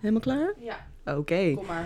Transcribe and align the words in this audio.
Helemaal 0.00 0.20
klaar? 0.20 0.52
Ja, 0.58 0.76
Oké. 1.16 1.52
kom 1.54 1.66
maar. 1.66 1.84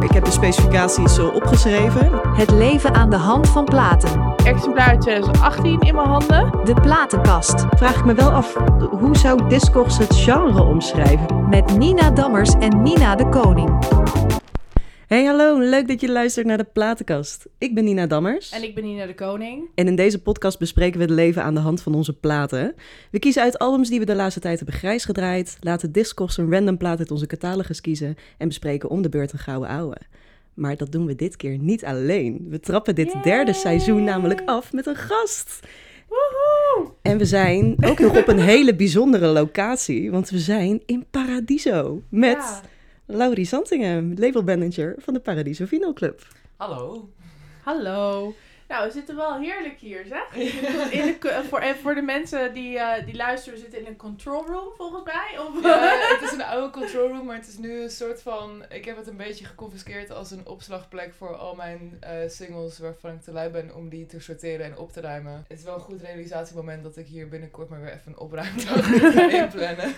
Ik 0.00 0.10
heb 0.10 0.24
de 0.24 0.30
specificaties 0.30 1.18
eh, 1.18 1.34
opgeschreven. 1.34 2.10
Het 2.36 2.50
leven 2.50 2.94
aan 2.94 3.10
de 3.10 3.16
hand 3.16 3.48
van 3.48 3.64
platen. 3.64 4.34
Exemplaar 4.44 4.88
uit 4.88 5.00
2018 5.00 5.80
in 5.80 5.94
mijn 5.94 6.08
handen. 6.08 6.50
De 6.64 6.74
platenkast. 6.74 7.64
Vraag 7.70 7.96
ik 7.98 8.04
me 8.04 8.14
wel 8.14 8.30
af, 8.30 8.54
hoe 8.90 9.16
zou 9.16 9.48
Discogs 9.48 9.98
het 9.98 10.14
genre 10.16 10.62
omschrijven? 10.62 11.48
Met 11.48 11.76
Nina 11.78 12.10
Dammers 12.10 12.50
en 12.54 12.82
Nina 12.82 13.14
de 13.16 13.28
Koning. 13.28 13.70
Hey 15.06 15.24
hallo, 15.24 15.58
leuk 15.58 15.88
dat 15.88 16.00
je 16.00 16.10
luistert 16.10 16.46
naar 16.46 16.56
de 16.56 16.66
Platenkast. 16.72 17.46
Ik 17.58 17.74
ben 17.74 17.84
Nina 17.84 18.06
Dammers. 18.06 18.50
En 18.50 18.62
ik 18.62 18.74
ben 18.74 18.84
Nina 18.84 19.06
de 19.06 19.14
Koning. 19.14 19.68
En 19.74 19.86
in 19.86 19.96
deze 19.96 20.22
podcast 20.22 20.58
bespreken 20.58 20.98
we 20.98 21.04
het 21.04 21.14
leven 21.14 21.42
aan 21.42 21.54
de 21.54 21.60
hand 21.60 21.82
van 21.82 21.94
onze 21.94 22.12
platen. 22.12 22.74
We 23.10 23.18
kiezen 23.18 23.42
uit 23.42 23.58
albums 23.58 23.88
die 23.88 23.98
we 23.98 24.04
de 24.04 24.14
laatste 24.14 24.40
tijd 24.40 24.56
hebben 24.56 24.76
grijs 24.76 25.04
gedraaid, 25.04 25.56
laten 25.60 25.92
Discogs 25.92 26.36
een 26.36 26.50
random 26.50 26.76
plaat 26.76 26.98
uit 26.98 27.10
onze 27.10 27.26
catalogus 27.26 27.80
kiezen 27.80 28.16
en 28.38 28.48
bespreken 28.48 28.88
om 28.90 29.02
de 29.02 29.08
beurt 29.08 29.32
een 29.32 29.38
gouden 29.38 29.68
ouwe. 29.68 29.96
Maar 30.54 30.76
dat 30.76 30.92
doen 30.92 31.06
we 31.06 31.14
dit 31.14 31.36
keer 31.36 31.58
niet 31.58 31.84
alleen. 31.84 32.46
We 32.48 32.60
trappen 32.60 32.94
dit 32.94 33.12
Yay! 33.12 33.22
derde 33.22 33.52
seizoen 33.52 34.04
namelijk 34.04 34.42
af 34.44 34.72
met 34.72 34.86
een 34.86 34.96
gast. 34.96 35.60
Woehoe! 36.08 36.92
En 37.02 37.18
we 37.18 37.24
zijn 37.24 37.76
ook 37.86 37.98
nog 37.98 38.16
op 38.16 38.28
een 38.28 38.40
hele 38.54 38.74
bijzondere 38.74 39.26
locatie, 39.26 40.10
want 40.10 40.30
we 40.30 40.38
zijn 40.38 40.82
in 40.86 41.04
Paradiso 41.10 42.02
met 42.08 42.36
Ja. 42.36 42.60
Laurie 43.06 43.44
Zantingen, 43.44 44.14
labelmanager 44.18 44.94
van 44.98 45.14
de 45.14 45.20
Paradiso 45.20 45.66
Vinyl 45.66 45.92
Club. 45.92 46.26
Hallo. 46.56 47.08
Hallo. 47.64 48.34
Nou, 48.68 48.86
we 48.86 48.92
zitten 48.92 49.16
wel 49.16 49.38
heerlijk 49.38 49.78
hier, 49.78 50.04
zeg. 50.06 50.34
In 50.98 51.16
de, 51.20 51.44
voor, 51.48 51.58
en 51.58 51.76
voor 51.76 51.94
de 51.94 52.02
mensen 52.02 52.52
die, 52.52 52.78
eh, 52.78 53.04
die 53.04 53.16
luisteren, 53.16 53.54
we 53.54 53.60
zitten 53.60 53.80
in 53.80 53.86
een 53.86 53.96
control 53.96 54.46
room, 54.46 54.72
volgens 54.76 55.04
mij. 55.04 55.38
Of, 55.38 55.62
Ja, 55.62 55.98
het 56.14 56.22
is 56.22 56.32
een 56.32 56.42
oude 56.42 56.70
control 56.70 57.08
room, 57.08 57.26
maar 57.26 57.36
het 57.36 57.48
is 57.48 57.58
nu 57.58 57.82
een 57.82 57.90
soort 57.90 58.22
van... 58.22 58.64
Ik 58.68 58.84
heb 58.84 58.96
het 58.96 59.06
een 59.06 59.16
beetje 59.16 59.44
geconfiskeerd 59.44 60.10
als 60.10 60.30
een 60.30 60.46
opslagplek 60.46 61.14
voor 61.14 61.36
al 61.36 61.54
mijn 61.54 61.96
eh, 62.00 62.28
singles 62.28 62.78
waarvan 62.78 63.12
ik 63.12 63.22
te 63.22 63.32
lui 63.32 63.50
ben 63.50 63.74
om 63.74 63.88
die 63.88 64.06
te 64.06 64.20
sorteren 64.20 64.66
en 64.66 64.78
op 64.78 64.92
te 64.92 65.00
ruimen. 65.00 65.44
Het 65.48 65.58
is 65.58 65.64
wel 65.64 65.74
een 65.74 65.80
goed 65.80 66.00
realisatiemoment 66.00 66.82
dat 66.82 66.96
ik 66.96 67.06
hier 67.06 67.28
binnenkort 67.28 67.68
maar 67.68 67.80
weer 67.80 67.92
even 67.92 68.12
een 68.12 68.18
opruimdag 68.18 68.84
ga 69.14 69.30
inplannen. 69.30 69.94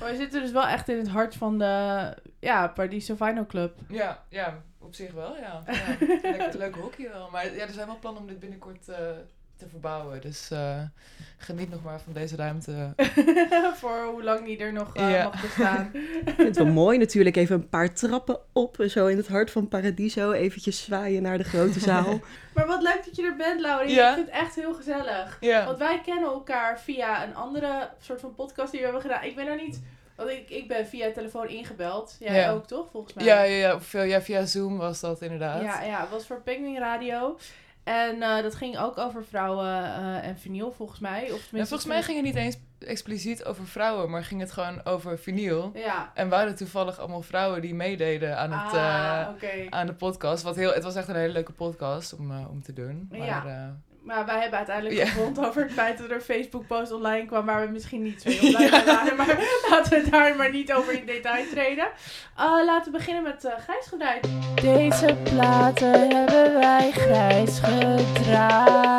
Maar 0.00 0.10
we 0.10 0.16
zitten 0.16 0.40
dus 0.40 0.52
wel 0.52 0.66
echt 0.66 0.88
in 0.88 0.98
het 0.98 1.08
hart 1.08 1.34
van 1.34 1.58
de 1.58 2.14
ja, 2.40 2.68
Paradiso 2.68 3.14
Vinyl 3.14 3.46
Club. 3.46 3.74
ja, 3.88 4.24
ja, 4.28 4.62
op 4.90 4.96
zich 4.96 5.12
wel, 5.12 5.36
ja. 5.36 5.62
ja. 5.72 5.96
Lekker, 6.22 6.58
leuk 6.58 6.74
hockey 6.74 7.10
wel. 7.12 7.28
Maar 7.30 7.54
ja, 7.54 7.62
er 7.66 7.72
zijn 7.72 7.86
wel 7.86 7.98
plannen 8.00 8.22
om 8.22 8.28
dit 8.28 8.40
binnenkort 8.40 8.88
eh, 8.88 8.96
te 9.56 9.68
verbouwen. 9.68 10.20
Dus 10.20 10.50
eh, 10.50 10.82
geniet 11.36 11.70
nog 11.70 11.82
maar 11.82 12.00
van 12.00 12.12
deze 12.12 12.36
ruimte. 12.36 12.94
voor 13.80 14.04
hoe 14.04 14.22
lang 14.22 14.44
die 14.44 14.58
er 14.58 14.72
nog 14.72 14.96
eh, 14.96 15.10
Ja. 15.10 15.22
mag 15.24 15.42
bestaan. 15.42 15.90
Ik 16.24 16.34
vind 16.34 16.48
het 16.48 16.56
wel 16.56 16.66
mooi 16.66 16.98
natuurlijk. 16.98 17.36
Even 17.36 17.54
een 17.54 17.68
paar 17.68 17.92
trappen 17.94 18.38
op, 18.52 18.84
zo 18.86 19.06
in 19.06 19.16
het 19.16 19.28
hart 19.28 19.50
van 19.50 19.68
Paradiso. 19.68 20.32
Eventjes 20.32 20.84
zwaaien 20.84 21.22
naar 21.22 21.38
de 21.38 21.44
grote 21.44 21.80
zaal. 21.80 22.20
maar 22.54 22.66
wat 22.66 22.82
leuk 22.82 23.02
dat 23.04 23.16
je 23.16 23.22
er 23.22 23.36
bent, 23.36 23.60
Laurie. 23.60 23.94
Ja. 23.94 24.08
Ik 24.08 24.14
vind 24.14 24.26
het 24.26 24.36
echt 24.36 24.54
heel 24.54 24.74
gezellig. 24.74 25.36
Ja. 25.40 25.64
Want 25.64 25.78
wij 25.78 26.00
kennen 26.04 26.28
elkaar 26.28 26.80
via 26.80 27.24
een 27.24 27.34
andere 27.34 27.88
soort 28.00 28.20
van 28.20 28.34
podcast 28.34 28.70
die 28.70 28.78
we 28.80 28.84
hebben 28.84 29.02
gedaan. 29.02 29.24
Ik 29.24 29.34
ben 29.34 29.46
er 29.46 29.56
niet... 29.56 29.80
Want 30.24 30.30
ik, 30.38 30.50
ik 30.50 30.68
ben 30.68 30.86
via 30.86 31.12
telefoon 31.12 31.48
ingebeld. 31.48 32.16
Jij 32.20 32.34
Ja. 32.40 32.50
ook, 32.50 32.66
toch? 32.66 32.90
Volgens 32.90 33.14
mij. 33.14 33.24
Ja, 33.24 33.42
ja, 33.42 33.78
ja, 34.04 34.22
via 34.22 34.44
Zoom 34.44 34.78
was 34.78 35.00
dat 35.00 35.22
inderdaad. 35.22 35.62
Ja, 35.62 35.82
ja, 35.82 36.00
het 36.00 36.10
was 36.10 36.26
voor 36.26 36.40
Penguin 36.42 36.78
Radio. 36.78 37.38
En 37.84 38.22
eh, 38.22 38.42
dat 38.42 38.54
ging 38.54 38.78
ook 38.78 38.98
over 38.98 39.24
vrouwen 39.24 39.66
eh, 39.84 40.26
en 40.28 40.38
vinyl, 40.38 40.72
volgens 40.72 40.98
mij. 41.00 41.20
Of 41.22 41.26
tenminste, 41.28 41.56
Ja, 41.56 41.64
volgens 41.64 41.88
mij 41.88 42.02
ging 42.02 42.16
het 42.16 42.26
niet 42.26 42.36
eens 42.44 42.56
expliciet 42.78 43.44
over 43.44 43.66
vrouwen, 43.66 44.10
maar 44.10 44.24
ging 44.24 44.40
het 44.40 44.52
gewoon 44.52 44.84
over 44.84 45.18
vinyl. 45.18 45.70
Ja. 45.74 46.10
En 46.14 46.28
waren 46.28 46.56
toevallig 46.56 46.98
allemaal 46.98 47.22
vrouwen 47.22 47.60
die 47.60 47.74
meededen 47.74 48.38
aan, 48.38 48.52
het, 48.52 48.72
ah, 48.72 49.26
eh, 49.42 49.66
aan 49.70 49.86
de 49.86 49.94
podcast. 49.94 50.42
Wat 50.42 50.56
heel, 50.56 50.72
het 50.72 50.84
was 50.84 50.94
echt 50.94 51.08
een 51.08 51.14
hele 51.16 51.32
leuke 51.32 51.52
podcast 51.52 52.12
om, 52.18 52.46
om 52.46 52.62
te 52.62 52.72
doen. 52.72 53.08
Maar, 53.10 53.26
Ja. 53.26 53.76
Eh, 54.00 54.06
Maar 54.06 54.26
wij 54.26 54.40
hebben 54.40 54.58
uiteindelijk 54.58 55.08
gevonden 55.08 55.48
over 55.48 55.62
het 55.62 55.72
feit 55.72 55.98
dat 55.98 56.06
er 56.06 56.14
een 56.14 56.20
Facebook-post 56.20 56.92
online 56.92 57.26
kwam 57.26 57.46
waar 57.46 57.66
we 57.66 57.72
misschien 57.72 58.02
niet 58.02 58.22
zo 58.22 58.28
heel 58.28 58.50
blij 58.56 58.70
mee 58.70 58.84
waren. 58.84 59.16
Maar 59.16 59.60
laten 59.70 60.02
we 60.02 60.10
daar 60.10 60.36
maar 60.36 60.50
niet 60.50 60.72
over 60.72 60.92
in 60.92 61.06
detail 61.06 61.44
treden. 61.50 61.88
Eh, 62.36 62.44
laten 62.66 62.92
we 62.92 62.98
beginnen 62.98 63.22
met 63.22 63.44
uh, 63.44 63.52
grijs 63.58 63.86
gedraaid. 63.86 64.28
Deze 64.54 65.16
platen 65.22 66.16
hebben 66.16 66.54
wij 66.54 66.90
grijs 66.90 67.58
gedraaid. 67.62 68.98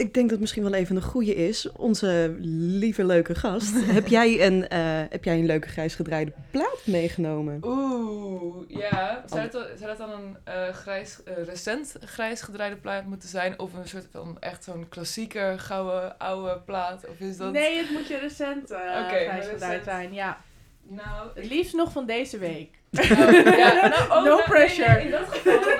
Ik 0.00 0.14
denk 0.14 0.24
dat 0.24 0.30
het 0.30 0.40
misschien 0.40 0.62
wel 0.62 0.74
even 0.74 0.96
een 0.96 1.02
goede 1.02 1.34
is. 1.34 1.72
Onze 1.72 2.36
lieve 2.40 3.04
leuke 3.04 3.34
gast. 3.34 3.72
heb, 3.98 4.06
jij 4.06 4.46
een, 4.46 4.68
eh, 4.68 5.02
heb 5.08 5.24
jij 5.24 5.38
een 5.38 5.46
leuke 5.46 5.68
grijs 5.68 5.94
gedraaide 5.94 6.32
plaat 6.50 6.80
meegenomen? 6.84 7.60
Oeh, 7.64 8.68
ja. 8.68 9.24
Zou 9.26 9.50
dat, 9.50 9.68
zou 9.78 9.96
dat 9.96 9.98
dan 9.98 10.10
een 10.10 10.36
eh, 10.44 10.68
grijs, 10.68 11.22
eh, 11.22 11.44
recent 11.44 11.96
grijs 12.00 12.42
gedraaide 12.42 12.76
plaat 12.76 13.06
moeten 13.06 13.28
zijn? 13.28 13.58
Of 13.58 13.74
een 13.74 13.88
soort 13.88 14.06
van 14.10 14.36
echt 14.40 14.64
zo'n 14.64 14.88
klassieke, 14.88 15.54
gouden, 15.56 16.18
oude 16.18 16.60
plaat? 16.64 17.08
Of 17.08 17.20
is 17.20 17.36
dat... 17.36 17.52
Nee, 17.52 17.76
het 17.76 17.90
moet 17.90 18.08
je 18.08 18.18
recent 18.18 18.70
Oké, 18.70 19.06
grijs 19.08 19.46
gedraaid 19.46 19.84
zijn, 19.84 20.12
ja. 20.12 20.40
Nou, 20.82 21.28
Het 21.34 21.48
liefst 21.48 21.74
nog 21.74 21.92
van 21.92 22.06
deze 22.06 22.38
week. 22.38 22.79
Ja, 22.90 23.88
nou, 23.88 24.10
oh, 24.10 24.24
No 24.24 24.36
nou, 24.36 24.42
pressure. 24.42 24.92
nee, 24.92 25.04
in 25.04 25.10
dat 25.10 25.28
geval, 25.28 25.60
dan, 25.60 25.72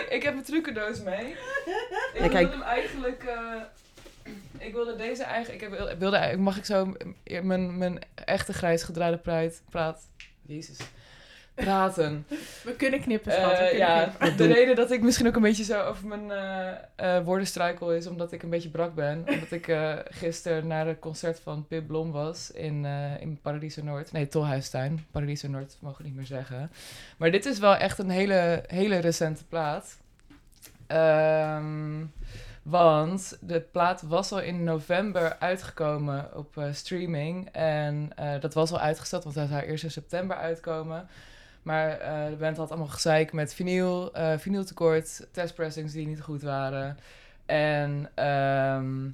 ik, 0.00 0.06
ik 0.08 0.22
heb 0.22 0.32
mijn 0.32 0.44
trucendoos 0.46 1.00
mee. 1.02 1.26
Ik 1.26 1.36
Ja, 2.14 2.20
wilde 2.20 2.28
kijk. 2.28 2.50
hem 2.50 2.62
eigenlijk... 2.62 3.24
eh, 3.24 3.60
ik 4.58 4.72
wilde 4.72 4.96
deze 4.96 5.22
eigenlijk... 5.24 5.62
Ik 5.62 5.70
heb, 5.70 5.98
wilde, 5.98 6.36
mag 6.38 6.56
ik 6.56 6.64
zo 6.64 6.92
mijn, 7.42 7.78
mijn 7.78 7.98
echte 8.14 8.52
grijs 8.52 8.82
gedraaide 8.82 9.18
praat... 9.18 9.62
praat 9.70 10.02
Jezus. 10.42 10.78
Praten. 11.64 12.26
We 12.64 12.72
kunnen 12.76 13.00
knippen, 13.00 13.32
schat. 13.32 13.50
we 13.50 13.56
Eh, 13.56 13.68
kunnen 13.70 13.86
ja, 13.86 14.04
knippen. 14.18 14.36
de 14.36 14.52
reden 14.54 14.76
dat 14.76 14.90
ik 14.90 15.02
misschien 15.02 15.26
ook 15.26 15.36
een 15.36 15.42
beetje 15.42 15.64
zo 15.64 15.82
over 15.82 16.06
mijn 16.06 16.30
eh, 16.30 17.16
eh, 17.16 17.24
woorden 17.24 17.46
struikel 17.46 17.92
is 17.94 18.06
omdat 18.06 18.32
ik 18.32 18.42
een 18.42 18.50
beetje 18.50 18.68
brak 18.68 18.94
ben. 18.94 19.24
Omdat 19.34 19.50
ik 19.50 19.68
eh 19.68 19.92
gisteren 20.08 20.66
naar 20.66 20.86
het 20.86 20.98
concert 20.98 21.40
van 21.40 21.66
Pip 21.66 21.86
Blom 21.86 22.12
was 22.12 22.50
in, 22.50 22.84
eh, 22.84 23.20
in 23.20 23.38
Paradiso 23.42 23.82
Noord. 23.82 24.12
Nee, 24.12 24.28
Tolhuistuin. 24.28 25.06
Paradiso 25.10 25.48
Noord 25.48 25.76
mogen 25.80 25.98
we 26.02 26.04
niet 26.08 26.16
meer 26.16 26.26
zeggen. 26.26 26.70
Maar 27.16 27.30
dit 27.30 27.46
is 27.46 27.58
wel 27.58 27.76
echt 27.76 27.98
een 27.98 28.10
hele, 28.10 28.64
hele 28.66 28.98
recente 28.98 29.44
plaat. 29.44 29.96
Ehm, 30.86 32.04
want 32.62 33.38
de 33.40 33.60
plaat 33.60 34.02
was 34.02 34.32
al 34.32 34.40
in 34.40 34.64
november 34.64 35.36
uitgekomen 35.38 36.36
op 36.36 36.56
eh, 36.58 36.64
streaming. 36.72 37.48
En 37.52 38.10
eh, 38.16 38.40
dat 38.40 38.54
was 38.54 38.72
al 38.72 38.78
uitgesteld, 38.78 39.24
want 39.24 39.36
hij 39.36 39.46
zou 39.46 39.62
eerst 39.62 39.84
in 39.84 39.90
september 39.90 40.36
uitkomen. 40.36 41.08
Maar 41.66 41.90
eh, 41.90 42.28
de 42.28 42.36
band 42.36 42.56
had 42.56 42.70
allemaal 42.70 42.88
gezeik 42.88 43.32
met 43.32 43.54
vinyl, 43.54 44.14
eh 44.14 44.38
vinyltekort, 44.38 45.26
testpressings 45.30 45.92
die 45.92 46.06
niet 46.06 46.20
goed 46.20 46.42
waren. 46.42 46.98
En 47.46 48.10
ehm, 48.14 49.08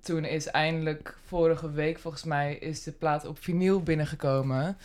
toen 0.00 0.24
is 0.24 0.46
eindelijk 0.46 1.16
vorige 1.24 1.70
week, 1.70 1.98
volgens 1.98 2.24
mij, 2.24 2.54
is 2.54 2.82
de 2.82 2.92
plaat 2.92 3.26
op 3.26 3.38
vinyl 3.38 3.82
binnengekomen. 3.82 4.76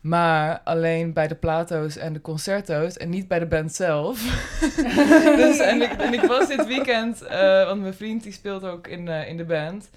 Maar 0.00 0.60
alleen 0.64 1.12
bij 1.12 1.28
de 1.28 1.34
plato's 1.34 1.96
en 1.96 2.12
de 2.12 2.20
concerto's 2.20 2.96
en 2.96 3.08
niet 3.08 3.28
bij 3.28 3.38
de 3.38 3.46
band 3.46 3.74
zelf. 3.74 4.20
dus, 5.42 5.58
en, 5.58 5.82
ik, 5.82 5.92
en 5.92 6.12
ik 6.12 6.22
was 6.22 6.48
dit 6.48 6.66
weekend, 6.66 7.22
eh, 7.22 7.64
want 7.64 7.80
mijn 7.80 7.94
vriend 7.94 8.22
die 8.22 8.32
speelt 8.32 8.64
ook 8.64 8.86
in, 8.86 9.08
in 9.08 9.36
de 9.36 9.44
band. 9.44 9.90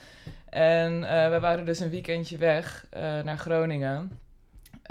En 0.50 1.00
we 1.32 1.38
waren 1.42 1.66
dus 1.66 1.80
een 1.80 1.90
weekendje 1.90 2.38
weg 2.38 2.86
naar 3.24 3.38
Groningen. 3.38 4.21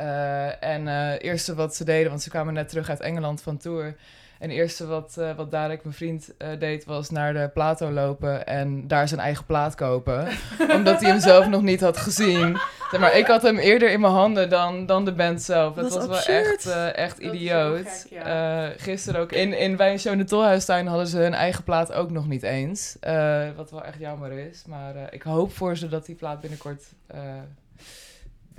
Eh, 0.00 0.62
en 0.62 0.88
eh, 0.88 1.10
het 1.10 1.22
eerste 1.22 1.54
wat 1.54 1.74
ze 1.74 1.84
deden, 1.84 2.08
want 2.08 2.22
ze 2.22 2.30
kwamen 2.30 2.54
net 2.54 2.68
terug 2.68 2.88
uit 2.88 3.00
Engeland 3.00 3.42
van 3.42 3.56
tour. 3.56 3.96
En 4.40 4.48
het 4.48 4.58
eerste 4.58 4.86
wat, 4.86 5.16
eh 5.18 5.36
wat 5.36 5.50
Darek, 5.50 5.82
mijn 5.82 5.94
vriend, 5.94 6.36
eh, 6.38 6.48
deed, 6.58 6.84
was 6.84 7.10
naar 7.10 7.32
de 7.32 7.50
Plato 7.54 7.90
lopen 7.90 8.46
en 8.46 8.88
daar 8.88 9.08
zijn 9.08 9.20
eigen 9.20 9.44
plaat 9.44 9.74
kopen. 9.74 10.28
omdat 10.76 11.00
hij 11.00 11.10
hem 11.10 11.20
zelf 11.20 11.48
nog 11.48 11.62
niet 11.62 11.80
had 11.80 11.96
gezien. 11.96 12.58
Zeg 12.90 13.00
maar 13.00 13.16
ik 13.16 13.26
had 13.26 13.42
hem 13.42 13.58
eerder 13.58 13.90
in 13.90 14.00
mijn 14.00 14.12
handen 14.12 14.48
dan, 14.48 14.86
dan 14.86 15.04
de 15.04 15.12
band 15.12 15.42
zelf. 15.42 15.74
Dat 15.74 15.92
was 15.92 16.06
wel 16.06 16.16
absurd. 16.16 16.46
echt, 16.46 16.66
eh, 16.66 16.96
echt 16.96 17.20
is 17.20 17.32
idioot. 17.32 17.72
wel 17.72 17.92
gek, 17.92 18.06
ja. 18.10 18.68
Eh, 18.68 18.70
gisteren 18.76 19.20
ook 19.20 19.32
in, 19.32 19.58
in, 19.58 19.76
bij 19.76 19.92
een 19.92 19.98
show 19.98 20.12
in 20.12 20.18
de 20.18 20.24
Tolhuistuin 20.24 20.86
hadden 20.86 21.06
ze 21.06 21.18
hun 21.18 21.34
eigen 21.34 21.64
plaat 21.64 21.92
ook 21.92 22.10
nog 22.10 22.28
niet 22.28 22.42
eens. 22.42 22.96
Eh, 23.00 23.48
wat 23.56 23.70
wel 23.70 23.84
echt 23.84 23.98
jammer 23.98 24.32
is. 24.32 24.64
Maar 24.66 24.96
eh, 24.96 25.02
ik 25.10 25.22
hoop 25.22 25.52
voor 25.52 25.76
ze 25.76 25.88
dat 25.88 26.06
die 26.06 26.14
plaat 26.14 26.40
binnenkort 26.40 26.82
eh, 27.06 27.20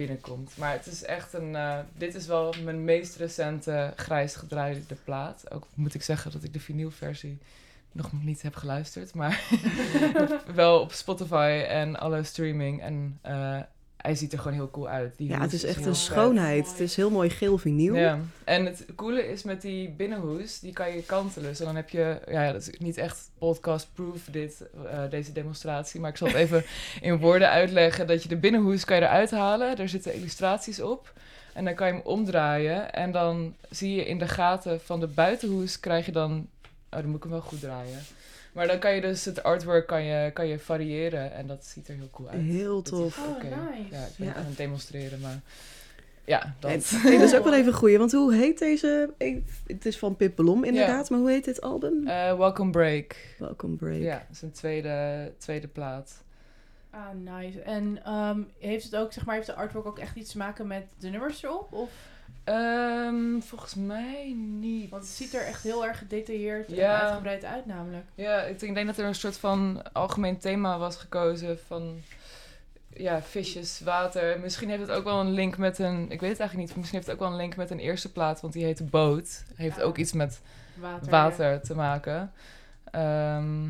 binnenkomt. 0.07 0.57
Maar 0.57 0.71
het 0.71 0.85
is 0.85 1.03
echt 1.03 1.33
een. 1.33 1.55
eh, 1.55 1.79
dit 1.97 2.15
is 2.15 2.27
wel 2.27 2.53
mijn 2.63 2.83
meest 2.83 3.15
recente 3.15 3.93
grijs 3.95 4.35
gedraaide 4.35 4.95
plaat. 5.03 5.51
Ook 5.51 5.67
moet 5.73 5.93
ik 5.93 6.01
zeggen 6.01 6.31
dat 6.31 6.43
ik 6.43 6.53
de 6.53 6.59
vinylversie 6.59 7.37
nog 7.91 8.23
niet 8.23 8.41
heb 8.41 8.55
geluisterd. 8.55 9.13
Maar 9.13 9.41
wel 10.55 10.79
op 10.79 10.91
Spotify 10.91 11.63
en 11.67 11.99
alle 11.99 12.23
streaming 12.23 12.81
en 12.81 13.19
eh, 13.21 13.59
hij 14.01 14.15
ziet 14.15 14.33
er 14.33 14.37
gewoon 14.37 14.53
heel 14.53 14.71
cool 14.71 14.87
uit. 14.87 15.17
Die 15.17 15.29
Ja, 15.29 15.41
het 15.41 15.53
is 15.53 15.63
echt 15.63 15.85
een 15.85 15.95
schoonheid. 15.95 16.63
Mooi. 16.63 16.71
Het 16.71 16.79
is 16.79 16.95
heel 16.95 17.09
mooi 17.09 17.29
geel 17.29 17.57
vinyl. 17.57 17.95
Ja, 17.95 18.19
en 18.43 18.65
het 18.65 18.85
coole 18.95 19.27
is 19.27 19.43
met 19.43 19.61
die 19.61 19.89
binnenhoes, 19.89 20.59
die 20.59 20.73
kan 20.73 20.95
je 20.95 21.03
kantelen. 21.03 21.49
Dus 21.49 21.57
dan 21.57 21.75
heb 21.75 21.89
je, 21.89 22.21
ja, 22.27 22.51
dat 22.51 22.61
is 22.61 22.79
niet 22.79 22.97
echt 22.97 23.29
podcast-proof 23.37 24.27
dit, 24.31 24.63
eh, 24.85 24.99
deze 25.09 25.31
demonstratie, 25.31 25.99
maar 25.99 26.09
ik 26.09 26.17
zal 26.17 26.27
het 26.27 26.35
even 26.35 26.63
in 27.01 27.17
woorden 27.17 27.49
uitleggen. 27.49 28.07
Dat 28.07 28.23
je 28.23 28.29
de 28.29 28.37
binnenhoes 28.37 28.85
kan 28.85 28.95
je 28.95 29.01
eruit 29.01 29.31
halen, 29.31 29.75
daar 29.75 29.89
zitten 29.89 30.13
illustraties 30.13 30.81
op. 30.81 31.13
En 31.53 31.65
dan 31.65 31.73
kan 31.73 31.87
je 31.87 31.93
hem 31.93 32.01
omdraaien 32.05 32.93
en 32.93 33.11
dan 33.11 33.55
zie 33.69 33.95
je 33.95 34.05
in 34.05 34.19
de 34.19 34.27
gaten 34.27 34.81
van 34.81 34.99
de 34.99 35.07
buitenhoes 35.07 35.79
krijg 35.79 36.05
je 36.05 36.11
dan, 36.11 36.47
oh 36.89 36.99
dan 36.99 37.05
moet 37.05 37.15
ik 37.15 37.23
hem 37.23 37.31
wel 37.31 37.41
goed 37.41 37.59
draaien. 37.59 37.99
Maar 38.51 38.67
dan 38.67 38.79
kan 38.79 38.95
je 38.95 39.01
dus 39.01 39.25
het 39.25 39.43
artwork 39.43 39.87
kan 39.87 40.03
je, 40.03 40.31
kan 40.31 40.47
je 40.47 40.59
variëren 40.59 41.33
en 41.33 41.47
dat 41.47 41.65
ziet 41.65 41.87
er 41.87 41.95
heel 41.95 42.09
cool 42.11 42.29
uit. 42.29 42.41
Heel 42.41 42.81
is- 42.83 42.89
tof. 42.89 43.17
Oh, 43.19 43.29
Oké. 43.35 43.43
nice. 43.45 43.95
Ja, 43.95 44.03
ik 44.05 44.17
ben 44.17 44.27
Ja. 44.27 44.33
aan 44.35 44.45
het 44.45 44.57
demonstreren, 44.57 45.19
maar 45.19 45.39
ja, 46.25 46.55
dat. 46.59 46.71
En- 46.71 46.81
Nee, 47.03 47.17
dat 47.19 47.27
is 47.29 47.35
ook 47.35 47.43
wel 47.43 47.53
even 47.53 47.73
goeie. 47.73 47.97
Want 47.97 48.11
hoe 48.11 48.33
heet 48.33 48.59
deze? 48.59 49.09
Het 49.67 49.85
is 49.85 49.97
van 49.97 50.15
Pip 50.15 50.35
Blom 50.35 50.63
inderdaad, 50.63 51.09
maar 51.09 51.19
hoe 51.19 51.29
heet 51.31 51.45
dit 51.45 51.61
album? 51.61 52.07
Eh, 52.07 52.37
Welcome 52.37 52.71
Break. 52.71 53.15
Welcome 53.39 53.75
Break. 53.75 54.01
Ja, 54.01 54.17
dat 54.17 54.35
is 54.35 54.41
een 54.41 54.51
tweede, 54.51 55.31
tweede 55.37 55.67
plaat. 55.67 56.23
Ah, 56.89 57.07
nice. 57.37 57.61
En 57.61 57.99
ehm, 58.03 58.39
heeft 58.59 58.83
het 58.83 58.95
ook, 58.95 59.13
zeg 59.13 59.25
maar, 59.25 59.35
heeft 59.35 59.47
de 59.47 59.53
artwork 59.53 59.85
ook 59.85 59.99
echt 59.99 60.15
iets 60.15 60.31
te 60.31 60.37
maken 60.37 60.67
met 60.67 60.83
de 60.99 61.09
nummers 61.09 61.43
erop? 61.43 61.73
Of, 61.73 61.89
Ehm, 62.43 63.39
volgens 63.39 63.75
mij 63.75 64.33
niet. 64.37 64.89
want 64.89 65.03
het 65.03 65.11
ziet 65.11 65.33
er 65.33 65.45
echt 65.45 65.63
heel 65.63 65.85
erg 65.85 65.97
gedetailleerd 65.97 66.69
Ja. 66.71 66.93
en 66.95 67.01
uitgebreid 67.01 67.43
uit 67.45 67.65
namelijk. 67.65 68.05
Ja, 68.15 68.41
ik 68.41 68.59
denk, 68.59 68.85
dat 68.87 68.97
er 68.97 69.05
een 69.05 69.15
soort 69.15 69.37
van 69.37 69.81
algemeen 69.93 70.37
thema 70.39 70.77
was 70.77 70.95
gekozen 70.97 71.59
van... 71.67 72.01
Ja, 72.93 73.21
visjes, 73.21 73.79
water. 73.79 74.39
Misschien 74.39 74.69
heeft 74.69 74.81
het 74.81 74.91
ook 74.91 75.03
wel 75.03 75.19
een 75.19 75.31
link 75.31 75.57
met 75.57 75.79
een... 75.79 76.03
Ik 76.11 76.19
weet 76.19 76.29
het 76.29 76.39
eigenlijk 76.39 76.69
niet. 76.69 76.75
Misschien 76.77 76.97
heeft 76.97 77.05
het 77.05 77.15
ook 77.15 77.21
wel 77.21 77.31
een 77.31 77.41
link 77.41 77.55
met 77.55 77.69
een 77.69 77.79
eerste 77.79 78.11
plaat, 78.11 78.41
want 78.41 78.53
die 78.53 78.63
heet 78.63 78.89
Boot. 78.89 79.43
Heeft 79.55 79.75
Ja. 79.77 79.81
ook 79.83 79.97
iets 79.97 80.13
met 80.13 80.41
Water. 80.75 81.09
water 81.09 81.61
te 81.61 81.75
maken. 81.75 82.31
Ehm, 82.91 83.63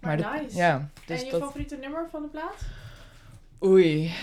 Maar, 0.00 0.16
nice. 0.16 0.56
ja, 0.56 0.88
dus 1.06 1.18
en 1.20 1.24
je 1.26 1.30
dat... 1.32 1.40
favoriete 1.42 1.76
nummer 1.76 2.06
van 2.10 2.22
de 2.22 2.28
plaat? 2.28 2.62
Oei. 3.64 4.14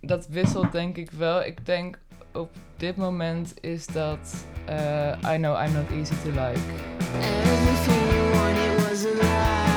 Dat 0.00 0.26
wisselt 0.26 0.72
denk 0.72 0.96
ik 0.96 1.10
wel. 1.10 1.44
Ik 1.44 1.66
denk 1.66 1.98
op 2.32 2.50
dit 2.76 2.96
moment 2.96 3.54
is 3.60 3.86
dat 3.86 4.44
eh, 4.64 5.34
I 5.34 5.36
Know 5.36 5.66
I'm 5.66 5.72
Not 5.72 5.90
Easy 5.90 6.14
to 6.22 6.30
Like. 6.30 6.60
Everything 7.20 8.08
you 8.10 8.88
was 8.88 9.04
a 9.04 9.14
lie. 9.14 9.67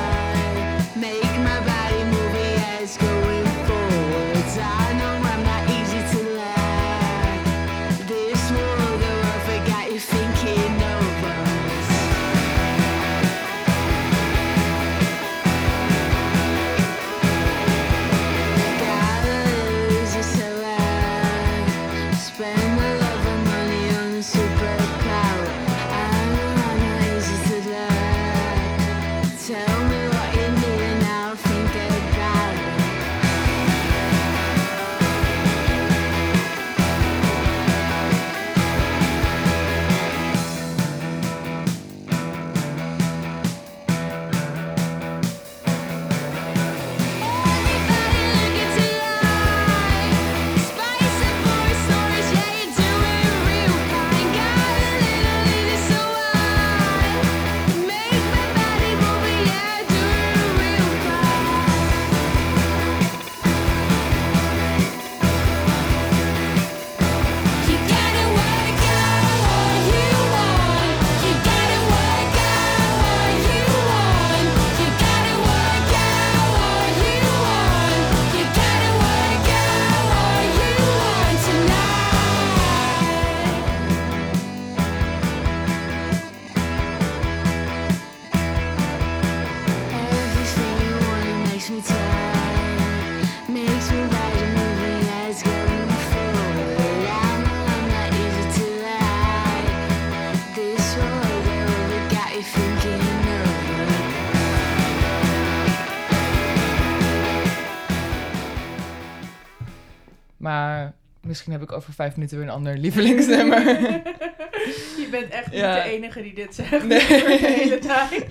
Misschien 111.31 111.51
heb 111.51 111.61
ik 111.61 111.71
over 111.71 111.93
vijf 111.93 112.15
minuten 112.15 112.37
weer 112.37 112.47
een 112.47 112.53
ander 112.53 112.77
lievelingsnummer. 112.77 113.59
je 115.01 115.07
bent 115.11 115.29
echt 115.31 115.51
Ja. 115.53 115.73
niet 115.75 115.83
de 115.83 115.89
enige 115.89 116.21
die 116.21 116.33
dit 116.33 116.55
zegt 116.55 116.71
Nee. 116.87 116.87
de 117.07 117.53
hele 117.57 117.79
tijd. 117.79 118.25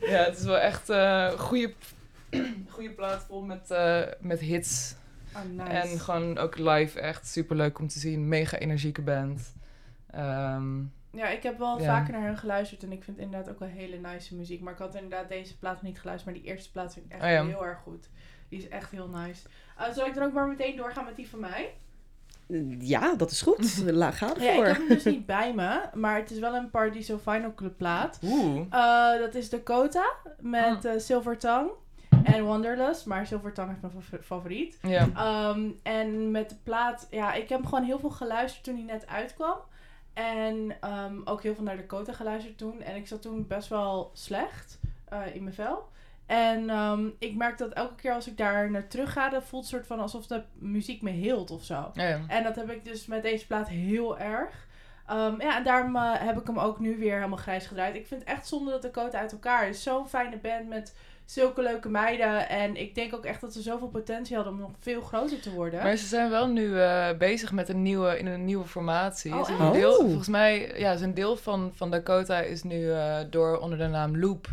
ja, 0.00 0.24
het 0.24 0.38
is 0.38 0.44
wel 0.44 0.58
echt 0.58 0.88
een 0.88 1.38
goede, 1.38 1.72
goede 2.68 2.90
plaat 2.90 3.24
vol 3.28 3.42
met, 3.42 3.70
eh, 3.70 4.00
met 4.20 4.40
hits. 4.40 4.94
Oh, 5.36 5.42
nice. 5.64 5.70
En 5.70 5.98
gewoon 6.00 6.38
ook 6.38 6.58
live 6.58 7.00
echt 7.00 7.26
super 7.28 7.56
leuk 7.56 7.78
om 7.78 7.88
te 7.88 7.98
zien. 7.98 8.28
Mega 8.28 8.58
energieke 8.58 9.02
band. 9.02 9.54
Ehm, 10.10 10.78
Ja, 11.14 11.28
ik 11.28 11.42
heb 11.42 11.58
wel 11.58 11.78
Ja. 11.80 11.84
vaker 11.84 12.12
naar 12.12 12.26
hun 12.26 12.36
geluisterd 12.38 12.82
en 12.82 12.92
ik 12.92 13.04
vind 13.04 13.18
inderdaad 13.18 13.50
ook 13.50 13.58
wel 13.58 13.68
hele 13.68 13.96
nice 13.96 14.34
muziek. 14.34 14.60
Maar 14.60 14.72
ik 14.72 14.78
had 14.78 14.94
inderdaad 14.94 15.28
deze 15.28 15.58
plaat 15.58 15.82
niet 15.82 16.00
geluisterd, 16.00 16.34
maar 16.34 16.42
die 16.42 16.52
eerste 16.52 16.70
plaat 16.70 16.92
vind 16.92 17.06
ik 17.06 17.12
echt 17.12 17.22
Oh 17.22 17.28
ja. 17.28 17.44
heel 17.46 17.64
erg 17.66 17.78
goed. 17.78 18.08
Die 18.48 18.58
is 18.58 18.68
echt 18.68 18.90
heel 18.90 19.08
nice. 19.08 19.42
Uh, 19.80 19.92
zal 19.94 20.06
ik 20.06 20.14
dan 20.14 20.22
ook 20.24 20.32
maar 20.32 20.46
meteen 20.48 20.76
doorgaan 20.76 21.04
met 21.04 21.16
die 21.16 21.28
van 21.28 21.40
mij? 21.40 21.70
Ja, 22.78 23.14
dat 23.14 23.30
is 23.30 23.42
goed. 23.42 23.82
La, 23.90 24.10
ga 24.10 24.26
Ja, 24.26 24.32
ik 24.34 24.40
ervoor. 24.42 24.66
heb 24.66 24.76
hem 24.76 24.88
dus 24.88 25.04
niet 25.04 25.26
bij 25.26 25.54
me, 25.54 25.80
maar 25.94 26.16
het 26.16 26.30
is 26.30 26.38
wel 26.38 26.54
een 26.54 26.70
Paradiso 26.70 27.18
Final 27.18 27.54
Club 27.54 27.76
plaat. 27.76 28.18
Oeh. 28.24 28.60
Uh, 28.72 29.18
dat 29.18 29.34
is 29.34 29.50
Dakota 29.50 30.04
met 30.40 30.84
eh 30.84 30.92
Silver 30.98 31.38
Tongue 31.38 31.72
en 32.24 32.46
Wanderlust, 32.46 33.06
maar 33.06 33.26
Silver 33.26 33.52
Tongue 33.52 33.74
is 33.74 33.80
mijn 33.80 34.02
fa- 34.02 34.16
favoriet. 34.22 34.78
Ja. 34.82 35.08
Um, 35.50 35.78
en 35.82 36.30
met 36.30 36.48
de 36.48 36.56
plaat, 36.62 37.06
ja, 37.10 37.32
ik 37.32 37.48
heb 37.48 37.64
gewoon 37.64 37.84
heel 37.84 37.98
veel 37.98 38.10
geluisterd 38.10 38.64
toen 38.64 38.74
hij 38.74 38.84
net 38.84 39.06
uitkwam. 39.06 39.56
En 40.12 40.54
um, 41.06 41.20
ook 41.24 41.42
heel 41.42 41.54
veel 41.54 41.64
naar 41.64 41.76
Dakota 41.76 42.12
geluisterd 42.12 42.58
toen. 42.58 42.82
En 42.82 42.96
ik 42.96 43.06
zat 43.06 43.22
toen 43.22 43.46
best 43.46 43.68
wel 43.68 44.10
slecht 44.14 44.78
uh, 45.12 45.34
in 45.34 45.42
mijn 45.42 45.54
vel. 45.54 45.88
En 46.32 46.70
um, 46.70 47.14
ik 47.18 47.36
merk 47.36 47.58
dat 47.58 47.72
elke 47.72 47.94
keer 47.94 48.12
als 48.12 48.26
ik 48.26 48.36
daar 48.36 48.70
naar 48.70 48.88
terug 48.88 49.12
ga, 49.12 49.28
dat 49.28 49.44
voelt 49.44 49.62
het 49.62 49.72
soort 49.72 49.86
van 49.86 50.00
alsof 50.00 50.26
de 50.26 50.42
muziek 50.54 51.02
me 51.02 51.10
heelt 51.10 51.50
of 51.50 51.64
zo. 51.64 51.90
Ja, 51.94 52.08
ja. 52.08 52.20
En 52.28 52.42
dat 52.42 52.56
heb 52.56 52.70
ik 52.70 52.84
dus 52.84 53.06
met 53.06 53.22
deze 53.22 53.46
plaat 53.46 53.68
heel 53.68 54.18
erg. 54.18 54.66
Um, 55.10 55.40
ja, 55.40 55.56
en 55.56 55.64
daarom 55.64 55.96
uh, 55.96 56.12
heb 56.14 56.40
ik 56.40 56.46
hem 56.46 56.58
ook 56.58 56.78
nu 56.78 56.98
weer 56.98 57.14
helemaal 57.14 57.38
grijs 57.38 57.66
gedraaid. 57.66 57.94
Ik 57.94 58.06
vind 58.06 58.20
het 58.20 58.28
echt 58.28 58.46
zonde 58.48 58.70
dat 58.70 58.82
Dakota 58.82 59.18
uit 59.18 59.32
elkaar 59.32 59.68
is. 59.68 59.82
Zo'n 59.82 60.08
fijne 60.08 60.36
band 60.36 60.68
met 60.68 60.94
zulke 61.24 61.62
leuke 61.62 61.88
meiden. 61.88 62.48
En 62.48 62.76
ik 62.76 62.94
denk 62.94 63.14
ook 63.14 63.24
echt 63.24 63.40
dat 63.40 63.52
ze 63.52 63.62
zoveel 63.62 63.88
potentie 63.88 64.36
hadden 64.36 64.54
om 64.54 64.60
nog 64.60 64.70
veel 64.80 65.00
groter 65.00 65.40
te 65.40 65.50
worden. 65.50 65.82
Maar 65.82 65.96
ze 65.96 66.06
zijn 66.06 66.30
wel 66.30 66.46
nu 66.46 66.80
eh, 66.80 67.08
bezig 67.18 67.52
met 67.52 67.68
een 67.68 67.82
nieuwe, 67.82 68.18
in 68.18 68.26
een 68.26 68.44
nieuwe 68.44 68.66
formatie. 68.66 69.34
Oh, 69.34 69.48
een 69.48 69.72
deel, 69.72 69.96
Oh. 69.96 70.04
volgens 70.04 70.28
mij, 70.28 70.72
ja, 70.78 70.96
zijn 70.96 71.14
deel 71.14 71.36
van, 71.36 71.70
van 71.74 71.90
Dakota 71.90 72.40
is 72.40 72.62
nu 72.62 72.90
eh, 72.90 73.16
door 73.30 73.58
onder 73.58 73.78
de 73.78 73.86
naam 73.86 74.18
Loop 74.18 74.48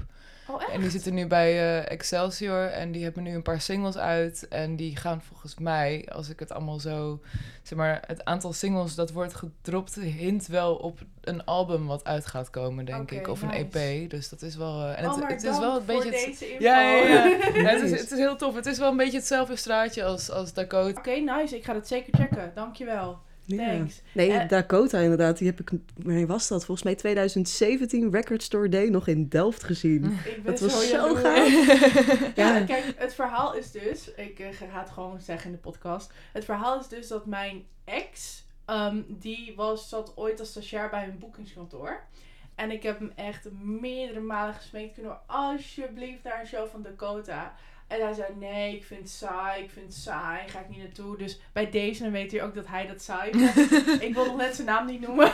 Oh, 0.50 0.62
echt? 0.62 0.72
En 0.72 0.82
die 0.82 0.89
zitten 0.89 1.13
nu 1.13 1.27
bij 1.27 1.51
eh, 1.51 1.91
Excelsior 1.91 2.65
en 2.65 2.91
die 2.91 3.03
hebben 3.03 3.24
nu 3.24 3.34
een 3.36 3.41
paar 3.41 3.62
singles 3.62 3.98
uit. 3.98 4.48
En 4.48 4.75
die 4.75 4.96
gaan 4.96 5.22
volgens 5.22 5.56
mij, 5.58 6.08
als 6.13 6.29
ik 6.29 6.39
het 6.39 6.51
allemaal 6.51 6.79
zo... 6.79 7.20
Zeg 7.63 7.77
maar, 7.77 8.03
het 8.08 8.25
aantal 8.25 8.53
singles 8.53 8.96
dat 8.96 9.12
wordt 9.12 9.36
gedropt 9.36 9.96
hint 9.96 10.48
wel 10.48 10.75
op 10.75 11.00
een 11.22 11.46
album 11.46 11.86
wat 11.88 12.03
uit 12.03 12.25
gaat 12.25 12.50
komen, 12.50 12.86
denk 12.86 13.12
ik. 13.12 13.27
Of 13.27 13.41
een. 13.41 13.51
EP. 13.51 14.10
Dus 14.10 14.29
dat 14.29 14.41
is 14.41 14.56
wel... 14.56 14.82
eh, 14.82 14.98
en 15.00 15.03
het, 15.10 15.22
oh, 15.22 15.27
het 15.27 15.44
is 15.44 15.60
wel 15.60 15.77
een 15.79 15.86
beetje... 15.86 16.12
het- 16.12 16.46
ja, 16.60 16.79
ja, 16.82 17.03
ja. 17.03 17.25
Ja, 17.53 17.70
het, 17.70 17.82
is, 17.82 17.91
het 18.00 18.12
is 18.12 18.18
heel 18.18 18.36
tof. 18.36 18.56
Het 18.56 18.65
is 18.65 18.77
wel 18.77 18.91
een 18.91 18.98
beetje 18.98 19.18
hetzelfde 19.18 19.56
straatje 19.56 20.03
als, 20.03 20.29
als 20.32 20.53
Dakota. 20.53 21.00
Oké, 21.00 21.12
nice. 21.12 21.56
Ik 21.56 21.63
ga 21.63 21.74
dat 21.74 21.88
zeker 21.88 22.13
checken. 22.20 22.51
Dankjewel. 22.56 23.20
Thanks. 23.58 24.01
Nee, 24.13 24.32
Eh, 24.32 24.48
Dakota 24.50 25.00
inderdaad, 25.00 25.38
die 25.38 25.48
heb 25.48 25.60
ik, 25.60 25.72
wanneer 26.03 26.27
was 26.27 26.48
dat? 26.48 26.65
Volgens 26.65 26.86
mij 26.86 26.96
2017 26.96 28.12
Record 28.12 28.44
Store 28.44 28.70
Day 28.70 28.88
nog 28.89 29.08
in 29.08 29.27
Delft 29.27 29.63
gezien. 29.63 30.03
Ik 30.25 30.44
ben 30.44 30.53
Dat 30.53 30.60
was 30.60 30.89
zo 30.89 31.15
gaaf. 31.15 31.48
Ja, 32.36 32.58
Ja. 32.58 32.65
kijk, 32.65 32.94
het 32.98 33.13
verhaal 33.13 33.56
is 33.56 33.72
dus, 33.72 34.13
ik 34.13 34.39
eh, 34.39 34.48
ga 34.51 34.79
het 34.79 34.89
gewoon 34.89 35.20
zeggen 35.20 35.46
in 35.46 35.51
de 35.56 35.62
podcast. 35.62 36.12
Het 36.34 36.46
verhaal 36.46 36.79
is 36.79 36.88
dus 36.88 37.08
dat 37.08 37.25
mijn 37.25 37.63
ex, 37.84 38.44
ehm, 38.65 39.01
die 39.08 39.53
was, 39.56 39.89
zat 39.89 40.12
ooit 40.15 40.39
als 40.39 40.50
stagiair 40.50 40.89
bij 40.89 41.03
een 41.03 41.20
boekingskantoor. 41.20 42.01
En 42.56 42.72
ik 42.72 42.84
heb 42.84 43.00
hem 43.00 43.12
echt 43.15 43.51
meerdere 43.63 44.20
malen 44.20 44.53
gesmeekt, 44.53 44.94
kunnen 44.94 45.12
we 45.12 45.34
alsjeblieft 45.34 46.24
naar 46.24 46.39
een 46.41 46.48
show 46.48 46.68
van 46.70 46.82
Dakota. 46.82 47.56
En 47.89 48.01
hij 48.01 48.13
zei, 48.13 48.27
nee, 48.39 48.75
ik 48.75 48.84
vind 48.84 49.00
het 49.00 49.10
saai, 49.10 49.63
ik 49.63 49.69
vind 49.69 49.86
het 49.86 49.96
saai, 49.96 50.48
ga 50.48 50.60
ik 50.60 50.69
niet 50.69 50.77
naartoe. 50.77 51.17
Dus 51.17 51.39
bij 51.53 51.69
deze, 51.69 52.03
dan 52.03 52.12
weet 52.12 52.31
hij 52.31 52.43
ook 52.43 52.55
dat 52.55 52.67
hij 52.67 52.88
dat 52.88 53.01
saai 53.01 53.31
vindt. 53.38 54.01
ik 54.01 54.13
wil 54.13 54.25
nog 54.25 54.38
net 54.38 54.55
zijn 54.55 54.67
naam 54.67 54.86
niet 54.86 55.01
noemen. 55.01 55.31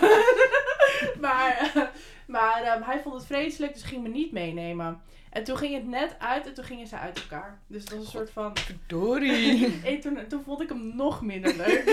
maar 1.21 1.71
eh, 1.75 1.81
maar 2.25 2.61
ehm, 2.63 2.81
hij 2.81 2.99
vond 2.99 3.15
het 3.15 3.25
vreselijk, 3.25 3.73
dus 3.73 3.83
ging 3.83 4.03
me 4.03 4.09
niet 4.09 4.31
meenemen. 4.31 5.01
En 5.29 5.43
toen 5.43 5.57
ging 5.57 5.73
het 5.73 5.87
net 5.87 6.15
uit 6.19 6.45
en 6.45 6.53
toen 6.53 6.63
gingen 6.63 6.87
ze 6.87 6.97
uit 6.97 7.17
elkaar. 7.19 7.59
Dus 7.67 7.81
het 7.81 7.89
was 7.89 7.99
een 7.99 8.11
soort 8.11 8.29
van... 8.29 8.57
Verdorie. 8.57 9.73
En 9.83 9.99
toen, 9.99 10.19
toen 10.27 10.43
vond 10.43 10.61
ik 10.61 10.69
hem 10.69 10.95
nog 10.95 11.21
minder 11.21 11.55
leuk. 11.55 11.83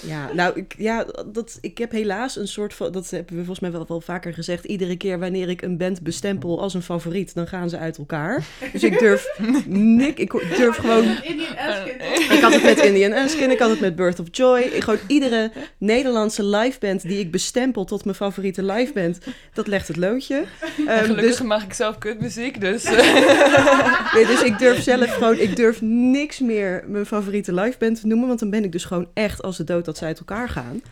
Ja, 0.00 0.32
nou, 0.32 0.58
ik, 0.58 0.74
ja, 0.78 1.06
dat, 1.26 1.58
ik 1.60 1.78
heb 1.78 1.90
helaas 1.90 2.36
een 2.36 2.48
soort 2.48 2.74
van, 2.74 2.92
dat 2.92 3.10
hebben 3.10 3.32
we 3.32 3.44
volgens 3.44 3.60
mij 3.60 3.72
wel, 3.72 3.84
wel 3.88 4.00
vaker 4.00 4.34
gezegd, 4.34 4.64
iedere 4.64 4.96
keer 4.96 5.18
wanneer 5.18 5.48
ik 5.48 5.62
een 5.62 5.76
band 5.76 6.02
bestempel 6.02 6.60
als 6.60 6.74
een 6.74 6.82
favoriet, 6.82 7.34
dan 7.34 7.46
gaan 7.46 7.68
ze 7.68 7.78
uit 7.78 7.98
elkaar. 7.98 8.44
Dus 8.72 8.82
ik 8.82 8.98
durf 8.98 9.38
nik, 9.66 10.18
ik 10.18 10.32
durf 10.56 10.76
gewoon... 10.76 11.04
Indian 11.22 11.56
Askin? 11.56 11.94
Ik 12.36 12.40
had 12.40 12.52
het 12.52 12.62
met 12.62 12.78
Indian 12.78 13.12
Askin, 13.12 13.50
ik 13.50 13.58
had 13.58 13.70
het 13.70 13.80
met 13.80 13.96
Birth 13.96 14.20
of 14.20 14.26
Joy. 14.30 14.60
Ik, 14.60 14.82
gewoon 14.82 15.00
iedere 15.06 15.50
Nederlandse 15.78 16.44
liveband 16.44 17.02
die 17.02 17.18
ik 17.18 17.30
bestempel 17.30 17.84
tot 17.84 18.04
mijn 18.04 18.16
favoriete 18.16 18.62
liveband, 18.62 19.18
dat 19.52 19.66
legt 19.66 19.88
het 19.88 19.96
loodje. 19.96 20.44
En 20.86 20.86
Ehm, 20.86 21.04
gelukkig 21.04 21.36
dus, 21.36 21.46
maak 21.46 21.62
ik 21.62 21.72
zelf 21.72 21.98
kutmuziek, 21.98 22.60
dus... 22.60 22.84
eh, 22.92 24.14
nee, 24.14 24.26
dus 24.26 24.42
ik 24.42 24.58
durf 24.58 24.82
zelf 24.82 25.14
gewoon, 25.14 25.38
ik 25.38 25.56
durf 25.56 25.80
niks 25.80 26.40
meer 26.40 26.84
mijn 26.86 27.06
favoriete 27.06 27.54
liveband 27.54 28.00
te 28.00 28.06
noemen, 28.06 28.26
want 28.28 28.40
dan 28.40 28.50
ben 28.50 28.64
ik 28.64 28.72
dus 28.72 28.84
gewoon 28.84 29.08
echt 29.14 29.42
als 29.42 29.56
de 29.56 29.64
dood 29.72 29.84
dat 29.84 29.98
ze 29.98 30.04
uit 30.04 30.18
elkaar 30.18 30.48
gaan. 30.48 30.82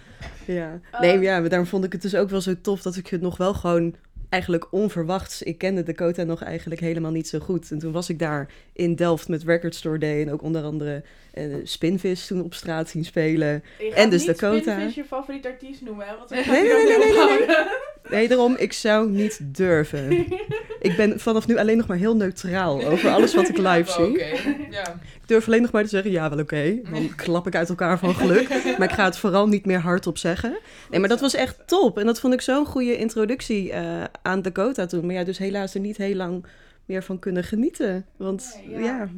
Ja. 0.46 0.80
Nee, 1.00 1.12
Ehm. 1.12 1.22
ja, 1.22 1.40
maar 1.40 1.48
daarom 1.48 1.68
vond 1.68 1.84
ik 1.84 1.92
het 1.92 2.02
dus 2.02 2.14
ook 2.14 2.30
wel 2.30 2.40
zo 2.40 2.54
tof 2.62 2.82
dat 2.82 2.96
ik 2.96 3.06
het 3.06 3.20
nog 3.20 3.36
wel 3.36 3.54
gewoon 3.54 3.94
eigenlijk 4.28 4.66
onverwachts. 4.72 5.42
Ik 5.42 5.58
kende 5.58 5.82
Dakota 5.82 6.22
nog 6.22 6.42
eigenlijk 6.42 6.80
helemaal 6.80 7.10
niet 7.10 7.28
zo 7.28 7.38
goed. 7.38 7.70
En 7.70 7.78
toen 7.78 7.92
was 7.92 8.08
ik 8.08 8.18
daar 8.18 8.48
in 8.72 8.94
Delft 8.94 9.28
met 9.28 9.42
Record 9.42 9.74
Store 9.74 9.98
Day 9.98 10.20
en 10.22 10.32
ook 10.32 10.42
onder 10.42 10.62
andere 10.62 11.02
eh, 11.32 11.44
Spinvis 11.64 12.26
toen 12.26 12.42
op 12.42 12.54
straat 12.54 12.88
zien 12.88 13.04
spelen. 13.04 13.62
Je 13.78 13.86
gaat 13.88 13.94
En 13.98 14.10
dus 14.10 14.26
niet 14.26 14.40
Dakota. 14.40 14.72
Spinfish 14.72 14.94
je 14.94 15.04
favoriete 15.04 15.48
artiest 15.48 15.80
noemen, 15.82 16.06
hè? 16.06 16.16
Want 16.18 16.30
Nee, 16.30 16.44
nee, 16.46 16.62
nee, 16.62 16.86
nee, 16.86 16.98
nee, 16.98 17.10
ophouden. 17.10 17.66
Nee, 18.10 18.28
daarom, 18.28 18.54
ik 18.58 18.72
zou 18.72 19.10
niet 19.10 19.38
durven. 19.56 20.08
Ik 20.80 20.96
ben 20.96 21.20
vanaf 21.20 21.46
nu 21.46 21.56
alleen 21.58 21.76
nog 21.76 21.86
maar 21.86 21.96
heel 21.96 22.16
neutraal 22.16 22.84
over 22.86 23.10
alles 23.10 23.34
wat 23.34 23.48
ik 23.48 23.56
live 23.68 23.90
zie. 23.90 24.08
Oké, 24.10 24.56
ja. 24.70 24.88
Ik 25.22 25.36
durf 25.36 25.46
alleen 25.46 25.62
nog 25.62 25.70
maar 25.70 25.82
te 25.82 25.88
zeggen, 25.88 26.10
ja, 26.10 26.30
wel 26.30 26.38
oké. 26.38 26.78
Dan 26.90 27.14
klap 27.16 27.46
ik 27.46 27.54
uit 27.54 27.68
elkaar 27.68 27.98
van 27.98 28.14
geluk. 28.14 28.48
Maar 28.78 28.88
ik 28.88 28.94
ga 28.94 29.04
het 29.04 29.18
vooral 29.18 29.48
niet 29.48 29.66
meer 29.66 29.78
hardop 29.80 30.18
zeggen. 30.18 30.58
Nee, 30.90 31.00
maar 31.00 31.08
dat 31.08 31.20
was 31.20 31.34
echt 31.34 31.58
top. 31.66 31.98
En 31.98 32.06
dat 32.06 32.20
vond 32.20 32.34
ik 32.34 32.40
zo'n 32.40 32.66
goede 32.66 32.96
introductie 32.96 33.72
eh, 33.72 34.04
aan 34.22 34.42
Dakota 34.42 34.86
toen. 34.86 35.06
Maar 35.06 35.14
ja, 35.14 35.24
dus 35.24 35.38
helaas 35.38 35.74
er 35.74 35.80
niet 35.80 35.96
heel 35.96 36.14
lang 36.14 36.44
meer 36.84 37.02
van 37.02 37.18
kunnen 37.18 37.44
genieten. 37.44 38.06
Want 38.16 38.60
Nee, 38.66 38.82
ja. 38.82 39.08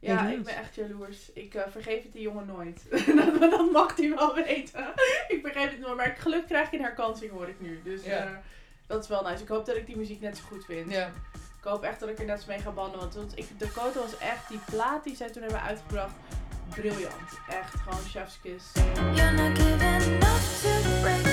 ja. 0.00 0.28
Ik 0.28 0.44
ben 0.44 0.56
echt 0.56 0.74
jaloers. 0.74 1.30
Ik 1.34 1.54
eh, 1.54 1.62
vergeef 1.70 2.02
het 2.02 2.12
die 2.12 2.22
jongen 2.22 2.46
nooit. 2.46 2.82
dat, 3.40 3.50
dat 3.50 3.72
mag 3.72 3.96
hij 3.96 4.12
wel 4.16 4.34
weten. 4.34 4.84
ik 5.28 5.38
vergeef 5.42 5.70
het 5.70 5.80
nooit. 5.80 5.96
Maar 5.96 6.16
geluk 6.18 6.46
krijg 6.46 6.70
je 6.70 6.76
een 6.76 6.82
herkansing, 6.82 7.30
hoor 7.30 7.48
ik 7.48 7.56
nu. 7.60 7.80
Dus 7.84 8.04
Ja. 8.04 8.10
eh, 8.10 8.30
dat 8.92 9.02
is 9.02 9.08
wel 9.08 9.22
nice. 9.22 9.42
Ik 9.42 9.48
hoop 9.48 9.66
dat 9.66 9.76
ik 9.76 9.86
die 9.86 9.96
muziek 9.96 10.20
net 10.20 10.36
zo 10.36 10.42
goed 10.48 10.64
vind. 10.64 10.90
ja. 10.90 11.10
Ik 11.34 11.68
hoop 11.68 11.82
echt 11.82 12.00
dat 12.00 12.08
ik 12.08 12.18
er 12.18 12.24
net 12.24 12.40
zo 12.40 12.46
mee 12.48 12.58
ga 12.58 12.70
banden. 12.70 12.98
Want 12.98 13.14
want 13.14 13.38
ik, 13.38 13.58
Dakota 13.58 14.00
was 14.00 14.18
echt 14.18 14.48
die 14.48 14.60
plaat 14.70 15.04
die 15.04 15.16
zij 15.16 15.30
toen 15.30 15.42
hebben 15.42 15.62
uitgebracht. 15.62 16.14
Briljant. 16.68 17.30
Echt 17.48 17.74
gewoon 17.80 18.04
chef's 18.08 18.38
kiss. 18.42 18.64
You're 19.14 19.32
not 19.32 19.58
giving 19.58 20.20
to 20.62 21.00
break 21.00 21.31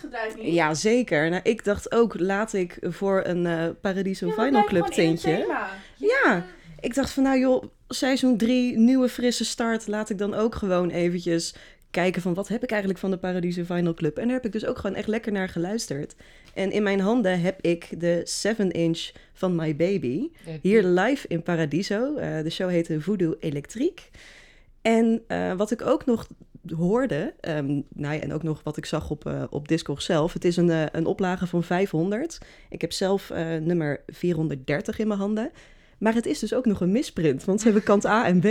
door 0.00 0.10
met 0.10 0.20
jouw 0.20 0.30
grijs 0.30 0.34
gedraaid 0.34 0.36
niet? 0.36 0.54
Ja, 0.54 0.74
zeker. 0.74 1.30
Nou, 1.30 1.42
ik 1.42 1.64
dacht 1.64 1.92
ook, 1.92 2.20
laat 2.20 2.52
ik 2.52 2.78
voor 2.80 3.22
een 3.24 3.46
eh 3.46 3.68
Paradiso 3.80 4.26
Ja, 4.26 4.32
Final 4.32 4.64
Club 4.64 4.86
tintje. 4.86 5.46
Ja, 5.96 6.44
ik 6.80 6.94
dacht 6.94 7.10
van 7.10 7.22
nou 7.22 7.38
joh, 7.38 7.64
seizoen 7.88 8.36
3, 8.36 8.78
nieuwe 8.78 9.08
frisse 9.08 9.44
start. 9.44 9.86
Laat 9.86 10.10
ik 10.10 10.18
dan 10.18 10.34
ook 10.34 10.54
gewoon 10.54 10.90
eventjes 10.90 11.54
kijken 11.90 12.22
van 12.22 12.34
wat 12.34 12.48
heb 12.48 12.62
ik 12.62 12.70
eigenlijk 12.70 13.00
van 13.00 13.10
de 13.10 13.18
Paradiso 13.18 13.64
Final 13.64 13.94
Club. 13.94 14.16
En 14.18 14.24
daar 14.24 14.36
heb 14.36 14.44
ik 14.44 14.52
dus 14.52 14.66
ook 14.66 14.78
gewoon 14.78 14.96
echt 14.96 15.08
lekker 15.08 15.32
naar 15.32 15.48
geluisterd. 15.48 16.14
En 16.54 16.70
in 16.70 16.82
mijn 16.82 17.00
handen 17.00 17.40
heb 17.40 17.60
ik 17.60 18.00
de 18.00 18.42
7-inch 18.46 19.10
van 19.32 19.54
My 19.54 19.76
Baby. 19.76 20.30
Hier 20.62 20.82
live 20.82 21.28
in 21.28 21.42
Paradiso. 21.42 22.16
Eh, 22.16 22.42
de 22.42 22.50
show 22.50 22.70
heette 22.70 23.00
Voodoo 23.00 23.34
Elektriek. 23.40 24.10
En 24.82 25.22
eh, 25.26 25.52
wat 25.52 25.70
ik 25.70 25.82
ook 25.82 26.06
nog 26.06 26.26
hoorde, 26.76 27.34
ehm, 27.40 27.80
nou 27.88 28.14
ja, 28.14 28.20
en 28.20 28.32
ook 28.32 28.42
nog 28.42 28.60
wat 28.62 28.76
ik 28.76 28.86
zag 28.86 29.10
op, 29.10 29.26
eh 29.26 29.42
op 29.50 29.68
Discord 29.68 30.02
zelf, 30.02 30.32
het 30.32 30.44
is 30.44 30.56
een, 30.56 30.70
eh, 30.70 30.82
een 30.92 31.06
oplage 31.06 31.46
van 31.46 31.62
500. 31.62 32.38
Ik 32.68 32.80
heb 32.80 32.92
zelf 32.92 33.30
eh, 33.30 33.56
nummer 33.56 34.00
430 34.06 34.98
in 34.98 35.08
mijn 35.08 35.20
handen. 35.20 35.50
Maar 35.98 36.14
het 36.14 36.26
is 36.26 36.38
dus 36.38 36.54
ook 36.54 36.66
nog 36.66 36.80
een 36.80 36.92
misprint, 36.92 37.44
want 37.44 37.58
ze 37.58 37.64
hebben 37.64 37.82
kant 37.82 38.06
A 38.06 38.26
en 38.26 38.40
B 38.40 38.46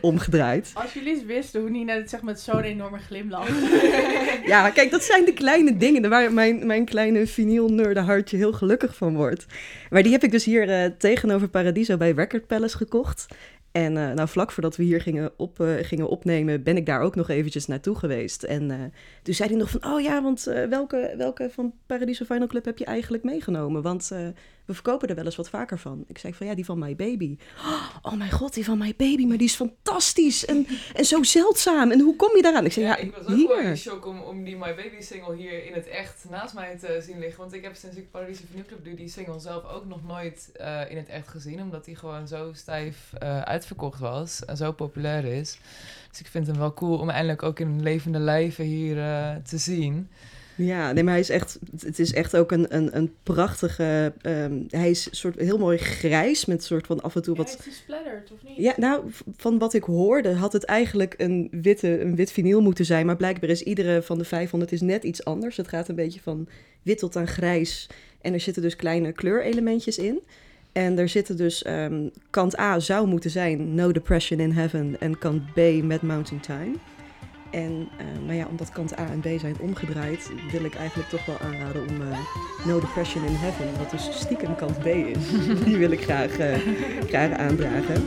omgedraaid. 0.00 0.70
Als 0.74 0.92
jullie 0.92 1.14
eens 1.14 1.24
wisten 1.24 1.60
hoe 1.60 1.70
Nina 1.70 1.94
dit 1.94 2.10
zegt 2.10 2.22
met 2.22 2.40
zo'n 2.40 2.60
enorme 2.60 2.98
glimlach. 2.98 3.48
Ja, 4.46 4.70
kijk, 4.70 4.90
dat 4.90 5.02
zijn 5.02 5.24
de 5.24 5.32
kleine 5.32 5.76
dingen 5.76 6.10
waar 6.10 6.32
mijn, 6.32 6.66
mijn 6.66 6.84
kleine 6.84 7.26
vinyl 7.26 7.94
hartje 7.96 8.36
heel 8.36 8.52
gelukkig 8.52 8.96
van 8.96 9.16
wordt. 9.16 9.46
Maar 9.90 10.02
die 10.02 10.12
heb 10.12 10.22
ik 10.22 10.30
dus 10.30 10.44
hier 10.44 10.96
tegenover 10.98 11.48
Paradiso 11.48 11.96
bij 11.96 12.10
Record 12.10 12.46
Palace 12.46 12.76
gekocht. 12.76 13.26
En 13.72 13.96
eh, 13.96 14.12
nou, 14.12 14.28
vlak 14.28 14.52
voordat 14.52 14.76
we 14.76 14.82
hier 14.82 15.00
gingen, 15.00 15.32
op, 15.36 15.60
eh, 15.60 15.74
gingen 15.80 16.08
opnemen, 16.08 16.62
ben 16.62 16.76
ik 16.76 16.86
daar 16.86 17.00
ook 17.00 17.14
nog 17.14 17.28
eventjes 17.28 17.66
naartoe 17.66 17.96
geweest. 17.96 18.42
En 18.42 18.70
eh, 18.70 18.78
toen 19.22 19.34
zei 19.34 19.48
hij 19.48 19.58
nog 19.58 19.70
van, 19.70 19.84
oh 19.84 20.00
ja, 20.00 20.22
want 20.22 20.42
welke, 20.68 21.14
welke 21.16 21.50
van 21.50 21.74
Paradiso 21.86 22.24
Final 22.24 22.46
Club 22.46 22.64
heb 22.64 22.78
je 22.78 22.84
eigenlijk 22.84 23.22
meegenomen? 23.22 23.82
Want 23.82 24.12
we 24.64 24.74
verkopen 24.74 25.08
er 25.08 25.14
wel 25.14 25.24
eens 25.24 25.36
wat 25.36 25.48
vaker 25.48 25.78
van. 25.78 26.04
Ik 26.06 26.18
zei 26.18 26.34
van, 26.34 26.46
ja, 26.46 26.54
die 26.54 26.64
van 26.64 26.78
My 26.78 26.96
Baby. 26.96 27.36
Oh 28.02 28.12
mijn 28.12 28.30
god, 28.30 28.54
die 28.54 28.64
van 28.64 28.78
My 28.78 28.94
Baby, 28.96 29.26
maar 29.26 29.36
die 29.36 29.46
is 29.46 29.54
fantastisch 29.54 30.44
en, 30.44 30.66
en 30.94 31.04
zo 31.04 31.22
zeldzaam. 31.22 31.90
En 31.90 32.00
hoe 32.00 32.16
kom 32.16 32.36
je 32.36 32.42
daaraan? 32.42 32.64
Ik 32.64 32.72
zei, 32.72 32.86
ja, 32.86 32.96
ik 32.96 33.12
was 33.12 33.26
ook 33.26 33.48
wel 33.48 33.58
in 33.58 33.76
shock 33.76 34.06
om, 34.06 34.20
om 34.20 34.44
die 34.44 34.56
My 34.56 34.74
Baby 34.74 35.00
single 35.00 35.36
hier 35.36 35.66
in 35.66 35.72
het 35.72 35.88
echt 35.88 36.24
naast 36.30 36.54
mij 36.54 36.76
te 36.78 37.02
zien 37.02 37.18
liggen. 37.18 37.40
Want 37.40 37.52
ik 37.52 37.62
heb 37.62 37.74
sinds 37.74 37.96
ik 37.96 38.10
Paradiso 38.10 38.44
Vinyl 38.50 38.64
Club 38.66 38.84
doe 38.84 38.94
die 38.94 39.08
single 39.08 39.38
zelf 39.38 39.64
ook 39.64 39.86
nog 39.86 40.06
nooit 40.06 40.50
eh, 40.52 40.90
in 40.90 40.96
het 40.96 41.08
echt 41.08 41.28
gezien. 41.28 41.60
Omdat 41.60 41.84
die 41.84 41.96
gewoon 41.96 42.28
zo 42.28 42.52
stijf 42.52 43.12
eh, 43.12 43.40
uitverkocht 43.40 44.00
was 44.00 44.44
en 44.44 44.56
zo 44.56 44.72
populair 44.72 45.24
is. 45.24 45.58
Dus 46.10 46.20
ik 46.20 46.26
vind 46.26 46.46
hem 46.46 46.58
wel 46.58 46.74
cool 46.74 46.98
om 46.98 47.10
eindelijk 47.10 47.42
ook 47.42 47.58
in 47.58 47.82
levende 47.82 48.18
lijven 48.18 48.64
hier 48.64 48.98
eh, 48.98 49.36
te 49.36 49.58
zien. 49.58 50.10
Ja, 50.66 50.92
nee, 50.92 51.02
maar 51.02 51.12
hij 51.12 51.22
is 51.22 51.30
echt, 51.30 51.58
het 51.78 51.98
is 51.98 52.12
echt 52.12 52.36
ook 52.36 52.52
een, 52.52 52.76
een, 52.76 52.96
een 52.96 53.12
prachtige, 53.22 54.12
ehm, 54.22 54.62
hij 54.68 54.90
is 54.90 55.08
soort 55.10 55.38
heel 55.38 55.58
mooi 55.58 55.78
grijs 55.78 56.44
met 56.44 56.64
soort 56.64 56.86
van 56.86 57.00
af 57.00 57.14
en 57.14 57.22
toe 57.22 57.36
Ja, 57.36 57.42
wat... 57.42 57.56
is 57.58 57.64
gesplatterd, 57.64 58.32
of 58.32 58.38
niet? 58.42 58.56
Ja, 58.56 58.72
nou, 58.76 59.04
van 59.36 59.58
wat 59.58 59.74
ik 59.74 59.82
hoorde 59.82 60.34
had 60.34 60.52
het 60.52 60.64
eigenlijk 60.64 61.14
een, 61.16 61.48
witte, 61.50 62.00
een 62.00 62.16
wit 62.16 62.32
vinyl 62.32 62.60
moeten 62.60 62.84
zijn, 62.84 63.06
maar 63.06 63.16
blijkbaar 63.16 63.50
is 63.50 63.62
iedere 63.62 64.02
van 64.02 64.18
de 64.18 64.24
500 64.24 64.72
is 64.72 64.80
net 64.80 65.04
iets 65.04 65.24
anders. 65.24 65.56
Het 65.56 65.68
gaat 65.68 65.88
een 65.88 65.94
beetje 65.94 66.20
van 66.20 66.48
wit 66.82 66.98
tot 66.98 67.16
aan 67.16 67.28
grijs 67.28 67.86
en 68.20 68.32
er 68.32 68.40
zitten 68.40 68.62
dus 68.62 68.76
kleine 68.76 69.12
kleurelementjes 69.12 69.98
in. 69.98 70.20
En 70.72 70.98
er 70.98 71.08
zitten 71.08 71.36
dus, 71.36 71.62
ehm, 71.62 72.08
kant 72.30 72.58
A 72.58 72.78
zou 72.78 73.06
moeten 73.06 73.30
zijn 73.30 73.74
No 73.74 73.92
Depression 73.92 74.40
in 74.40 74.52
Heaven 74.52 74.96
en 75.00 75.18
kant 75.18 75.52
B 75.52 75.58
Mad 75.82 76.02
Mountain 76.02 76.40
Time. 76.40 76.72
En 77.50 77.88
eh, 77.96 78.06
nou 78.24 78.34
ja, 78.38 78.46
omdat 78.50 78.70
kant 78.70 78.98
A 78.98 79.06
en 79.10 79.20
B 79.20 79.26
zijn 79.38 79.56
omgedraaid, 79.60 80.30
wil 80.50 80.64
ik 80.64 80.74
eigenlijk 80.74 81.08
toch 81.08 81.26
wel 81.26 81.38
aanraden 81.38 81.82
om 81.88 82.00
eh, 82.00 82.18
No 82.66 82.80
Depression 82.80 83.24
in 83.24 83.34
Heaven, 83.34 83.78
wat 83.78 83.90
dus 83.90 84.20
stiekem 84.20 84.56
kant 84.56 84.78
B 84.78 84.86
is, 84.86 85.30
die 85.64 85.76
wil 85.76 85.90
ik 85.90 86.02
graag, 86.02 86.38
eh, 86.38 86.58
graag 87.06 87.32
aandragen. 87.32 88.02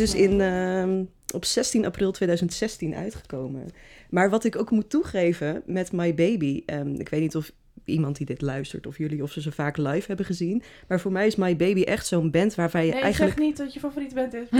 Dus 0.00 0.14
in, 0.14 0.40
ehm, 0.40 1.04
op 1.34 1.44
16 1.44 1.84
april 1.84 2.12
2016 2.12 2.94
uitgekomen. 2.94 3.66
Maar 4.10 4.30
wat 4.30 4.44
ik 4.44 4.56
ook 4.56 4.70
moet 4.70 4.90
toegeven 4.90 5.62
met 5.66 5.92
My 5.92 6.14
Baby... 6.14 6.62
ehm, 6.66 6.94
ik 6.94 7.08
weet 7.08 7.20
niet 7.20 7.36
of 7.36 7.52
iemand 7.84 8.16
die 8.16 8.26
dit 8.26 8.40
luistert 8.42 8.86
of 8.86 8.98
jullie... 8.98 9.22
of 9.22 9.32
ze 9.32 9.40
ze 9.40 9.52
vaak 9.52 9.76
live 9.76 10.06
hebben 10.06 10.26
gezien. 10.26 10.62
Maar 10.88 11.00
voor 11.00 11.12
mij 11.12 11.26
is 11.26 11.36
My 11.36 11.56
Baby 11.56 11.82
echt 11.82 12.06
zo'n 12.06 12.30
band 12.30 12.54
waarvan 12.54 12.86
je 12.86 12.92
Nee, 12.92 13.00
eigenlijk... 13.00 13.34
zeg 13.34 13.44
niet 13.46 13.56
dat 13.56 13.74
je 13.74 13.80
favoriete 13.80 14.14
band 14.14 14.34
is. 14.34 14.48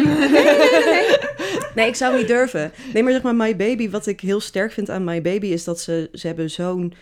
Nee, 1.75 1.87
ik 1.87 1.95
zou 1.95 2.17
niet 2.17 2.29
durven. 2.29 2.73
Nee, 2.95 3.03
maar 3.03 3.13
zeg 3.13 3.23
maar 3.23 3.35
My 3.35 3.57
Baby, 3.57 3.91
wat 3.91 4.07
ik 4.07 4.21
heel 4.21 4.41
sterk 4.41 4.73
vind 4.73 4.91
aan 4.91 5.05
My 5.05 5.23
Baby... 5.23 5.47
is 5.47 5.65
dat 5.65 5.81
ze, 5.81 6.09
ze 6.13 6.27
hebben 6.27 6.51
zo'n 6.51 6.93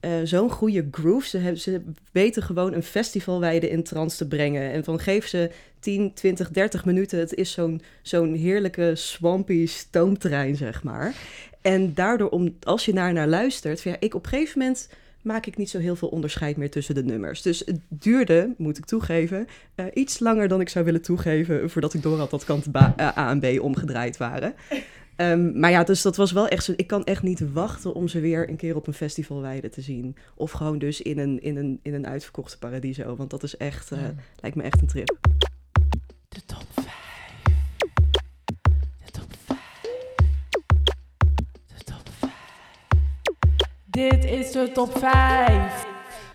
eh, 0.00 0.10
zo'n 0.24 0.50
goede 0.50 0.88
groove. 0.90 1.28
Ze, 1.28 1.38
hebben, 1.38 1.60
ze 1.60 1.82
weten 2.12 2.42
gewoon 2.42 2.72
een 2.72 2.82
festivalweide 2.82 3.70
in 3.70 3.82
trance 3.82 4.16
te 4.16 4.26
brengen. 4.26 4.72
En 4.72 4.84
van 4.84 5.00
geef 5.00 5.26
ze 5.26 5.50
10, 5.80 6.14
20, 6.14 6.50
30 6.50 6.84
minuten. 6.84 7.18
Het 7.18 7.34
is 7.34 7.52
zo'n 7.52 7.82
zo'n 8.02 8.34
heerlijke 8.34 8.92
swampy 8.94 9.66
stoomterrein, 9.66 10.56
zeg 10.56 10.82
maar. 10.82 11.14
En 11.60 11.94
daardoor, 11.94 12.28
om, 12.28 12.56
als 12.62 12.84
je 12.84 12.92
naar 12.92 13.12
naar 13.12 13.28
luistert... 13.28 13.82
Ja, 13.82 13.96
ik 13.98 14.14
op 14.14 14.24
een 14.24 14.30
gegeven 14.30 14.58
moment 14.58 14.88
maak 15.22 15.46
ik 15.46 15.56
niet 15.56 15.70
zo 15.70 15.78
heel 15.78 15.96
veel 15.96 16.08
onderscheid 16.08 16.56
meer 16.56 16.70
tussen 16.70 16.94
de 16.94 17.04
nummers. 17.04 17.42
Dus 17.42 17.62
het 17.64 17.80
duurde, 17.88 18.54
moet 18.56 18.78
ik 18.78 18.84
toegeven, 18.84 19.46
eh, 19.74 19.84
iets 19.94 20.18
langer 20.18 20.48
dan 20.48 20.60
ik 20.60 20.68
zou 20.68 20.84
willen 20.84 21.02
toegeven... 21.02 21.70
voordat 21.70 21.94
ik 21.94 22.02
door 22.02 22.18
had 22.18 22.30
dat 22.30 22.44
kant 22.44 22.66
eh, 22.72 23.18
A 23.18 23.30
en 23.30 23.40
B 23.40 23.60
omgedraaid 23.60 24.16
waren. 24.16 24.54
Ehm, 25.18 25.58
maar 25.58 25.70
ja, 25.70 25.84
dus 25.84 26.02
dat 26.02 26.16
was 26.16 26.32
wel 26.32 26.48
echt 26.48 26.64
zo. 26.64 26.72
Ik 26.76 26.86
kan 26.86 27.04
echt 27.04 27.22
niet 27.22 27.52
wachten 27.52 27.94
om 27.94 28.08
ze 28.08 28.20
weer 28.20 28.48
een 28.48 28.56
keer 28.56 28.76
op 28.76 28.86
een 28.86 28.94
festivalweide 28.94 29.68
te 29.68 29.80
zien. 29.80 30.16
Of 30.34 30.50
gewoon 30.50 30.78
dus 30.78 31.02
in 31.02 31.18
een, 31.18 31.42
in 31.42 31.56
een, 31.56 31.80
in 31.82 31.94
een 31.94 32.06
uitverkochte 32.06 32.58
paradiso. 32.58 33.16
Want 33.16 33.30
dat 33.30 33.42
is 33.42 33.56
echt, 33.56 33.92
eh, 33.92 33.98
lijkt 34.36 34.56
me 34.56 34.62
echt 34.62 34.80
een 34.80 34.86
trip. 34.86 35.16
De 36.28 36.44
top 36.44 36.64
5. 36.72 36.86
De 38.98 39.10
top 39.10 39.34
5. 39.46 39.58
De 41.66 41.84
top 41.84 42.08
5. 42.18 42.30
Dit 43.84 44.24
is 44.24 44.52
de 44.52 44.70
top 44.72 44.98
5. 44.98 45.86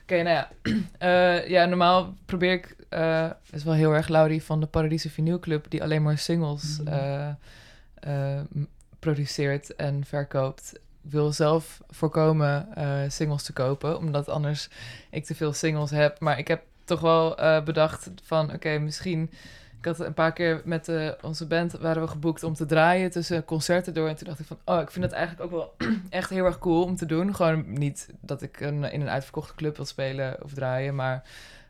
Oké, 0.01 0.21
nou 0.21 0.35
ja. 0.35 0.49
Eh, 0.97 1.47
ja, 1.49 1.65
normaal 1.65 2.15
probeer 2.25 2.51
ik... 2.51 2.75
het 2.89 3.53
is 3.53 3.63
wel 3.63 3.73
heel 3.73 3.93
erg 3.93 4.07
Laurie 4.07 4.43
van 4.43 4.59
de 4.59 4.65
Paradiso 4.65 5.09
Vinyl 5.09 5.39
Club... 5.39 5.65
die 5.69 5.83
alleen 5.83 6.01
maar 6.01 6.17
singles 6.17 6.81
eh, 6.85 7.29
m- 8.51 8.67
produceert 8.99 9.75
en 9.75 10.05
verkoopt. 10.05 10.79
wil 11.01 11.31
zelf 11.31 11.81
voorkomen 11.89 12.75
eh, 12.75 12.97
singles 13.07 13.43
te 13.43 13.53
kopen, 13.53 13.97
omdat 13.97 14.29
anders 14.29 14.69
ik 15.09 15.25
te 15.25 15.35
veel 15.35 15.53
singles 15.53 15.91
heb. 15.91 16.19
Maar 16.19 16.37
ik 16.37 16.47
heb 16.47 16.61
toch 16.85 16.99
wel 16.99 17.37
eh, 17.37 17.63
bedacht 17.63 18.09
van, 18.23 18.53
oké, 18.53 18.77
misschien... 18.77 19.29
Ik 19.79 19.89
had 19.89 19.99
een 19.99 20.13
paar 20.13 20.33
keer 20.33 20.61
met 20.65 20.87
eh, 20.87 21.09
onze 21.21 21.47
band 21.47 21.71
waren 21.71 22.01
we 22.01 22.07
geboekt 22.07 22.43
om 22.43 22.53
te 22.53 22.65
draaien 22.65 23.11
tussen 23.11 23.45
concerten 23.45 23.93
door. 23.93 24.07
En 24.07 24.15
toen 24.15 24.27
dacht 24.27 24.39
ik 24.39 24.45
van, 24.45 24.57
oh, 24.65 24.81
ik 24.81 24.91
vind 24.91 25.05
het 25.05 25.13
eigenlijk 25.13 25.43
ook 25.43 25.59
wel 25.59 25.73
echt 26.09 26.29
heel 26.29 26.45
erg 26.45 26.59
cool 26.59 26.83
om 26.83 26.95
te 26.95 27.05
doen. 27.05 27.35
Gewoon 27.35 27.63
niet 27.73 28.09
dat 28.19 28.41
ik 28.41 28.59
een, 28.59 28.83
in 28.83 29.01
een 29.01 29.09
uitverkochte 29.09 29.55
club 29.55 29.75
wil 29.75 29.85
spelen 29.85 30.43
of 30.43 30.53
draaien, 30.53 30.95
maar 30.95 31.23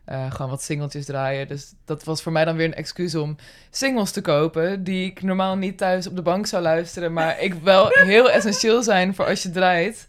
eh, 0.04 0.30
gewoon 0.30 0.50
wat 0.50 0.62
singeltjes 0.62 1.04
draaien. 1.04 1.48
Dus 1.48 1.72
dat 1.84 2.04
was 2.04 2.22
voor 2.22 2.32
mij 2.32 2.44
dan 2.44 2.56
weer 2.56 2.66
een 2.66 2.74
excuus 2.74 3.14
om 3.14 3.36
singles 3.70 4.10
te 4.10 4.20
kopen 4.20 4.84
die 4.84 5.06
ik 5.06 5.22
normaal 5.22 5.56
niet 5.56 5.78
thuis 5.78 6.06
op 6.06 6.16
de 6.16 6.22
bank 6.22 6.46
zou 6.46 6.62
luisteren, 6.62 7.12
maar 7.12 7.40
ik 7.48 7.54
wel 7.54 7.88
heel 7.88 8.30
essentieel 8.30 8.82
zijn 8.82 9.14
voor 9.14 9.26
als 9.26 9.42
je 9.42 9.50
draait. 9.50 10.06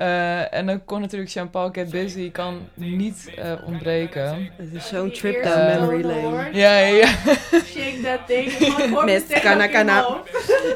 Eh, 0.00 0.54
en 0.54 0.66
dan 0.66 0.84
kon 0.84 1.00
natuurlijk 1.00 1.30
Jean-Paul 1.30 1.70
Get 1.72 1.90
Busy 1.90 2.30
kan 2.30 2.68
niet 2.74 3.30
eh, 3.36 3.52
ontbreken. 3.64 4.50
Het 4.56 4.72
is 4.72 4.88
zo'n 4.88 5.10
trip 5.10 5.42
down 5.42 5.80
memory 5.80 6.04
lane. 6.04 6.48
Ja, 6.52 6.78
ja, 6.78 6.94
ja. 6.96 7.06
Shake 7.50 8.00
that 8.02 8.26
thing. 8.26 9.04
Met 9.04 9.40
kana 9.40 9.66
kana. 9.66 10.22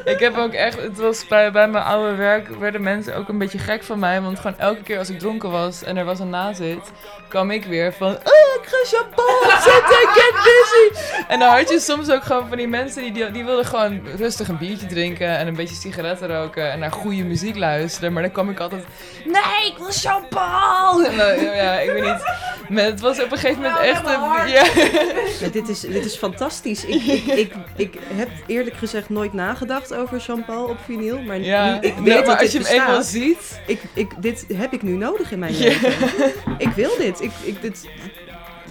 Ik 0.05 0.19
heb 0.19 0.37
ook 0.37 0.53
echt, 0.53 0.81
het 0.81 0.97
was 0.97 1.27
bij, 1.27 1.51
bij 1.51 1.67
mijn 1.67 1.83
oude 1.83 2.15
werk, 2.15 2.47
werden 2.47 2.81
mensen 2.81 3.15
ook 3.15 3.29
een 3.29 3.37
beetje 3.37 3.57
gek 3.57 3.83
van 3.83 3.99
mij. 3.99 4.21
Want 4.21 4.39
gewoon 4.39 4.59
elke 4.59 4.83
keer 4.83 4.97
als 4.97 5.09
ik 5.09 5.19
dronken 5.19 5.51
was 5.51 5.83
en 5.83 5.97
er 5.97 6.05
was 6.05 6.19
een 6.19 6.29
nazit, 6.29 6.91
kwam 7.35 7.51
ik 7.51 7.65
weer 7.65 7.93
van, 7.93 8.07
oh, 8.11 8.61
ik 8.61 8.65
ga 8.65 8.97
champagne 8.97 9.59
zetten, 9.63 10.07
get 10.13 10.33
busy. 10.43 11.07
En 11.27 11.39
dan 11.39 11.49
had 11.49 11.69
je 11.69 11.79
soms 11.79 12.09
ook 12.09 12.23
gewoon 12.23 12.47
van 12.47 12.57
die 12.57 12.67
mensen 12.67 13.01
die, 13.01 13.11
die, 13.11 13.31
die 13.31 13.45
wilden 13.45 13.65
gewoon 13.65 14.01
rustig 14.17 14.47
een 14.47 14.57
biertje 14.57 14.85
drinken 14.85 15.27
en 15.37 15.47
een 15.47 15.55
beetje 15.55 15.75
sigaretten 15.75 16.27
roken 16.27 16.71
en 16.71 16.79
naar 16.79 16.91
goede 16.91 17.23
muziek 17.23 17.55
luisteren. 17.55 18.13
Maar 18.13 18.21
dan 18.23 18.31
kwam 18.31 18.49
ik 18.49 18.59
altijd, 18.59 18.83
nee, 19.25 19.71
ik 19.71 19.77
wil 19.77 19.91
champagne. 19.91 21.07
En 21.07 21.17
dan, 21.17 21.55
ja, 21.55 21.79
ik 21.79 21.91
weet 21.91 22.03
niet, 22.03 22.23
maar 22.69 22.83
het 22.83 22.99
was 22.99 23.23
op 23.23 23.31
een 23.31 23.37
gegeven 23.37 23.61
moment 23.61 23.79
Nou, 23.79 23.87
echt 23.87 24.05
een, 24.05 24.47
ja. 24.51 24.63
Ja, 25.39 25.47
dit, 25.51 25.69
is, 25.69 25.79
dit 25.79 26.05
is 26.05 26.15
fantastisch. 26.15 26.85
Ik, 26.85 27.03
ik, 27.03 27.25
ik, 27.25 27.53
ik 27.75 27.93
heb 28.13 28.29
eerlijk 28.47 28.75
gezegd 28.75 29.09
nooit 29.09 29.33
nagedacht 29.33 29.93
over 29.93 30.17
Jean-Paul 30.17 30.65
op 30.65 30.77
vinyl. 30.85 31.21
Maar 31.21 31.39
Ja, 31.39 31.71
nu 31.71 31.75
ik 31.87 31.95
weet 31.95 32.13
dat 32.15 32.25
maar 32.25 32.37
dit 32.39 32.43
als 32.43 32.51
je 32.51 32.57
hem 32.73 32.81
eenmaal 32.81 33.03
ziet, 33.03 33.61
ik, 33.67 33.81
ik, 33.93 34.11
dit 34.21 34.45
heb 34.53 34.73
ik 34.73 34.81
nu 34.81 34.91
nodig 34.91 35.31
in 35.31 35.39
mijn 35.39 35.53
Ja. 35.57 35.59
leven. 35.59 36.33
Ik 36.57 36.69
wil 36.69 36.91
dit. 36.97 37.21
Ik, 37.25 37.31
ik, 37.43 37.61
dit 37.61 37.87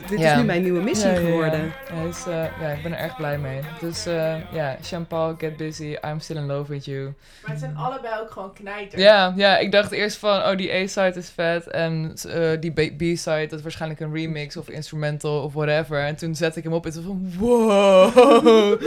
dit 0.09 0.19
Ja. 0.19 0.31
is 0.33 0.39
nu 0.39 0.45
mijn 0.45 0.63
nieuwe 0.63 0.81
missie 0.83 1.09
Ja, 1.09 1.15
ja, 1.15 1.21
ja. 1.21 1.27
geworden. 1.27 1.73
Ja, 1.95 2.03
dus, 2.05 2.27
eh, 2.27 2.61
ja, 2.61 2.69
ik 2.69 2.83
ben 2.83 2.93
er 2.93 2.99
erg 2.99 3.17
blij 3.17 3.39
mee. 3.39 3.61
Dus 3.81 4.07
eh, 4.07 4.53
ja, 4.53 4.77
Jean-Paul, 4.83 5.35
Get 5.39 5.57
Busy, 5.57 5.97
I'm 6.07 6.21
Still 6.21 6.37
in 6.37 6.47
Love 6.47 6.73
With 6.73 6.85
You. 6.85 7.13
Maar 7.43 7.51
het 7.51 7.61
zijn 7.61 7.77
allebei 7.77 8.21
ook 8.21 8.31
gewoon 8.31 8.53
knijters. 8.53 9.03
Ja, 9.03 9.33
ja, 9.37 9.59
ik 9.59 9.73
dacht 9.73 9.91
eerst 9.91 10.17
van, 10.17 10.39
oh, 10.43 10.57
die 10.57 10.73
A-side 10.73 11.13
is 11.19 11.31
vet. 11.31 11.67
En 11.67 12.15
eh, 12.29 12.51
die 12.61 12.73
B-side, 12.97 13.47
dat 13.47 13.59
is 13.59 13.63
waarschijnlijk 13.63 14.01
een 14.01 14.13
remix 14.15 14.57
of 14.57 14.69
instrumental 14.69 15.43
of 15.43 15.53
whatever. 15.53 15.99
En 16.05 16.17
toen 16.17 16.35
zette 16.35 16.59
ik 16.59 16.65
hem 16.65 16.73
op 16.73 16.87
en 16.87 16.93
toen 16.93 17.03
van, 17.03 17.33
wow, 17.39 18.81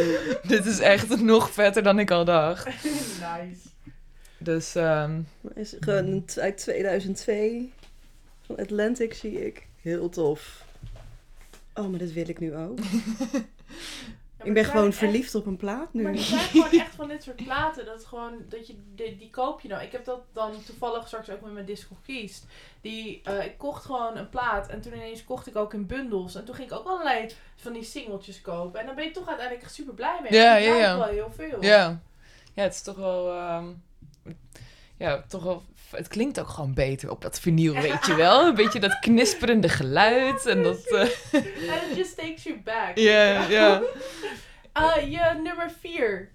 dit 0.47 0.65
is 0.65 0.79
echt 0.79 1.21
nog 1.21 1.51
vetter 1.51 1.83
dan 1.83 1.99
ik 1.99 2.11
al 2.11 2.25
dacht. 2.25 2.65
nice. 3.35 3.65
Dus 4.39 4.75
ehm, 4.75 5.11
Maar 5.41 5.51
is 5.55 6.39
uit 6.39 6.57
2002 6.57 7.73
van 8.47 8.57
Atlantic 8.57 9.13
zie 9.13 9.45
ik. 9.45 9.67
Heel 9.81 10.09
tof. 10.09 10.65
Oh, 11.73 11.87
maar 11.87 11.99
dit 11.99 12.13
wil 12.13 12.29
ik 12.29 12.39
nu 12.39 12.55
ook. 12.55 12.77
Ja, 14.39 14.43
Ik 14.45 14.53
ben 14.53 14.65
gewoon 14.65 14.87
echt- 14.87 14.97
verliefd 14.97 15.35
op 15.35 15.45
een 15.45 15.57
plaat 15.57 15.93
nu. 15.93 16.03
Maar 16.03 16.11
er 16.11 16.17
zijn 16.19 16.39
gewoon 16.49 16.69
echt 16.71 16.95
van 16.95 17.07
dit 17.07 17.23
soort 17.23 17.35
platen. 17.43 17.85
Dat 17.85 18.05
gewoon, 18.05 18.33
dat 18.49 18.67
je, 18.67 18.75
die, 18.95 19.17
die 19.17 19.29
koop 19.29 19.61
je 19.61 19.67
nou. 19.67 19.83
Ik 19.83 19.91
heb 19.91 20.05
dat 20.05 20.21
dan 20.33 20.63
toevallig 20.65 21.07
straks 21.07 21.29
ook 21.29 21.41
met 21.41 21.53
mijn 21.53 21.65
disco 21.65 21.95
kiest. 22.05 22.45
Die, 22.81 23.21
eh, 23.23 23.45
ik 23.45 23.57
kocht 23.57 23.85
gewoon 23.85 24.17
een 24.17 24.29
plaat. 24.29 24.67
En 24.69 24.81
toen 24.81 24.93
ineens 24.93 25.23
kocht 25.23 25.47
ik 25.47 25.55
ook 25.55 25.73
in 25.73 25.85
bundels. 25.85 26.35
En 26.35 26.45
toen 26.45 26.55
ging 26.55 26.71
ik 26.71 26.77
ook 26.77 26.87
allerlei 26.87 27.29
van 27.55 27.73
die 27.73 27.83
singeltjes 27.83 28.41
kopen. 28.41 28.79
En 28.79 28.85
dan 28.85 28.95
ben 28.95 29.03
je 29.05 29.11
toch 29.11 29.27
uiteindelijk 29.27 29.69
super 29.69 29.93
blij 29.93 30.19
mee. 30.21 30.33
Ja, 30.33 30.55
ja, 30.55 30.75
ja. 30.75 30.97
wel 30.97 31.07
heel 31.07 31.31
veel. 31.35 31.63
ja. 31.63 31.99
ja, 32.53 32.63
het 32.63 32.73
is 32.73 32.81
toch 32.81 32.97
wel, 32.97 33.31
ehm, 33.33 33.65
ja, 34.97 35.23
toch 35.27 35.43
wel, 35.43 35.63
het 35.91 36.07
klinkt 36.07 36.39
ook 36.39 36.47
gewoon 36.49 36.73
beter 36.73 37.09
op 37.09 37.21
dat 37.21 37.39
vinyl, 37.39 37.73
weet 37.73 38.05
je 38.05 38.15
wel. 38.15 38.47
Een 38.47 38.55
beetje 38.55 38.79
dat 38.79 38.99
knisperende 38.99 39.69
geluid 39.69 40.45
en 40.45 40.63
dat... 40.63 40.85
eh, 40.91 41.01
En 41.73 41.89
it 41.91 41.95
just 41.97 42.17
takes 42.17 42.43
you 42.43 42.57
back. 42.63 42.91
Ja, 42.95 43.47
ja. 43.49 43.81
Ah, 44.71 45.01
je 45.11 45.39
nummer 45.43 45.71
4. 45.81 46.29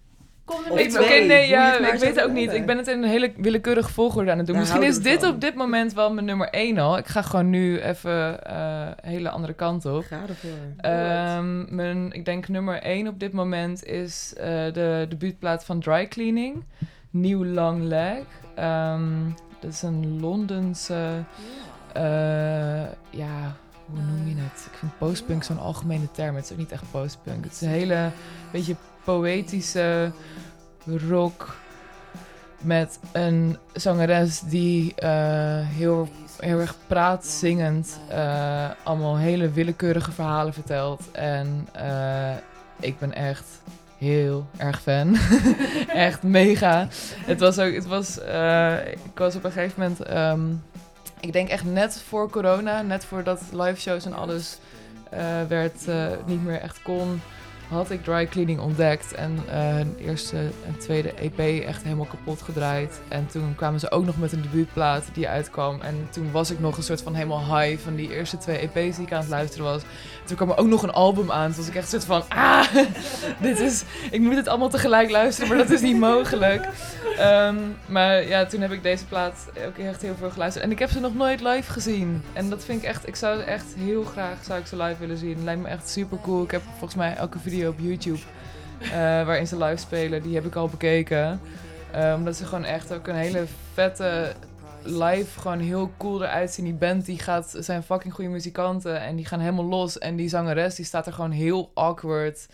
Kom 0.44 0.64
er 0.64 0.74
met 0.74 0.94
Oké, 0.96 1.04
twee, 1.04 1.26
nee, 1.26 1.48
ja, 1.48 1.78
ik 1.92 1.98
weet 2.00 2.14
het 2.16 2.24
ook 2.24 2.32
niet. 2.32 2.52
Ik 2.52 2.66
ben 2.66 2.76
het 2.76 2.86
in 2.88 3.02
een 3.02 3.08
hele 3.08 3.32
willekeurige 3.36 3.92
volgorde 3.92 4.30
aan 4.30 4.36
het 4.38 4.46
doen. 4.46 4.56
Daar 4.56 4.64
Misschien 4.64 4.88
is 4.88 4.98
dit 4.98 5.20
van. 5.20 5.28
op 5.34 5.40
dit 5.40 5.54
moment 5.54 5.92
wel 5.92 6.12
mijn 6.12 6.26
nummer 6.26 6.48
1 6.48 6.78
al. 6.78 6.98
Ik 6.98 7.06
ga 7.06 7.22
gewoon 7.22 7.50
nu 7.50 7.80
even 7.80 8.44
eh 8.44 8.88
hele 9.02 9.30
andere 9.30 9.52
kant 9.52 9.84
op. 9.86 10.04
Ga 10.04 10.20
ervoor. 10.28 10.50
Ehm, 10.76 11.74
mijn, 11.74 12.12
ik 12.12 12.24
denk 12.24 12.48
nummer 12.48 12.82
1 12.82 13.08
op 13.08 13.20
dit 13.20 13.32
moment 13.32 13.84
is 13.84 14.32
eh, 14.36 14.46
de 14.72 15.06
debuutplaat 15.08 15.64
van 15.64 15.80
Dry 15.80 16.06
Cleaning. 16.08 16.64
New 17.12 17.44
Long 17.54 17.82
Leg. 17.82 18.24
Ehm, 18.54 19.30
dat 19.60 19.72
is 19.72 19.82
een 19.82 20.20
Londense... 20.20 21.24
eh, 21.92 22.82
ja, 23.10 23.56
hoe 23.86 24.00
noem 24.00 24.28
je 24.28 24.34
het? 24.36 24.66
Ik 24.70 24.78
vind 24.78 24.98
postpunk 24.98 25.44
zo'n 25.44 25.58
algemene 25.58 26.10
term. 26.10 26.34
Het 26.34 26.44
is 26.44 26.52
ook 26.52 26.58
niet 26.58 26.72
echt 26.72 26.90
postpunk. 26.90 27.44
Het 27.44 27.52
is 27.52 27.60
een 27.60 27.68
hele 27.68 28.10
beetje 28.52 28.76
poëtische 29.04 30.12
rock 30.86 31.56
met 32.60 32.98
een 33.12 33.58
zangeres 33.72 34.40
die 34.40 34.94
eh, 34.94 35.66
heel, 35.68 36.08
heel 36.38 36.60
erg 36.60 36.74
praatzingend 36.86 38.00
eh, 38.08 38.70
allemaal 38.82 39.16
hele 39.16 39.50
willekeurige 39.50 40.12
verhalen 40.12 40.52
vertelt. 40.52 41.10
En 41.10 41.68
ik 42.80 42.98
ben 42.98 43.14
echt 43.14 43.46
heel 44.02 44.46
erg 44.56 44.82
fan. 44.82 45.16
echt 46.08 46.22
mega. 46.22 46.88
Het 47.24 47.40
was 47.40 47.58
ook, 47.58 47.74
het 47.74 47.86
was, 47.86 48.18
eh, 48.18 48.86
ik 48.86 49.18
was 49.18 49.34
op 49.34 49.44
een 49.44 49.52
gegeven 49.52 49.80
moment, 49.80 50.02
ehm, 50.02 50.40
ik 51.20 51.32
denk 51.32 51.48
echt 51.48 51.64
net 51.64 52.02
voor 52.08 52.30
corona, 52.30 52.82
net 52.82 53.04
voordat 53.04 53.40
live 53.52 53.80
shows 53.80 54.04
en 54.04 54.12
alles 54.12 54.58
eh, 55.10 55.20
werd, 55.48 55.88
eh, 55.88 56.06
niet 56.26 56.44
meer 56.44 56.60
echt 56.60 56.82
kon, 56.82 57.20
had 57.72 57.90
ik 57.90 58.04
dry 58.04 58.26
cleaning 58.26 58.60
ontdekt. 58.60 59.14
En 59.14 59.38
eh 59.48 59.80
hun 59.82 59.96
eerste 59.98 60.36
en 60.36 60.78
tweede 60.78 61.12
EP 61.14 61.38
echt 61.66 61.82
helemaal 61.82 62.06
kapot 62.06 62.42
gedraaid. 62.42 63.00
En 63.08 63.26
toen 63.26 63.54
kwamen 63.56 63.80
ze 63.80 63.90
ook 63.90 64.04
nog 64.04 64.18
met 64.18 64.32
een 64.32 64.42
debuutplaat 64.42 65.04
die 65.12 65.28
uitkwam. 65.28 65.80
En 65.80 66.08
toen 66.10 66.30
was 66.32 66.50
ik 66.50 66.60
nog 66.60 66.76
een 66.76 66.82
soort 66.82 67.02
van 67.02 67.14
helemaal 67.14 67.58
high 67.58 67.82
van 67.82 67.94
die 67.94 68.14
eerste 68.14 68.38
twee 68.38 68.58
EP's 68.58 68.96
die 68.96 69.06
ik 69.06 69.12
aan 69.12 69.20
het 69.20 69.28
luisteren 69.28 69.64
was. 69.64 69.82
Toen 70.24 70.36
kwam 70.36 70.50
er 70.50 70.56
ook 70.56 70.66
nog 70.66 70.82
een 70.82 70.92
album 70.92 71.30
aan. 71.30 71.48
Toen 71.48 71.56
was 71.56 71.68
ik 71.68 71.74
echt 71.74 71.92
een 71.92 72.00
soort 72.00 72.24
van, 72.28 72.38
ah, 72.38 72.66
dit 73.40 73.60
is, 73.60 73.84
ik 74.10 74.20
moet 74.20 74.36
het 74.36 74.48
allemaal 74.48 74.68
tegelijk 74.68 75.10
luisteren, 75.10 75.48
maar 75.48 75.58
dat 75.58 75.70
is 75.70 75.80
niet 75.80 75.98
mogelijk. 75.98 76.68
Ehm, 77.16 77.56
maar 77.86 78.26
ja, 78.26 78.46
toen 78.46 78.60
heb 78.60 78.72
ik 78.72 78.82
deze 78.82 79.06
plaat 79.06 79.46
ook 79.66 79.78
echt 79.78 80.02
heel 80.02 80.14
veel 80.18 80.30
geluisterd. 80.30 80.64
En 80.64 80.70
ik 80.70 80.78
heb 80.78 80.90
ze 80.90 81.00
nog 81.00 81.14
nooit 81.14 81.40
live 81.40 81.72
gezien. 81.72 82.22
En 82.32 82.50
dat 82.50 82.64
vind 82.64 82.82
ik 82.82 82.88
echt, 82.88 83.08
ik 83.08 83.16
zou 83.16 83.40
echt 83.40 83.74
heel 83.78 84.04
graag, 84.04 84.44
zou 84.44 84.60
ik 84.60 84.66
ze 84.66 84.76
live 84.76 84.98
willen 84.98 85.16
zien. 85.16 85.44
Lijkt 85.44 85.62
me 85.62 85.68
echt 85.68 85.88
super 85.88 86.18
cool. 86.22 86.42
Ik 86.42 86.50
heb 86.50 86.62
volgens 86.70 86.94
mij 86.94 87.14
elke 87.14 87.38
video 87.38 87.61
op 87.68 87.78
YouTube 87.78 88.20
eh, 88.80 88.90
waarin 89.00 89.46
ze 89.46 89.56
live 89.56 89.76
spelen, 89.76 90.22
die 90.22 90.34
heb 90.34 90.44
ik 90.44 90.54
al 90.54 90.68
bekeken. 90.68 91.40
Eh, 91.92 92.14
omdat 92.16 92.36
ze 92.36 92.44
gewoon 92.44 92.64
echt 92.64 92.92
ook 92.92 93.06
een 93.06 93.14
hele 93.14 93.44
vette 93.72 94.32
live 94.82 95.40
gewoon 95.40 95.58
heel 95.58 95.90
cool 95.96 96.22
eruit 96.22 96.50
zien. 96.50 96.64
Die 96.64 96.74
band 96.74 97.04
die 97.04 97.18
gaat, 97.18 97.54
zijn 97.58 97.82
fucking 97.82 98.14
goede 98.14 98.30
muzikanten 98.30 99.00
en 99.00 99.16
die 99.16 99.26
gaan 99.26 99.40
helemaal 99.40 99.64
los. 99.64 99.98
En 99.98 100.16
die 100.16 100.28
zangeres 100.28 100.74
die 100.74 100.84
staat 100.84 101.06
er 101.06 101.12
gewoon 101.12 101.30
heel 101.30 101.70
awkward. 101.74 102.46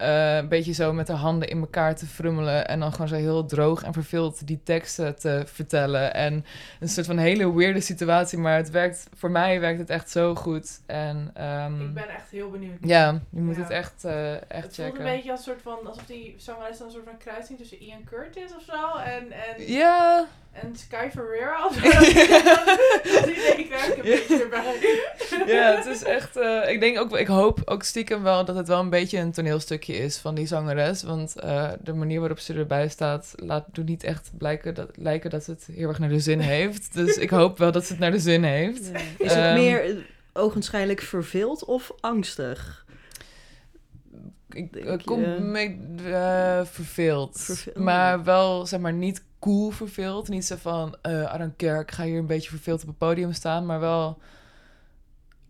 Eh, 0.00 0.36
een 0.36 0.48
beetje 0.48 0.72
zo 0.72 0.92
met 0.92 1.08
haar 1.08 1.16
handen 1.16 1.48
in 1.48 1.60
elkaar 1.60 1.94
te 1.96 2.06
frummelen. 2.06 2.68
En 2.68 2.80
dan 2.80 2.92
gewoon 2.92 3.08
zo 3.08 3.14
heel 3.14 3.46
droog 3.46 3.82
en 3.82 3.92
verveeld 3.92 4.46
die 4.46 4.60
teksten 4.64 5.18
te 5.18 5.42
vertellen. 5.46 6.14
En 6.14 6.44
een 6.80 6.88
soort 6.88 7.06
van 7.06 7.18
hele 7.18 7.54
weirde 7.54 7.80
situatie. 7.80 8.38
Maar 8.38 8.56
het 8.56 8.70
werkt, 8.70 9.06
voor 9.16 9.30
mij 9.30 9.60
werkt 9.60 9.78
het 9.78 9.90
echt 9.90 10.10
zo 10.10 10.34
goed. 10.34 10.80
En 10.86 11.30
ehm, 11.34 11.80
Ik 11.80 11.94
ben 11.94 12.08
echt 12.08 12.30
heel 12.30 12.50
benieuwd. 12.50 12.78
ja, 12.80 13.20
je 13.30 13.40
moet 13.40 13.56
Ja. 13.56 13.62
het 13.62 13.70
echt, 13.70 14.04
eh, 14.04 14.32
echt 14.32 14.42
Het 14.48 14.60
voelt 14.62 14.74
checken. 14.74 15.06
een 15.06 15.12
beetje 15.14 15.30
als, 15.30 15.38
een 15.40 15.44
soort 15.52 15.62
van, 15.62 15.86
alsof 15.86 16.04
die 16.06 16.34
zangeres 16.38 16.78
dan 16.78 16.86
een 16.86 16.92
soort 16.92 17.04
van 17.04 17.16
kruising 17.18 17.58
tussen 17.58 17.78
Ian 17.82 18.04
Curtis 18.04 18.54
of 18.56 18.62
zo 18.62 18.98
en, 18.98 19.32
en, 19.32 19.72
Ja, 19.72 20.26
en 20.52 20.76
Sky 20.76 21.08
Ferreira 21.12 21.66
of 21.66 21.74
zo. 21.74 21.80
Krijg 23.70 23.86
ik 23.88 23.96
een 23.98 24.10
Ja. 24.10 24.16
beetje 24.16 24.42
erbij. 24.42 25.54
ja, 25.54 25.76
het 25.76 25.86
is 25.86 26.02
echt. 26.02 26.36
eh, 26.36 26.70
ik 26.70 26.80
denk 26.80 26.98
ook, 26.98 27.16
ik 27.18 27.26
hoop 27.26 27.60
ook 27.64 27.82
stiekem 27.82 28.22
wel 28.22 28.44
dat 28.44 28.56
het 28.56 28.68
wel 28.68 28.80
een 28.80 28.90
beetje 28.90 29.18
een 29.18 29.32
toneelstukje 29.32 29.94
is 29.96 30.16
van 30.18 30.34
die 30.34 30.46
zangeres. 30.46 31.02
Want 31.02 31.36
eh, 31.36 31.68
de 31.80 31.92
manier 31.92 32.18
waarop 32.20 32.38
ze 32.38 32.54
erbij 32.54 32.88
staat, 32.88 33.32
laat 33.36 33.64
doet 33.72 33.86
niet 33.86 34.04
echt 34.04 34.30
blijken 34.38 34.74
dat, 34.74 34.88
lijken 34.94 35.30
dat 35.30 35.46
het 35.46 35.68
heel 35.72 35.88
erg 35.88 35.98
naar 35.98 36.08
de 36.08 36.20
zin 36.20 36.40
heeft. 36.56 36.94
Dus 36.94 37.16
ik 37.16 37.30
hoop 37.30 37.58
wel 37.58 37.72
dat 37.72 37.84
ze 37.84 37.90
het 37.92 38.00
naar 38.00 38.10
de 38.10 38.18
zin 38.20 38.42
heeft. 38.44 38.86
Ja. 38.92 38.98
Is 39.18 39.32
het 39.34 39.44
Ehm, 39.44 39.54
meer 39.54 39.84
eh, 39.84 39.96
ogenschijnlijk 40.32 41.00
verveeld 41.00 41.64
of 41.64 41.92
angstig? 42.00 42.84
ik, 44.50 45.00
kom 45.04 45.50
me 45.50 45.76
eh, 46.12 46.60
verveeld. 46.72 47.40
Verveeld. 47.40 47.76
Maar 47.76 48.24
wel, 48.24 48.66
zeg 48.66 48.80
maar, 48.80 48.92
niet 48.92 49.22
cool 49.40 49.70
verveeld. 49.70 50.28
Niet 50.28 50.44
zo 50.44 50.56
van, 50.56 50.96
eh 51.02 51.32
I 51.34 51.38
don't 51.38 51.56
care, 51.56 51.80
ik 51.80 51.90
ga 51.90 52.04
hier 52.04 52.18
een 52.18 52.26
beetje 52.26 52.50
verveeld 52.50 52.82
op 52.82 52.88
het 52.88 52.98
podium 52.98 53.32
staan. 53.32 53.66
Maar 53.66 53.80
wel 53.80 54.18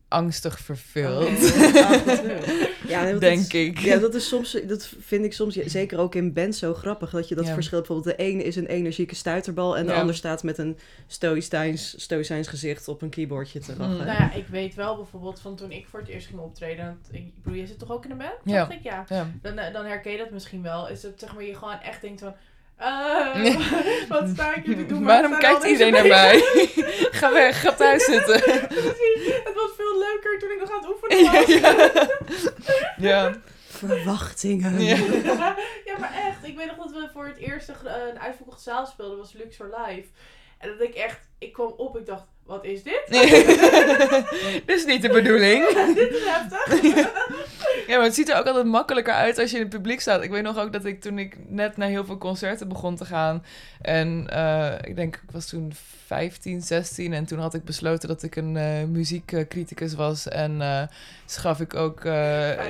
angstig 0.09 0.59
verveeld. 0.59 1.55
Ja, 2.88 3.03
nee, 3.03 3.09
want 3.11 3.20
Denk 3.20 3.42
dat 3.42 3.53
is- 3.55 3.66
ik. 3.68 3.79
Ja, 3.79 3.96
dat 3.98 4.14
is 4.14 4.29
soms, 4.29 4.57
dat 4.66 4.92
vind 5.00 5.24
ik 5.24 5.33
soms, 5.33 5.55
ja, 5.55 5.68
zeker 5.68 5.98
ook 5.98 6.14
in 6.14 6.33
bands 6.33 6.59
zo 6.59 6.74
grappig, 6.74 7.11
dat 7.11 7.29
je 7.29 7.35
dat 7.35 7.46
Ja. 7.46 7.53
verschil, 7.55 7.79
bijvoorbeeld 7.79 8.16
de 8.16 8.22
ene 8.22 8.42
is 8.42 8.57
een 8.57 8.66
energieke 8.66 9.14
stuiterbal 9.14 9.76
en 9.76 9.87
de 9.87 9.92
Ja. 9.92 10.00
ander 10.00 10.14
staat 10.14 10.42
met 10.42 10.59
een 10.59 10.79
stoïcijns, 11.07 12.03
stoïcijns 12.03 12.48
gezicht 12.48 12.88
op 12.88 13.03
een 13.03 13.09
keyboardje 13.09 13.59
te 13.61 13.76
lachen. 13.76 13.96
Mm. 13.96 14.05
Nou 14.05 14.18
ja, 14.22 14.33
ik 14.33 14.46
weet 14.46 14.74
wel 14.74 14.96
bijvoorbeeld 14.96 15.40
van 15.40 15.57
toen 15.57 15.72
ik 15.72 15.87
voor 15.87 16.00
het 16.00 16.09
eerst 16.09 16.26
ging 16.26 16.40
optreden. 16.40 16.98
Ik 17.11 17.33
bedoel, 17.42 17.59
je 17.59 17.66
zit 17.66 17.79
toch 17.79 17.90
ook 17.92 18.05
in 18.05 18.11
een 18.11 18.18
band? 18.18 18.33
Ja. 18.44 18.59
Dacht 18.59 18.72
ik, 18.72 18.83
ja. 18.83 19.05
Ja. 19.09 19.31
Dan, 19.42 19.59
eh, 19.59 19.72
dan 19.72 19.85
herken 19.85 20.12
je 20.12 20.18
dat 20.18 20.31
misschien 20.31 20.62
wel. 20.62 20.88
Is 20.88 21.03
het 21.03 21.20
zeg 21.20 21.35
maar 21.35 21.44
je 21.44 21.55
gewoon 21.55 21.81
echt 21.81 22.00
denkt 22.00 22.20
van... 22.20 22.35
eh, 22.81 24.09
wat 24.09 24.29
sta 24.29 24.55
ik 24.55 24.64
hier 24.64 24.77
te 24.77 24.87
doen? 24.87 25.05
Waarom 25.05 25.38
kijkt 25.38 25.64
iedereen 25.64 25.93
naar 25.93 26.07
mij? 26.07 26.40
ga 27.21 27.33
weg, 27.33 27.61
ga 27.61 27.73
thuis 27.73 28.05
zitten. 28.14 28.40
Precies. 28.69 29.35
Het 29.45 29.55
was 29.55 29.71
veel 29.77 29.99
leuker 29.99 30.38
toen 30.38 30.51
ik 30.51 30.61
nog 30.61 30.71
aan 30.71 30.81
het 30.81 30.88
oefenen 30.88 31.33
was. 31.33 32.09
ja. 33.09 33.33
Verwachtingen. 33.69 34.81
Ja. 34.81 34.97
ja, 35.85 35.99
maar 35.99 36.14
echt. 36.27 36.49
Ik 36.49 36.57
weet 36.57 36.66
nog 36.66 36.77
dat 36.77 36.90
we 36.90 37.09
voor 37.12 37.27
het 37.27 37.37
eerst 37.37 37.69
een, 37.69 37.87
eh, 37.87 38.09
een 38.11 38.21
uitverkochte 38.21 38.62
zaal 38.62 38.87
speelden. 38.87 39.19
was 39.19 39.33
Luxor 39.33 39.75
Live. 39.87 40.09
En 40.59 40.69
dat 40.69 40.81
ik 40.81 40.95
echt... 40.95 41.30
Ik 41.40 41.53
kwam 41.53 41.74
op, 41.76 41.96
ik 41.96 42.07
dacht, 42.07 42.24
wat 42.44 42.64
is 42.64 42.83
dit? 42.83 43.03
Dit 44.66 44.76
is 44.76 44.85
niet 44.85 45.03
de 45.03 45.09
bedoeling. 45.09 45.68
dit 45.94 46.11
is 46.11 46.22
heftig. 46.24 47.09
Ja, 47.87 47.96
maar 47.96 48.05
het 48.05 48.14
ziet 48.14 48.29
er 48.29 48.38
ook 48.38 48.46
altijd 48.46 48.66
makkelijker 48.66 49.12
uit 49.14 49.38
als 49.38 49.50
je 49.50 49.57
in 49.57 49.62
het 49.62 49.70
publiek 49.72 50.00
staat. 50.00 50.22
Ik 50.22 50.31
weet 50.31 50.42
nog 50.42 50.59
ook 50.59 50.72
dat 50.72 50.85
ik 50.85 51.00
toen 51.00 51.18
ik 51.18 51.37
net 51.48 51.76
naar 51.76 51.88
heel 51.88 52.05
veel 52.05 52.18
concerten 52.18 52.68
begon 52.68 52.96
te 52.96 53.05
gaan. 53.05 53.44
En 53.81 54.26
eh, 54.29 54.72
ik 54.83 54.96
denk, 54.96 55.14
ik 55.16 55.31
was 55.31 55.46
toen 55.46 55.72
15, 56.07 56.61
16. 56.62 57.12
En 57.12 57.24
toen 57.24 57.38
had 57.38 57.55
ik 57.55 57.64
besloten 57.64 58.09
dat 58.09 58.22
ik 58.22 58.37
een 58.37 58.57
eh, 58.57 58.85
muziekcriticus 58.88 59.94
was. 59.94 60.29
En 60.29 60.61
eh, 60.62 60.83
schaf 61.26 61.61
ik 61.61 61.74
ook, 61.74 62.00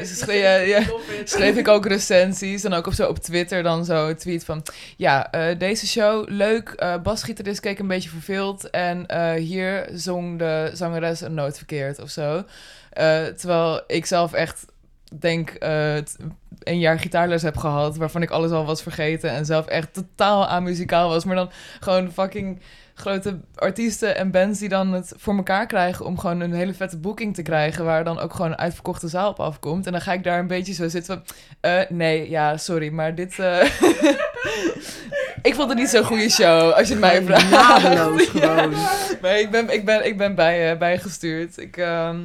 schre- 0.02 0.33
ja, 0.33 0.54
ja, 0.54 0.83
schreef 1.24 1.56
ik 1.56 1.68
ook 1.68 1.87
recensies. 1.87 2.64
En 2.64 2.72
ook 2.72 2.87
op, 2.87 2.92
zo 2.92 3.09
op 3.09 3.18
Twitter 3.18 3.62
dan 3.62 3.85
zo 3.85 4.09
een 4.09 4.16
tweet 4.16 4.44
van... 4.44 4.62
Ja, 4.96 5.30
deze 5.59 5.87
show, 5.87 6.28
leuk. 6.28 6.98
basgitarist 7.02 7.61
keek 7.61 7.78
een 7.78 7.87
beetje 7.87 8.11
verveeld. 8.11 8.60
En 8.64 9.07
eh, 9.07 9.33
hier 9.33 9.88
zong 9.92 10.38
de 10.38 10.70
zangeres 10.73 11.20
een 11.20 11.35
noot 11.35 11.57
verkeerd 11.57 12.01
of 12.01 12.11
zo. 12.11 12.44
Eh, 12.90 13.25
terwijl 13.25 13.83
ik 13.87 14.07
zelf 14.07 14.33
echt 14.33 14.66
denk 15.18 15.51
t- 15.51 16.16
een 16.59 16.79
jaar 16.79 16.99
gitaarles 16.99 17.42
heb 17.42 17.57
gehad... 17.57 17.96
waarvan 17.96 18.23
ik 18.23 18.31
alles 18.31 18.51
al 18.51 18.64
was 18.64 18.83
vergeten... 18.83 19.31
en 19.31 19.46
zelf 19.46 19.66
echt 19.66 19.94
totaal 19.94 20.46
amuzikaal 20.46 21.09
was. 21.09 21.25
Maar 21.25 21.37
dan 21.37 21.51
gewoon 21.81 22.12
fucking 22.12 22.61
grote 23.01 23.41
artiesten 23.55 24.17
en 24.17 24.31
bands 24.31 24.59
die 24.59 24.69
dan 24.69 24.93
het 24.93 25.13
voor 25.17 25.37
elkaar 25.37 25.67
krijgen 25.67 26.07
om 26.07 26.19
gewoon 26.19 26.41
een 26.41 26.53
hele 26.53 26.75
vette 26.75 26.97
boeking 26.99 27.35
te 27.35 27.43
krijgen, 27.43 27.85
waar 27.85 28.05
dan 28.05 28.19
ook 28.19 28.35
gewoon 28.35 28.51
een 28.51 28.59
uitverkochte 28.59 29.09
zaal 29.09 29.31
op 29.31 29.41
afkomt. 29.41 29.87
En 29.87 29.93
dan 29.93 30.01
ga 30.01 30.13
ik 30.13 30.25
daar 30.25 30.39
een 30.39 30.47
beetje 30.47 30.73
zo 30.73 30.89
zitten 30.89 31.15
van, 31.15 31.35
eh, 31.61 31.81
nee, 31.89 32.31
ja, 32.31 32.57
sorry, 32.57 32.89
maar 32.89 33.15
dit... 33.15 33.39
eh, 33.39 33.63
ik 35.43 35.55
vond 35.55 35.69
het 35.69 35.79
niet 35.79 35.89
zo'n 35.89 36.05
goede 36.05 36.31
show, 36.31 36.73
als 36.73 36.89
je 36.89 36.95
het 36.95 37.03
mij 37.03 37.23
vraagt. 37.23 37.51
Nadeloos 37.51 38.27
gewoon. 38.35 38.71
Maar 39.21 39.39
ik 39.39 39.51
ben, 39.51 39.73
ik 39.73 39.85
ben, 39.85 40.07
ik 40.07 40.17
ben 40.17 40.35
bij, 40.35 40.71
eh, 40.73 40.79
bijgestuurd. 40.79 41.59
Ik, 41.59 41.77
ehm, 41.77 42.17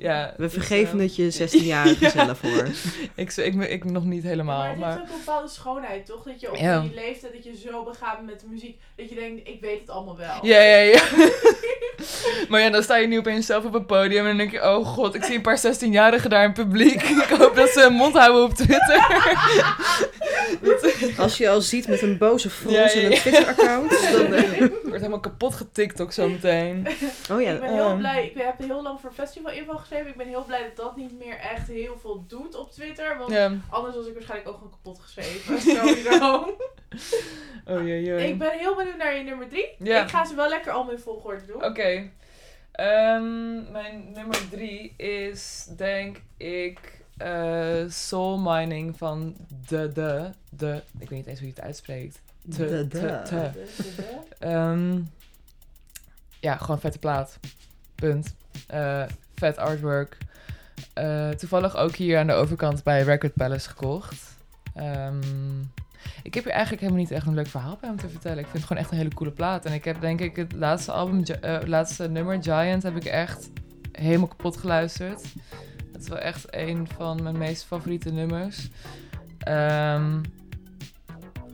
ja, 0.00 0.34
We 0.36 0.42
dus, 0.42 0.52
vergeven 0.52 0.98
eh, 1.00 1.04
het 1.04 1.16
je 1.16 1.48
16-jarige 1.48 2.10
zelf 2.18 2.40
hoor. 2.40 2.68
Ik, 3.14 3.36
ik, 3.36 3.54
ik, 3.54 3.68
ik 3.68 3.84
nog 3.84 4.04
niet 4.04 4.22
helemaal, 4.22 4.58
maar 4.58 4.68
het 4.68 4.78
maar... 4.78 4.88
heeft 4.90 5.02
ook 5.02 5.08
een 5.08 5.18
bepaalde 5.24 5.48
schoonheid, 5.48 6.06
toch? 6.06 6.22
Dat 6.24 6.40
je 6.40 6.50
op 6.50 6.56
Ja. 6.56 6.80
die 6.80 6.94
leeftijd, 6.94 7.32
dat 7.32 7.44
je 7.44 7.56
zo 7.70 7.84
begaan 7.84 8.16
bent 8.16 8.30
met 8.30 8.40
de 8.40 8.46
muziek, 8.46 8.80
dat 8.96 9.08
je 9.08 9.14
denkt, 9.14 9.48
ik 9.48 9.60
weet 9.60 9.80
het 9.80 9.90
allemaal 9.90 10.16
wel. 10.16 10.38
Ja, 10.46 10.60
ja, 10.60 10.76
ja. 10.78 11.00
maar 12.48 12.60
ja, 12.60 12.70
dan 12.70 12.82
sta 12.82 12.96
je 12.96 13.06
nu 13.06 13.18
opeens 13.18 13.46
zelf 13.46 13.64
op 13.64 13.72
het 13.72 13.86
podium 13.86 14.20
en 14.20 14.26
dan 14.28 14.36
denk 14.36 14.50
je, 14.50 14.62
oh 14.62 14.86
god, 14.86 15.14
ik 15.14 15.24
zie 15.24 15.34
een 15.34 15.42
paar 15.42 15.58
16-jarigen 15.58 16.28
daar 16.30 16.42
in 16.44 16.50
het 16.50 16.68
publiek. 16.68 17.02
ik 17.02 17.34
hoop 17.38 17.54
dat 17.56 17.68
ze 17.68 17.80
hun 17.80 17.92
mond 17.92 18.14
houden 18.18 18.42
op 18.42 18.54
Twitter. 18.54 19.06
Als 21.18 21.36
je 21.38 21.48
al 21.48 21.60
ziet 21.60 21.88
met 21.88 22.02
een 22.02 22.18
boze 22.18 22.50
frons 22.50 22.74
Ja, 22.76 22.82
ja, 22.84 22.90
en 22.90 23.04
een 23.04 23.10
ja. 23.10 23.16
Twitter-account, 23.18 23.90
dan... 24.12 24.34
eh, 24.34 24.58
Wordt 24.58 24.96
helemaal 24.98 25.20
kapot 25.20 25.54
getikt 25.54 26.00
ook 26.00 26.12
zo 26.12 26.28
meteen. 26.28 26.86
Oh 27.30 27.40
ja, 27.40 27.50
ik 27.52 27.60
ben 27.60 27.72
heel 27.72 27.88
ehm. 27.88 27.98
blij, 27.98 28.24
ik 28.34 28.42
heb 28.42 28.58
heel 28.58 28.82
lang 28.82 29.00
voor 29.00 29.12
Festival 29.12 29.52
Info 29.52 29.76
geschreven. 29.90 30.10
Ik 30.10 30.16
ben 30.16 30.28
heel 30.28 30.44
blij 30.44 30.62
dat 30.62 30.76
dat 30.76 30.96
niet 30.96 31.18
meer 31.18 31.36
echt 31.38 31.68
heel 31.68 31.98
veel 31.98 32.24
doet 32.26 32.54
op 32.54 32.70
Twitter. 32.72 33.18
Want 33.18 33.30
Ja. 33.30 33.52
anders 33.70 33.94
was 33.96 34.06
ik 34.06 34.12
waarschijnlijk 34.14 34.48
ook 34.50 34.56
gewoon 34.56 34.70
kapot 34.70 34.98
geschreven. 34.98 35.60
Sowieso. 35.60 36.56
Oh 37.66 37.86
jee, 37.86 38.02
jee. 38.02 38.28
ik 38.28 38.38
ben 38.38 38.58
heel 38.58 38.76
benieuwd 38.76 38.96
naar 38.96 39.16
je 39.16 39.22
nummer 39.22 39.48
drie. 39.48 39.68
Ja. 39.78 40.02
Ik 40.02 40.08
ga 40.10 40.24
ze 40.24 40.34
wel 40.34 40.48
lekker 40.48 40.72
allemaal 40.72 40.92
in 40.92 40.98
volgorde 40.98 41.46
doen. 41.46 41.64
Oké. 41.64 42.10
Ehm, 42.72 43.72
mijn 43.72 44.12
nummer 44.12 44.48
drie 44.50 44.94
is, 44.96 45.68
denk 45.76 46.20
ik, 46.36 46.78
eh, 47.16 47.84
Soul 47.88 48.38
Mining 48.38 48.96
van 48.98 49.36
De 49.68 49.92
De. 49.92 50.30
De. 50.50 50.82
Ik 50.98 51.08
weet 51.08 51.18
niet 51.18 51.26
eens 51.26 51.38
hoe 51.38 51.48
je 51.48 51.54
het 51.54 51.64
uitspreekt. 51.64 52.20
Te, 52.50 52.56
De 52.66 52.88
te, 52.88 53.00
De. 53.00 53.20
te. 53.24 53.50
De- 53.52 53.52
de- 53.76 53.94
de. 53.96 54.46
Ehm, 54.46 55.00
ja, 56.40 56.56
gewoon 56.56 56.80
vette 56.80 56.98
plaat. 56.98 57.38
Punt. 57.94 58.34
Eh, 58.66 59.04
vet 59.40 59.56
artwork. 59.56 60.16
Eh, 60.94 61.28
toevallig 61.28 61.76
ook 61.76 61.94
hier 61.94 62.18
aan 62.18 62.26
de 62.26 62.32
overkant 62.32 62.82
bij 62.82 63.02
Record 63.02 63.34
Palace 63.34 63.68
gekocht. 63.68 64.36
Ehm, 64.74 65.20
ik 66.22 66.34
heb 66.34 66.44
hier 66.44 66.52
eigenlijk 66.52 66.82
helemaal 66.82 67.02
niet 67.02 67.10
echt 67.10 67.26
een 67.26 67.34
leuk 67.34 67.46
verhaal 67.46 67.78
bij 67.80 67.90
om 67.90 67.96
te 67.96 68.08
vertellen. 68.08 68.38
Ik 68.38 68.44
vind 68.44 68.56
het 68.56 68.66
gewoon 68.66 68.82
echt 68.82 68.90
een 68.90 68.98
hele 68.98 69.14
coole 69.14 69.32
plaat. 69.32 69.64
En 69.64 69.72
ik 69.72 69.84
heb 69.84 70.00
denk 70.00 70.20
ik 70.20 70.36
het 70.36 70.52
laatste 70.52 70.92
album, 70.92 71.22
het 71.40 71.68
laatste 71.68 72.08
nummer, 72.08 72.42
Giant, 72.42 72.82
heb 72.82 72.96
ik 72.96 73.04
echt 73.04 73.50
helemaal 73.92 74.28
kapot 74.28 74.56
geluisterd. 74.56 75.22
Het 75.92 76.02
is 76.02 76.08
wel 76.08 76.18
echt 76.18 76.54
een 76.54 76.88
van 76.96 77.22
mijn 77.22 77.38
meest 77.38 77.64
favoriete 77.64 78.10
nummers. 78.10 78.68
Ehm, 79.38 80.20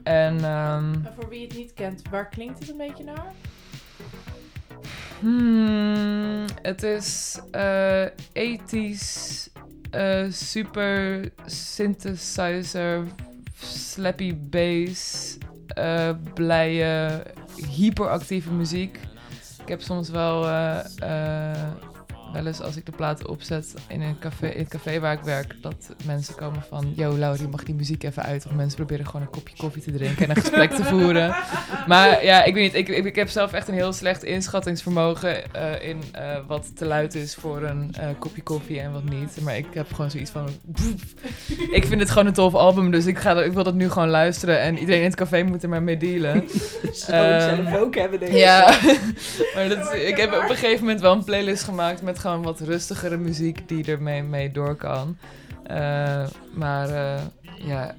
en 0.03 0.43
ehm, 0.43 0.93
En 0.93 1.13
voor 1.15 1.29
wie 1.29 1.47
het 1.47 1.57
niet 1.57 1.73
kent, 1.73 2.01
waar 2.09 2.29
klinkt 2.29 2.59
het 2.59 2.69
een 2.69 2.77
beetje 2.77 3.03
naar? 3.03 3.33
Hmm, 5.19 6.45
het 6.61 6.83
is 6.83 7.39
eh 7.51 8.05
80s 8.33 9.47
eh, 9.91 10.25
super 10.29 11.29
synthesizer, 11.45 13.05
slappy 13.59 14.35
bass, 14.35 15.37
eh, 15.67 16.09
blije, 16.33 17.23
hyperactieve 17.69 18.51
muziek. 18.51 18.99
Ik 19.61 19.67
heb 19.67 19.81
soms 19.81 20.09
wel, 20.09 20.47
eh, 20.47 21.73
wel 22.33 22.45
eens 22.45 22.61
als 22.61 22.75
ik 22.75 22.85
de 22.85 22.91
plaat 22.91 23.27
opzet 23.27 23.73
in, 23.87 24.01
een 24.01 24.19
café, 24.19 24.47
in 24.47 24.59
het 24.59 24.67
café 24.69 24.99
waar 24.99 25.13
ik 25.13 25.23
werk, 25.23 25.55
dat 25.61 25.95
mensen 26.05 26.35
komen 26.35 26.61
van, 26.69 26.93
yo 26.95 27.17
Laurie, 27.17 27.47
mag 27.47 27.63
die 27.63 27.75
muziek 27.75 28.03
even 28.03 28.23
uit? 28.23 28.45
Of 28.45 28.51
mensen 28.51 28.75
proberen 28.77 29.05
gewoon 29.05 29.21
een 29.21 29.29
kopje 29.29 29.55
koffie 29.57 29.81
te 29.81 29.91
drinken 29.91 30.23
en 30.23 30.29
een 30.29 30.41
gesprek 30.41 30.71
te 30.71 30.83
voeren. 30.83 31.35
Maar 31.87 32.23
ja, 32.23 32.43
ik 32.43 32.53
weet 32.53 32.63
niet. 32.63 32.73
Ik, 32.89 32.95
ik, 32.97 33.05
ik 33.05 33.15
heb 33.15 33.29
zelf 33.29 33.53
echt 33.53 33.67
een 33.67 33.73
heel 33.73 33.93
slecht 33.93 34.23
inschattingsvermogen 34.23 35.53
eh, 35.53 35.89
in 35.89 36.03
eh, 36.11 36.37
wat 36.47 36.77
te 36.77 36.85
luid 36.85 37.15
is 37.15 37.35
voor 37.35 37.61
een 37.63 37.93
eh, 37.99 38.07
kopje 38.19 38.41
koffie 38.41 38.79
en 38.79 38.91
wat 38.91 39.03
niet. 39.03 39.41
Maar 39.41 39.57
ik 39.57 39.65
heb 39.73 39.93
gewoon 39.93 40.11
zoiets 40.11 40.31
van. 40.31 40.47
ik 41.71 41.85
vind 41.85 41.99
het 41.99 42.09
gewoon 42.09 42.27
een 42.27 42.33
tof 42.33 42.53
album, 42.55 42.91
dus 42.91 43.05
ik, 43.05 43.17
ga, 43.17 43.41
ik 43.41 43.53
wil 43.53 43.63
dat 43.63 43.73
nu 43.73 43.89
gewoon 43.89 44.09
luisteren. 44.09 44.59
En 44.59 44.77
iedereen 44.77 45.01
in 45.01 45.07
het 45.07 45.15
café 45.15 45.43
moet 45.43 45.63
er 45.63 45.69
maar 45.69 45.83
mee 45.83 45.97
dealen. 45.97 46.43
zou 46.93 47.25
ik 47.25 47.41
Ehm, 47.41 47.55
zelf 47.55 47.75
ook 47.81 47.95
hebben, 47.95 48.19
denk 48.19 48.31
ik. 48.31 48.37
Ja, 48.37 48.77
maar 49.55 49.69
dat, 49.69 49.93
ik 49.93 50.17
heb 50.17 50.33
op 50.33 50.49
een 50.49 50.55
gegeven 50.55 50.79
moment 50.79 51.01
wel 51.01 51.11
een 51.13 51.23
playlist 51.23 51.63
gemaakt 51.63 52.01
met 52.01 52.16
gewoon 52.17 52.43
wat 52.43 52.59
rustigere 52.59 53.17
muziek 53.17 53.67
die 53.67 53.91
er 53.91 54.01
mee, 54.01 54.23
mee 54.23 54.51
door 54.51 54.75
kan. 54.75 55.17
Eh, 55.63 56.27
maar 56.53 56.89
eh, 56.89 57.21
ja, 57.57 57.95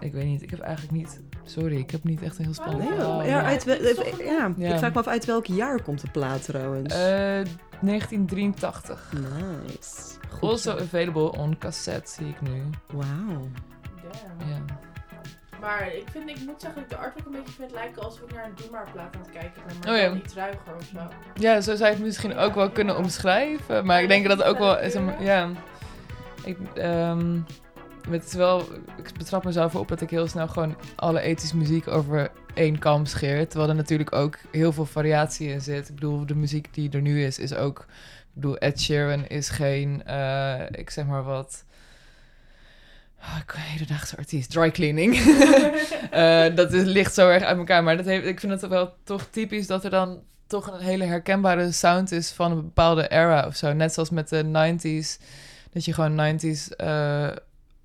ik 0.00 0.12
weet 0.12 0.24
niet. 0.24 0.42
Ik 0.42 0.50
heb 0.50 0.60
eigenlijk 0.60 0.92
niet. 0.92 1.20
Sorry, 1.44 1.76
ik 1.76 1.90
heb 1.90 2.04
niet 2.04 2.22
echt 2.22 2.38
een 2.38 2.44
heel 2.44 2.54
spannend 2.54 2.88
Nee, 2.90 3.28
ja, 3.28 3.42
uit 3.42 3.64
wel- 3.64 3.76
een- 3.80 4.24
ja, 4.24 4.52
Ja. 4.56 4.72
ik 4.72 4.78
vraag 4.78 4.92
me 4.92 4.98
af 4.98 5.06
uit 5.06 5.24
welk 5.24 5.46
jaar 5.46 5.82
komt 5.82 6.00
de 6.00 6.10
plaat 6.10 6.44
trouwens. 6.44 6.94
Eh, 6.94 7.42
1983. 7.80 9.12
nice. 9.12 10.18
Goed 10.30 10.50
Also 10.50 10.76
zo. 10.76 10.82
available 10.84 11.32
on 11.38 11.58
cassette, 11.58 12.10
zie 12.10 12.28
ik 12.28 12.40
nu. 12.40 12.62
Wauw. 12.92 13.48
Ja. 14.38 14.64
Maar 15.64 15.94
ik, 15.94 16.04
vind, 16.10 16.30
ik 16.30 16.36
moet 16.46 16.60
zeggen 16.60 16.74
dat 16.74 16.84
ik 16.84 16.88
de 16.90 16.96
artwork 17.04 17.26
een 17.26 17.32
beetje 17.32 17.52
vind 17.52 17.72
lijken 17.72 18.02
alsof 18.02 18.20
ik 18.20 18.34
naar 18.34 18.44
een 18.44 18.52
Doe 18.56 18.70
maar 18.70 18.86
plaat 18.92 19.14
aan 19.14 19.20
het 19.20 19.30
kijken 19.30 19.62
ben. 19.66 19.76
Maar 19.84 19.92
Oh 19.94 20.00
ja. 20.00 20.08
dan 20.08 20.16
iets 20.16 20.34
ruiger 20.34 20.74
of 20.76 20.84
zo. 20.94 20.98
ja, 21.34 21.60
zo 21.60 21.74
zou 21.76 21.90
je 21.90 21.96
het 21.96 22.04
misschien 22.04 22.36
ook 22.36 22.54
wel 22.54 22.70
kunnen 22.70 22.96
omschrijven. 22.96 23.86
Maar 23.86 24.02
ik 24.02 24.08
denk 24.08 24.28
dat 24.28 24.38
het 24.38 24.46
ook 24.46 24.58
wel 24.58 24.78
is. 24.80 24.94
een- 24.94 25.22
Ja. 25.22 25.50
Ik, 26.44 26.58
ehm, 26.74 27.38
het 28.10 28.24
is 28.24 28.32
wel, 28.34 28.60
ik 28.96 29.10
betrap 29.18 29.44
mezelf 29.44 29.74
op 29.74 29.88
dat 29.88 30.00
ik 30.00 30.10
heel 30.10 30.26
snel 30.26 30.48
gewoon 30.48 30.76
alle 30.96 31.20
ethische 31.20 31.56
muziek 31.56 31.88
over 31.88 32.30
één 32.54 32.78
kam 32.78 33.06
scheer. 33.06 33.48
Terwijl 33.48 33.70
er 33.70 33.76
natuurlijk 33.76 34.14
ook 34.14 34.38
heel 34.52 34.72
veel 34.72 34.86
variatie 34.86 35.48
in 35.48 35.60
zit. 35.60 35.88
Ik 35.88 35.94
bedoel, 35.94 36.26
de 36.26 36.34
muziek 36.34 36.74
die 36.74 36.90
er 36.90 37.00
nu 37.00 37.24
is, 37.24 37.38
is 37.38 37.54
ook. 37.54 37.78
Ik 37.78 38.40
bedoel, 38.40 38.56
Ed 38.58 38.80
Sheeran 38.80 39.26
is 39.26 39.48
geen, 39.48 40.02
eh, 40.06 40.60
ik 40.70 40.90
zeg 40.90 41.06
maar 41.06 41.22
wat. 41.24 41.64
Ah, 43.24 43.38
ik 43.46 43.54
hedendaagse 43.56 44.16
artiest, 44.16 44.50
dry 44.50 44.70
cleaning. 44.70 45.16
Eh, 46.10 46.54
dat 46.54 46.72
is, 46.72 46.84
ligt 46.84 47.14
zo 47.14 47.28
erg 47.28 47.42
uit 47.42 47.58
elkaar. 47.58 47.82
Maar 47.82 47.96
dat 47.96 48.06
heeft, 48.06 48.26
ik 48.26 48.40
vind 48.40 48.60
het 48.60 48.70
wel 48.70 48.94
toch 49.04 49.26
typisch 49.30 49.66
dat 49.66 49.84
er 49.84 49.90
dan 49.90 50.22
toch 50.46 50.66
een 50.66 50.80
hele 50.80 51.04
herkenbare 51.04 51.72
sound 51.72 52.12
is 52.12 52.30
van 52.30 52.50
een 52.50 52.62
bepaalde 52.62 53.08
era 53.08 53.46
of 53.46 53.56
zo. 53.56 53.72
Net 53.72 53.92
zoals 53.94 54.10
met 54.10 54.28
de 54.28 54.44
90s. 54.44 55.24
Dat 55.72 55.84
je 55.84 55.92
gewoon 55.92 56.38
90s 56.38 56.76
eh, 56.76 57.28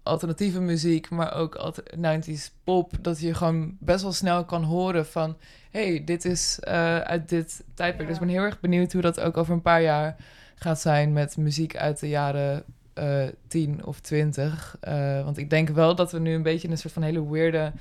alternatieve 0.04 0.60
muziek, 0.60 1.10
maar 1.10 1.34
ook 1.36 1.56
alter- 1.56 1.84
90s 1.96 2.54
pop. 2.64 2.94
Dat 3.02 3.20
je 3.20 3.34
gewoon 3.34 3.78
best 3.80 4.02
wel 4.02 4.12
snel 4.14 4.46
kan 4.46 4.64
horen 4.64 5.06
van... 5.06 5.38
hey, 5.72 6.02
dit 6.06 6.26
is 6.26 6.58
eh, 6.60 7.00
uit 7.00 7.30
dit 7.30 7.64
tijdperk. 7.74 8.08
Dus 8.08 8.18
ik 8.18 8.24
ben 8.26 8.34
heel 8.34 8.44
erg 8.44 8.60
benieuwd 8.60 8.94
hoe 8.94 9.02
dat 9.02 9.20
ook 9.20 9.38
over 9.38 9.54
een 9.54 9.62
paar 9.62 9.82
jaar 9.82 10.16
gaat 10.56 10.80
zijn... 10.80 11.14
met 11.14 11.38
muziek 11.38 11.78
uit 11.78 12.00
de 12.00 12.10
jaren 12.10 12.64
eh 13.00 13.28
10 13.48 13.86
of 13.86 14.00
20. 14.00 14.78
Eh, 14.80 15.24
want 15.24 15.38
ik 15.38 15.50
denk 15.50 15.70
wel 15.70 15.96
dat 15.96 16.12
we 16.12 16.20
nu 16.20 16.34
een 16.34 16.44
beetje 16.44 16.68
in 16.68 16.72
een 16.72 16.78
soort 16.78 16.94
van 16.94 17.04
hele 17.04 17.30
weirde 17.30 17.72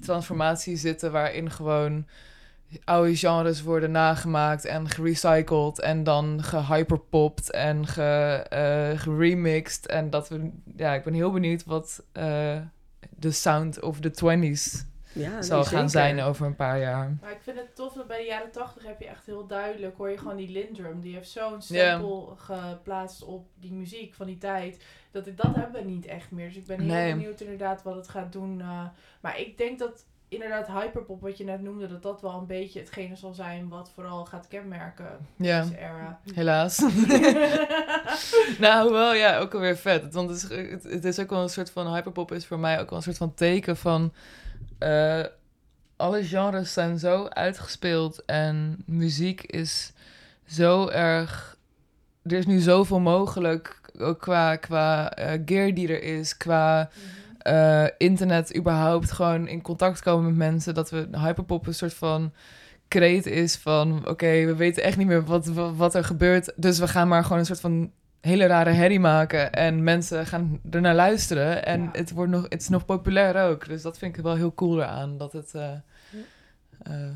transformatie 0.00 0.76
zitten... 0.76 1.12
waarin 1.12 1.50
gewoon 1.50 2.06
oude 2.84 3.16
genres 3.16 3.62
worden 3.62 3.90
nagemaakt 3.90 4.64
en 4.64 4.88
gerecycled 4.88 5.80
en 5.80 6.04
dan 6.04 6.42
gehyperpopt 6.42 7.50
en 7.50 7.86
ge, 7.86 8.44
eh, 8.48 8.98
geremixed. 9.00 9.86
En 9.86 10.10
dat 10.10 10.28
we, 10.28 10.50
ja, 10.76 10.94
ik 10.94 11.04
ben 11.04 11.14
heel 11.14 11.32
benieuwd 11.32 11.64
wat 11.64 12.04
de 13.16 13.30
sound 13.30 13.80
of 13.80 14.00
the 14.00 14.10
20s 14.10 14.91
Ja, 15.12 15.30
nee, 15.32 15.42
zal 15.42 15.64
gaan 15.64 15.90
zeker. 15.90 15.90
zijn 15.90 16.20
over 16.20 16.46
een 16.46 16.56
paar 16.56 16.78
jaar. 16.80 17.16
Maar 17.20 17.30
ik 17.32 17.40
vind 17.42 17.56
het 17.56 17.74
tof 17.76 17.92
dat 17.92 18.06
bij 18.06 18.18
de 18.18 18.24
jaren 18.26 18.50
80 18.50 18.86
heb 18.86 19.00
je 19.00 19.06
echt 19.06 19.26
heel 19.26 19.46
duidelijk, 19.46 19.96
hoor 19.96 20.10
je 20.10 20.18
gewoon 20.18 20.36
die 20.36 20.48
Lindrum. 20.50 21.00
Die 21.00 21.14
heeft 21.14 21.30
zo'n 21.30 21.62
stempel 21.62 22.36
geplaatst 22.38 23.24
op 23.24 23.46
die 23.54 23.72
muziek 23.72 24.14
van 24.14 24.26
die 24.26 24.38
tijd. 24.38 24.84
Dat, 25.10 25.24
dat 25.24 25.54
hebben 25.56 25.82
we 25.84 25.90
niet 25.90 26.06
echt 26.06 26.30
meer. 26.30 26.46
Dus 26.46 26.56
ik 26.56 26.66
ben 26.66 26.80
heel 26.80 26.88
Nee. 26.92 27.12
benieuwd 27.14 27.40
inderdaad 27.40 27.82
wat 27.82 27.94
het 27.94 28.08
gaat 28.08 28.32
doen. 28.32 28.60
eh. 28.60 28.84
maar 29.20 29.38
ik 29.40 29.58
denk 29.58 29.78
dat 29.78 30.04
inderdaad 30.32 30.66
hyperpop, 30.66 31.20
wat 31.20 31.38
je 31.38 31.44
net 31.44 31.60
noemde, 31.62 31.88
dat 31.88 32.02
dat 32.02 32.20
wel 32.20 32.38
een 32.38 32.46
beetje 32.46 32.78
hetgene 32.80 33.16
zal 33.16 33.32
zijn 33.34 33.68
wat 33.68 33.90
vooral 33.94 34.24
gaat 34.24 34.48
kenmerken 34.48 35.06
Ja, 35.36 35.60
deze 35.62 35.78
era. 35.78 36.20
helaas. 36.34 36.78
nou, 38.58 38.92
wel 38.92 39.14
ja, 39.14 39.38
ook 39.38 39.54
alweer 39.54 39.76
vet. 39.76 40.14
Want 40.14 40.30
het 40.30 40.42
is, 40.42 40.70
het, 40.70 40.82
het 40.82 41.04
is 41.04 41.18
ook 41.18 41.30
wel 41.30 41.42
een 41.42 41.48
soort 41.48 41.70
van 41.70 41.94
hyperpop 41.94 42.32
is 42.32 42.46
voor 42.46 42.58
mij 42.58 42.80
ook 42.80 42.88
wel 42.88 42.98
een 42.98 43.04
soort 43.04 43.16
van 43.16 43.34
teken 43.34 43.76
van 43.76 44.12
eh, 44.78 45.24
alle 45.96 46.24
genres 46.24 46.72
zijn 46.72 46.98
zo 46.98 47.26
uitgespeeld 47.26 48.24
en 48.24 48.82
muziek 48.86 49.42
is 49.42 49.92
zo 50.46 50.88
erg. 50.88 51.56
Er 52.22 52.32
is 52.32 52.46
nu 52.46 52.58
zoveel 52.58 53.00
mogelijk 53.00 53.80
ook 53.98 54.20
qua, 54.20 54.56
qua 54.56 55.12
eh, 55.14 55.40
gear 55.44 55.74
die 55.74 55.88
er 55.88 56.02
is, 56.02 56.36
qua 56.36 56.90
eh, 57.42 57.86
internet 57.98 58.56
überhaupt 58.56 59.10
gewoon 59.10 59.48
in 59.48 59.62
contact 59.62 60.02
komen 60.02 60.24
met 60.24 60.36
mensen. 60.36 60.74
Dat 60.74 60.90
we 60.90 61.08
hyperpop 61.12 61.66
een 61.66 61.74
soort 61.74 61.94
van 61.94 62.32
kreet 62.88 63.26
is 63.26 63.56
van... 63.56 64.08
oké, 64.08 64.44
we 64.44 64.56
weten 64.56 64.82
echt 64.82 64.96
niet 64.96 65.06
meer 65.06 65.24
wat, 65.24 65.46
wat, 65.46 65.76
wat 65.76 65.94
er 65.94 66.04
gebeurt... 66.04 66.52
dus 66.56 66.78
we 66.78 66.88
gaan 66.88 67.08
maar 67.08 67.22
gewoon 67.22 67.38
een 67.38 67.46
soort 67.46 67.60
van 67.60 67.92
hele 68.20 68.46
rare 68.46 68.70
herrie 68.70 69.00
maken... 69.00 69.52
en 69.52 69.82
mensen 69.82 70.26
gaan 70.26 70.60
er 70.70 70.80
naar 70.80 70.94
luisteren... 70.94 71.64
en 71.64 71.82
Ja. 71.82 71.88
het, 71.92 72.10
wordt 72.10 72.32
nog, 72.32 72.42
het 72.48 72.60
is 72.60 72.68
nog 72.68 72.84
populair 72.84 73.48
ook. 73.48 73.66
Dus 73.66 73.82
dat 73.82 73.98
vind 73.98 74.16
ik 74.16 74.22
wel 74.22 74.34
heel 74.34 74.54
cool 74.54 74.82
eraan... 74.82 75.18
dat 75.18 75.32
het 75.32 75.54
eh, 75.54 75.70
eh, 76.82 77.10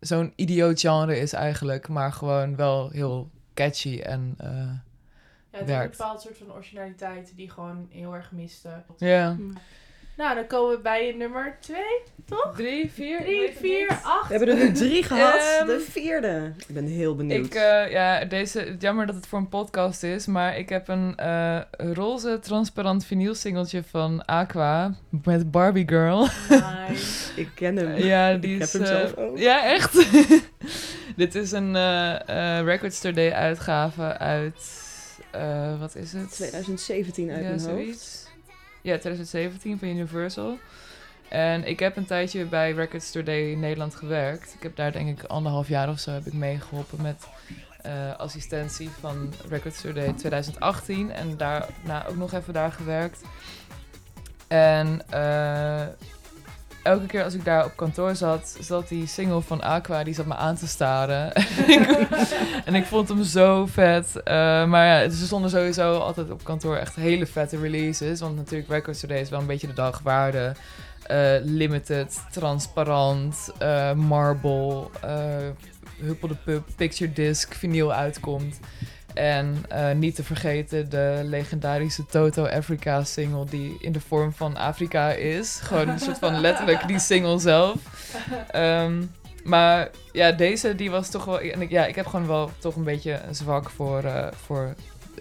zo'n 0.00 0.32
idioot 0.36 0.80
genre 0.80 1.18
is 1.18 1.32
eigenlijk... 1.32 1.88
maar 1.88 2.12
gewoon 2.12 2.56
wel 2.56 2.90
heel 2.90 3.30
catchy 3.54 4.00
en... 4.00 4.36
Ja, 5.58 5.60
het 5.60 5.68
is 5.70 5.84
een 5.84 5.90
bepaald 5.90 6.20
soort 6.22 6.38
van 6.38 6.52
originaliteit 6.52 7.32
die 7.36 7.50
gewoon 7.50 7.86
heel 7.90 8.14
erg 8.14 8.32
miste. 8.32 8.68
ja. 8.98 9.36
Nou, 10.16 10.34
dan 10.34 10.46
komen 10.46 10.76
we 10.76 10.82
bij 10.82 11.14
nummer 11.18 11.56
2. 11.60 11.76
Drie, 12.54 12.90
vier? 12.92 13.18
3, 13.20 13.52
4, 13.60 13.88
8. 14.02 14.28
We 14.28 14.36
hebben 14.36 14.48
er 14.58 14.64
nu 14.64 14.72
drie 14.72 15.02
gehad. 15.02 15.34
Ehm, 15.58 15.66
de 15.66 15.80
vierde. 15.90 16.52
Ik 16.66 16.74
ben 16.74 16.84
heel 16.86 17.14
benieuwd. 17.16 17.46
Ik, 17.46 17.54
eh, 17.54 17.90
ja, 17.90 18.24
deze, 18.24 18.76
jammer 18.78 19.06
dat 19.06 19.14
het 19.14 19.26
voor 19.26 19.38
een 19.38 19.48
podcast 19.48 20.02
is, 20.02 20.26
maar 20.26 20.58
ik 20.58 20.68
heb 20.68 20.88
een 20.88 21.16
eh, 21.16 21.60
roze 21.70 22.38
transparant 22.42 23.04
vinyl 23.06 23.34
singeltje 23.34 23.82
van 23.84 24.24
Aqua 24.24 24.94
met 25.22 25.50
Barbie 25.50 25.88
Girl. 25.88 26.28
Nice. 26.88 27.30
Ik 27.40 27.48
ken 27.54 27.76
hem. 27.76 27.96
ja, 27.96 28.34
die 28.34 28.54
Ik 28.56 28.62
is. 28.62 28.72
heb 28.72 28.82
hem 28.82 28.90
eh, 28.92 28.98
zelf 28.98 29.14
ook. 29.16 29.38
Ja, 29.38 29.64
echt. 29.64 30.06
Dit 31.16 31.34
is 31.34 31.52
een 31.52 31.76
eh 31.76 32.58
eh 32.58 32.64
Record 32.64 32.94
Store 32.94 33.14
Day 33.14 33.32
uitgave 33.32 34.18
uit. 34.18 34.84
Eh, 35.40 35.80
wat 35.80 35.94
is 35.94 36.12
het? 36.12 36.30
2017 36.30 37.30
uit 37.30 37.42
ja, 37.42 37.48
mijn 37.48 37.60
zoiets. 37.60 37.86
hoofd. 37.86 38.30
Ja, 38.82 38.98
2017 38.98 39.78
van 39.78 39.88
Universal. 39.88 40.58
En 41.28 41.64
ik 41.64 41.78
heb 41.78 41.96
een 41.96 42.06
tijdje 42.06 42.44
bij 42.44 42.72
Record 42.72 43.02
Store 43.02 43.24
Day 43.24 43.50
in 43.50 43.60
Nederland 43.60 43.94
gewerkt. 43.94 44.54
Ik 44.54 44.62
heb 44.62 44.76
daar 44.76 44.92
denk 44.92 45.18
ik 45.18 45.24
anderhalf 45.24 45.68
jaar 45.68 45.88
of 45.88 45.98
zo 45.98 46.10
heb 46.10 46.26
ik 46.26 46.32
meegeholpen 46.32 47.02
met 47.02 47.26
eh, 47.82 48.16
assistentie 48.16 48.90
van 49.00 49.32
Record 49.48 49.74
Store 49.74 49.94
Day 49.94 50.12
2018. 50.12 51.10
En 51.10 51.36
daarna 51.36 52.06
ook 52.06 52.16
nog 52.16 52.32
even 52.32 52.52
daar 52.52 52.72
gewerkt. 52.72 53.20
En 54.48 55.02
eh, 55.10 55.86
elke 56.86 57.06
keer 57.06 57.24
als 57.24 57.34
ik 57.34 57.44
daar 57.44 57.64
op 57.64 57.76
kantoor 57.76 58.14
zat, 58.14 58.56
zat 58.60 58.88
die 58.88 59.06
single 59.06 59.40
van 59.40 59.62
Aqua, 59.62 60.04
die 60.04 60.14
zat 60.14 60.26
me 60.26 60.34
aan 60.34 60.56
te 60.56 60.66
staren. 60.66 61.32
en 62.66 62.74
ik 62.74 62.84
vond 62.84 63.08
hem 63.08 63.24
zo 63.24 63.66
vet. 63.66 64.22
Eh, 64.22 64.34
maar 64.66 64.86
ja, 64.86 65.10
ze 65.10 65.26
stonden 65.26 65.50
sowieso 65.50 65.98
altijd 65.98 66.30
op 66.30 66.44
kantoor 66.44 66.76
echt 66.76 66.94
hele 66.94 67.26
vette 67.26 67.58
releases. 67.58 68.20
Want 68.20 68.36
natuurlijk 68.36 68.70
Records 68.70 69.00
Today 69.00 69.20
is 69.20 69.30
wel 69.30 69.40
een 69.40 69.46
beetje 69.46 69.66
de 69.66 69.72
dag 69.72 70.00
waar 70.02 70.32
de 70.32 70.52
eh, 71.06 71.44
limited, 71.44 72.22
transparant, 72.30 73.50
eh, 73.58 73.92
marble, 73.92 74.86
eh 75.00 75.48
huppel 76.00 76.28
de 76.28 76.34
pub, 76.34 76.64
picture 76.76 77.12
disc, 77.12 77.54
vinyl 77.54 77.92
uitkomt. 77.92 78.60
En 79.16 79.64
eh, 79.68 79.92
niet 79.92 80.14
te 80.14 80.24
vergeten 80.24 80.90
de 80.90 81.20
legendarische 81.24 82.06
Toto 82.06 82.46
Africa 82.46 83.04
single 83.04 83.44
die 83.44 83.76
in 83.80 83.92
de 83.92 84.00
vorm 84.00 84.32
van 84.32 84.56
Afrika 84.56 85.10
is. 85.10 85.58
Gewoon 85.62 85.88
een 85.88 85.98
soort 85.98 86.18
van 86.18 86.40
letterlijk 86.46 86.86
die 86.86 86.98
single 86.98 87.38
zelf. 87.38 87.74
Ehm, 88.50 89.02
maar 89.44 89.90
ja, 90.12 90.32
deze 90.32 90.74
die 90.74 90.90
was 90.90 91.10
toch 91.10 91.24
wel... 91.24 91.40
En 91.40 91.62
ik, 91.62 91.70
ja, 91.70 91.86
ik 91.86 91.94
heb 91.94 92.06
gewoon 92.06 92.26
wel 92.26 92.50
toch 92.58 92.76
een 92.76 92.84
beetje 92.84 93.20
een 93.28 93.34
zwak 93.34 93.70
voor, 93.70 94.04
eh 94.04 94.26
voor 94.44 94.74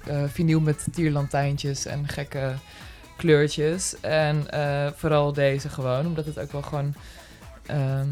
eh 0.08 0.24
vinyl 0.28 0.60
met 0.60 0.88
tierlantijntjes 0.92 1.86
en 1.86 2.08
gekke 2.08 2.54
kleurtjes. 3.18 4.00
En 4.00 4.46
vooral 4.96 5.34
deze 5.34 5.70
gewoon, 5.70 6.06
omdat 6.06 6.26
het 6.26 6.40
ook 6.40 6.52
wel 6.52 6.62
gewoon 6.62 6.94
ehm, 7.66 8.08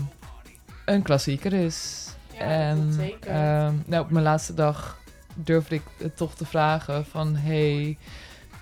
een 0.86 1.02
klassieker 1.02 1.54
is. 1.54 2.08
Ja, 2.34 2.40
en 2.40 2.94
zeker. 2.94 3.30
ehm, 3.30 3.74
nou, 3.86 4.04
op 4.04 4.10
mijn 4.10 4.24
laatste 4.24 4.54
dag 4.54 5.02
durfde 5.36 5.76
ik 5.76 5.82
het 5.98 6.18
toch 6.18 6.36
te 6.36 6.46
vragen 6.46 7.06
van... 7.06 7.36
Hey, 7.36 7.98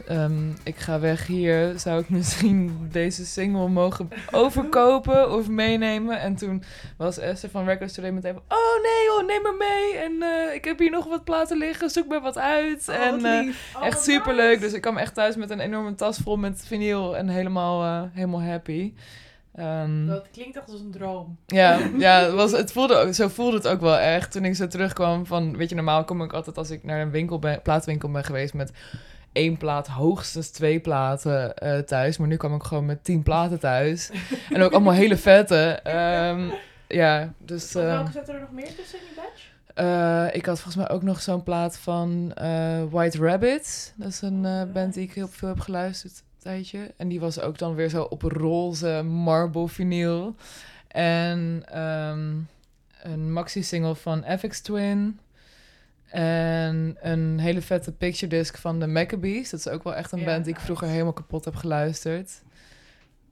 ehm, 0.07 0.49
ik 0.63 0.75
ga 0.75 0.99
weg 0.99 1.27
hier. 1.27 1.79
Zou 1.79 2.01
ik 2.01 2.09
misschien 2.17 2.87
deze 2.91 3.25
single 3.25 3.67
mogen 3.67 4.09
overkopen 4.31 5.31
of 5.31 5.47
meenemen? 5.47 6.19
En 6.19 6.35
toen 6.35 6.63
was 6.97 7.17
Esther 7.17 7.49
van 7.49 7.65
Records 7.65 7.93
Today 7.93 8.11
meteen 8.11 8.33
van... 8.33 8.43
Oh 8.47 8.81
nee 8.83 9.05
joh, 9.05 9.25
neem 9.27 9.41
maar 9.41 9.69
mee. 9.69 9.97
En 9.97 10.21
eh, 10.21 10.55
ik 10.55 10.65
heb 10.65 10.79
hier 10.79 10.91
nog 10.91 11.05
wat 11.05 11.23
platen 11.23 11.57
liggen. 11.57 11.89
Zoek 11.89 12.07
maar 12.07 12.21
wat 12.21 12.37
uit. 12.37 12.89
Oh, 12.89 12.95
en 12.95 13.11
wat 13.11 13.23
eh. 13.23 13.47
Oh, 13.75 13.85
echt 13.85 13.93
wat 13.93 14.03
super 14.03 14.35
leuk. 14.35 14.49
nice. 14.49 14.61
Dus 14.61 14.73
ik 14.73 14.81
kwam 14.81 14.97
echt 14.97 15.13
thuis 15.13 15.35
met 15.35 15.49
een 15.49 15.59
enorme 15.59 15.95
tas 15.95 16.17
vol 16.17 16.37
met 16.37 16.63
vinyl. 16.65 17.17
En 17.17 17.27
helemaal, 17.27 17.83
eh, 17.83 18.09
helemaal 18.13 18.43
happy. 18.43 18.93
Ehm, 19.55 20.05
Dat 20.05 20.27
klinkt 20.31 20.57
echt 20.57 20.69
als 20.69 20.79
een 20.79 20.91
droom. 20.91 21.37
ja, 21.45 21.79
ja 21.97 22.19
het, 22.19 22.33
was, 22.33 22.51
het 22.51 22.71
voelde 22.71 22.95
ook, 22.95 23.13
zo 23.13 23.27
voelde 23.27 23.57
het 23.57 23.67
ook 23.67 23.81
wel 23.81 23.97
echt 23.97 24.31
toen 24.31 24.45
ik 24.45 24.55
zo 24.55 24.67
terugkwam 24.67 25.25
van... 25.25 25.57
Weet 25.57 25.69
je, 25.69 25.75
normaal 25.75 26.03
kom 26.03 26.23
ik 26.23 26.33
altijd 26.33 26.57
als 26.57 26.69
ik 26.69 26.83
naar 26.83 27.01
een 27.01 27.11
winkel 27.11 27.39
ben, 27.39 27.61
plaatwinkel 27.61 28.11
ben 28.11 28.23
geweest 28.23 28.53
met 28.53 28.71
één 29.31 29.57
plaat, 29.57 29.87
hoogstens 29.87 30.49
twee 30.49 30.79
platen 30.79 31.55
eh, 31.55 31.79
thuis. 31.79 32.17
Maar 32.17 32.27
nu 32.27 32.37
kwam 32.37 32.55
ik 32.55 32.63
gewoon 32.63 32.85
met 32.85 33.03
tien 33.03 33.23
platen 33.23 33.59
thuis. 33.59 34.11
en 34.53 34.61
ook 34.61 34.71
allemaal 34.71 34.93
hele 34.93 35.17
vette. 35.17 35.79
Ehm, 35.83 36.49
ja, 36.87 37.33
dus... 37.37 37.75
Ehm, 37.75 37.85
welke 37.85 38.11
zat 38.11 38.29
er 38.29 38.39
nog 38.39 38.51
meer 38.51 38.75
tussen 38.75 38.99
in 38.99 39.05
die 39.05 39.15
batch? 39.23 39.49
eh, 39.73 40.35
ik 40.35 40.45
had 40.45 40.59
volgens 40.59 40.75
mij 40.75 40.89
ook 40.95 41.03
nog 41.03 41.21
zo'n 41.21 41.43
plaat 41.43 41.77
van 41.77 42.31
eh, 42.35 42.83
White 42.89 43.17
Rabbit. 43.17 43.93
Dat 43.95 44.07
is 44.07 44.21
een 44.21 44.69
band 44.73 44.93
die 44.93 45.03
ik 45.03 45.13
heel 45.13 45.27
veel 45.27 45.47
heb 45.47 45.59
geluisterd 45.59 46.23
tijdje. 46.41 46.93
En 46.97 47.07
die 47.07 47.19
was 47.19 47.39
ook 47.39 47.57
dan 47.57 47.75
weer 47.75 47.89
zo 47.89 48.01
op 48.03 48.21
roze 48.21 49.01
marble 49.03 49.67
vinyl. 49.67 50.35
En 50.87 51.63
ehm, 51.65 52.33
een 53.11 53.33
maxi-single 53.33 53.95
van 53.95 54.23
FX 54.39 54.61
Twin. 54.61 55.19
En 56.09 56.97
een 57.01 57.39
hele 57.39 57.61
vette 57.61 57.91
picture 57.91 58.27
disc 58.27 58.57
van 58.57 58.79
de 58.79 58.87
Maccabees. 58.87 59.49
Dat 59.49 59.59
is 59.59 59.67
ook 59.67 59.83
wel 59.83 59.95
echt 59.95 60.11
een 60.11 60.19
Ja, 60.19 60.25
band 60.25 60.45
die 60.45 60.53
ik 60.53 60.59
vroeger 60.59 60.87
helemaal 60.87 61.13
kapot 61.13 61.45
heb 61.45 61.55
geluisterd. 61.55 62.41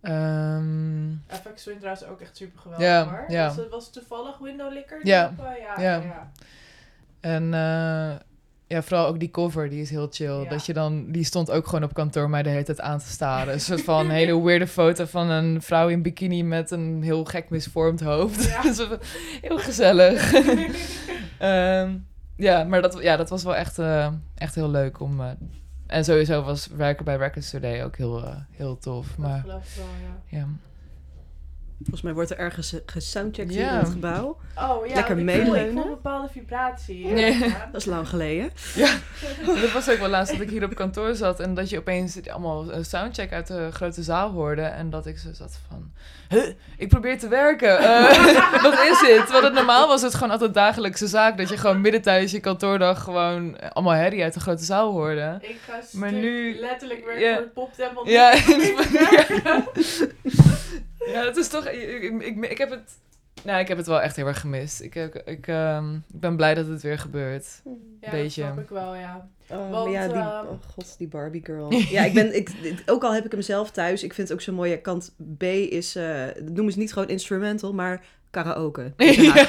Ehm, 0.01 1.11
FX 1.27 1.63
Twin 1.63 1.77
trouwens 1.77 2.05
ook 2.05 2.21
echt 2.21 2.37
super 2.37 2.59
geweldig 2.59 2.87
Ja, 2.87 3.05
hoor. 3.09 3.25
ja. 3.27 3.53
Was, 3.69 3.91
toevallig 3.91 4.37
Window 4.37 4.73
Licker? 4.73 4.99
Ja, 5.07 5.33
eh, 5.37 5.57
ja, 5.61 5.81
ja. 5.81 6.01
ja. 6.01 6.31
En 7.19 7.53
eh, 7.53 8.15
ja, 8.69 8.81
vooral 8.83 9.07
ook 9.07 9.19
die 9.19 9.31
cover, 9.31 9.69
die 9.69 9.81
is 9.81 9.89
heel 9.89 10.07
chill. 10.11 10.41
Ja. 10.41 10.49
Dat 10.49 10.65
je 10.65 10.73
dan, 10.73 11.11
die 11.11 11.23
stond 11.23 11.51
ook 11.51 11.65
gewoon 11.65 11.83
op 11.83 11.93
kantoor 11.93 12.29
mij 12.29 12.43
de 12.43 12.49
hele 12.49 12.63
tijd 12.63 12.81
aan 12.81 12.99
te 12.99 13.07
staren. 13.09 13.53
Een 13.53 13.59
soort 13.59 13.81
van 13.81 14.09
hele 14.09 14.43
weirde 14.43 14.67
foto 14.67 15.05
van 15.05 15.29
een 15.29 15.61
vrouw 15.61 15.87
in 15.87 16.01
bikini 16.01 16.43
met 16.43 16.71
een 16.71 17.03
heel 17.03 17.25
gek 17.25 17.49
misvormd 17.49 18.01
hoofd. 18.01 18.43
Ja. 18.43 18.61
Heel 19.41 19.59
gezellig. 19.59 20.33
Ehm, 21.39 21.97
ja, 22.35 22.63
maar 22.63 22.81
dat, 22.81 22.97
ja, 23.01 23.17
dat 23.17 23.29
was 23.29 23.43
wel 23.43 23.55
echt, 23.55 23.79
eh, 23.79 24.13
echt 24.35 24.55
heel 24.55 24.69
leuk 24.69 24.99
om... 24.99 25.21
eh, 25.21 25.27
en 25.87 26.05
sowieso 26.05 26.43
was 26.43 26.67
werken 26.67 27.05
bij 27.05 27.15
Records 27.15 27.49
Today 27.49 27.83
ook 27.83 27.97
heel, 27.97 28.23
eh, 28.25 28.35
heel 28.51 28.77
tof. 28.77 29.07
Dat 29.07 29.17
Maar 29.17 29.43
wel, 29.45 29.61
ja. 30.27 30.37
ja. 30.37 30.47
Volgens 31.79 32.01
mij 32.01 32.13
wordt 32.13 32.29
er 32.31 32.37
ergens 32.37 32.73
eh, 32.73 32.79
gesoundcheckt 32.85 33.49
hier 33.51 33.59
Ja. 33.59 33.71
in 33.71 33.77
het 33.79 33.89
gebouw. 33.89 34.37
Oh 34.57 34.85
ja, 34.87 34.93
Lekker 34.95 35.15
want 35.15 35.29
ik 35.29 35.35
voel- 35.35 35.41
Ik 35.45 35.51
meeleunen. 35.51 35.73
voel 35.73 35.83
een 35.83 35.89
bepaalde 35.89 36.27
vibratie. 36.31 37.05
Nee. 37.07 37.37
Ja. 37.37 37.47
Dat 37.71 37.81
is 37.81 37.85
lang 37.85 38.07
geleden. 38.09 38.49
Dat 39.61 39.71
was 39.71 39.89
ook 39.89 39.97
wel 39.97 40.09
laatst 40.09 40.31
dat 40.33 40.41
ik 40.41 40.49
hier 40.49 40.63
op 40.63 40.75
kantoor 40.75 41.15
zat 41.15 41.39
en 41.39 41.53
dat 41.53 41.69
je 41.69 41.77
opeens 41.77 42.27
allemaal 42.29 42.73
een 42.73 42.85
soundcheck 42.85 43.31
uit 43.33 43.47
de 43.47 43.69
grote 43.71 44.03
zaal 44.03 44.31
hoorde. 44.31 44.61
En 44.61 44.89
dat 44.89 45.05
ik 45.05 45.17
zo 45.17 45.29
zat 45.33 45.59
van, 45.67 45.91
huh, 46.29 46.53
ik 46.77 46.87
probeer 46.89 47.19
te 47.19 47.27
werken. 47.27 47.77
Eh, 47.79 48.61
wat 48.63 48.73
is 48.79 48.99
dit? 48.99 49.31
Want 49.31 49.43
het, 49.43 49.53
normaal 49.53 49.87
was 49.87 50.01
het 50.01 50.13
gewoon 50.13 50.31
altijd 50.31 50.53
dagelijkse 50.53 51.07
zaak 51.07 51.37
dat 51.37 51.49
je 51.49 51.57
gewoon 51.57 51.81
midden 51.81 52.01
tijdens 52.01 52.31
je 52.31 52.39
kantoordag 52.39 53.03
gewoon 53.03 53.59
allemaal 53.73 53.93
herrie 53.93 54.23
uit 54.23 54.33
de 54.33 54.39
grote 54.39 54.63
zaal 54.63 54.91
hoorde. 54.91 55.37
Ik 55.41 55.57
ga 55.67 55.79
Maar 55.91 56.11
nu- 56.11 56.59
letterlijk 56.59 57.05
werken 57.05 57.23
Ja. 57.23 57.33
voor 57.33 57.43
het 57.43 57.53
poptempel. 57.53 58.07
Ja, 58.07 58.31
ja. 59.43 59.63
Ja, 61.11 61.25
het 61.25 61.37
is 61.37 61.47
toch, 61.47 61.67
ik, 61.67 62.03
ik, 62.03 62.21
ik, 62.21 62.45
ik 62.45 62.57
heb 62.57 62.69
het, 62.69 62.97
nou 63.43 63.59
ik 63.59 63.67
heb 63.67 63.77
het 63.77 63.87
wel 63.87 64.01
echt 64.01 64.15
heel 64.15 64.27
erg 64.27 64.39
gemist. 64.39 64.81
Ik, 64.81 64.95
ik, 64.95 65.15
ik, 65.15 65.47
ehm, 65.47 65.95
ik 65.95 66.19
ben 66.19 66.35
blij 66.35 66.53
dat 66.53 66.67
het 66.67 66.81
weer 66.81 66.99
gebeurt. 66.99 67.61
Ja, 68.01 68.11
Beetje. 68.11 68.41
dat 68.41 68.51
snap 68.51 68.63
ik 68.63 68.69
wel, 68.69 68.95
ja. 68.95 69.29
Oh, 69.49 69.69
Want, 69.69 69.71
maar 69.71 69.93
ja, 69.93 70.07
die, 70.07 70.15
ehm, 70.15 70.47
oh 70.47 70.57
god, 70.73 70.97
die 70.97 71.07
Barbie 71.07 71.45
girl. 71.45 71.73
Ja, 71.95 72.03
ik 72.03 72.13
ben, 72.13 72.35
ik, 72.35 72.49
ook 72.85 73.03
al 73.03 73.13
heb 73.13 73.25
ik 73.25 73.31
hem 73.31 73.41
zelf 73.41 73.71
thuis, 73.71 74.03
ik 74.03 74.13
vind 74.13 74.27
het 74.27 74.37
ook 74.37 74.43
zo 74.43 74.53
mooi. 74.53 74.71
ja, 74.71 74.77
Kant 74.77 75.15
B 75.37 75.43
is, 75.43 75.95
eh 75.95 76.25
dat 76.25 76.49
noemen 76.53 76.73
ze 76.73 76.79
niet 76.79 76.93
gewoon 76.93 77.09
instrumental, 77.09 77.73
maar 77.73 78.05
karaoke. 78.29 78.93
Ja. 78.97 79.45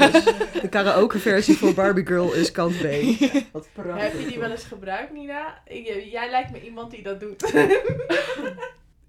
De 0.60 0.68
karaoke 0.70 1.18
versie 1.18 1.56
voor 1.56 1.74
Barbie 1.74 2.06
girl 2.06 2.32
is 2.32 2.50
kant 2.50 2.76
B. 2.78 2.82
Wat 3.52 3.68
prachtig. 3.72 4.02
Heb 4.02 4.20
je 4.20 4.26
die 4.26 4.38
wel 4.38 4.50
eens 4.50 4.64
gebruikt, 4.64 5.12
Nina? 5.12 5.62
Jij 6.10 6.30
lijkt 6.30 6.50
me 6.50 6.64
iemand 6.64 6.90
die 6.90 7.02
dat 7.02 7.20
doet. 7.20 7.52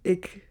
Ik 0.01 0.50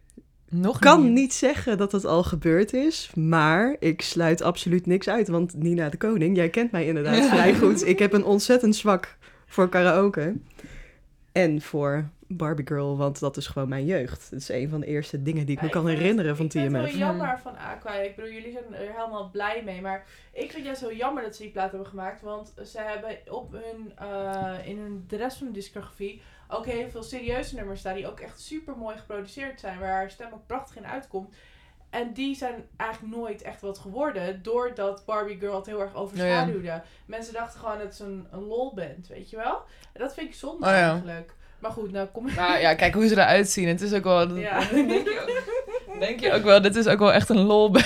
Nog 0.51 0.79
kan 0.79 1.13
niet 1.13 1.33
zeggen 1.35 1.79
dat 1.79 1.93
het 1.93 2.05
al 2.05 2.23
gebeurd 2.23 2.73
is, 2.73 3.11
maar 3.15 3.77
ik 3.79 4.03
sluit 4.03 4.43
absoluut 4.43 4.87
niks 4.87 5.09
uit. 5.09 5.29
Want 5.29 5.55
Nina 5.55 5.89
de 5.89 5.97
Koning, 5.97 6.37
jij 6.37 6.49
kent 6.51 6.71
mij 6.71 6.87
inderdaad 6.87 7.17
Ja. 7.17 7.29
vrij 7.35 7.55
goed. 7.55 7.87
Ik 7.87 7.99
heb 7.99 8.13
een 8.13 8.25
ontzettend 8.25 8.77
zwak 8.77 9.17
voor 9.47 9.69
karaoke. 9.69 10.35
En 11.33 11.63
voor 11.63 12.09
Barbie 12.27 12.67
Girl, 12.67 12.97
want 12.97 13.21
dat 13.21 13.37
is 13.37 13.47
gewoon 13.47 13.69
mijn 13.69 13.85
jeugd. 13.85 14.31
Dat 14.31 14.41
is 14.41 14.49
een 14.49 14.69
van 14.69 14.81
de 14.81 14.87
eerste 14.87 15.23
dingen 15.23 15.47
die 15.47 15.55
ik 15.55 15.61
me 15.61 15.67
Ja, 15.67 15.73
kan 15.73 15.87
het- 15.87 15.99
herinneren 15.99 16.37
van 16.37 16.45
Ik 16.45 16.51
vind 16.53 16.65
het 16.65 16.73
TMF. 16.83 16.91
wel 16.91 16.99
jammer 17.01 17.39
van 17.43 17.57
Aqua. 17.57 17.93
Ik 17.95 18.17
bedoel, 18.17 18.31
jullie 18.31 18.53
zijn 18.53 18.65
er 18.75 18.95
helemaal 18.97 19.31
blij 19.31 19.63
mee. 19.65 19.81
Maar 19.81 20.05
ik 20.33 20.41
vind 20.41 20.53
het 20.53 20.65
juist 20.65 20.81
heel 20.81 20.95
jammer 20.95 21.23
dat 21.23 21.37
ze 21.37 21.43
die 21.43 21.51
plaat 21.51 21.71
hebben 21.71 21.89
gemaakt. 21.89 22.23
Want 22.23 22.53
ze 22.65 22.79
hebben 22.81 23.17
op 23.29 23.53
hun, 23.53 23.93
eh, 23.97 24.69
in 24.69 24.79
hun, 24.79 25.05
de 25.09 25.17
rest 25.17 25.37
van 25.37 25.47
de 25.47 25.53
discografie 25.53 26.21
ook 26.51 26.67
heel 26.67 26.91
veel 26.91 27.03
serieuze 27.03 27.55
nummers 27.55 27.81
staan. 27.81 27.95
Die 27.95 28.09
ook 28.09 28.21
echt 28.21 28.41
super 28.41 28.77
mooi 28.77 28.97
geproduceerd 28.97 29.61
zijn. 29.61 29.79
Waar 29.79 29.89
haar 29.89 30.11
stem 30.11 30.33
ook 30.33 30.47
prachtig 30.47 30.77
in 30.77 30.87
uitkomt. 30.87 31.35
En 31.91 32.13
die 32.13 32.37
zijn 32.37 32.55
eigenlijk 32.77 33.17
nooit 33.17 33.43
echt 33.43 33.61
wat 33.61 33.79
geworden. 33.79 34.43
Doordat 34.43 35.05
Barbie 35.07 35.39
Girl 35.39 35.57
het 35.57 35.67
heel 35.67 35.81
erg 35.81 35.95
overschaduwde. 35.95 36.83
Mensen 37.07 37.35
dachten 37.35 37.61
gewoon 37.61 37.79
dat 37.79 37.87
het 37.87 37.99
een, 37.99 38.27
een 38.31 38.43
lol-band, 38.43 39.09
weet 39.09 39.31
je 39.31 39.37
wel. 39.37 39.63
En 39.93 40.01
dat 40.01 40.15
vind 40.15 40.29
ik 40.29 40.35
zonde 40.35 40.67
Oh 40.67 40.73
ja. 40.73 40.91
eigenlijk. 40.91 41.35
Maar 41.59 41.71
goed, 41.71 41.93
nou 41.93 42.07
kom 42.07 42.29
ik... 42.29 42.35
Nou 42.35 42.59
ja, 42.59 42.75
kijk 42.75 42.95
hoe 42.95 43.09
ze 43.09 43.15
eruit 43.15 43.49
zien. 43.51 43.69
Het 43.69 43.81
is 43.81 43.93
ook 43.93 44.05
wel. 44.05 44.37
Ja. 44.37 44.61
Denk, 44.71 44.91
je 44.91 45.21
ook, 45.87 46.01
denk 46.01 46.21
je 46.21 46.33
ook 46.33 46.43
wel, 46.53 46.63
dit 46.63 46.77
is 46.77 46.87
ook 46.87 46.99
wel 46.99 47.13
echt 47.13 47.29
een 47.29 47.41
lol. 47.41 47.77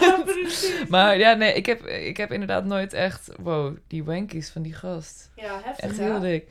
Ja, 0.00 0.22
precies. 0.24 0.72
Maar 0.88 1.18
ja, 1.18 1.32
nee, 1.32 1.52
ik 1.52 1.66
heb, 1.66 1.86
ik 1.86 2.16
heb 2.16 2.32
inderdaad 2.32 2.64
nooit 2.64 2.92
echt. 2.92 3.30
Wow, 3.38 3.76
die 3.86 4.04
wankies 4.04 4.50
van 4.50 4.62
die 4.62 4.74
gast. 4.74 5.30
Ja, 5.34 5.60
heftig 5.64 5.84
Echt 5.84 5.98
heel 5.98 6.20
dik. 6.20 6.48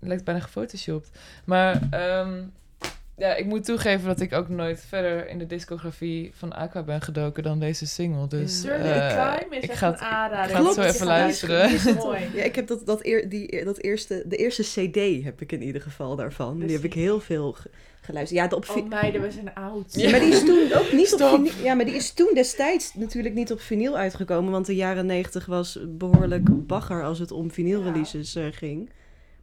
Eh 0.00 0.08
lijkt 0.08 0.24
bijna 0.24 0.40
gefotoshopt. 0.40 1.10
Maar 1.44 1.80
ehm, 1.90 2.40
ja, 3.16 3.34
ik 3.34 3.44
moet 3.46 3.64
toegeven 3.64 4.06
dat 4.06 4.20
ik 4.20 4.32
ook 4.32 4.48
nooit 4.48 4.84
verder 4.88 5.28
in 5.28 5.38
de 5.38 5.46
discografie 5.46 6.30
van 6.34 6.52
Aqua 6.52 6.82
ben 6.82 7.00
gedoken 7.02 7.42
dan 7.42 7.58
deze 7.60 7.86
single. 7.86 8.26
Dus 8.28 8.62
Journey 8.62 8.92
eh, 8.92 9.06
is 9.50 9.62
ik 9.64 9.70
echt 9.70 9.78
ga 9.78 9.86
een 9.88 9.92
het, 9.94 10.50
ik 10.50 10.56
ga 10.56 10.62
het 10.64 10.74
zo 10.74 10.80
het 10.80 10.94
even 10.94 11.00
is- 11.06 11.12
luisteren. 11.12 11.70
Is 11.74 11.94
mooi. 11.94 12.20
Ja, 12.34 12.42
ik 12.42 12.54
heb 12.54 12.66
dat, 12.66 12.86
dat, 12.86 13.04
eer, 13.04 13.28
die, 13.28 13.64
dat 13.64 13.78
eerste, 13.82 14.22
de 14.26 14.36
eerste 14.36 14.62
CD 14.62 15.24
heb 15.24 15.40
ik 15.40 15.52
in 15.52 15.62
ieder 15.62 15.82
geval 15.82 16.16
daarvan. 16.16 16.58
Die 16.58 16.72
heb 16.72 16.84
ik 16.84 16.94
heel 16.94 17.20
veel 17.20 17.52
ge- 17.52 17.70
geluisterd. 18.00 18.40
Ja, 18.40 18.48
de 18.48 18.56
op 18.56 18.64
vi- 18.64 18.80
Oh 18.80 18.88
meiden, 18.88 19.20
we 19.22 19.30
zijn 19.30 19.54
oud. 19.54 19.94
Ja, 19.94 20.10
maar 20.10 20.20
die 20.20 20.32
is 20.32 20.44
toen 20.44 20.72
ook 20.74 20.92
niet 20.92 21.14
op 21.14 21.20
vinyl. 21.28 21.52
Ja, 21.62 21.74
maar 21.74 21.84
die 21.84 21.94
is 21.94 22.12
toen 22.12 22.30
destijds 22.34 22.94
natuurlijk 22.94 23.34
niet 23.34 23.52
op 23.52 23.60
vinyl 23.60 23.96
uitgekomen. 23.96 24.52
Want 24.52 24.66
de 24.66 24.74
jaren 24.74 25.06
negentig 25.06 25.46
was 25.46 25.78
behoorlijk 25.88 26.66
bagger 26.66 27.04
als 27.04 27.18
het 27.18 27.30
om 27.30 27.50
vinylreleases 27.50 28.34
eh, 28.34 28.44
ging. 28.50 28.90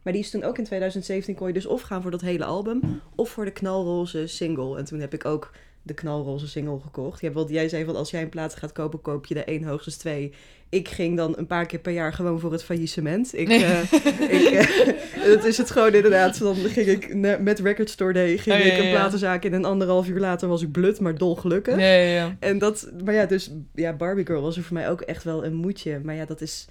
Maar 0.06 0.14
die 0.14 0.24
is 0.24 0.30
toen 0.30 0.44
ook 0.44 0.58
in 0.58 0.64
2017 0.64 1.34
kon 1.34 1.46
je 1.46 1.52
dus 1.52 1.66
of 1.66 1.82
gaan 1.82 2.02
voor 2.02 2.10
dat 2.10 2.20
hele 2.20 2.44
album 2.44 3.00
of 3.14 3.30
voor 3.30 3.44
de 3.44 3.50
knalroze 3.50 4.26
single. 4.26 4.78
En 4.78 4.84
toen 4.84 5.00
heb 5.00 5.14
ik 5.14 5.24
ook 5.24 5.50
de 5.82 5.94
knalroze 5.94 6.48
single 6.48 6.80
gekocht. 6.80 7.20
Ja, 7.20 7.30
want 7.32 7.48
jij 7.50 7.68
zei 7.68 7.84
van 7.84 7.96
als 7.96 8.10
jij 8.10 8.22
een 8.22 8.28
plaat 8.28 8.54
gaat 8.56 8.72
kopen, 8.72 9.00
koop 9.00 9.26
je 9.26 9.34
de 9.34 9.44
één 9.44 9.62
hoogstens 9.64 9.96
twee. 9.96 10.32
Ik 10.68 10.88
ging 10.88 11.16
dan 11.16 11.34
een 11.38 11.46
paar 11.46 11.66
keer 11.66 11.78
per 11.78 11.92
jaar 11.92 12.12
gewoon 12.12 12.40
voor 12.40 12.52
het 12.52 12.64
faillissement. 12.64 13.38
Ik, 13.38 13.48
Nee. 13.48 13.64
eh, 13.64 13.82
ik, 14.20 14.50
eh, 14.50 15.26
dat 15.34 15.44
is 15.44 15.58
het 15.58 15.70
gewoon 15.70 15.94
inderdaad. 15.94 16.38
Dan 16.38 16.54
ging 16.54 16.86
ik 16.86 17.14
met 17.40 17.60
Record 17.60 17.90
Store 17.90 18.12
Day 18.12 18.38
ging 18.38 18.56
Oh, 18.56 18.64
ja, 18.64 18.72
ik 18.72 18.82
een 18.82 18.90
platenzaak 18.90 19.44
in 19.44 19.54
en 19.54 19.64
anderhalf 19.64 20.08
uur 20.08 20.20
later 20.20 20.48
was 20.48 20.62
ik 20.62 20.72
blut, 20.72 21.00
maar 21.00 21.18
dolgelukkig. 21.18 21.78
Ja. 21.78 22.36
En 22.40 22.58
dat, 22.58 22.90
maar 23.04 23.14
ja, 23.14 23.26
dus 23.26 23.50
ja, 23.74 23.92
Barbie 23.92 24.26
Girl 24.26 24.42
was 24.42 24.56
er 24.56 24.62
voor 24.62 24.76
mij 24.76 24.90
ook 24.90 25.00
echt 25.00 25.24
wel 25.24 25.44
een 25.44 25.54
moedje. 25.54 26.00
Maar 26.02 26.14
ja, 26.14 26.24
dat 26.24 26.40
is, 26.40 26.66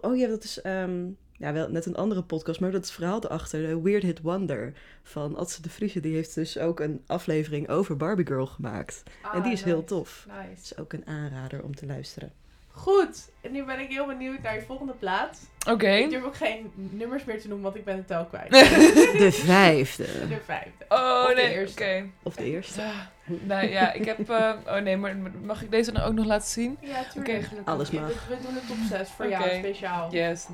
oh 0.00 0.16
ja, 0.16 0.28
dat 0.28 0.44
is 0.44 0.60
ehm, 0.60 1.00
ja, 1.42 1.52
wel 1.52 1.68
net 1.68 1.86
een 1.86 1.96
andere 1.96 2.22
podcast, 2.22 2.60
maar 2.60 2.70
dat 2.70 2.82
is 2.82 2.88
het 2.88 2.96
verhaal 2.96 3.24
erachter, 3.24 3.66
de 3.66 3.80
Weird 3.82 4.02
Hit 4.02 4.20
Wonder 4.20 4.72
van 5.02 5.36
Adse 5.36 5.62
de 5.62 5.70
Vriese. 5.70 6.00
Die 6.00 6.14
heeft 6.14 6.34
dus 6.34 6.58
ook 6.58 6.80
een 6.80 7.02
aflevering 7.06 7.68
over 7.68 7.96
Barbie 7.96 8.26
Girl 8.26 8.46
gemaakt. 8.46 9.02
Ah, 9.22 9.34
en 9.34 9.42
die 9.42 9.52
is 9.52 9.62
heel 9.62 9.84
tof. 9.84 10.26
Nice. 10.28 10.48
Dat 10.54 10.58
is 10.64 10.76
ook 10.78 10.92
een 10.92 11.06
aanrader 11.06 11.62
om 11.62 11.74
te 11.76 11.86
luisteren. 11.86 12.32
Goed, 12.74 13.30
en 13.40 13.52
nu 13.52 13.64
ben 13.64 13.78
ik 13.80 13.88
heel 13.88 14.06
benieuwd 14.06 14.42
naar 14.42 14.54
je 14.54 14.62
volgende 14.62 14.92
plaat. 14.92 15.38
Oké. 15.70 15.88
Ik 15.90 16.10
durf 16.10 16.24
ook 16.24 16.36
geen 16.36 16.70
nummers 16.74 17.24
meer 17.24 17.40
te 17.40 17.48
noemen, 17.48 17.64
want 17.64 17.76
ik 17.76 17.84
ben 17.84 17.96
het 17.96 18.06
tel 18.06 18.24
kwijt. 18.24 18.50
De 19.24 19.28
vijfde. 19.32 20.04
De 20.28 20.38
vijfde. 20.44 20.84
Oh 20.88 21.24
Of 21.28 21.34
nee, 21.34 21.68
oké. 21.70 22.04
Of 22.22 22.34
de 22.36 22.44
eerste. 22.44 22.80
Ah, 22.82 22.88
Nou 23.42 23.66
ja, 23.68 23.92
ik 23.92 24.04
heb. 24.04 24.30
eh, 24.30 24.52
oh 24.66 24.76
nee, 24.78 24.96
maar 24.96 25.16
mag 25.44 25.62
ik 25.62 25.70
deze 25.70 25.92
dan 25.92 26.02
ook 26.02 26.12
nog 26.14 26.24
laten 26.26 26.48
zien? 26.48 26.78
Ja, 26.80 27.04
tuurlijk. 27.12 27.48
Oké, 27.52 27.62
alles 27.70 27.90
We- 27.90 28.00
mag. 28.00 28.26
We, 28.28 28.36
doen 28.42 28.54
het 28.54 28.66
top 28.66 28.76
6 28.98 29.08
voor 29.08 29.24
Oké. 29.24 29.34
jou 29.44 29.58
speciaal. 29.58 30.12
Yes. 30.12 30.46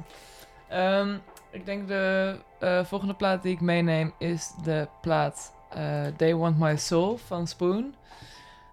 Ehm, 0.69 1.14
ik 1.51 1.66
denk 1.66 1.89
de 1.89 2.35
eh, 2.59 2.85
volgende 2.85 3.14
plaat 3.14 3.43
die 3.43 3.53
ik 3.53 3.61
meeneem 3.61 4.12
is 4.19 4.53
de 4.62 4.89
plaat 5.01 5.53
eh, 5.71 6.07
They 6.16 6.35
Want 6.35 6.59
My 6.59 6.77
Soul 6.77 7.16
van 7.16 7.47
Spoon. 7.47 7.95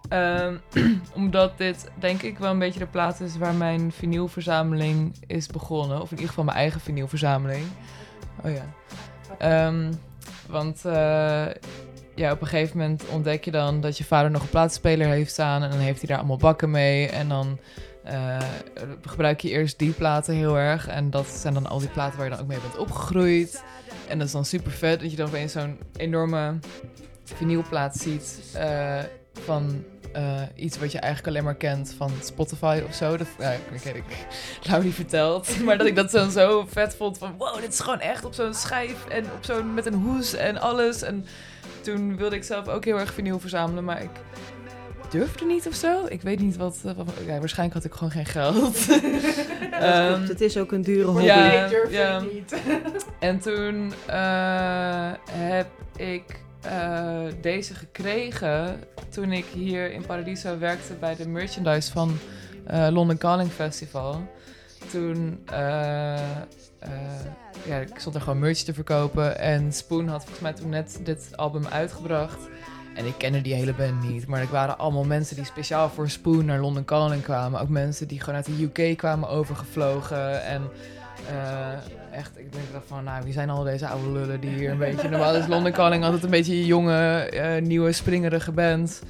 Ehm, 0.10 0.58
omdat 1.16 1.58
dit 1.58 1.92
denk 2.00 2.22
ik 2.22 2.38
wel 2.38 2.52
een 2.52 2.60
beetje 2.60 2.80
de 2.80 2.88
plaat 2.88 3.20
is 3.20 3.38
waar 3.38 3.54
mijn 3.54 3.92
vinylverzameling 3.92 5.16
is 5.28 5.48
begonnen. 5.48 6.02
Of 6.02 6.06
in 6.06 6.16
ieder 6.16 6.28
geval 6.28 6.44
mijn 6.44 6.58
eigen 6.58 6.82
vinylverzameling. 6.82 7.66
Oh 8.44 8.52
ja. 8.52 8.66
Ehm, 9.38 9.94
want 10.48 10.86
eh, 10.86 11.46
ja, 12.16 12.32
op 12.32 12.42
een 12.42 12.48
gegeven 12.48 12.78
moment 12.78 13.08
ontdek 13.08 13.46
je 13.46 13.52
dan 13.52 13.82
dat 13.82 13.98
je 13.98 14.04
vader 14.04 14.32
nog 14.32 14.42
een 14.42 14.50
plaatspeler 14.50 15.08
heeft 15.08 15.32
staan. 15.32 15.64
En 15.64 15.70
dan 15.70 15.80
heeft 15.80 16.00
hij 16.00 16.08
daar 16.08 16.18
allemaal 16.18 16.38
bakken 16.38 16.72
mee. 16.72 17.08
En 17.08 17.30
dan 17.30 17.60
eh, 18.06 18.38
gebruik 19.02 19.42
je 19.42 19.50
eerst 19.50 19.80
die 19.80 19.92
platen 19.92 20.36
heel 20.36 20.58
erg. 20.58 20.88
En 20.88 21.10
dat 21.10 21.28
zijn 21.28 21.54
dan 21.54 21.68
al 21.68 21.80
die 21.80 21.90
platen 21.90 22.18
waar 22.18 22.28
je 22.28 22.32
dan 22.32 22.42
ook 22.42 22.48
mee 22.48 22.60
bent 22.60 22.78
opgegroeid. 22.78 23.64
En 24.08 24.18
dat 24.18 24.28
is 24.28 24.34
dan 24.34 24.46
super 24.46 24.72
vet 24.72 25.00
dat 25.00 25.12
je 25.12 25.18
dan 25.18 25.28
opeens 25.28 25.52
zo'n 25.52 25.80
enorme 25.96 26.60
vinylplaat 27.24 27.96
ziet 27.96 28.40
eh, 28.54 29.00
van 29.34 29.84
eh, 30.14 30.42
iets 30.56 30.78
wat 30.78 30.92
je 30.92 31.00
eigenlijk 31.00 31.34
alleen 31.34 31.44
maar 31.44 31.56
kent 31.56 31.94
van 31.98 32.12
Spotify 32.24 32.82
of 32.88 32.96
zo. 32.96 33.18
Dat, 33.18 33.28
ja, 33.40 33.52
ik 33.52 33.96
ik, 33.96 34.94
verteld. 34.94 35.58
Maar 35.66 35.78
dat 35.78 35.88
ik 35.88 35.96
dat 35.96 36.12
dan 36.12 36.32
zo 36.32 36.66
vet 36.70 36.96
vond 36.96 37.18
van 37.18 37.36
wow, 37.38 37.60
dit 37.60 37.74
is 37.74 37.80
gewoon 37.80 38.00
echt 38.00 38.26
op 38.26 38.34
zo'n 38.34 38.54
schijf 38.54 39.08
en 39.08 39.24
op 39.24 39.46
zo'n 39.46 39.74
met 39.74 39.86
een 39.86 39.94
hoes 39.94 40.34
en 40.34 40.58
alles. 40.58 41.02
En 41.02 41.26
toen 41.82 42.18
wilde 42.18 42.36
ik 42.36 42.44
zelf 42.44 42.68
ook 42.68 42.86
heel 42.86 43.00
erg 43.00 43.14
vinyl 43.14 43.40
verzamelen, 43.40 43.84
maar 43.84 44.02
ik 44.02 44.10
durfde 45.18 45.46
niet 45.46 45.68
of 45.68 45.74
zo. 45.76 46.06
Ik 46.08 46.22
weet 46.22 46.40
niet 46.40 46.58
wat. 46.58 46.78
eh, 46.86 46.92
wat- 46.96 47.14
ja, 47.26 47.40
waarschijnlijk 47.40 47.74
had 47.74 47.86
ik 47.92 47.94
gewoon 47.94 48.12
geen 48.12 48.26
geld. 48.26 48.88
Dat 49.72 49.84
Ehm, 49.84 50.14
klopt, 50.14 50.28
het 50.28 50.42
is 50.42 50.58
ook 50.58 50.72
een 50.72 50.82
dure 50.82 51.06
hobby. 51.08 51.24
Ja, 51.24 51.48
nee, 51.48 51.70
durf 51.70 51.92
ja. 51.92 52.18
ik 52.20 52.34
niet. 52.34 52.56
en 53.20 53.40
toen 53.40 53.94
eh, 54.06 55.12
heb 55.32 55.68
ik 55.96 56.40
eh, 56.62 57.20
deze 57.42 57.74
gekregen 57.74 58.80
toen 59.10 59.32
ik 59.32 59.46
hier 59.54 59.92
in 59.92 60.06
Paradiso 60.06 60.58
werkte 60.60 60.94
bij 60.94 61.16
de 61.16 61.28
merchandise 61.28 61.92
van 61.92 62.18
eh 62.66 62.88
London 62.92 63.18
Calling 63.18 63.52
Festival. 63.52 64.28
toen, 64.92 65.40
eh, 65.46 66.14
eh, 66.14 66.20
ja, 67.66 67.78
ik 67.78 67.90
stond 68.00 68.16
er 68.16 68.22
gewoon 68.22 68.40
merch 68.40 68.58
te 68.58 68.74
verkopen. 68.74 69.40
En 69.40 69.74
Spoon 69.74 70.08
had 70.08 70.20
volgens 70.22 70.40
mij 70.42 70.54
toen 70.54 70.70
net 70.70 71.00
dit 71.04 71.28
album 71.36 71.68
uitgebracht. 71.68 72.38
En 72.96 73.06
ik 73.06 73.14
kende 73.18 73.42
die 73.42 73.54
hele 73.54 73.74
band 73.74 74.10
niet. 74.10 74.28
Maar 74.28 74.42
er 74.42 74.52
waren 74.52 74.78
allemaal 74.78 75.04
mensen 75.04 75.36
die 75.36 75.46
speciaal 75.46 75.90
voor 75.90 76.10
Spoon 76.10 76.46
naar 76.46 76.60
London 76.60 76.86
Calling 76.86 77.24
kwamen. 77.24 77.62
Ook 77.62 77.70
mensen 77.70 78.08
die 78.08 78.20
gewoon 78.20 78.36
uit 78.36 78.46
de 78.46 78.64
UK 78.64 78.98
kwamen 78.98 79.30
overgevlogen. 79.30 80.44
En 80.44 80.62
eh, 81.30 82.18
echt, 82.18 82.32
ik 82.38 82.54
denk 82.54 82.64
dacht 82.72 82.88
van, 82.88 83.04
nou, 83.04 83.24
wie 83.24 83.34
zijn 83.34 83.50
al 83.50 83.64
deze 83.64 83.88
oude 83.88 84.12
lullen 84.12 84.40
die 84.40 84.50
hier 84.50 84.72
een 84.72 84.78
beetje... 84.78 85.10
Normaal 85.10 85.36
is 85.36 85.48
London 85.48 85.72
Calling 85.72 86.04
altijd 86.04 86.24
een 86.24 86.30
beetje 86.30 86.54
een 86.54 86.66
jonge, 86.66 87.16
eh, 87.18 87.62
nieuwe, 87.62 87.92
springerige 87.92 88.52
band. 88.52 89.02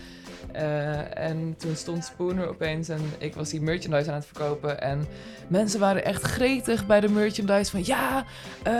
Eh, 0.56 1.18
en 1.18 1.56
toen 1.58 1.76
stond 1.76 2.06
Spoon 2.06 2.38
er 2.38 2.48
opeens 2.48 2.90
en 2.90 3.02
ik 3.18 3.36
was 3.36 3.50
die 3.50 3.62
merchandise 3.62 4.10
aan 4.10 4.16
het 4.16 4.26
verkopen. 4.26 4.82
En 4.82 5.08
mensen 5.48 5.80
waren 5.80 6.06
echt 6.06 6.22
gretig 6.22 6.86
bij 6.86 7.00
de 7.00 7.10
merchandise 7.10 7.72
van... 7.72 7.86
Ja, 7.86 8.26
eh, 8.64 8.74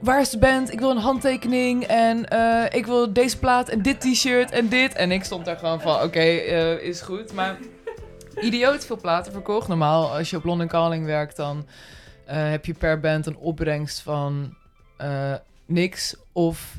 waar 0.00 0.20
is 0.20 0.30
de 0.30 0.38
band? 0.38 0.72
Ik 0.72 0.78
wil 0.78 0.90
een 0.90 0.96
handtekening 0.96 1.84
en 1.84 2.28
eh, 2.28 2.78
ik 2.78 2.86
wil 2.86 3.12
deze 3.12 3.38
plaat 3.38 3.68
en 3.68 3.82
dit 3.82 4.00
t-shirt 4.00 4.50
en 4.50 4.68
dit. 4.68 4.94
En 4.94 5.12
ik 5.12 5.24
stond 5.24 5.44
daar 5.44 5.56
gewoon 5.56 5.80
van, 5.80 6.02
oké, 6.02 6.22
is 6.80 7.00
goed. 7.00 7.32
Maar 7.32 7.58
idioot 8.40 8.84
veel 8.84 9.00
platen 9.00 9.32
verkocht. 9.32 9.68
Normaal, 9.68 10.16
als 10.16 10.30
je 10.30 10.36
op 10.36 10.44
London 10.44 10.68
Calling 10.68 11.04
werkt, 11.04 11.36
dan 11.36 11.66
heb 12.24 12.64
je 12.64 12.74
per 12.74 13.00
band 13.00 13.26
een 13.26 13.36
opbrengst 13.36 14.00
van 14.00 14.54
niks 15.66 16.16
of 16.32 16.76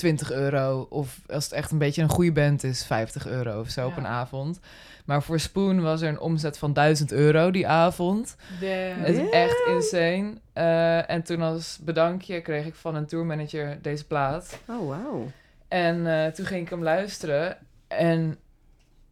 20 0.00 0.32
euro. 0.32 0.86
Of 0.90 1.20
als 1.28 1.44
het 1.44 1.52
echt 1.52 1.70
een 1.70 1.78
beetje 1.78 2.02
een 2.02 2.08
goede 2.08 2.32
band 2.32 2.64
is, 2.64 2.84
50 2.84 3.26
euro 3.26 3.60
of 3.60 3.68
zo 3.68 3.86
op 3.86 3.96
een 3.96 4.06
avond. 4.06 4.60
Maar 5.04 5.22
voor 5.22 5.40
Spoon 5.40 5.82
was 5.82 6.00
er 6.00 6.08
een 6.08 6.20
omzet 6.20 6.58
van 6.58 6.72
1000 6.72 7.12
euro 7.12 7.50
die 7.50 7.66
avond. 7.68 8.36
De... 8.60 8.66
Het 8.96 9.16
is 9.16 9.30
echt 9.30 9.62
insane. 9.68 10.32
Eh, 10.52 11.10
en 11.10 11.22
toen 11.22 11.42
als 11.42 11.78
bedankje 11.82 12.40
kreeg 12.40 12.66
ik 12.66 12.74
van 12.74 12.94
een 12.94 13.06
tourmanager 13.06 13.78
deze 13.82 14.06
plaat. 14.06 14.58
Oh, 14.68 14.88
wauw. 14.88 15.30
En 15.68 16.06
eh, 16.06 16.32
toen 16.32 16.46
ging 16.46 16.62
ik 16.62 16.70
hem 16.70 16.82
luisteren. 16.82 17.56
En 17.88 18.36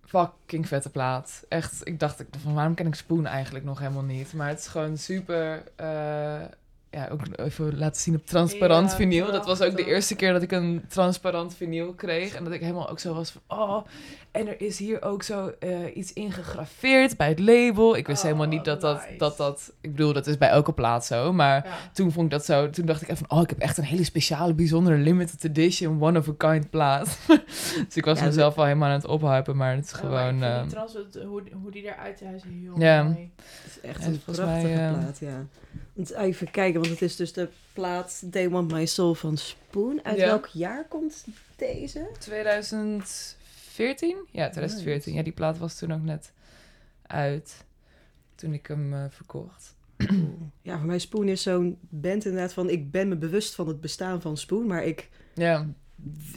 fucking 0.05 0.69
vette 0.69 0.91
plaat. 0.91 1.45
Echt, 1.49 1.81
ik 1.87 2.01
dacht 2.01 2.21
ik, 2.21 2.27
van 2.43 2.55
waarom 2.55 2.75
ken 2.75 2.87
ik 2.87 2.95
Spoon 2.95 3.27
eigenlijk 3.27 3.65
nog 3.65 3.79
helemaal 3.79 4.03
niet? 4.03 4.33
Maar 4.33 4.49
het 4.49 4.59
is 4.59 4.67
gewoon 4.67 4.97
super... 4.97 5.63
eh, 5.77 6.41
ja, 6.91 7.09
ook 7.09 7.21
even 7.37 7.79
laten 7.79 8.01
zien 8.01 8.15
op 8.15 8.27
transparant 8.27 8.91
Ja, 8.91 8.97
vinyl. 8.97 9.33
Dat 9.33 9.47
was 9.47 9.61
ook 9.61 9.77
de 9.77 9.85
eerste 9.85 10.15
keer 10.15 10.33
dat 10.33 10.43
ik 10.43 10.53
een 10.53 10.85
transparant 10.89 11.55
vinyl 11.55 11.95
kreeg. 11.95 12.35
En 12.35 12.45
dat 12.45 12.53
ik 12.53 12.61
helemaal 12.61 12.89
ook 12.89 12.99
zo 12.99 13.15
was 13.15 13.31
van... 13.31 13.59
Oh, 13.59 13.87
en 14.31 14.47
er 14.47 14.61
is 14.61 14.79
hier 14.79 15.03
ook 15.03 15.23
zo 15.23 15.53
eh, 15.59 15.97
iets 15.97 16.13
ingegraveerd 16.13 17.17
bij 17.17 17.29
het 17.29 17.39
label. 17.39 17.97
Ik 17.97 18.07
wist 18.07 18.19
Oh, 18.19 18.25
helemaal 18.25 18.47
niet 18.47 18.65
dat 18.65 18.81
dat, 18.81 19.03
nice. 19.07 19.17
dat 19.19 19.37
dat... 19.37 19.73
Ik 19.81 19.91
bedoel, 19.91 20.13
dat 20.13 20.27
is 20.27 20.39
bij 20.39 20.49
elke 20.49 20.73
plaat 20.73 21.05
zo. 21.07 21.33
Maar 21.33 21.65
Ja. 21.67 21.77
toen 21.93 22.13
vond 22.13 22.25
ik 22.25 22.31
dat 22.31 22.45
zo. 22.45 22.71
Toen 22.71 22.87
dacht 22.87 23.03
ik 23.03 23.09
even 23.09 23.27
van, 23.27 23.37
oh, 23.39 23.43
ik 23.43 23.49
heb 23.49 23.59
echt 23.59 23.79
een 23.79 23.85
hele 23.85 24.05
speciale, 24.05 24.55
bijzondere 24.55 24.97
limited 24.97 25.45
edition, 25.45 26.03
one 26.03 26.19
of 26.19 26.29
a 26.29 26.33
kind 26.37 26.71
plaat. 26.71 27.19
dus 27.87 27.97
ik 27.97 28.05
was 28.05 28.19
Ja, 28.19 28.25
mezelf 28.25 28.59
al 28.59 28.65
helemaal 28.65 28.89
aan 28.89 28.95
het 28.95 29.07
ophypen, 29.07 29.57
maar 29.57 29.75
het 29.75 29.85
is 29.85 29.93
Oh, 29.95 30.11
maar 30.11 30.11
ik 30.33 30.37
gewoon. 30.39 30.59
vind 30.61 30.73
eh, 30.73 30.79
trans, 30.79 30.93
het- 30.95 31.23
hoe, 31.25 31.43
hoe 31.63 31.71
die 31.71 31.83
eruit 31.83 32.19
ziet, 32.19 32.29
is 32.37 32.43
heel 32.43 32.81
Ja. 32.81 33.03
mooi. 33.03 33.31
Het 33.37 33.77
is 33.77 33.81
echt 33.89 34.05
En 34.05 34.13
een 34.13 34.21
prachtige 34.25 34.47
mij, 34.47 34.87
eh, 34.89 34.99
plaat, 34.99 35.19
ja. 35.19 35.47
Want 35.93 36.13
even 36.15 36.51
kijken, 36.51 36.81
want 36.81 36.93
het 36.93 37.03
is 37.03 37.17
dus 37.17 37.33
de 37.33 37.49
plaat 37.73 38.23
They 38.31 38.51
Want 38.51 38.73
My 38.73 38.87
Soul 38.87 39.15
van 39.15 39.37
Spoon. 39.37 40.01
Uit 40.03 40.17
Ja. 40.19 40.27
welk 40.27 40.47
jaar 40.53 40.85
komt 40.89 41.25
deze? 41.57 42.07
2014? 43.79 44.41
Ja, 44.41 44.51
2014. 44.51 45.15
Ja, 45.15 45.23
die 45.23 45.33
plaat 45.33 45.59
was 45.59 45.79
toen 45.79 45.93
ook 45.93 46.03
net 46.03 46.33
uit. 47.03 47.65
Toen 48.35 48.53
ik 48.53 48.67
hem 48.67 48.93
eh, 48.93 49.05
verkocht. 49.09 49.77
Ja, 50.63 50.79
voor 50.79 50.87
mij 50.87 50.99
Spoon 50.99 51.29
is 51.29 51.43
zo'n 51.43 51.79
band 51.81 52.25
inderdaad 52.25 52.53
van... 52.53 52.71
Ik 52.71 52.91
ben 52.91 53.09
me 53.09 53.17
bewust 53.17 53.55
van 53.55 53.69
het 53.69 53.81
bestaan 53.81 54.21
van 54.21 54.37
Spoon, 54.37 54.67
maar 54.67 54.85
ik... 54.85 55.09
Ja, 55.35 55.67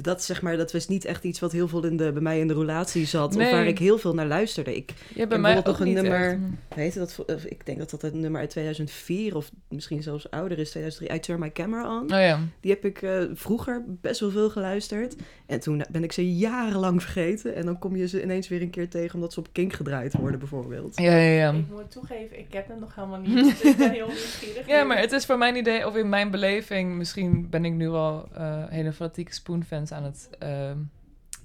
Dat, 0.01 0.23
zeg 0.23 0.41
maar, 0.41 0.57
dat 0.57 0.71
was 0.71 0.87
niet 0.87 1.05
echt 1.05 1.23
iets 1.23 1.39
wat 1.39 1.51
heel 1.51 1.67
veel 1.67 1.85
in 1.85 1.97
de, 1.97 2.11
bij 2.11 2.21
mij 2.21 2.39
in 2.39 2.47
de 2.47 2.53
roulatie 2.53 3.05
zat. 3.05 3.35
Nee. 3.35 3.45
Of 3.45 3.51
waar 3.53 3.65
ik 3.67 3.79
heel 3.79 3.97
veel 3.97 4.13
naar 4.13 4.25
luisterde. 4.25 4.75
Ik 4.75 4.89
ja 4.89 4.95
bij 5.13 5.21
heb 5.29 5.39
mij 5.39 5.53
nog 5.65 5.79
een 5.79 5.85
niet 5.85 5.95
nummer- 5.95 6.39
weet 6.75 6.93
dat, 6.93 7.23
of 7.27 7.43
ik 7.45 7.65
denk 7.65 7.77
dat 7.77 7.89
dat 7.89 8.03
een 8.03 8.19
nummer 8.19 8.39
uit 8.41 8.49
2004 8.49 9.35
of 9.35 9.51
misschien 9.69 10.03
zelfs 10.03 10.31
ouder 10.31 10.59
is, 10.59 10.69
2003. 10.69 11.13
I 11.17 11.19
Turn 11.19 11.39
My 11.39 11.51
Camera 11.51 11.97
On. 11.99 12.01
Oh 12.03 12.09
ja. 12.19 12.39
Die 12.59 12.71
heb 12.71 12.85
ik 12.85 13.01
eh, 13.01 13.21
vroeger 13.33 13.83
best 13.87 14.19
wel 14.19 14.31
veel 14.31 14.49
geluisterd. 14.49 15.15
En 15.45 15.59
toen 15.59 15.83
ben 15.91 16.03
ik 16.03 16.11
ze 16.11 16.35
jarenlang 16.35 17.01
vergeten. 17.01 17.55
En 17.55 17.65
dan 17.65 17.79
kom 17.79 17.95
je 17.95 18.07
ze 18.07 18.23
ineens 18.23 18.47
weer 18.47 18.61
een 18.61 18.69
keer 18.69 18.89
tegen 18.89 19.15
omdat 19.15 19.33
ze 19.33 19.39
op 19.39 19.47
Kink 19.51 19.73
gedraaid 19.73 20.13
worden, 20.13 20.39
bijvoorbeeld. 20.39 20.97
Ja, 20.99 21.11
ja, 21.15 21.31
ja. 21.31 21.51
Ik 21.51 21.69
moet 21.69 21.91
toegeven, 21.91 22.39
ik 22.39 22.53
heb 22.53 22.67
hem 22.67 22.79
nog 22.79 22.95
helemaal 22.95 23.19
niet. 23.19 23.43
Dus 23.43 23.61
ik 23.61 23.77
ben 23.77 23.91
heel 23.91 24.07
nieuwsgierig. 24.07 24.67
Ja, 24.71 24.83
maar 24.83 24.99
het 24.99 25.11
is 25.11 25.25
voor 25.25 25.37
mijn 25.37 25.55
idee, 25.55 25.87
of 25.87 25.95
in 25.95 26.09
mijn 26.09 26.31
beleving, 26.31 26.95
misschien 26.95 27.47
ben 27.49 27.65
ik 27.65 27.73
nu 27.73 27.87
al 27.89 28.27
eh, 28.33 28.63
hele 28.69 28.93
fanatieke 28.93 29.33
Spoon-fans 29.55 29.91
aan 29.91 30.03
het 30.03 30.29
ehm, 30.39 30.77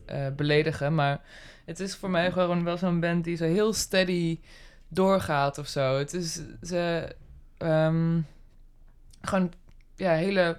eh, 0.07 0.27
beledigen. 0.37 0.95
Maar 0.95 1.21
het 1.65 1.81
is 1.81 1.97
voor 1.97 2.11
mij 2.11 2.33
gewoon 2.33 2.65
wel 2.65 2.77
zo'n 2.77 3.01
band 3.01 3.25
die 3.25 3.37
zo 3.37 3.45
heel 3.45 3.73
steady 3.73 4.41
doorgaat 4.89 5.59
of 5.59 5.67
zo. 5.67 5.99
Het 5.99 6.13
is 6.15 6.41
ze 6.63 7.15
ehm, 7.59 8.21
gewoon 9.21 9.53
ja, 9.97 10.13
hele 10.13 10.57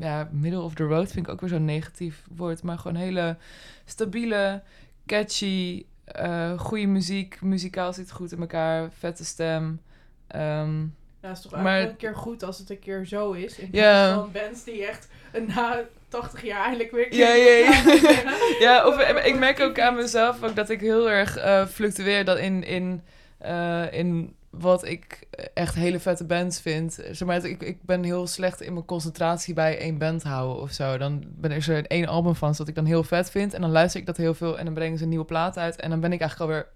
ja, 0.00 0.28
middle 0.32 0.60
of 0.60 0.74
the 0.74 0.84
road 0.84 1.10
vind 1.12 1.26
ik 1.26 1.32
ook 1.32 1.40
weer 1.40 1.48
zo'n 1.48 1.64
negatief 1.64 2.24
woord, 2.36 2.62
maar 2.62 2.78
gewoon 2.78 2.96
hele 2.96 3.36
stabiele, 3.84 4.62
catchy, 5.06 5.86
eh 6.04 6.58
goede 6.58 6.86
muziek. 6.86 7.40
Muzikaal 7.42 7.92
zit 7.92 8.10
goed 8.10 8.32
in 8.32 8.40
elkaar, 8.40 8.90
vette 8.98 9.24
stem. 9.24 9.80
Ehm, 10.26 10.86
Nou, 11.20 11.34
het 11.34 11.44
is 11.44 11.50
toch 11.50 11.62
Maar- 11.62 11.72
eigenlijk 11.72 12.02
een 12.02 12.08
keer 12.08 12.16
goed 12.20 12.42
als 12.42 12.58
het 12.58 12.70
een 12.70 12.78
keer 12.78 13.06
zo 13.06 13.32
is. 13.32 13.58
In 13.58 13.68
Ja. 13.72 13.80
plaats 14.06 14.20
van 14.20 14.32
bands 14.32 14.64
die 14.64 14.86
echt 14.86 15.08
een 15.32 15.46
na 15.46 15.80
80 16.08 16.42
jaar 16.42 16.62
eindelijk 16.64 16.90
weer... 16.90 17.14
Ja, 17.14 17.28
ja, 17.34 17.52
ja. 17.52 17.82
Ja, 18.66 18.86
of 18.86 18.98
eh, 18.98 19.26
ik 19.26 19.38
merk 19.38 19.60
ook 19.60 19.80
aan 19.80 19.94
mezelf 19.94 20.42
ook 20.42 20.56
dat 20.56 20.70
ik 20.70 20.80
heel 20.80 21.10
erg 21.10 21.36
eh, 21.36 21.66
fluctueer 21.66 22.24
dat 22.24 22.38
in, 22.38 22.64
in, 22.64 23.02
eh, 23.38 23.92
in 23.92 24.36
wat 24.50 24.84
ik 24.86 25.18
echt 25.54 25.74
hele 25.74 26.00
vette 26.00 26.24
bands 26.24 26.60
vind. 26.60 26.92
Zeg 27.10 27.28
maar, 27.28 27.44
ik, 27.44 27.62
ik 27.62 27.82
ben 27.82 28.02
heel 28.02 28.26
slecht 28.26 28.60
in 28.60 28.72
mijn 28.72 28.84
concentratie 28.84 29.54
bij 29.54 29.78
één 29.78 29.98
band 29.98 30.22
houden 30.22 30.62
of 30.62 30.70
zo. 30.72 30.98
Dan 30.98 31.24
ben 31.26 31.50
er 31.50 31.62
zo 31.62 31.72
één 31.72 32.06
album 32.06 32.34
van 32.34 32.54
dat 32.56 32.68
ik 32.68 32.74
dan 32.74 32.84
heel 32.84 33.04
vet 33.04 33.30
vind. 33.30 33.54
En 33.54 33.60
dan 33.60 33.70
luister 33.70 34.00
ik 34.00 34.06
dat 34.06 34.16
heel 34.16 34.34
veel 34.34 34.58
en 34.58 34.64
dan 34.64 34.74
brengen 34.74 34.96
ze 34.96 35.02
een 35.02 35.08
nieuwe 35.08 35.24
plaat 35.24 35.58
uit. 35.58 35.76
En 35.76 35.90
dan 35.90 36.00
ben 36.00 36.12
ik 36.12 36.20
eigenlijk 36.20 36.50
alweer, 36.50 36.68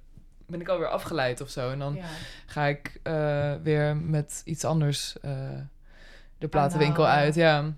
ben 0.47 0.61
ik 0.61 0.69
alweer 0.69 0.89
afgeleid 0.89 1.41
of 1.41 1.51
zo. 1.51 1.71
En 1.71 1.79
dan 1.79 1.95
Ja. 1.95 2.05
ga 2.47 2.67
ik 2.67 3.01
weer 3.63 3.97
met 3.97 4.43
iets 4.45 4.65
anders 4.65 5.15
de 6.39 6.49
platenwinkel 6.49 7.07
uit. 7.07 7.35
Ja. 7.35 7.73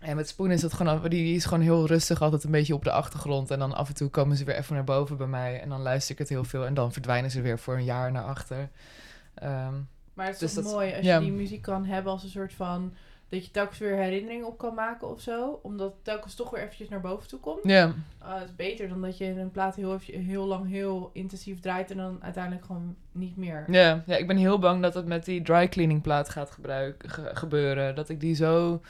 En 0.00 0.16
met 0.16 0.28
Spoon 0.28 0.50
is 0.50 0.60
dat 0.60 0.72
gewoon, 0.72 1.08
die, 1.08 1.34
is 1.34 1.44
gewoon 1.44 1.62
heel 1.62 1.86
rustig, 1.86 2.22
altijd 2.22 2.44
een 2.44 2.50
beetje 2.50 2.74
op 2.74 2.84
de 2.84 2.90
achtergrond. 2.90 3.50
En 3.50 3.58
dan 3.58 3.74
af 3.74 3.88
en 3.88 3.94
toe 3.94 4.08
komen 4.08 4.36
ze 4.36 4.44
weer 4.44 4.56
even 4.56 4.74
naar 4.74 4.84
boven 4.84 5.16
bij 5.16 5.26
mij. 5.26 5.60
En 5.60 5.68
dan 5.68 5.80
luister 5.82 6.12
ik 6.12 6.18
het 6.18 6.28
heel 6.28 6.44
veel. 6.44 6.66
En 6.66 6.74
dan 6.74 6.92
verdwijnen 6.92 7.30
ze 7.30 7.40
weer 7.40 7.58
voor 7.58 7.74
een 7.74 7.84
jaar 7.84 8.12
naar 8.12 8.24
achter. 8.24 8.68
Ehm, 9.34 9.74
Maar 10.14 10.26
het 10.26 10.34
is 10.34 10.40
Dus 10.40 10.54
dat- 10.64 10.72
mooi 10.72 10.94
als 10.94 11.04
ja. 11.04 11.14
je 11.18 11.20
die 11.24 11.32
muziek 11.32 11.62
kan 11.62 11.84
hebben 11.84 12.12
als 12.12 12.22
een 12.22 12.28
soort 12.30 12.52
van... 12.52 12.92
Dat 13.28 13.44
je 13.44 13.50
telkens 13.50 13.78
weer 13.78 13.96
herinneringen 13.96 14.46
op 14.46 14.58
kan 14.58 14.74
maken 14.74 15.08
of 15.10 15.20
zo. 15.20 15.60
Omdat 15.62 15.92
het 15.92 16.04
telkens 16.04 16.34
toch 16.34 16.50
weer 16.50 16.60
eventjes 16.62 16.88
naar 16.88 17.00
boven 17.00 17.28
toe 17.28 17.38
komt. 17.40 17.60
ja, 17.62 17.92
Ah, 18.18 18.34
het 18.38 18.44
is 18.48 18.56
beter 18.56 18.88
dan 18.88 19.00
dat 19.00 19.18
je 19.18 19.24
een 19.26 19.50
plaat 19.50 19.76
heel, 19.76 19.98
heel 20.04 20.46
lang 20.46 20.68
heel 20.68 21.10
intensief 21.12 21.60
draait 21.60 21.90
en 21.90 21.96
dan 21.96 22.18
uiteindelijk 22.22 22.64
gewoon 22.64 22.96
niet 23.12 23.36
meer. 23.36 23.64
ja, 23.68 24.02
ja, 24.06 24.16
ik 24.16 24.26
ben 24.26 24.36
heel 24.36 24.58
bang 24.58 24.82
dat 24.82 24.94
het 24.94 25.06
met 25.06 25.24
die 25.24 25.42
dry 25.42 25.68
cleaning 25.68 26.02
plaat 26.02 26.28
gaat 26.28 26.50
gebruik, 26.50 27.04
ge- 27.06 27.30
gebeuren. 27.34 27.94
Dat 27.94 28.08
ik 28.08 28.20
die 28.20 28.34
zo 28.34 28.80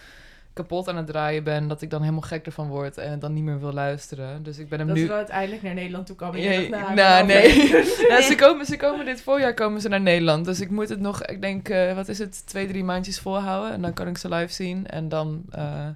kapot 0.60 0.88
aan 0.88 0.96
het 0.96 1.06
draaien 1.06 1.44
ben, 1.44 1.68
dat 1.68 1.82
ik 1.82 1.90
dan 1.90 2.00
helemaal 2.00 2.20
gek 2.20 2.46
ervan 2.46 2.68
word 2.68 2.98
en 2.98 3.18
dan 3.18 3.32
niet 3.32 3.44
meer 3.44 3.60
wil 3.60 3.72
luisteren. 3.72 4.42
Dus 4.42 4.58
ik 4.58 4.68
ben 4.68 4.78
hem 4.78 4.88
Dat 4.88 4.96
nu... 4.96 5.06
dan 5.06 5.16
uiteindelijk 5.16 5.62
naar 5.62 5.74
Nederland 5.74 6.06
toe 6.06 6.16
komen. 6.16 6.42
dacht, 6.42 6.68
nou, 6.68 6.94
nou, 6.94 7.26
nee. 7.26 7.50
ze, 8.28 8.34
komen, 8.38 8.66
ze 8.66 8.76
komen 8.76 9.04
dit 9.04 9.22
voorjaar 9.22 9.54
komen 9.54 9.80
ze 9.80 9.88
naar 9.88 10.00
Nederland. 10.00 10.44
Dus 10.44 10.60
ik 10.60 10.70
moet 10.70 10.88
het 10.88 11.00
nog, 11.00 11.22
ik 11.22 11.40
denk, 11.40 11.68
eh, 11.68 11.94
wat 11.94 12.08
is 12.08 12.18
het, 12.18 12.46
twee, 12.46 12.66
drie 12.66 12.84
maandjes 12.84 13.18
volhouden. 13.18 13.72
En 13.72 13.82
dan 13.82 13.92
kan 13.92 14.08
ik 14.08 14.18
ze 14.18 14.28
live 14.28 14.52
zien. 14.52 14.86
En 14.86 15.08
dan, 15.08 15.42
eh, 15.50 15.88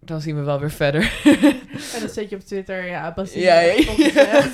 dan 0.00 0.20
zien 0.20 0.36
we 0.36 0.42
wel 0.42 0.60
weer 0.60 0.70
verder. 0.70 1.12
En 1.94 2.00
dan 2.00 2.08
zet 2.08 2.30
je 2.30 2.36
op 2.36 2.42
Twitter, 2.42 2.86
ja, 2.86 3.12
Basile. 3.14 3.44
Ja, 3.44 3.60
ja, 3.60 3.74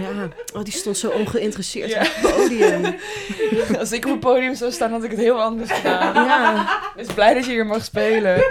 ja. 0.00 0.28
oh, 0.54 0.62
die 0.64 0.72
stond 0.72 0.98
zo 0.98 1.08
ongeïnteresseerd 1.10 1.90
Ja. 1.90 2.00
op 2.00 2.06
het 2.06 2.34
podium. 2.36 2.94
Als 3.78 3.92
ik 3.92 4.04
op 4.04 4.10
het 4.10 4.20
podium 4.20 4.54
zou 4.54 4.72
staan, 4.72 4.90
had 4.90 5.04
ik 5.04 5.10
het 5.10 5.20
heel 5.20 5.42
anders 5.42 5.70
gedaan. 5.70 6.14
Ja, 6.14 6.68
ben 6.96 7.14
blij 7.14 7.34
dat 7.34 7.44
je 7.44 7.50
hier 7.50 7.66
mag 7.66 7.84
spelen. 7.84 8.44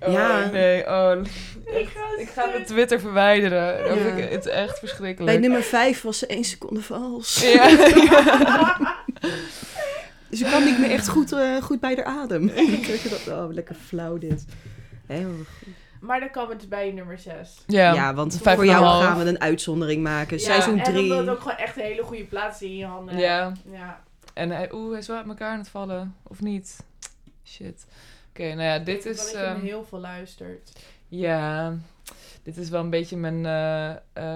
Oh, 0.00 0.12
Ja. 0.12 0.50
nee, 0.50 0.86
oh. 0.86 1.12
Ik 1.64 1.88
ga, 1.94 2.00
Ik 2.18 2.28
ga 2.28 2.44
mijn 2.44 2.54
stuk. 2.56 2.66
Twitter 2.66 3.00
verwijderen. 3.00 3.84
Ja. 3.96 4.16
ik, 4.16 4.30
het 4.30 4.44
is 4.46 4.52
echt 4.52 4.66
bij 4.66 4.78
verschrikkelijk. 4.88 5.40
nummer 5.40 5.62
5 5.62 6.02
was 6.02 6.18
ze 6.18 6.26
één 6.26 6.44
seconde 6.44 6.82
vals. 6.82 7.40
Ja. 7.52 7.68
Dus 10.28 10.40
ik 10.40 10.46
kwam 10.46 10.64
niet 10.64 10.78
meer 10.78 10.90
echt 10.90 11.08
goed, 11.08 11.32
eh, 11.32 11.56
goed 11.62 11.80
bij 11.80 11.94
de 11.94 12.04
adem. 12.04 12.48
Ik 12.48 13.10
dacht, 13.10 13.28
oh, 13.28 13.52
lekker 13.52 13.76
flauw 13.86 14.18
dit. 14.18 14.44
Goed. 15.18 15.46
Maar 16.00 16.20
dan 16.20 16.30
komen 16.30 16.50
we 16.50 16.56
dus 16.56 16.68
bij 16.68 16.90
nummer 16.92 17.18
6. 17.18 17.62
ja. 17.66 17.94
Ja, 17.94 18.14
want 18.14 18.38
Vijf 18.42 18.56
voor 18.56 18.64
en 18.64 18.70
jou 18.70 18.84
half. 18.84 19.04
gaan 19.04 19.18
we 19.18 19.24
een 19.24 19.40
uitzondering 19.40 20.02
maken. 20.02 20.40
Seizoen 20.40 20.78
En 20.78 20.84
3. 20.92 21.02
omdat 21.02 21.18
het 21.18 21.28
ook 21.28 21.40
gewoon 21.40 21.56
echt 21.56 21.76
een 21.76 21.82
hele 21.82 22.02
goede 22.02 22.24
plaats 22.24 22.62
in 22.62 22.76
je 22.76 22.84
handen 22.86 23.18
Ja. 23.18 23.52
Ja. 23.70 24.02
En 24.34 24.50
hij, 24.50 24.72
oeh, 24.72 24.90
hij 24.90 24.98
is 24.98 25.06
wel 25.06 25.16
uit 25.16 25.26
elkaar 25.28 25.52
aan 25.52 25.58
het 25.58 25.68
vallen. 25.68 26.14
Of 26.22 26.40
niet? 26.40 26.84
Shit. 27.44 27.86
Oké, 28.30 28.42
nou 28.42 28.62
ja, 28.62 28.78
dit 28.78 28.96
Ik 28.96 29.02
denk 29.02 29.14
is... 29.16 29.22
dat 29.22 29.30
je 29.30 29.36
ehm, 29.38 29.60
heel 29.60 29.84
veel 29.84 29.98
luistert. 30.00 30.72
Ja, 31.08 31.74
dit 32.42 32.56
is 32.56 32.68
wel 32.68 32.80
een 32.80 32.90
beetje 32.90 33.16
mijn... 33.16 33.46
eh, 33.46 33.90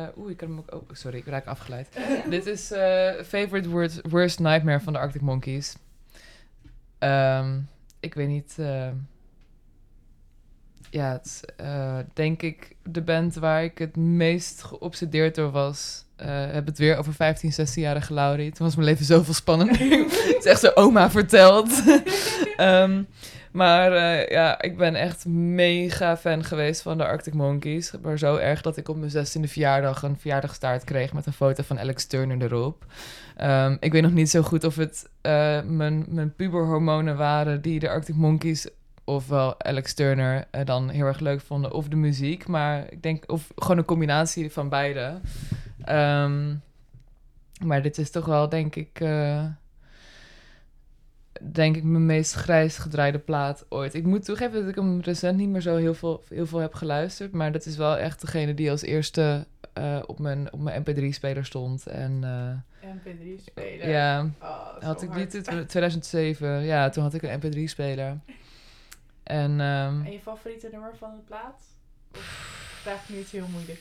eh, 0.05 0.09
Oeh, 0.16 0.31
ik 0.31 0.37
kan 0.37 0.49
hem 0.49 0.59
ook... 0.59 0.72
Oh, 0.83 0.89
sorry, 0.93 1.18
ik 1.18 1.27
raak 1.27 1.47
afgeleid. 1.47 1.89
dit 2.31 2.47
is 2.47 2.70
eh, 2.70 3.12
Favorite 3.27 3.68
Worst, 3.68 4.01
Worst 4.11 4.39
Nightmare 4.39 4.81
van 4.81 4.93
de 4.93 4.99
Arctic 4.99 5.20
Monkeys. 5.20 5.77
Ehm, 6.99 7.59
ik 8.01 8.14
weet 8.14 8.29
niet... 8.29 8.57
ja, 10.95 11.12
het 11.12 11.24
is 11.24 11.42
eh, 11.57 11.99
denk 12.12 12.42
ik 12.42 12.76
de 12.82 13.03
band 13.03 13.34
waar 13.34 13.64
ik 13.64 13.78
het 13.78 13.97
meest 13.97 14.62
geobsedeerd 14.62 15.34
door 15.34 15.51
was. 15.51 16.05
Eh 16.16 16.51
heb 16.51 16.66
het 16.66 16.78
weer 16.78 16.99
over 16.99 17.12
15, 17.14 17.53
16-jarige 17.53 18.14
Laurie. 18.14 18.53
Toen 18.53 18.66
was 18.66 18.76
mijn 18.76 18.88
leven 18.88 19.05
zoveel 19.05 19.34
spannender. 19.34 19.78
het 20.34 20.36
is 20.38 20.45
echt 20.45 20.61
zo 20.61 20.70
oma 20.74 21.11
verteld. 21.11 21.70
Ehm, 22.57 23.03
maar 23.53 23.92
eh, 23.92 24.28
ja, 24.28 24.62
ik 24.62 24.76
ben 24.76 24.95
echt 24.95 25.26
mega 25.26 26.16
fan 26.16 26.45
geweest 26.45 26.82
van 26.82 26.99
de 26.99 27.07
Arctic 27.07 27.34
Monkeys. 27.34 27.92
Maar 28.03 28.18
zo 28.18 28.36
erg 28.36 28.61
dat 28.61 28.76
ik 28.76 28.88
op 28.88 28.97
mijn 28.97 29.11
16e 29.11 29.40
verjaardag 29.40 30.03
een 30.03 30.18
verjaardagstaart 30.18 30.84
kreeg 30.84 31.12
met 31.12 31.26
een 31.26 31.32
foto 31.32 31.62
van 31.62 31.78
Alex 31.78 32.07
Turner 32.07 32.42
erop. 32.42 32.84
Ehm, 33.36 33.76
ik 33.80 33.92
weet 33.92 34.03
nog 34.03 34.12
niet 34.12 34.30
zo 34.30 34.42
goed 34.42 34.64
of 34.64 34.76
het 34.76 35.09
mijn, 35.66 36.05
mijn 36.09 36.34
puberhormonen 36.34 37.16
waren 37.16 37.62
die 37.62 37.78
de 37.78 37.88
Arctic 37.88 38.14
Monkeys 38.14 38.68
ofwel 39.05 39.62
Alex 39.62 39.94
Turner 39.94 40.44
eh, 40.50 40.64
dan 40.64 40.88
heel 40.88 41.07
erg 41.07 41.20
leuk 41.20 41.40
vonden 41.40 41.72
of 41.72 41.88
de 41.88 41.96
muziek. 41.96 42.46
Maar 42.46 42.92
ik 42.92 43.02
denk, 43.02 43.24
of 43.26 43.50
gewoon 43.57 43.78
een 43.78 43.84
combinatie 43.84 44.52
van 44.52 44.68
beide. 44.68 45.20
Ehm, 45.84 46.55
maar 47.64 47.82
dit 47.82 47.98
is 47.98 48.11
toch 48.11 48.24
wel, 48.24 48.48
denk 48.48 48.76
ik, 48.76 49.00
eh, 49.00 49.44
denk 51.52 51.76
ik 51.76 51.82
mijn 51.82 52.07
meest 52.07 52.32
grijs 52.32 52.78
gedraaide 52.78 53.18
plaat 53.18 53.64
ooit. 53.68 53.94
Ik 53.94 54.05
moet 54.05 54.24
toegeven 54.24 54.61
dat 54.61 54.68
ik 54.68 54.74
hem 54.74 55.00
recent 55.00 55.36
niet 55.36 55.48
meer 55.48 55.61
zo 55.61 55.76
heel 55.76 55.94
veel, 55.94 56.22
heel 56.28 56.46
veel 56.46 56.59
heb 56.59 56.74
geluisterd. 56.74 57.32
Maar 57.32 57.52
dat 57.52 57.66
is 57.66 57.76
wel 57.76 57.96
echt 57.96 58.20
degene 58.20 58.55
die 58.55 58.70
als 58.70 58.82
eerste 58.82 59.46
eh, 59.72 60.02
op 60.07 60.18
mijn, 60.18 60.52
op 60.52 60.61
mijn 60.61 60.82
mp3-speler 60.82 61.44
stond. 61.44 61.86
En 61.86 62.18
eh, 62.80 62.90
MP3 62.96 63.42
spelen. 63.44 63.88
ja, 63.88 64.30
Oh, 64.42 64.82
had 64.82 65.02
ik 65.02 65.14
in 65.14 65.66
2007. 65.66 66.62
Ja, 66.62 66.88
toen 66.88 67.02
had 67.02 67.14
ik 67.14 67.22
een 67.22 67.40
mp3-speler. 67.40 68.18
En 69.25 69.61
ehm, 69.61 70.05
En 70.05 70.12
je 70.12 70.20
favoriete 70.20 70.68
nummer 70.72 70.97
van 70.97 71.11
de 71.14 71.20
plaat? 71.20 71.62
Of 72.14 72.79
vraag 72.83 73.09
nu 73.09 73.18
iets 73.18 73.33
heel 73.33 73.47
moeilijk? 73.53 73.81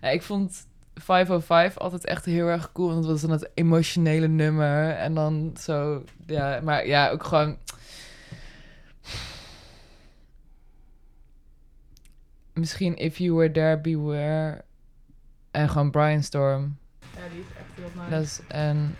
Ja, 0.00 0.08
ik 0.08 0.22
vond 0.22 0.66
505 0.94 1.78
altijd 1.78 2.04
echt 2.04 2.24
heel 2.24 2.46
erg 2.46 2.72
cool. 2.72 2.88
Want 2.88 3.00
het 3.00 3.10
was 3.10 3.20
dan 3.20 3.30
het 3.30 3.50
emotionele 3.54 4.28
nummer. 4.28 4.90
En 4.90 5.14
dan 5.14 5.56
zo, 5.60 6.04
ja, 6.26 6.60
maar 6.62 6.86
ja, 6.86 7.10
ook 7.10 7.24
gewoon. 7.24 7.56
Misschien 12.52 12.96
If 12.96 13.18
You 13.18 13.32
Were 13.32 13.50
There, 13.50 13.78
Beware. 13.78 14.64
En 15.50 15.68
gewoon 15.68 15.90
Brian 15.90 16.22
Storm. 16.22 16.76
Ja, 17.00 17.28
die 17.30 17.40
is 17.40 17.46
echt 17.58 17.68
heel 17.74 18.02
nice. 18.02 18.10
Dat 18.10 18.22
is, 18.22 18.40
en 18.48 18.96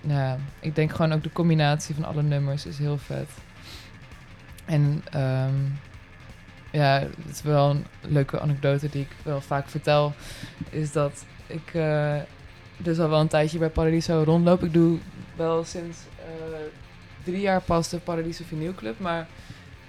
ja, 0.00 0.38
ik 0.60 0.74
denk 0.74 0.90
gewoon 0.90 1.12
ook 1.12 1.22
de 1.22 1.32
combinatie 1.32 1.94
van 1.94 2.04
alle 2.04 2.22
nummers 2.22 2.66
is 2.66 2.78
heel 2.78 2.98
vet. 2.98 3.28
En 4.66 5.02
ehm, 5.10 5.54
ja, 6.76 6.98
het 6.98 7.30
is 7.34 7.42
wel 7.42 7.70
een 7.70 7.84
leuke 8.00 8.40
anekdote 8.40 8.88
die 8.88 9.02
ik 9.02 9.10
wel 9.22 9.40
vaak 9.40 9.68
vertel. 9.68 10.12
Is 10.70 10.92
dat 10.92 11.24
ik 11.46 11.74
eh, 11.74 12.16
dus 12.76 12.98
al 12.98 13.08
wel 13.08 13.20
een 13.20 13.28
tijdje 13.28 13.58
bij 13.58 13.70
Paradiso 13.70 14.22
rondloop. 14.22 14.62
Ik 14.62 14.72
doe 14.72 14.98
wel 15.36 15.64
sinds 15.64 15.98
eh, 16.18 16.56
drie 17.24 17.40
jaar 17.40 17.60
pas 17.60 17.88
de 17.88 17.98
Paradiso 17.98 18.44
Vinylclub. 18.46 18.98
Maar 18.98 19.26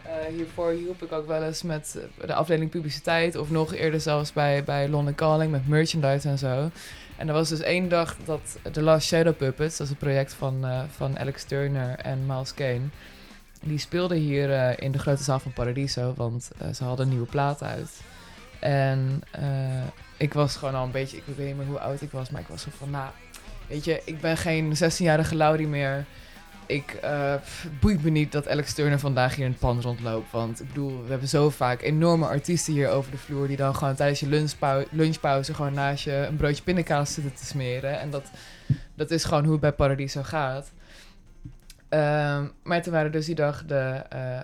eh, 0.03 0.11
hiervoor 0.36 0.71
hielp 0.71 1.03
ik 1.03 1.11
ook 1.11 1.28
wel 1.28 1.43
eens 1.43 1.63
met 1.63 1.97
de 2.25 2.34
afdeling 2.34 2.69
publiciteit. 2.69 3.36
Of 3.36 3.49
nog 3.49 3.73
eerder 3.73 3.99
zelfs 3.99 4.34
bij, 4.34 4.63
bij 4.63 4.89
London 4.89 5.15
Calling 5.15 5.51
met 5.51 5.67
merchandise 5.67 6.30
en 6.30 6.38
zo. 6.38 6.69
En 7.17 7.28
er 7.28 7.34
was 7.34 7.49
dus 7.49 7.61
één 7.61 7.89
dag 7.89 8.15
dat 8.25 8.57
The 8.71 8.82
Last 8.82 9.07
Shadow 9.07 9.36
Puppets, 9.36 9.78
dat 9.78 9.86
is 9.86 9.89
het 9.89 10.01
project 10.01 10.34
van, 10.34 10.65
van 10.95 11.19
Alex 11.19 11.43
Turner 11.43 11.95
en 11.95 12.25
Miles 12.25 12.53
Kane, 12.53 12.82
die 13.63 13.77
speelden 13.77 14.17
hier 14.17 14.53
eh, 14.53 14.73
in 14.77 14.91
de 14.91 14.99
grote 14.99 15.23
zaal 15.23 15.39
van 15.39 15.53
Paradiso, 15.53 16.13
want 16.15 16.51
eh, 16.57 16.67
ze 16.73 16.83
hadden 16.83 17.05
een 17.05 17.11
nieuwe 17.11 17.27
plaat 17.27 17.63
uit. 17.63 18.01
En 18.59 19.21
eh, 19.31 19.87
ik 20.17 20.33
was 20.33 20.55
gewoon 20.55 20.75
al 20.75 20.85
een 20.85 20.91
beetje, 20.91 21.17
ik 21.17 21.23
weet 21.25 21.47
niet 21.47 21.57
meer 21.57 21.65
hoe 21.65 21.79
oud 21.79 22.01
ik 22.01 22.11
was, 22.11 22.29
maar 22.29 22.41
ik 22.41 22.47
was 22.47 22.61
zo 22.61 22.69
van, 22.77 22.89
nou, 22.89 23.09
weet 23.67 23.85
je, 23.85 24.01
ik 24.05 24.21
ben 24.21 24.37
geen 24.37 24.75
16-jarige 24.75 25.35
Laurie 25.35 25.67
meer. 25.67 26.05
Ik 26.65 26.99
boeit 27.79 28.03
me 28.03 28.09
niet 28.09 28.31
dat 28.31 28.47
Alex 28.47 28.73
Turner 28.73 28.99
vandaag 28.99 29.35
hier 29.35 29.45
in 29.45 29.51
het 29.51 29.59
pand 29.59 29.83
rondloopt. 29.83 30.31
Want 30.31 30.61
ik 30.61 30.67
bedoel, 30.67 31.03
we 31.03 31.09
hebben 31.09 31.27
zo 31.27 31.49
vaak 31.49 31.81
enorme 31.81 32.25
artiesten 32.25 32.73
hier 32.73 32.89
over 32.89 33.11
de 33.11 33.17
vloer. 33.17 33.47
die 33.47 33.57
dan 33.57 33.75
gewoon 33.75 33.95
tijdens 33.95 34.19
je 34.19 34.27
lunchpau 34.27 34.85
lunchpauze. 34.91 35.53
gewoon 35.53 35.73
naast 35.73 36.03
je 36.03 36.25
een 36.29 36.35
broodje 36.35 36.63
pindakaas 36.63 37.13
zitten 37.13 37.33
te 37.33 37.45
smeren. 37.45 37.99
En 37.99 38.09
dat, 38.09 38.31
dat 38.95 39.11
is 39.11 39.23
gewoon 39.23 39.43
hoe 39.43 39.51
het 39.51 39.61
bij 39.61 39.71
Paradiso 39.71 40.23
gaat. 40.23 40.71
Ehm, 41.89 42.45
maar 42.63 42.81
toen 42.81 42.93
waren 42.93 43.11
dus 43.11 43.25
die 43.25 43.35
dag 43.35 43.65
de. 43.65 44.03
eh, 44.09 44.38
eh, 44.38 44.41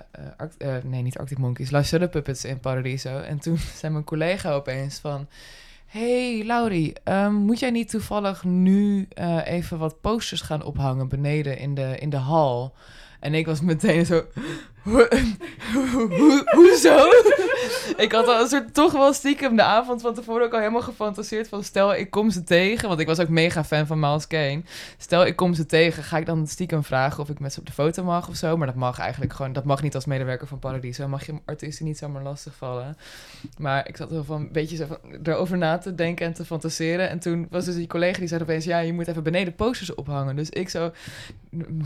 eh, 0.58 0.84
nee, 0.84 1.02
niet 1.02 1.18
Arctic 1.18 1.38
Monkeys. 1.38 1.72
Last 1.72 1.88
Shadow 1.90 2.10
Puppets 2.10 2.46
in 2.46 2.60
Paradiso. 2.60 3.18
En 3.20 3.40
toen 3.40 3.58
zei 3.80 3.92
mijn 3.94 4.04
collega 4.06 4.52
opeens 4.54 5.00
van. 5.00 5.28
Hey 5.86 6.44
Laurie, 6.46 6.94
ehm, 7.04 7.34
moet 7.34 7.60
jij 7.60 7.70
niet 7.72 7.90
toevallig 7.90 8.44
nu 8.44 9.08
even 9.44 9.78
wat 9.78 10.02
posters 10.02 10.42
gaan 10.42 10.64
ophangen 10.64 11.08
beneden 11.10 11.58
in 11.58 11.74
de, 11.76 11.98
in 12.00 12.10
de 12.10 12.18
hal? 12.18 12.76
En 13.20 13.34
ik 13.34 13.46
was 13.46 13.62
meteen 13.62 14.06
zo. 14.06 14.26
"Hoe- 14.84 15.10
hoe- 16.10 16.42
Hoezo? 16.56 16.96
Ik 17.98 18.12
had 18.12 18.28
al 18.28 18.42
een 18.42 18.48
soort 18.48 18.74
toch 18.74 18.92
wel 18.92 19.14
stiekem 19.14 19.56
de 19.56 19.64
avond 19.64 20.02
van 20.02 20.14
tevoren 20.14 20.46
ook 20.46 20.54
al 20.54 20.60
helemaal 20.60 20.82
gefantaseerd 20.82 21.48
van 21.48 21.64
stel 21.64 21.96
ik 21.96 22.10
kom 22.10 22.30
ze 22.30 22.44
tegen, 22.44 22.88
want 22.88 23.00
ik 23.00 23.08
was 23.08 23.20
ook 23.20 23.30
mega 23.30 23.64
fan 23.64 23.88
van 23.88 24.00
Miles 24.00 24.28
Kane. 24.28 24.62
Stel 24.98 25.26
ik 25.26 25.36
kom 25.36 25.54
ze 25.54 25.66
tegen, 25.66 26.04
ga 26.04 26.18
ik 26.18 26.26
dan 26.26 26.48
stiekem 26.48 26.84
vragen 26.84 27.24
of 27.24 27.30
ik 27.30 27.40
met 27.40 27.54
ze 27.54 27.60
op 27.60 27.66
de 27.66 27.72
foto 27.72 28.04
mag 28.04 28.28
of 28.30 28.36
zo? 28.36 28.58
Maar 28.58 28.68
dat 28.68 28.76
mag 28.76 29.00
eigenlijk 29.00 29.34
gewoon, 29.34 29.54
dat 29.54 29.64
mag 29.64 29.82
niet 29.82 29.96
als 29.96 30.06
medewerker 30.06 30.48
van 30.48 30.60
Paradiso. 30.60 31.08
Mag 31.08 31.26
je 31.26 31.34
artiesten 31.46 31.86
niet 31.86 31.98
zomaar 31.98 32.24
lastigvallen. 32.24 32.98
Maar 33.58 33.88
ik 33.88 33.98
zat 33.98 34.12
er 34.12 34.24
van 34.24 34.42
een 34.42 34.52
beetje 34.52 34.76
zo 34.76 34.86
van 34.86 34.98
erover 35.24 35.58
na 35.58 35.78
te 35.78 35.96
denken 35.96 36.26
en 36.26 36.34
te 36.34 36.46
fantaseren. 36.46 37.10
En 37.10 37.20
toen 37.20 37.48
was 37.50 37.66
dus 37.66 37.76
die 37.76 37.88
collega 37.88 38.20
die 38.20 38.28
zei 38.28 38.42
opeens, 38.42 38.66
ja, 38.66 38.80
je 38.80 38.94
moet 38.94 39.08
even 39.08 39.24
beneden 39.24 39.56
posters 39.56 39.96
ophangen. 39.96 40.36
Dus 40.36 40.50
ik 40.50 40.70
zo 40.70 40.92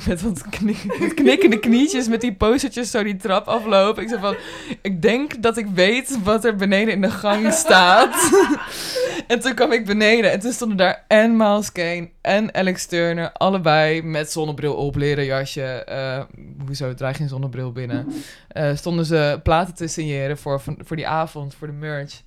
met 0.07 0.21
wat 0.21 0.49
knik- 0.49 1.11
knikkende 1.15 1.59
knietjes 1.59 2.07
met 2.07 2.21
die 2.21 2.33
postertjes 2.35 2.91
zo 2.91 3.03
die 3.03 3.15
trap 3.15 3.47
aflopen. 3.47 4.03
Ik 4.03 4.09
zei 4.09 4.21
van, 4.21 4.35
ik 4.81 5.01
denk 5.01 5.41
dat 5.43 5.57
ik 5.57 5.67
weet 5.67 5.86
wat 6.23 6.45
er 6.45 6.55
beneden 6.55 6.93
in 6.93 7.01
de 7.01 7.11
gang 7.11 7.53
staat. 7.53 8.31
en 9.27 9.39
toen 9.39 9.53
kwam 9.53 9.71
ik 9.71 9.85
beneden 9.85 10.31
en 10.31 10.39
toen 10.39 10.51
stonden 10.51 10.77
daar 10.77 11.05
en 11.07 11.37
Miles 11.37 11.71
Kane 11.71 12.09
en 12.21 12.53
Alex 12.53 12.85
Turner, 12.85 13.31
allebei 13.31 14.01
met 14.03 14.31
zonnebril 14.31 14.75
op, 14.75 14.95
leren 14.95 15.25
jasje. 15.25 15.61
eh, 15.61 16.23
hoezo 16.65 16.93
draag 16.93 17.17
je 17.17 17.23
een 17.23 17.29
zonnebril 17.29 17.71
binnen? 17.71 18.05
Eh, 18.47 18.75
stonden 18.75 19.05
ze 19.05 19.39
platen 19.43 19.73
te 19.75 19.87
signeren 19.87 20.37
voor, 20.37 20.61
voor 20.77 20.95
die 20.95 21.07
avond, 21.07 21.55
voor 21.55 21.67
de 21.67 21.73
merch. 21.73 22.21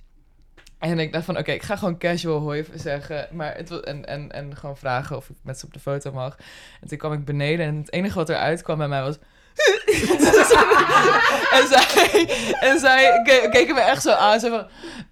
En 0.79 0.99
ik 0.99 1.11
dacht 1.11 1.25
van, 1.25 1.37
oké, 1.37 1.51
ik 1.51 1.61
ga 1.61 1.75
gewoon 1.75 1.97
casual 1.97 2.39
hoi 2.39 2.65
zeggen. 2.75 3.27
Maar 3.31 3.55
het, 3.55 3.79
en, 3.79 4.05
en, 4.05 4.31
en 4.31 4.55
gewoon 4.57 4.77
vragen 4.77 5.17
of 5.17 5.29
ik 5.29 5.35
met 5.43 5.59
ze 5.59 5.65
op 5.65 5.73
de 5.73 5.79
foto 5.79 6.11
mag. 6.11 6.37
En 6.81 6.87
toen 6.87 6.97
kwam 6.97 7.13
ik 7.13 7.25
beneden 7.25 7.65
en 7.65 7.75
het 7.75 7.91
enige 7.91 8.15
wat 8.15 8.29
eruit 8.29 8.61
kwam 8.61 8.77
bij 8.77 8.87
mij 8.87 9.01
was... 9.01 9.17
en 11.57 11.67
zij, 11.67 12.27
en 12.59 12.79
zij 12.79 13.21
ke- 13.23 13.47
keken 13.51 13.75
me 13.75 13.81
echt 13.81 14.01
zo 14.01 14.11
aan. 14.11 14.39
Van, 14.39 14.67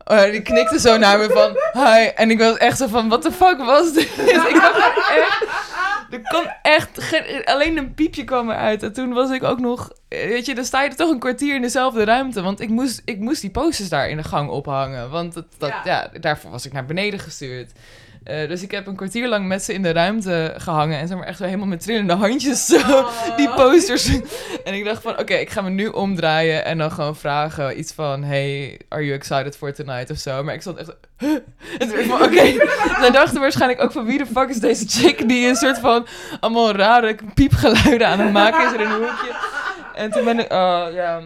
oh, 0.06 0.24
die 0.24 0.42
knikte 0.42 0.80
zo 0.80 0.98
naar 0.98 1.18
me 1.20 1.30
van, 1.30 1.84
hi. 1.86 2.06
En 2.16 2.32
ik 2.32 2.40
was 2.40 2.58
echt 2.58 2.78
zo 2.78 2.88
van, 2.88 3.08
what 3.08 3.22
the 3.22 3.32
fuck 3.32 3.58
was 3.58 3.94
dit? 3.94 4.18
ik 4.18 4.54
dacht 4.62 4.78
echt... 5.10 5.46
Er 6.12 6.22
kon 6.32 6.46
echt 6.62 6.90
geen, 6.94 7.46
alleen 7.46 7.78
een 7.78 7.94
piepje 7.94 8.24
kwam 8.24 8.50
eruit. 8.50 8.84
En 8.84 8.94
toen 8.94 9.14
was 9.14 9.30
ik 9.32 9.44
ook 9.44 9.60
nog, 9.60 9.92
weet 10.10 10.46
je, 10.46 10.56
dan 10.56 10.66
sta 10.66 10.84
je 10.84 10.90
er 10.90 10.96
toch 10.96 11.10
een 11.12 11.20
kwartier 11.20 11.56
in 11.56 11.62
dezelfde 11.62 12.04
ruimte. 12.04 12.42
Want 12.42 12.60
ik 12.62 12.70
moest, 12.70 13.02
ik 13.06 13.20
moest 13.20 13.42
die 13.42 13.50
posters 13.50 13.90
daar 13.90 14.10
in 14.10 14.18
de 14.18 14.24
gang 14.24 14.50
ophangen. 14.50 15.10
Want 15.10 15.34
dat, 15.34 15.46
dat, 15.58 15.70
Ja. 15.70 15.82
ja. 16.14 16.20
daarvoor 16.20 16.52
was 16.52 16.66
ik 16.66 16.74
naar 16.74 16.86
beneden 16.86 17.20
gestuurd. 17.20 17.72
Eh, 18.24 18.48
dus 18.48 18.62
ik 18.62 18.72
heb 18.72 18.88
een 18.88 18.96
kwartier 18.96 19.28
lang 19.28 19.48
met 19.48 19.64
ze 19.64 19.74
in 19.74 19.82
de 19.82 19.92
ruimte 19.92 20.54
gehangen. 20.58 21.00
En 21.00 21.08
zeg 21.08 21.18
maar 21.18 21.28
echt 21.28 21.38
zo 21.38 21.44
helemaal 21.44 21.68
met 21.68 21.82
trillende 21.82 22.14
handjes 22.14 22.66
zo 22.66 22.78
Oh. 22.78 23.36
die 23.38 23.50
posters. 23.50 24.08
en 24.66 24.74
ik 24.74 24.86
dacht 24.86 25.02
van, 25.02 25.20
oké, 25.20 25.34
ik 25.34 25.50
ga 25.50 25.62
me 25.62 25.70
nu 25.70 25.88
omdraaien 25.88 26.66
en 26.66 26.78
dan 26.78 26.92
gewoon 26.92 27.16
vragen 27.16 27.80
iets 27.80 27.94
van, 27.94 28.24
hey, 28.24 28.80
are 28.90 29.04
you 29.06 29.16
excited 29.18 29.58
for 29.58 29.74
tonight 29.74 30.10
of 30.10 30.18
zo. 30.18 30.44
Maar 30.44 30.54
ik 30.54 30.62
stond 30.62 30.78
echt 30.78 30.96
huh? 31.18 31.38
En 31.80 31.90
toen 31.90 32.04
van, 32.04 32.22
oké. 32.24 32.44
Zij 33.02 33.12
dachten 33.12 33.40
waarschijnlijk 33.42 33.82
ook 33.82 33.92
van, 33.92 34.06
wie 34.06 34.18
de 34.18 34.26
fuck 34.26 34.50
is 34.50 34.60
deze 34.60 34.88
chick 34.88 35.28
die 35.28 35.48
een 35.48 35.56
soort 35.56 35.80
van 35.80 36.08
allemaal 36.40 36.72
rare 36.72 37.16
piepgeluiden 37.34 38.08
aan 38.08 38.20
het 38.20 38.32
maken 38.32 38.66
is 38.66 38.74
er 38.74 38.80
in 38.82 38.90
een 38.90 39.08
hoekje. 39.08 39.36
En 39.96 40.12
toen 40.12 40.24
ben 40.24 40.40
ik, 40.40 40.52
oh 40.52 40.86
ja, 40.94 41.22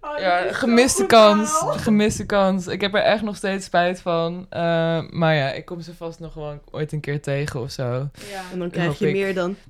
Oh, 0.00 0.18
ja 0.18 0.38
is 0.38 0.56
gemiste 0.56 1.06
kans, 1.06 1.64
gemiste 1.70 2.26
kans. 2.26 2.66
Ik 2.66 2.80
heb 2.80 2.94
er 2.94 3.02
echt 3.02 3.22
nog 3.22 3.36
steeds 3.36 3.64
spijt 3.64 4.00
van. 4.00 4.46
Eh, 4.50 5.00
maar 5.10 5.34
ja, 5.34 5.50
ik 5.52 5.64
kom 5.64 5.80
ze 5.80 5.94
vast 5.94 6.20
nog 6.20 6.34
wel 6.34 6.60
ooit 6.70 6.92
een 6.92 7.00
keer 7.00 7.22
tegen 7.22 7.60
of 7.60 7.70
zo. 7.70 8.08
Ja. 8.30 8.42
En 8.52 8.58
dan 8.58 8.70
krijg 8.70 8.86
Hoop 8.86 8.96
je 8.96 9.08
ik. 9.08 9.14
meer 9.14 9.34
dan... 9.34 9.56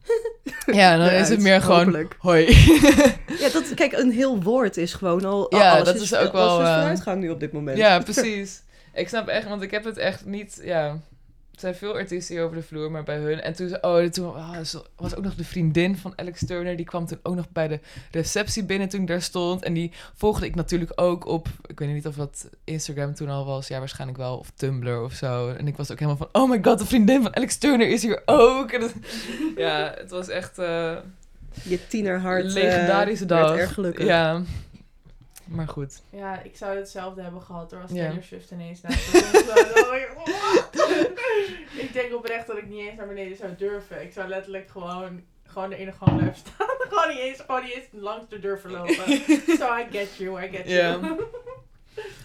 Ja, 0.67 0.97
dan 0.97 1.09
is 1.09 1.29
het 1.29 1.41
meer 1.41 1.61
gewoon 1.61 1.85
hopelijk. 1.85 2.17
hoi. 2.19 2.47
Ja, 3.41 3.49
dat, 3.53 3.75
kijk, 3.75 3.93
een 3.93 4.11
heel 4.11 4.43
woord 4.43 4.77
is 4.77 4.95
gewoon 4.95 5.25
al... 5.25 5.55
Ja, 5.57 5.73
alles 5.73 5.85
dat 5.85 5.95
is, 5.95 6.03
is 6.03 6.15
ook 6.15 6.33
alles 6.33 6.47
wel, 6.47 6.61
is 6.61 6.67
eh, 6.67 6.75
vooruitgang 6.75 7.21
nu 7.21 7.31
op 7.31 7.41
dit 7.41 7.53
moment. 7.53 7.79
ja, 7.79 7.99
precies. 8.11 8.63
Ik 8.95 9.09
snap 9.09 9.29
echt, 9.29 9.49
want 9.49 9.63
ik 9.63 9.71
heb 9.71 9.85
het 9.85 9.97
echt 9.97 10.25
niet, 10.25 10.61
ja... 10.63 10.99
Er 11.59 11.65
zijn 11.65 11.75
veel 11.75 11.95
artiesten 11.95 12.35
hier 12.35 12.45
over 12.45 12.57
de 12.57 12.63
vloer, 12.63 12.91
maar 12.91 13.03
bij 13.03 13.17
hun... 13.17 13.41
En 13.41 13.53
toen, 13.55 13.69
ze- 13.69 13.79
oh, 13.81 14.05
toen 14.05 14.27
oh, 14.27 14.59
was 14.97 15.15
ook 15.17 15.25
nog 15.25 15.35
de 15.35 15.45
vriendin 15.45 15.97
van 15.97 16.13
Alex 16.17 16.47
Turner. 16.47 16.77
Die 16.77 16.85
kwam 16.87 17.07
toen 17.07 17.19
ook 17.23 17.35
nog 17.35 17.49
bij 17.53 17.69
de 17.69 17.81
receptie 18.11 18.65
binnen 18.65 18.89
toen 18.89 19.01
ik 19.01 19.07
daar 19.07 19.23
stond. 19.23 19.63
En 19.65 19.73
die 19.75 19.93
volgde 20.15 20.47
ik 20.47 20.55
natuurlijk 20.55 20.93
ook 20.95 21.27
op... 21.27 21.49
Ik 21.67 21.79
weet 21.79 21.89
niet 21.93 22.07
of 22.07 22.15
dat 22.15 22.49
Instagram 22.65 23.15
toen 23.15 23.29
al 23.29 23.45
was. 23.47 23.69
Ja, 23.69 23.79
waarschijnlijk 23.79 24.19
wel. 24.19 24.37
Of 24.39 24.51
Tumblr 24.55 25.03
of 25.03 25.13
zo. 25.13 25.49
En 25.51 25.67
ik 25.67 25.77
was 25.77 25.91
ook 25.93 25.99
helemaal 25.99 26.29
van... 26.33 26.43
Oh 26.43 26.51
my 26.51 26.59
god, 26.63 26.79
de 26.79 26.87
vriendin 26.87 27.23
van 27.23 27.37
Alex 27.37 27.57
Turner 27.57 27.89
is 27.89 28.03
hier 28.03 28.23
ook. 28.27 28.71
En 28.73 28.81
dat- 28.81 28.95
ja, 29.57 29.95
het 29.99 30.11
was 30.11 30.29
echt... 30.29 30.59
eh, 30.59 30.97
Je 31.63 31.87
tienerhart 31.89 32.45
eh, 32.47 32.53
legendarische 32.53 33.27
werd 33.27 33.43
dag. 33.49 33.57
erg 33.57 33.75
gelukkig. 33.75 34.07
Ja, 34.07 34.43
maar 35.49 35.69
goed. 35.69 36.03
Ja, 36.11 36.43
ik 36.43 36.57
zou 36.57 36.77
hetzelfde 36.77 37.23
hebben 37.23 37.43
gehad 37.43 37.71
door 37.71 37.81
als. 37.81 37.91
Taylor 37.93 38.23
Swift 38.23 38.51
ineens 38.51 38.81
naast 38.81 39.15
ik, 41.79 41.93
denk 41.93 42.15
oprecht 42.15 42.47
dat 42.47 42.59
ik 42.59 42.69
niet 42.69 42.87
eens 42.89 42.97
naar 42.97 43.07
beneden 43.07 43.37
zou 43.37 43.55
durven. 43.57 44.03
Ik 44.03 44.13
zou 44.13 44.29
letterlijk 44.29 44.71
gewoon, 44.71 45.21
gewoon 45.45 45.73
in 45.73 45.87
de 45.87 45.93
gang 45.93 46.17
blijven 46.17 46.39
staan. 46.39 46.69
gewoon 46.89 47.09
niet 47.09 47.19
eens, 47.19 47.41
gewoon 47.41 47.63
niet 47.63 47.73
eens 47.73 47.87
langs 47.93 48.29
de 48.29 48.39
deur 48.39 48.61
verlopen. 48.61 49.05
so 49.59 49.77
I 49.77 49.87
get 49.91 50.17
you, 50.17 50.45
I 50.45 50.49
get 50.49 50.69
you. 50.69 51.01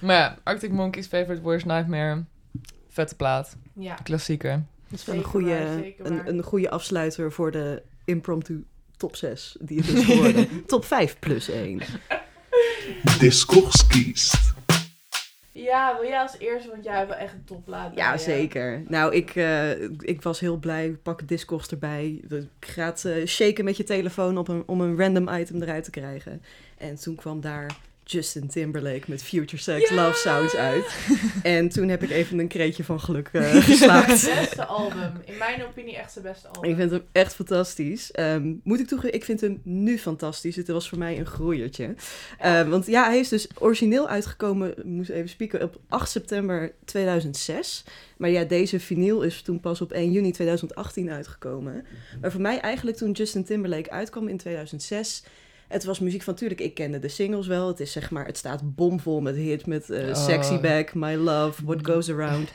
Maar 0.02 0.16
ja, 0.16 0.38
Arctic 0.44 0.72
Monkeys 0.72 1.08
Favorite 1.08 1.42
Worst 1.42 1.66
Nightmare. 1.66 2.24
Vette 2.90 3.16
plaat. 3.16 3.58
ja. 3.74 3.96
Klassieker. 3.96 4.64
Dat 4.90 5.00
is 5.00 5.06
wel 5.06 5.16
een 5.16 5.24
goede, 5.24 5.94
waar, 5.98 6.12
een, 6.12 6.28
een 6.28 6.44
goede 6.44 6.70
afsluiter 6.70 7.32
voor 7.32 7.52
de 7.52 7.84
impromptu 8.06 8.66
top 8.98 9.16
6 9.16 9.58
die 9.60 9.80
het 9.80 9.88
is 9.88 10.06
geworden. 10.06 10.66
top 10.66 10.86
5 10.86 11.20
plus 11.20 11.50
1. 11.50 11.82
Discours 13.20 13.88
kiest. 13.88 14.54
Ja, 15.52 15.98
wil 16.00 16.10
jij 16.10 16.20
als 16.20 16.38
eerste, 16.38 16.70
want 16.70 16.84
jij 16.84 16.98
hebt 16.98 17.10
wel 17.10 17.18
echt 17.18 17.34
een 17.34 17.44
topplaat. 17.46 17.94
bij 17.94 18.04
Ja, 18.04 18.18
zeker. 18.18 18.84
Nou, 18.88 19.14
ik, 19.14 19.36
eh, 19.36 19.82
ik 19.82 20.22
was 20.22 20.40
heel 20.40 20.58
blij. 20.58 20.90
Pak 21.04 21.28
Discogs 21.28 21.68
erbij. 21.68 22.22
Ik 22.30 22.48
ga 22.60 22.86
het 22.86 23.06
eh, 23.06 23.26
shaken 23.26 23.64
met 23.64 23.78
je 23.78 23.84
telefoon 23.84 24.38
op 24.38 24.48
een, 24.48 24.64
om 24.66 24.82
een 24.82 24.98
random 24.98 25.30
item 25.30 25.62
eruit 25.62 25.84
te 25.84 25.92
krijgen. 25.92 26.42
En 26.78 26.96
toen 26.96 27.16
kwam 27.16 27.42
daar 27.42 27.76
Justin 28.04 28.48
Timberlake 28.48 29.04
met 29.06 29.24
Future 29.24 29.62
Sex 29.62 29.90
Love 29.90 30.18
Sounds 30.18 30.56
uit. 30.56 30.86
En 31.44 31.70
toen 31.70 31.90
heb 31.90 32.04
ik 32.04 32.10
even 32.10 32.40
een 32.40 32.48
kreetje 32.48 32.84
van 32.84 33.00
geluk 33.00 33.30
eh, 33.32 33.56
geslaakt. 33.64 34.08
Beste 34.08 34.66
album. 34.66 35.12
In 35.26 35.38
mijn 35.38 35.64
opinie 35.64 35.98
echt 35.98 36.12
zijn 36.12 36.26
beste 36.26 36.48
album. 36.48 36.70
Ik 36.70 36.76
vind 36.76 36.92
hem 36.92 37.04
echt 37.12 37.36
fantastisch. 37.36 38.12
Ehm, 38.12 38.54
moet 38.64 38.80
ik 38.80 38.88
toegeven, 38.88 39.16
ik 39.16 39.24
vind 39.24 39.42
hem 39.42 39.62
nu 39.64 39.98
fantastisch. 39.98 40.56
Het 40.56 40.68
was 40.68 40.90
voor 40.90 40.98
mij 40.98 41.20
een 41.20 41.26
groeiertje. 41.26 41.96
Ehm, 42.40 42.70
want 42.70 42.86
ja, 42.86 43.06
hij 43.06 43.20
is 43.20 43.30
dus 43.30 43.48
origineel 43.60 44.08
uitgekomen, 44.08 44.74
moest 44.84 45.10
even 45.10 45.30
spieken, 45.30 45.64
op 45.64 45.80
8 45.90 46.10
september 46.10 46.72
2006. 46.86 47.84
Maar 48.18 48.30
ja, 48.30 48.44
deze 48.44 48.80
vinyl 48.80 49.22
is 49.22 49.42
toen 49.42 49.60
pas 49.60 49.82
op 49.82 49.92
1 49.92 50.12
juni 50.12 50.32
2018 50.32 51.12
uitgekomen. 51.12 51.86
Maar 52.22 52.32
voor 52.32 52.42
mij 52.42 52.60
eigenlijk 52.60 52.98
toen 52.98 53.12
Justin 53.12 53.44
Timberlake 53.44 53.92
uitkwam 53.92 54.28
in 54.28 54.38
2006... 54.38 55.24
Het 55.74 55.84
was 55.84 56.00
muziek 56.00 56.22
van, 56.22 56.36
tuurlijk, 56.36 56.62
ik 56.62 56.74
kende 56.74 57.00
de 57.00 57.08
singles 57.08 57.48
wel. 57.48 57.68
Het 57.68 57.80
is 57.80 57.92
zeg 57.92 58.12
maar, 58.12 58.26
het 58.26 58.38
staat 58.38 58.76
bomvol 58.76 59.22
met 59.22 59.36
hits, 59.36 59.66
met 59.66 59.90
eh, 59.90 60.08
Oh. 60.08 60.16
Sexy 60.26 60.60
Back, 60.60 60.94
My 60.94 61.14
Love, 61.16 61.66
What 61.66 61.86
Goes 61.88 62.10
Around. 62.10 62.50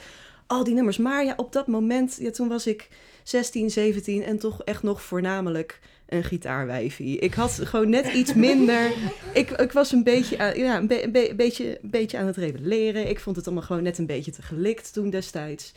Al 0.47 0.65
die 0.65 0.75
nummers. 0.75 0.97
Maar 0.99 1.25
ja, 1.25 1.35
op 1.37 1.53
dat 1.53 1.67
moment, 1.67 2.17
ja, 2.21 2.31
toen 2.31 2.49
was 2.49 2.67
ik 2.67 2.89
16, 3.23 3.71
17 3.71 4.23
en 4.25 4.39
toch 4.39 4.63
echt 4.63 4.83
nog 4.83 5.03
voornamelijk 5.03 5.81
een 6.09 6.25
gitaarwijfie. 6.25 7.19
Ik 7.19 7.35
had 7.35 7.61
gewoon 7.65 7.91
net 7.91 8.13
iets 8.13 8.35
minder. 8.35 8.91
Ik, 9.35 9.51
ik 9.51 9.73
was 9.73 9.93
een 9.93 10.03
beetje, 10.05 10.39
aan, 10.39 10.59
ja, 10.59 10.77
een, 10.77 10.87
be- 10.87 11.03
een 11.05 11.13
be- 11.13 11.33
beetje, 11.37 11.79
een 11.83 11.91
beetje 11.91 12.19
aan 12.19 12.27
het 12.27 12.37
rebelleren. 12.37 13.09
Ik 13.09 13.21
vond 13.21 13.37
het 13.37 13.47
allemaal 13.47 13.65
gewoon 13.65 13.83
net 13.83 13.99
een 13.99 14.07
beetje 14.07 14.31
te 14.31 14.43
gelikt 14.43 14.93
toen 14.93 15.11
destijds. 15.11 15.73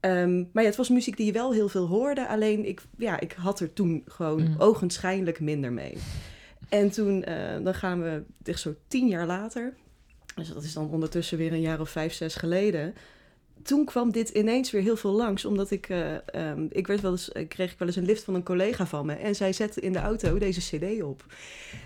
Ehm, 0.00 0.36
maar 0.52 0.62
ja, 0.62 0.68
het 0.68 0.76
was 0.78 0.88
muziek 0.88 1.16
die 1.16 1.26
je 1.26 1.32
wel 1.32 1.52
heel 1.52 1.68
veel 1.68 1.86
hoorde. 1.86 2.28
Alleen 2.28 2.66
ik, 2.66 2.80
ja, 2.98 3.20
ik 3.20 3.32
had 3.38 3.60
er 3.60 3.72
toen 3.72 4.02
gewoon 4.06 4.40
Mm. 4.42 4.54
ogenschijnlijk 4.58 5.40
minder 5.40 5.72
mee. 5.72 5.96
En 6.74 6.90
toen, 6.90 7.24
eh, 7.24 7.36
dan 7.62 7.74
gaan 7.74 8.02
we 8.02 8.22
echt 8.42 8.60
zo 8.60 8.74
tien 8.88 9.08
jaar 9.08 9.26
later. 9.26 9.74
Dus 10.34 10.48
dat 10.48 10.62
is 10.62 10.72
dan 10.72 10.90
ondertussen 10.90 11.38
weer 11.38 11.52
een 11.52 11.60
jaar 11.60 11.80
of 11.80 11.90
vijf, 11.90 12.12
zes 12.12 12.34
geleden. 12.34 12.94
Toen 13.62 13.84
kwam 13.84 14.12
dit 14.12 14.28
ineens 14.28 14.70
weer 14.70 14.82
heel 14.82 14.96
veel 14.96 15.12
langs, 15.12 15.44
omdat 15.44 15.70
ik, 15.70 15.88
eh, 15.88 16.14
ehm, 16.14 16.66
ik 16.70 16.86
werd 16.86 17.00
wel 17.00 17.10
eens, 17.10 17.32
eh, 17.32 17.48
kreeg 17.48 17.72
ik 17.72 17.78
wel 17.78 17.88
eens 17.88 17.96
een 17.96 18.04
lift 18.04 18.24
van 18.24 18.34
een 18.34 18.42
collega 18.42 18.86
van 18.86 19.06
me. 19.06 19.12
En 19.12 19.34
zij 19.34 19.52
zette 19.52 19.80
in 19.80 19.92
de 19.92 19.98
auto 19.98 20.38
deze 20.38 20.60
cd 20.60 21.02
op. 21.02 21.24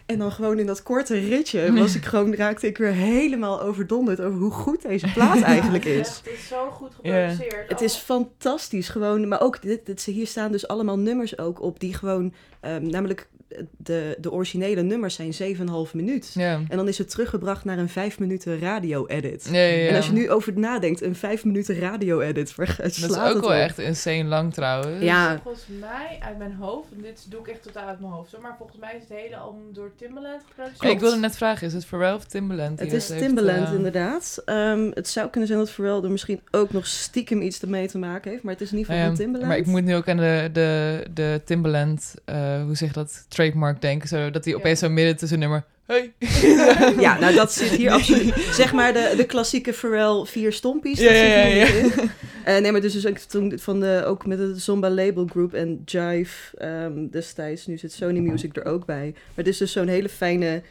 En 0.07 0.19
dan 0.19 0.33
gewoon 0.33 0.59
in 0.59 0.67
dat 0.67 0.83
korte 0.83 1.19
ritje 1.19 1.73
was 1.73 1.95
ik 1.95 2.05
gewoon, 2.05 2.35
raakte 2.35 2.67
ik 2.67 2.79
weer 2.79 2.93
helemaal 2.93 3.63
overdonderd 3.63 4.21
over 4.21 4.39
hoe 4.39 4.51
goed 4.51 4.83
deze 4.83 5.13
plaat 5.13 5.43
eigenlijk 5.57 5.85
Ja, 5.85 5.91
is. 5.91 6.09
Het 6.09 6.33
is 6.33 6.49
zo 6.49 6.71
goed 6.71 6.93
Ja. 7.03 7.29
geproduceerd. 7.29 7.69
Het 7.69 7.81
is 7.81 7.95
fantastisch 7.97 8.89
gewoon, 8.89 9.29
maar 9.29 9.41
ook 9.41 9.63
dit, 9.63 9.87
dit, 9.87 10.05
hier 10.05 10.27
staan 10.27 10.53
dus 10.53 10.69
allemaal 10.69 10.99
nummers 10.99 11.39
ook 11.39 11.61
op 11.61 11.81
die 11.81 11.95
gewoon, 11.95 12.35
ehm, 12.61 12.87
namelijk 12.87 13.29
de, 13.77 14.17
de 14.21 14.33
originele 14.33 14.83
nummers 14.83 15.15
zijn 15.15 15.57
7,5 15.57 15.93
minuut. 15.93 16.35
En 16.37 16.67
dan 16.69 16.89
is 16.89 16.99
het 16.99 17.11
teruggebracht 17.11 17.65
naar 17.65 17.79
een 17.79 17.89
5 17.89 18.19
minuten 18.19 18.59
radio-edit. 18.59 19.49
Ja, 19.51 19.59
ja, 19.59 19.67
ja. 19.67 19.89
En 19.89 19.97
als 19.97 20.07
je 20.07 20.13
nu 20.13 20.31
over 20.31 20.59
nadenkt, 20.59 21.03
een 21.03 21.15
5 21.15 21.45
minuten 21.45 21.79
radio-edit, 21.79 22.55
waar 22.55 22.75
Dat 22.77 22.87
is 22.87 22.95
slaat 22.97 23.29
ook 23.29 23.35
het 23.35 23.47
wel 23.47 23.57
op? 23.57 23.63
echt 23.63 23.79
insane 23.79 24.25
lang 24.25 24.55
trouwens. 24.55 25.03
Ja, 25.03 25.41
Volgens 25.43 25.65
mij, 25.81 26.19
uit 26.21 26.39
mijn 26.39 26.53
hoofd, 26.53 26.93
en 26.97 27.03
dit 27.03 27.27
doe 27.29 27.41
ik 27.41 27.47
echt 27.49 27.63
totaal 27.63 27.87
uit 27.89 28.01
mijn 28.01 28.13
hoofd, 28.13 28.39
maar 28.41 28.55
volgens 28.59 28.79
mij 28.79 28.95
is 28.95 29.03
het 29.09 29.19
hele 29.19 29.37
album 29.37 29.63
door 29.73 29.91
Timbaland 29.97 30.43
geproduceerd. 30.49 30.81
Kijk, 30.81 30.93
ik 30.93 31.01
wilde 31.01 31.17
net 31.17 31.37
vragen, 31.37 31.67
is 31.67 31.73
het 31.73 31.85
Pharrell 31.85 32.15
of 32.15 32.25
Timbaland? 32.25 32.81
het 32.81 32.93
is 32.93 33.09
heeft, 33.09 33.23
Timbaland 33.23 33.67
eh, 33.69 33.75
inderdaad. 33.75 34.43
Ehm, 34.45 34.91
het 34.95 35.09
zou 35.09 35.29
kunnen 35.29 35.49
zijn 35.49 35.61
dat 35.61 35.71
Pharrell 35.71 36.03
er 36.03 36.11
misschien 36.11 36.41
ook 36.51 36.73
nog 36.73 36.87
stiekem 36.87 37.41
iets 37.43 37.61
ermee 37.63 37.89
te 37.89 37.99
maken 37.99 38.31
heeft, 38.31 38.43
maar 38.43 38.53
het 38.53 38.63
is 38.63 38.71
ja, 38.71 39.07
van 39.07 39.15
Timbaland. 39.15 39.49
Maar 39.49 39.59
ik 39.59 39.67
moet 39.67 39.85
nu 39.85 39.95
ook 39.95 40.09
aan 40.09 40.17
de, 40.17 40.51
de, 40.53 41.03
de 41.15 41.41
Timbaland, 41.45 42.15
eh, 42.25 42.63
hoe 42.63 42.77
zeg 42.77 42.89
je 42.89 42.95
dat, 42.95 43.27
trademark 43.39 43.81
denken. 43.81 44.09
Zo, 44.09 44.31
dat 44.31 44.45
hij 44.45 44.53
Ja. 44.53 44.59
opeens 44.59 44.79
zo 44.79 44.89
midden 44.89 45.17
tussen 45.17 45.39
nummer, 45.39 45.65
hey. 45.87 46.13
Ja, 47.05 47.19
nou 47.19 47.35
dat 47.35 47.53
zit 47.53 47.71
hier 47.71 47.91
absoluut. 47.91 48.35
Zeg 48.51 48.73
maar 48.73 48.93
de, 48.93 49.15
de 49.17 49.25
klassieke 49.25 49.73
Pharrell 49.73 50.25
vier 50.25 50.53
stompies. 50.53 50.99
Ja, 50.99 51.05
dat 51.05 51.17
ja, 51.17 51.23
zit 51.23 51.53
hier 51.53 51.67
ja, 51.67 51.83
niet 51.83 51.95
in. 51.97 52.11
Eh, 52.45 52.59
nee, 52.59 52.73
maar 52.73 52.81
dus, 52.81 52.93
dus 52.93 53.07
ook, 53.07 53.19
toen 53.19 53.59
van 53.59 53.81
de, 53.81 54.03
ook 54.07 54.27
met 54.27 54.39
de 54.39 54.59
Zomba 54.59 54.91
Label 54.91 55.27
Group 55.27 55.55
en 55.55 55.83
Jive 55.85 56.57
ehm, 56.57 57.09
destijds. 57.11 57.67
Nu 57.67 57.79
zit 57.79 57.93
Sony 57.93 58.19
Music 58.19 58.57
er 58.57 58.65
ook 58.65 58.87
bij. 58.87 59.11
Maar 59.13 59.35
het 59.35 59.47
is 59.47 59.59
dus 59.59 59.73
zo'n 59.73 59.89
hele 59.89 60.09
fijne 60.09 60.63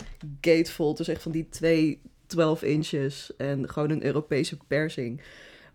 gatefold. 0.41 0.97
Dus 0.97 1.07
echt 1.07 1.22
van 1.22 1.32
die 1.32 1.47
twee 1.49 2.01
12 2.28 2.63
inches 2.63 3.32
en 3.38 3.70
gewoon 3.70 3.89
een 3.89 4.05
Europese 4.05 4.57
persing. 4.68 5.22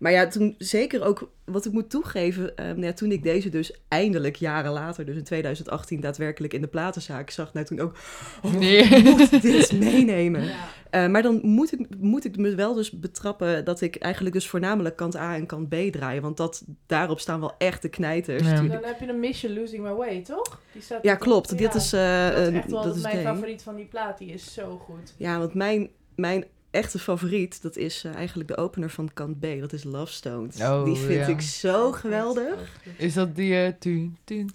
Maar 0.03 0.11
ja, 0.11 0.27
toen 0.27 0.55
zeker 0.57 1.03
ook, 1.03 1.29
wat 1.45 1.65
ik 1.65 1.71
moet 1.71 1.89
toegeven, 1.89 2.53
ja, 2.77 2.93
toen 2.93 3.11
ik 3.11 3.23
deze 3.23 3.49
dus 3.49 3.73
eindelijk 3.87 4.35
jaren 4.35 4.71
later, 4.71 5.05
dus 5.05 5.15
in 5.15 5.23
2018, 5.23 5.99
daadwerkelijk 5.99 6.53
in 6.53 6.61
de 6.61 6.67
platenzaak 6.67 7.29
zag, 7.29 7.53
nou 7.53 7.65
toen 7.65 7.79
ook, 7.79 7.95
oh, 8.43 8.53
Nee. 8.53 8.77
ik 8.83 9.03
moet 9.03 9.41
dit 9.41 9.71
meenemen. 9.79 10.43
Ja. 10.43 10.55
Eh, 10.89 11.07
maar 11.07 11.21
dan 11.21 11.39
moet 11.43 11.73
ik, 11.73 11.87
moet 11.99 12.25
ik 12.25 12.37
me 12.37 12.55
wel 12.55 12.73
dus 12.73 12.91
betrappen 12.91 13.65
dat 13.65 13.81
ik 13.81 13.95
eigenlijk 13.95 14.35
dus 14.35 14.47
voornamelijk 14.47 14.95
kant 14.95 15.15
A 15.15 15.35
en 15.35 15.45
kant 15.45 15.69
B 15.69 15.75
draai. 15.91 16.19
Want 16.21 16.37
dat, 16.37 16.63
daarop 16.87 17.19
staan 17.19 17.39
wel 17.39 17.53
echt 17.57 17.81
de 17.81 17.89
knijters. 17.89 18.43
Ja. 18.47 18.55
Dan 18.61 18.69
heb 18.83 18.99
je 18.99 19.07
een 19.07 19.19
Miss 19.19 19.41
You 19.41 19.53
Losing 19.59 19.83
My 19.83 19.91
Way, 19.93 20.21
toch? 20.21 20.61
Die 20.71 20.81
staat 20.81 21.03
Ja, 21.03 21.13
op- 21.13 21.19
klopt. 21.19 21.49
ja, 21.49 21.55
Dit 21.55 21.75
is, 21.75 21.93
eh, 21.93 22.27
dat 22.29 22.37
is 22.37 22.47
een- 22.47 22.55
echt 22.55 22.71
wel 22.71 22.83
dat 22.83 22.95
is 22.95 23.01
mijn 23.01 23.21
favoriet 23.21 23.61
van 23.63 23.75
die 23.75 23.85
plaat. 23.85 24.17
Die 24.17 24.31
is 24.33 24.53
zo 24.53 24.77
goed. 24.85 25.13
Ja, 25.17 25.39
want 25.39 25.53
mijn, 25.53 25.89
mijn 26.15 26.45
echte 26.73 26.99
favoriet, 26.99 27.61
dat 27.61 27.77
is 27.77 28.03
eh, 28.03 28.15
eigenlijk 28.15 28.49
de 28.49 28.57
opener 28.57 28.89
van 28.89 29.13
kant 29.13 29.39
B. 29.39 29.45
Dat 29.59 29.73
is 29.73 29.83
Love 29.83 30.13
Stones. 30.13 30.61
Oh, 30.61 30.85
die 30.85 30.95
vind 30.95 31.25
ja. 31.25 31.27
ik 31.27 31.41
zo 31.41 31.91
geweldig. 31.91 32.79
Is 32.97 33.13
dat 33.13 33.35
die... 33.35 33.77
tun, 33.77 34.17
tun, 34.23 34.51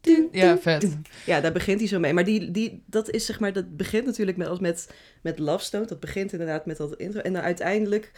tun? 0.00 0.28
Ja, 0.32 0.58
vet. 0.58 0.96
Ja, 1.26 1.40
daar 1.40 1.52
begint 1.52 1.78
hij 1.78 1.88
zo 1.88 1.98
mee. 1.98 2.12
Maar 2.12 2.24
die, 2.24 2.50
die, 2.50 2.82
dat 2.86 3.10
is 3.10 3.26
zeg 3.26 3.40
maar, 3.40 3.52
dat 3.52 3.76
begint 3.76 4.06
natuurlijk 4.06 4.36
met, 4.36 4.48
als 4.48 4.58
met, 4.58 4.90
met 5.20 5.38
Love 5.38 5.64
Stone. 5.64 5.86
Dat 5.86 6.00
begint 6.00 6.32
inderdaad 6.32 6.66
met 6.66 6.76
dat 6.76 6.96
intro. 6.96 7.20
En 7.20 7.32
dan 7.32 7.42
uiteindelijk 7.42 8.12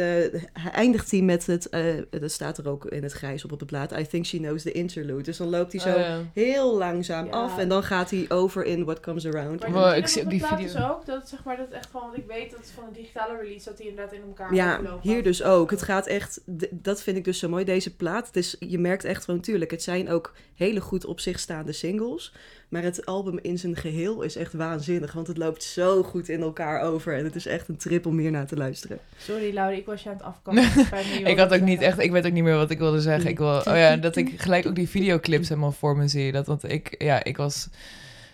hij 0.00 0.70
eindigt 0.72 1.10
hij 1.10 1.20
met 1.20 1.46
het, 1.46 1.68
eh, 1.68 1.84
dat 2.10 2.30
staat 2.30 2.58
er 2.58 2.68
ook 2.68 2.84
in 2.84 3.02
het 3.02 3.12
grijs 3.12 3.44
op 3.44 3.52
op 3.52 3.58
de 3.58 3.64
plaat. 3.64 3.92
I 3.98 4.06
think 4.06 4.24
she 4.26 4.36
knows 4.38 4.62
the 4.62 4.72
interlude. 4.72 5.22
Dus 5.22 5.36
dan 5.36 5.48
loopt 5.48 5.72
hij 5.72 5.80
zo 5.80 5.88
Oh, 5.92 5.98
ja. 5.98 6.20
heel 6.34 6.76
langzaam 6.76 7.26
Ja. 7.26 7.30
af. 7.32 7.58
En 7.58 7.68
dan 7.68 7.82
gaat 7.82 8.10
hij 8.10 8.24
over 8.28 8.64
in 8.64 8.84
What 8.84 9.00
Comes 9.00 9.26
Around. 9.26 9.68
Maar 9.68 9.96
ik 9.96 10.06
zie 10.06 10.22
op 10.22 10.30
die 10.30 10.38
plaat 10.38 10.50
video. 10.60 10.72
dus 10.72 10.82
ook. 10.82 11.06
Dat, 11.06 11.28
zeg 11.28 11.44
maar, 11.44 11.56
dat 11.56 11.70
echt 11.70 11.86
gewoon, 11.90 12.06
want 12.06 12.18
ik 12.18 12.26
weet 12.26 12.50
dat 12.50 12.60
het 12.60 12.70
van 12.74 12.84
een 12.84 12.92
digitale 12.92 13.36
release, 13.42 13.64
dat 13.68 13.76
die 13.76 13.88
inderdaad 13.88 14.14
in 14.14 14.22
elkaar 14.26 14.54
Ja, 14.54 14.72
overlopen. 14.78 15.10
hier 15.10 15.22
dus 15.22 15.42
ook. 15.42 15.70
Het 15.70 15.82
gaat 15.82 16.06
echt, 16.06 16.40
dat 16.70 17.02
vind 17.02 17.16
ik 17.16 17.24
dus 17.24 17.38
zo 17.38 17.48
mooi, 17.48 17.64
deze 17.64 17.96
plaat. 17.96 18.32
Dus 18.34 18.56
je 18.60 18.78
merkt 18.78 19.04
echt 19.04 19.24
gewoon, 19.24 19.40
tuurlijk, 19.40 19.70
het 19.70 19.82
zijn 19.82 20.08
ook 20.10 20.32
hele 20.54 20.80
goed 20.80 21.04
op 21.04 21.20
zich 21.20 21.38
staande 21.38 21.72
singles. 21.72 22.34
Maar 22.72 22.82
het 22.82 23.06
album 23.06 23.38
in 23.42 23.58
zijn 23.58 23.76
geheel 23.76 24.22
is 24.22 24.36
echt 24.36 24.52
waanzinnig. 24.52 25.12
Want 25.12 25.26
het 25.26 25.36
loopt 25.36 25.62
zo 25.62 26.02
goed 26.02 26.28
in 26.28 26.40
elkaar 26.40 26.80
over. 26.80 27.16
En 27.16 27.24
het 27.24 27.34
is 27.34 27.46
echt 27.46 27.68
een 27.68 27.76
trip 27.76 28.06
om 28.06 28.18
hier 28.18 28.30
naar 28.30 28.46
te 28.46 28.56
luisteren. 28.56 28.98
Sorry, 29.16 29.54
Laura, 29.54 29.76
ik 29.76 29.86
was 29.86 30.02
je 30.02 30.10
aan 30.10 30.40
het 30.44 31.06
je 31.06 31.24
Ik 31.30 31.38
had 31.38 31.54
ook 31.54 31.60
niet 31.60 31.80
echt, 31.80 31.98
ik 31.98 32.10
weet 32.10 32.26
ook 32.26 32.32
niet 32.32 32.42
meer 32.42 32.56
wat 32.56 32.70
ik 32.70 32.78
wilde 32.78 33.00
zeggen. 33.00 33.30
Ik 33.30 33.38
wil, 33.38 33.56
oh 33.56 33.64
ja, 33.64 33.96
dat 34.06 34.16
ik 34.16 34.40
gelijk 34.40 34.66
ook 34.66 34.74
die 34.74 34.88
videoclips 34.88 35.48
helemaal 35.48 35.72
voor 35.72 35.96
me 35.96 36.08
zie. 36.08 36.32
Dat, 36.32 36.46
want 36.46 36.70
ik, 36.70 36.94
ja, 36.98 37.24
ik 37.24 37.36
was 37.36 37.68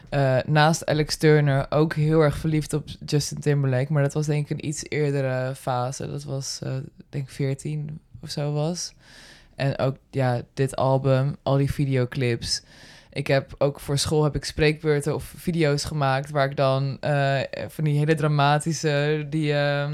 eh, 0.09 0.39
naast 0.47 0.87
Alex 0.87 1.17
Turner 1.17 1.67
ook 1.71 1.95
heel 1.95 2.21
erg 2.21 2.37
verliefd 2.37 2.73
op 2.73 2.85
Justin 3.07 3.41
Timberlake. 3.41 3.93
Maar 3.93 4.03
dat 4.03 4.15
was 4.15 4.27
denk 4.27 4.51
ik 4.51 4.59
een 4.59 4.67
iets 4.67 4.83
eerdere 4.89 5.55
fase. 5.55 6.11
Dat 6.11 6.25
was, 6.25 6.59
eh, 6.63 6.73
denk 7.09 7.25
ik, 7.25 7.31
14 7.31 8.01
of 8.23 8.31
zo 8.31 8.53
was. 8.53 8.93
En 9.55 9.79
ook, 9.79 9.97
ja, 10.11 10.43
dit 10.55 10.77
album, 10.77 11.37
al 11.43 11.57
die 11.57 11.73
videoclips. 11.73 12.63
Ik 13.19 13.27
heb 13.27 13.55
ook 13.59 13.81
voor 13.81 13.99
school 13.99 14.25
heb 14.25 14.35
ik 14.35 14.45
spreekbeurten 14.45 15.15
of 15.15 15.33
video's 15.37 15.85
gemaakt 15.85 16.31
waar 16.31 16.51
ik 16.51 16.57
dan 16.57 16.97
eh, 17.01 17.41
van 17.69 17.85
die 17.85 17.99
hele 17.99 18.15
dramatische, 18.15 19.27
die 19.31 19.53
eh, 19.53 19.89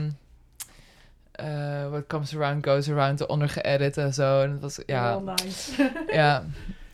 What 1.90 2.06
Comes 2.06 2.36
Around 2.36 2.66
Goes 2.66 2.90
Around 2.90 3.20
eronder 3.20 3.48
geëdit 3.48 3.96
en 3.96 4.14
zo. 4.14 4.40
En 4.42 4.50
het 4.50 4.60
was, 4.60 4.78
ja, 4.86 5.18
nice. 5.18 5.90
ja, 6.12 6.44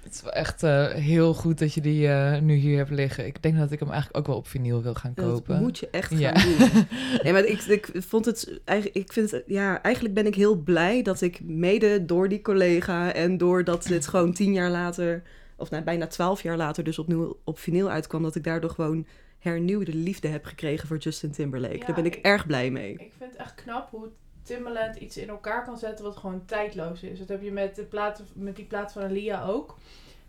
het 0.02 0.14
is 0.14 0.22
wel 0.22 0.32
echt 0.32 0.62
eh, 0.62 0.86
heel 0.88 1.34
goed 1.34 1.58
dat 1.58 1.74
je 1.74 1.80
die 1.80 2.08
nu 2.40 2.54
hier 2.54 2.76
hebt 2.76 2.90
liggen. 2.90 3.26
Ik 3.26 3.42
denk 3.42 3.56
dat 3.58 3.72
ik 3.72 3.78
hem 3.80 3.88
eigenlijk 3.90 4.18
ook 4.18 4.26
wel 4.26 4.36
op 4.36 4.48
vinyl 4.48 4.82
wil 4.82 4.94
gaan 4.94 5.12
Dat 5.14 5.24
kopen. 5.24 5.60
moet 5.60 5.78
je 5.78 5.88
echt 5.90 6.08
gaan 6.10 6.18
Ja. 6.18 6.32
doen. 6.32 6.86
Nee, 7.22 7.32
maar 7.32 7.44
ik, 7.44 7.62
ik 7.62 7.90
vond 7.94 8.24
het 8.24 8.60
eigenlijk, 8.64 8.98
ik 8.98 9.12
vind 9.12 9.30
het, 9.30 9.42
ja, 9.46 9.82
eigenlijk 9.82 10.14
ben 10.14 10.26
ik 10.26 10.34
heel 10.34 10.56
blij 10.56 11.02
dat 11.02 11.20
ik 11.20 11.40
mede 11.42 12.04
door 12.04 12.28
die 12.28 12.42
collega 12.42 13.12
en 13.12 13.38
doordat 13.38 13.86
dit 13.86 14.06
gewoon 14.06 14.32
tien 14.32 14.52
jaar 14.52 14.70
later, 14.70 15.22
of 15.60 15.70
nou, 15.70 15.82
bijna 15.84 16.06
twaalf 16.06 16.42
jaar 16.42 16.56
later, 16.56 16.84
dus 16.84 16.98
opnieuw 16.98 17.38
op 17.44 17.58
vinyl 17.58 17.90
uitkwam, 17.90 18.22
dat 18.22 18.34
ik 18.34 18.44
daardoor 18.44 18.70
gewoon 18.70 19.06
hernieuwde 19.38 19.94
liefde 19.94 20.28
heb 20.28 20.44
gekregen 20.44 20.88
voor 20.88 20.96
Justin 20.96 21.30
Timberlake. 21.30 21.78
Ja, 21.78 21.86
Daar 21.86 21.94
ben 21.94 22.06
ik 22.06 22.16
ik- 22.16 22.24
erg 22.24 22.46
blij 22.46 22.70
mee. 22.70 22.92
Ik 22.92 23.12
vind 23.18 23.30
het 23.32 23.36
echt 23.40 23.54
knap 23.54 23.90
hoe 23.90 24.08
Timbaland 24.42 24.96
iets 24.96 25.16
in 25.16 25.28
elkaar 25.28 25.64
kan 25.64 25.78
zetten 25.78 26.04
wat 26.04 26.16
gewoon 26.16 26.42
tijdloos 26.44 27.02
is. 27.02 27.18
Dat 27.18 27.28
heb 27.28 27.42
je 27.42 27.52
met, 27.52 27.74
de 27.76 27.82
platen, 27.84 28.26
met 28.34 28.56
die 28.56 28.64
plaat 28.64 28.92
van 28.92 29.02
Alia 29.02 29.44
ook. 29.44 29.78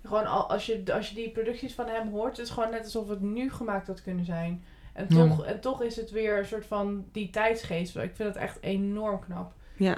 Gewoon 0.06 0.26
al, 0.26 0.50
als, 0.50 0.66
je, 0.66 0.84
als 0.94 1.10
je 1.10 1.16
die 1.16 1.30
producties 1.30 1.74
van 1.74 1.88
hem 1.88 2.10
hoort, 2.10 2.38
het 2.38 2.46
is 2.46 2.52
gewoon 2.54 2.70
net 2.72 2.84
alsof 2.84 3.08
het 3.10 3.22
nu 3.22 3.52
gemaakt 3.52 3.88
had 3.88 4.02
kunnen 4.02 4.26
zijn. 4.26 4.64
En 4.94 5.06
Ja. 5.10 5.28
toch, 5.28 5.46
en 5.46 5.60
toch 5.60 5.82
is 5.84 5.96
het 5.96 6.12
weer 6.12 6.38
een 6.38 6.46
soort 6.46 6.66
van 6.66 7.06
die 7.12 7.30
tijdsgeest. 7.30 7.96
Ik 7.96 8.12
vind 8.16 8.30
het 8.34 8.38
echt 8.38 8.58
enorm 8.62 9.20
knap. 9.20 9.54
Ja. 9.78 9.98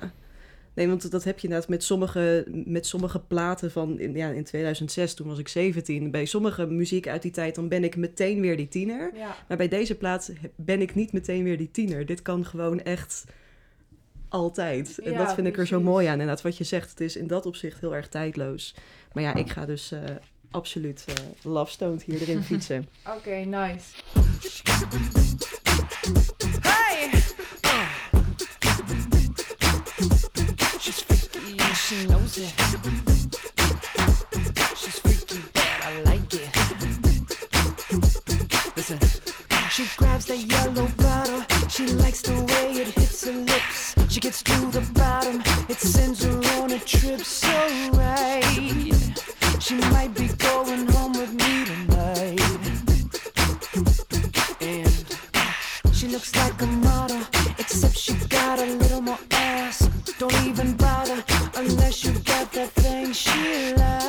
Nee, 0.73 0.87
want 0.87 1.11
dat 1.11 1.23
heb 1.23 1.39
je 1.39 1.47
inderdaad 1.47 1.69
met 1.69 1.83
sommige, 1.83 2.45
met 2.65 2.85
sommige 2.85 3.19
platen 3.19 3.71
van 3.71 3.99
in, 3.99 4.15
ja, 4.15 4.29
in 4.29 4.43
2006, 4.43 5.13
toen 5.13 5.27
was 5.27 5.39
ik 5.39 5.47
17. 5.47 6.11
Bij 6.11 6.25
sommige 6.25 6.65
muziek 6.65 7.07
uit 7.07 7.21
die 7.21 7.31
tijd, 7.31 7.55
dan 7.55 7.67
ben 7.67 7.83
ik 7.83 7.95
meteen 7.95 8.41
weer 8.41 8.57
die 8.57 8.67
tiener. 8.67 9.11
Ja. 9.15 9.35
Maar 9.47 9.57
bij 9.57 9.67
deze 9.67 9.95
plaat 9.95 10.31
ben 10.55 10.81
ik 10.81 10.95
niet 10.95 11.13
meteen 11.13 11.43
weer 11.43 11.57
die 11.57 11.71
tiener. 11.71 12.05
Dit 12.05 12.21
kan 12.21 12.45
gewoon 12.45 12.81
echt 12.81 13.25
altijd. 14.29 14.99
En 14.99 15.11
Ja, 15.11 15.17
dat 15.17 15.33
vind 15.33 15.47
ik 15.47 15.57
er 15.57 15.67
zo 15.67 15.81
mooi 15.81 16.05
aan. 16.05 16.11
Inderdaad, 16.11 16.41
wat 16.41 16.57
je 16.57 16.63
zegt, 16.63 16.89
het 16.89 17.01
is 17.01 17.15
in 17.15 17.27
dat 17.27 17.45
opzicht 17.45 17.79
heel 17.79 17.95
erg 17.95 18.07
tijdloos. 18.07 18.75
Maar 19.13 19.23
ja, 19.23 19.35
ik 19.35 19.49
ga 19.49 19.65
dus 19.65 19.91
eh, 19.91 19.99
absoluut 20.51 21.05
eh 21.07 21.13
Love 21.51 21.71
Stoned 21.71 22.03
hier 22.03 22.21
erin 22.21 22.43
fietsen. 22.49 22.87
Oké, 23.07 23.35
nice. 23.35 23.83
She 31.83 32.05
knows 32.07 32.37
it. 32.37 32.53
She's 34.75 34.99
freaky, 34.99 35.41
but 35.53 35.67
I 35.83 36.01
like 36.03 36.33
it. 36.33 36.49
Listen. 38.77 38.99
She 39.69 39.85
grabs 39.97 40.25
that 40.27 40.37
yellow 40.37 40.87
bottle. 40.97 41.43
She 41.67 41.87
likes 41.87 42.21
the 42.21 42.33
way 42.33 42.71
it 42.81 42.87
hits 42.87 43.25
her 43.25 43.33
lips. 43.33 43.95
She 44.07 44.21
gets 44.21 44.41
to 44.43 44.53
the 44.71 44.81
bottom. 44.93 45.43
It 45.67 45.77
sends 45.77 46.23
her 46.23 46.37
on 46.61 46.71
a 46.71 46.79
trip 46.79 47.21
so 47.21 47.49
right. 47.93 48.43
She 49.59 49.75
might 49.75 50.13
be 50.15 50.27
going 50.27 50.87
home 50.87 51.13
with 51.13 51.33
me 51.33 51.65
tonight. 51.65 52.39
And 54.61 55.93
she 55.93 56.07
looks 56.07 56.33
like 56.35 56.61
a 56.61 56.65
model, 56.65 57.21
except 57.59 57.97
she 57.97 58.13
got 58.29 58.59
a 58.59 58.65
little 58.65 58.92
unless 62.05 62.17
you 62.17 62.23
got 62.23 62.51
that 62.51 62.69
thing 62.69 63.13
she 63.13 63.73
likes. 63.75 64.02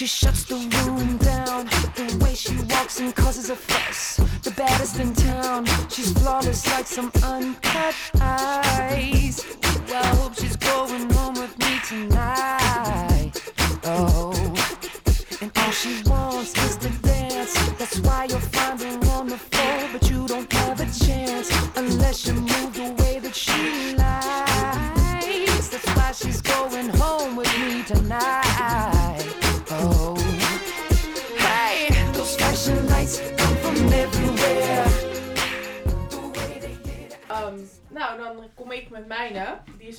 She 0.00 0.06
shuts 0.06 0.44
the 0.44 0.54
room 0.54 1.18
down. 1.18 1.66
The 1.94 2.24
way 2.24 2.34
she 2.34 2.56
walks 2.70 3.00
and 3.00 3.14
causes 3.14 3.50
a 3.50 3.54
fuss. 3.54 4.16
The 4.42 4.50
baddest 4.52 4.98
in 4.98 5.12
town. 5.12 5.66
She's 5.90 6.10
flawless 6.12 6.66
like 6.68 6.86
some 6.86 7.12
uncut 7.22 7.94
ice. 8.18 9.44
Ooh, 9.44 9.94
I 9.94 10.06
hope 10.16 10.36
she's 10.36 10.56
going 10.56 11.10
home 11.10 11.34
with 11.34 11.54
me 11.58 11.80
tonight. 11.86 12.89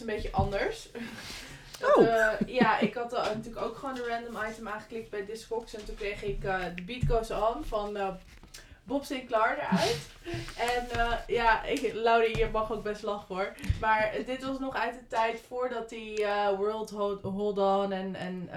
Een 0.02 0.06
beetje 0.16 0.32
anders. 0.32 0.90
Dat, 1.80 1.96
Oh. 1.96 2.08
eh, 2.08 2.34
ja, 2.48 2.80
ik 2.80 2.94
had 2.94 3.14
eh, 3.14 3.24
natuurlijk 3.24 3.66
ook 3.66 3.78
gewoon 3.78 3.96
de 3.96 4.06
random 4.10 4.50
item 4.52 4.68
aangeklikt 4.68 5.10
bij 5.10 5.26
Discogs. 5.26 5.74
En 5.76 5.86
toen 5.86 5.96
kreeg 5.96 6.24
ik 6.24 6.42
The 6.42 6.74
Beat 6.86 7.02
Goes 7.08 7.32
On 7.32 7.64
van 7.66 7.98
Bob 8.84 9.04
Sinclair 9.04 9.58
eruit. 9.58 10.00
En 10.70 10.88
ja, 11.28 11.64
ik, 11.64 11.94
Laurie, 11.94 12.38
je 12.38 12.50
mag 12.52 12.72
ook 12.72 12.84
best 12.84 13.04
lachen 13.04 13.36
hoor. 13.36 13.54
Maar 13.80 14.12
dit 14.26 14.44
was 14.44 14.60
nog 14.60 14.76
uit 14.76 14.94
de 14.94 15.08
tijd 15.08 15.42
voordat 15.48 15.90
die 15.90 16.26
World 16.58 16.90
Hold, 16.90 17.22
Hold 17.22 17.58
On 17.58 17.92
en, 17.92 18.16
en 18.16 18.50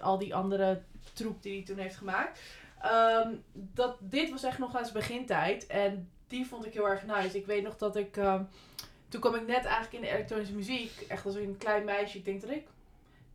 al 0.00 0.18
die 0.18 0.34
andere 0.34 0.80
troep 1.12 1.42
die 1.42 1.54
hij 1.56 1.64
toen 1.64 1.78
heeft 1.78 1.96
gemaakt. 1.96 2.40
Ehm, 2.80 3.28
dat, 3.52 3.96
dit 4.00 4.30
was 4.30 4.42
echt 4.42 4.58
nog 4.58 4.76
aan 4.76 4.82
zijn 4.84 4.96
begintijd. 4.98 5.66
En 5.66 6.10
die 6.26 6.46
vond 6.46 6.66
ik 6.66 6.72
heel 6.74 6.88
erg 6.88 7.06
nice. 7.06 7.36
Ik 7.36 7.46
weet 7.46 7.62
nog 7.62 7.76
dat 7.76 7.96
ik... 7.96 8.16
ehm, 8.16 8.42
toen 9.08 9.20
kwam 9.20 9.34
ik 9.34 9.46
net 9.46 9.64
eigenlijk 9.64 9.92
in 9.92 10.00
de 10.00 10.08
elektronische 10.08 10.54
muziek. 10.54 11.00
Echt 11.08 11.26
als 11.26 11.34
een 11.34 11.56
klein 11.58 11.84
meisje. 11.84 12.18
Ik 12.18 12.24
denk 12.24 12.40
dat 12.40 12.50
ik 12.50 12.66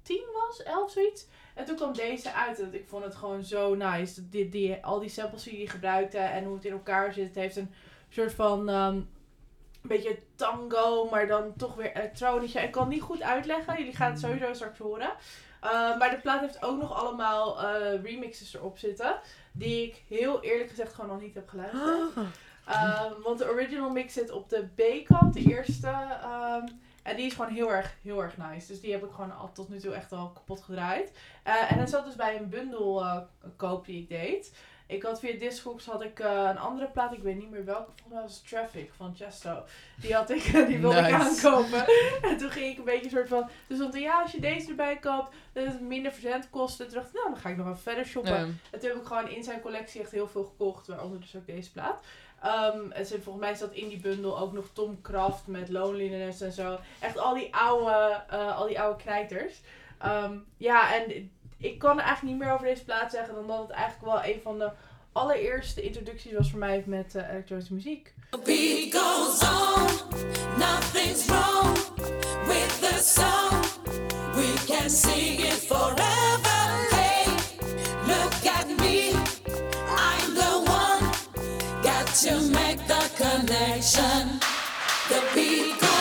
tien 0.02 0.26
was, 0.34 0.64
elf 0.64 0.92
zoiets. 0.92 1.28
En 1.56 1.66
toen 1.66 1.76
kwam 1.76 1.94
deze 1.94 2.34
uit. 2.34 2.60
En 2.60 2.74
ik 2.74 2.88
vond 2.88 3.04
het 3.04 3.16
gewoon 3.16 3.44
zo 3.44 3.76
nice. 3.76 4.30
Die, 4.30 4.50
die, 4.50 4.86
al 4.86 5.00
die 5.00 5.10
samples 5.10 5.44
die 5.44 5.58
hij 5.58 5.68
gebruikte 5.68 6.18
en 6.18 6.44
hoe 6.44 6.56
het 6.56 6.66
in 6.66 6.72
elkaar 6.72 7.14
zit. 7.14 7.26
Het 7.26 7.36
heeft 7.36 7.56
een 7.56 7.74
soort 8.10 8.34
van... 8.34 8.70
ehm, 8.70 9.00
een 9.84 9.90
beetje 9.90 10.20
tango, 10.36 11.10
maar 11.10 11.28
dan 11.28 11.54
toch 11.58 11.76
weer 11.76 11.96
elektronisch. 11.96 12.56
Ik 12.56 12.72
kan 12.72 12.82
het 12.82 12.92
niet 12.92 13.02
goed 13.02 13.22
uitleggen. 13.22 13.78
Jullie 13.78 13.96
gaan 13.96 14.12
het 14.12 14.20
sowieso 14.20 14.54
straks 14.54 14.80
horen. 14.80 15.12
Uh, 15.64 15.98
maar 15.98 16.10
de 16.10 16.20
plaat 16.22 16.42
heeft 16.42 16.64
ook 16.64 16.82
nog 16.82 16.94
allemaal 16.94 17.62
eh, 17.62 18.04
remixes 18.04 18.54
erop 18.54 18.78
zitten. 18.78 19.20
Die 19.52 19.88
ik 19.88 20.04
heel 20.08 20.42
eerlijk 20.42 20.70
gezegd 20.70 20.94
gewoon 20.94 21.10
nog 21.10 21.22
niet 21.22 21.34
heb 21.34 21.50
geluisterd. 21.50 22.14
Um, 22.70 23.22
want 23.24 23.38
de 23.38 23.50
original 23.50 23.90
mix 23.90 24.14
zit 24.14 24.32
op 24.32 24.50
de 24.50 24.68
B-kant, 24.76 25.34
de 25.34 25.42
eerste. 25.42 25.88
ehm, 25.88 26.68
en 27.04 27.16
die 27.16 27.26
is 27.26 27.34
gewoon 27.34 27.52
heel 27.52 27.72
erg, 27.72 27.96
heel 28.02 28.22
erg 28.24 28.38
nice. 28.38 28.68
Dus 28.68 28.82
die 28.82 28.92
heb 28.92 29.04
ik 29.04 29.12
gewoon 29.12 29.38
al 29.38 29.52
tot 29.52 29.70
nu 29.70 29.80
toe 29.80 29.94
echt 29.94 30.12
al 30.12 30.30
kapot 30.30 30.62
gedraaid. 30.62 31.12
Eh, 31.44 31.72
en 31.72 31.80
het 31.80 31.90
zat 31.90 32.06
dus 32.06 32.16
bij 32.16 32.38
een 32.38 32.50
bundel 32.50 33.06
koop 33.56 33.86
die 33.86 34.02
ik 34.02 34.10
deed. 34.10 34.52
Ik 34.88 35.04
had 35.04 35.20
via 35.20 35.40
Discogs 35.40 35.86
had 35.86 36.02
ik 36.04 36.20
eh, 36.20 36.48
een 36.50 36.58
andere 36.58 36.88
plaat, 36.88 37.14
ik 37.14 37.24
weet 37.24 37.38
niet 37.38 37.50
meer 37.50 37.66
welke, 37.66 37.92
volgens 37.96 38.14
mij 38.14 38.22
was 38.22 38.42
Traffic 38.42 38.92
van 38.98 39.16
Chesto. 39.16 39.64
Die 40.02 40.14
had 40.14 40.30
ik, 40.30 40.44
die 40.68 40.80
wilde 40.80 40.98
ik 40.98 41.14
aankopen. 41.14 41.86
En 42.30 42.38
toen 42.38 42.50
ging 42.52 42.72
ik 42.72 42.78
een 42.78 42.84
beetje 42.84 43.10
soort 43.10 43.28
van, 43.28 43.50
dus 43.68 43.78
stond 43.78 43.94
er, 43.94 44.02
ja, 44.02 44.22
als 44.22 44.32
je 44.32 44.40
deze 44.40 44.70
erbij 44.70 44.98
koopt, 44.98 45.36
dan 45.54 45.64
is 45.64 45.72
het 45.72 45.82
minder 45.82 46.12
verzendkosten. 46.12 46.86
Toen 46.86 46.96
dacht 46.96 47.08
ik, 47.08 47.14
nou, 47.14 47.30
dan 47.30 47.38
ga 47.38 47.50
ik 47.50 47.58
nog 47.58 47.68
even 47.68 47.80
verder 47.80 48.06
shoppen. 48.06 48.60
En 48.72 48.80
toen 48.80 48.90
heb 48.90 48.98
ik 48.98 49.06
gewoon 49.06 49.30
in 49.30 49.44
zijn 49.44 49.62
collectie 49.62 50.02
echt 50.02 50.12
heel 50.12 50.28
veel 50.28 50.44
gekocht, 50.44 50.88
waaronder 50.88 51.20
dus 51.20 51.36
ook 51.36 51.46
deze 51.46 51.72
plaat. 51.72 52.04
Ehm 52.44 52.92
en 52.92 53.06
ze- 53.06 53.22
volgens 53.22 53.46
mij 53.46 53.56
zat 53.56 53.72
in 53.74 53.88
die 53.88 54.00
bundel 54.00 54.40
ook 54.40 54.54
nog 54.54 54.66
Tom 54.74 55.02
Kraft 55.02 55.48
met 55.48 55.70
Loneliness 55.70 56.42
en 56.42 56.52
zo. 56.52 56.78
Echt 57.00 57.18
al 57.18 57.34
die 57.34 57.56
oude, 57.56 58.24
eh, 58.30 58.58
al 58.58 58.68
die 58.68 58.80
oude 58.82 59.04
knijters. 59.04 59.62
Ehm, 60.00 60.34
ja, 60.58 60.96
en 60.96 61.32
ik 61.58 61.80
kan 61.80 61.98
er 61.98 62.04
eigenlijk 62.06 62.36
niet 62.36 62.46
meer 62.46 62.54
over 62.54 62.66
deze 62.66 62.84
plaat 62.84 63.12
zeggen 63.12 63.36
dan 63.36 63.48
dat 63.48 63.60
het 63.60 63.70
eigenlijk 63.70 64.14
wel 64.14 64.34
een 64.34 64.42
van 64.44 64.58
de 64.60 64.70
allereerste 65.12 65.82
introducties 65.82 66.34
was 66.34 66.50
voor 66.50 66.60
mij 66.60 66.84
met 66.86 67.16
eh, 67.16 67.30
elektronische 67.30 67.74
muziek. 67.74 68.14
We 74.36 74.64
can 74.68 74.90
sing 74.90 75.40
it 75.40 75.66
forever. 75.68 76.53
To 82.24 82.42
make 82.52 82.80
the 82.88 83.12
connection. 83.18 84.40
The 85.10 85.22
beat 85.36 85.93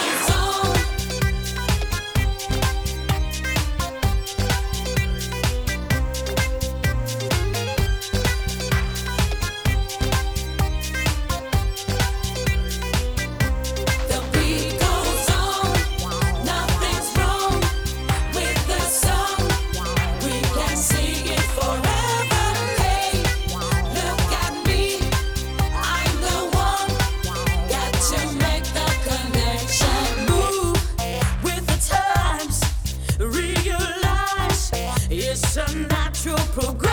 Progress. 36.52 36.91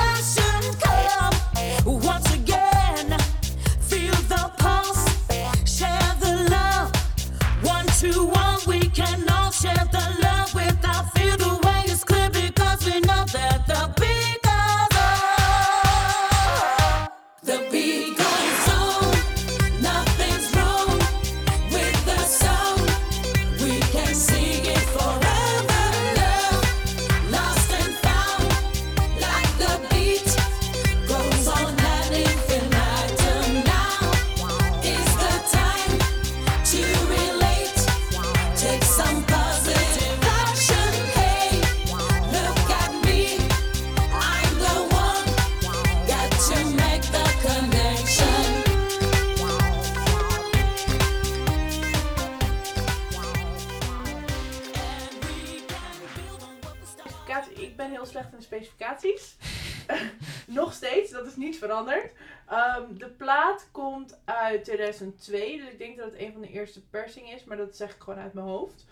2002, 64.92 65.58
dus 65.58 65.72
ik 65.72 65.78
denk 65.78 65.98
dat 65.98 66.12
het 66.12 66.20
een 66.20 66.32
van 66.32 66.42
de 66.42 66.50
eerste 66.50 66.82
persingen 66.88 67.36
is, 67.36 67.44
maar 67.44 67.58
dat 67.58 67.76
zeg 67.76 67.96
ik 67.96 68.02
gewoon 68.02 68.20
uit 68.20 68.34
mijn 68.34 68.48
hoofd. 68.48 68.86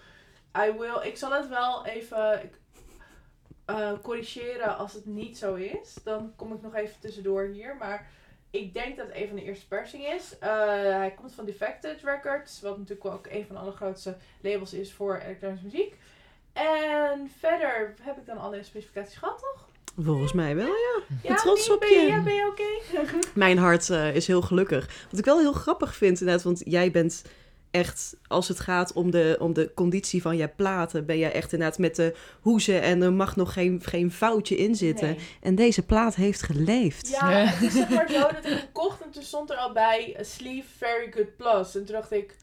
I 0.57 0.71
will, 0.71 1.01
ik 1.03 1.17
zal 1.17 1.31
het 1.31 1.49
wel 1.49 1.85
even 1.85 2.51
eh, 3.65 3.91
corrigeren 4.01 4.77
als 4.77 4.93
het 4.93 5.05
niet 5.05 5.37
zo 5.37 5.55
is. 5.55 5.93
Dan 6.03 6.33
kom 6.35 6.53
ik 6.53 6.61
nog 6.61 6.75
even 6.75 6.99
tussendoor 6.99 7.43
hier, 7.43 7.75
maar 7.75 8.09
ik 8.49 8.73
denk 8.73 8.97
dat 8.97 9.07
het 9.07 9.15
een 9.15 9.27
van 9.27 9.35
de 9.35 9.43
eerste 9.43 9.67
persingen 9.67 10.15
is. 10.15 10.37
Eh, 10.39 10.49
hij 10.79 11.13
komt 11.15 11.33
van 11.33 11.45
Defected 11.45 12.03
Records, 12.03 12.61
wat 12.61 12.77
natuurlijk 12.77 13.05
ook 13.05 13.27
een 13.27 13.45
van 13.45 13.55
de 13.55 13.61
allergrootste 13.61 14.17
labels 14.41 14.73
is 14.73 14.93
voor 14.93 15.17
elektronische 15.17 15.65
muziek. 15.65 15.95
En 16.53 17.31
verder 17.39 17.93
heb 18.01 18.17
ik 18.17 18.25
dan 18.25 18.37
alle 18.37 18.63
specificaties 18.63 19.17
gehad, 19.17 19.39
toch? 19.39 19.66
Volgens 19.99 20.33
mij 20.33 20.55
wel, 20.55 20.65
ja. 20.65 21.01
Ja, 21.23 21.35
trots 21.35 21.69
op 21.71 21.79
ben 21.79 21.89
je. 21.89 21.99
je. 21.99 22.07
Ja, 22.07 22.21
ben 22.23 22.33
je 22.33 22.47
oké? 22.47 23.07
Mijn 23.33 23.57
hart 23.57 23.89
eh, 23.89 24.15
is 24.15 24.27
heel 24.27 24.41
gelukkig. 24.41 25.05
Wat 25.09 25.19
ik 25.19 25.25
wel 25.25 25.39
heel 25.39 25.53
grappig 25.53 25.95
vind 25.95 26.19
inderdaad, 26.19 26.43
want 26.43 26.61
jij 26.65 26.91
bent 26.91 27.23
echt, 27.71 28.15
als 28.27 28.47
het 28.47 28.59
gaat 28.59 28.93
om 28.93 29.11
de, 29.11 29.35
om 29.39 29.53
de 29.53 29.71
conditie 29.75 30.21
van 30.21 30.37
je 30.37 30.47
platen, 30.47 31.05
ben 31.05 31.17
jij 31.17 31.31
echt 31.31 31.53
inderdaad 31.53 31.77
met 31.77 31.95
de 31.95 32.15
hoezen 32.41 32.81
en 32.81 33.01
er 33.01 33.13
mag 33.13 33.35
nog 33.35 33.53
geen, 33.53 33.81
geen 33.83 34.11
foutje 34.11 34.55
in 34.57 34.75
zitten. 34.75 35.07
Nee. 35.07 35.19
En 35.41 35.55
deze 35.55 35.85
plaat 35.85 36.15
heeft 36.15 36.41
geleefd. 36.41 37.09
Ja, 37.09 37.29
Ja. 37.29 37.45
het 37.45 37.61
is 37.61 37.73
zeg 37.73 37.89
maar 37.89 38.09
zo 38.09 38.19
dat 38.19 38.31
ik 38.31 38.43
hem 38.43 38.71
kocht 38.71 39.01
en 39.01 39.11
toen 39.11 39.23
stond 39.23 39.49
er 39.49 39.57
al 39.57 39.71
bij 39.73 40.15
a 40.19 40.23
sleeve 40.23 40.67
very 40.77 41.11
good 41.11 41.35
plus. 41.37 41.75
En 41.75 41.85
toen 41.85 41.95
dacht 41.95 42.11
ik... 42.11 42.35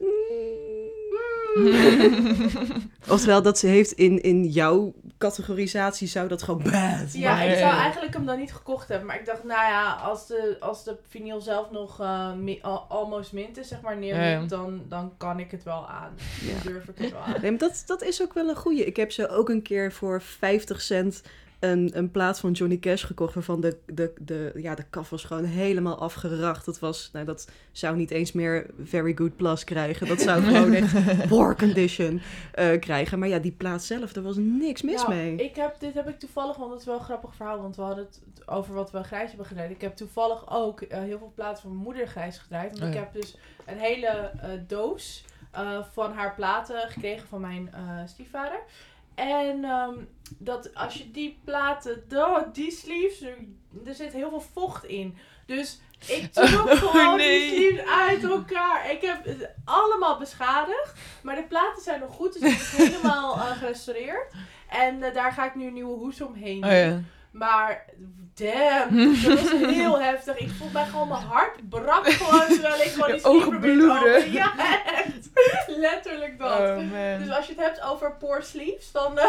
Oftewel, 3.09 3.43
dat 3.43 3.59
ze 3.59 3.67
heeft 3.67 3.93
in, 3.93 4.23
in 4.23 4.45
jouw 4.45 4.93
categorisatie 5.19 6.09
zou 6.09 6.29
dat 6.29 6.43
gewoon 6.43 6.63
bad. 6.63 7.13
Ja, 7.13 7.35
Maar- 7.35 7.47
ik 7.49 7.59
zou 7.59 7.75
eigenlijk 7.77 8.15
hem 8.15 8.27
dan 8.27 8.39
niet 8.39 8.53
gekocht 8.53 8.89
hebben. 8.89 9.07
Maar 9.07 9.19
ik 9.21 9.27
dacht, 9.27 9.45
nou 9.45 9.61
ja, 9.71 9.93
als 9.93 10.27
de, 10.27 10.57
als 10.61 10.85
de 10.85 10.97
vinyl 11.09 11.41
zelf 11.41 11.71
nog 11.71 12.01
eh, 12.01 12.33
mi- 12.33 12.59
al- 12.63 12.87
almost 12.89 13.33
mint 13.33 13.59
is, 13.59 13.69
zeg 13.69 13.81
maar, 13.81 14.03
Ja. 14.03 14.45
dan, 14.47 14.83
dan 14.89 15.13
kan 15.17 15.39
ik 15.39 15.51
het 15.51 15.63
wel 15.63 15.89
aan. 15.89 16.11
Ja. 16.41 16.53
Dan 16.53 16.73
durf 16.73 16.89
ik 16.89 16.99
het 16.99 17.11
wel 17.13 17.21
aan. 17.21 17.41
Nee, 17.41 17.51
maar 17.51 17.61
dat, 17.61 17.83
dat 17.87 18.03
is 18.03 18.23
ook 18.23 18.33
wel 18.35 18.49
een 18.49 18.57
goeie. 18.57 18.85
Ik 18.85 18.97
heb 18.97 19.13
ze 19.13 19.29
ook 19.29 19.49
een 19.49 19.63
keer 19.63 19.93
voor 19.93 20.23
50 20.23 20.81
cent 20.81 21.23
een, 21.65 21.91
een 21.93 22.11
plaat 22.11 22.41
van 22.41 22.53
Johnny 22.53 22.79
Cash 22.79 23.05
gekocht... 23.07 23.35
waarvan 23.35 23.61
de, 23.61 23.77
de, 23.87 24.13
de, 24.21 24.53
ja, 24.57 24.75
de 24.75 24.85
kaf 24.91 25.11
was 25.11 25.25
gewoon 25.25 25.45
helemaal 25.45 25.99
afgeracht. 25.99 26.65
Dat, 26.65 26.79
was, 26.79 27.11
nou, 27.13 27.25
dat 27.25 27.51
zou 27.73 27.97
niet 27.97 28.11
eens 28.11 28.33
meer 28.33 28.67
Very 28.83 29.15
Good 29.15 29.37
Plus 29.37 29.65
krijgen. 29.65 30.07
Dat 30.07 30.21
zou 30.21 30.43
gewoon 30.43 30.73
echt 30.73 30.95
poor 31.29 31.57
condition 31.57 32.21
eh, 32.53 32.81
krijgen. 32.81 33.19
Maar 33.19 33.29
ja, 33.29 33.39
die 33.39 33.53
plaat 33.53 33.85
zelf, 33.85 34.13
daar 34.13 34.25
was 34.25 34.37
niks 34.37 34.83
mis 34.83 35.03
Nou, 35.03 35.15
mee. 35.15 35.37
Ik 35.37 35.57
heb, 35.57 35.77
dit 35.79 35.95
heb 35.95 36.09
ik 36.09 36.19
toevallig, 36.19 36.57
want 36.57 36.71
het 36.71 36.81
is 36.81 36.87
wel 36.87 36.99
een 36.99 37.05
grappig 37.05 37.35
verhaal, 37.35 37.63
want 37.63 37.77
we 37.77 37.83
hadden 37.83 38.05
het 38.05 38.21
over 38.47 38.75
wat 38.75 38.91
we 38.91 39.03
grijs 39.03 39.29
hebben 39.29 39.47
gedraaid. 39.47 39.71
Ik 39.71 39.81
heb 39.81 39.97
toevallig 39.97 40.51
ook 40.51 40.81
eh, 40.81 40.99
heel 41.01 41.19
veel 41.19 41.33
platen 41.35 41.63
van 41.63 41.71
mijn 41.71 41.83
moeder 41.83 42.07
grijs 42.07 42.39
gedraaid. 42.39 42.71
Want 42.71 42.83
Oh 42.83 42.89
ik 42.89 42.95
heb 42.95 43.13
dus 43.13 43.37
een 43.67 43.79
hele 43.79 44.07
eh, 44.07 44.51
doos 44.67 45.25
eh, 45.55 45.79
van 45.93 46.13
haar 46.13 46.35
platen 46.35 46.91
gekregen 46.91 47.29
van 47.29 47.41
mijn 47.41 47.73
eh, 47.73 47.81
stiefvader. 48.07 48.61
En 49.15 49.65
ehm, 49.65 49.95
dat 50.39 50.75
als 50.75 50.95
je 50.95 51.11
die 51.11 51.39
platen, 51.45 52.05
oh, 52.13 52.39
die 52.53 52.71
sleeves, 52.71 53.23
er, 53.23 53.37
er 53.87 53.95
zit 53.95 54.13
heel 54.13 54.29
veel 54.29 54.45
vocht 54.53 54.85
in. 54.85 55.17
Dus 55.47 55.81
ik 56.07 56.33
trok 56.33 56.71
gewoon 56.71 57.17
nee. 57.17 57.41
die 57.41 57.57
sleeves 57.57 57.87
uit 57.87 58.25
elkaar. 58.25 58.91
Ik 58.91 59.01
heb 59.01 59.25
het 59.25 59.51
allemaal 59.65 60.19
beschadigd. 60.19 60.93
Maar 61.23 61.37
de 61.37 61.45
platen 61.45 61.83
zijn 61.83 62.01
nog 62.01 62.15
goed, 62.15 62.33
dus 62.33 62.43
ik 62.43 62.59
heb 62.59 62.79
het 62.79 62.89
helemaal 62.95 63.35
eh, 63.35 63.51
gerestaureerd. 63.51 64.33
En 64.69 65.03
eh, 65.03 65.15
daar 65.15 65.33
ga 65.33 65.47
ik 65.47 65.55
nu 65.55 65.67
een 65.67 65.73
nieuwe 65.73 65.99
hoes 65.99 66.21
omheen 66.21 66.65
Oh 66.65 66.71
ja. 66.71 67.01
Maar 67.35 67.85
damn, 68.35 69.15
dat 69.25 69.41
was 69.41 69.51
heel 69.75 70.01
heftig. 70.01 70.37
Ik 70.39 70.51
voelde 70.51 70.73
mij 70.73 70.85
gewoon, 70.87 71.09
mijn 71.09 71.23
hart 71.23 71.69
brak 71.69 72.07
gewoon 72.07 72.47
terwijl 72.49 72.81
ik 72.83 72.89
gewoon 72.91 73.13
die 73.13 73.25
ogen 73.35 73.61
bloeden. 73.61 74.33
Ja, 74.33 74.53
echt. 74.97 75.13
Letterlijk 75.77 76.39
dat. 76.39 76.59
Oh 76.61 76.77
Dus 77.19 77.31
als 77.31 77.47
je 77.47 77.53
het 77.57 77.61
hebt 77.65 77.83
over 77.83 78.13
poor 78.17 78.43
sleeves, 78.43 78.93
dan 78.93 79.19
eh, 79.19 79.27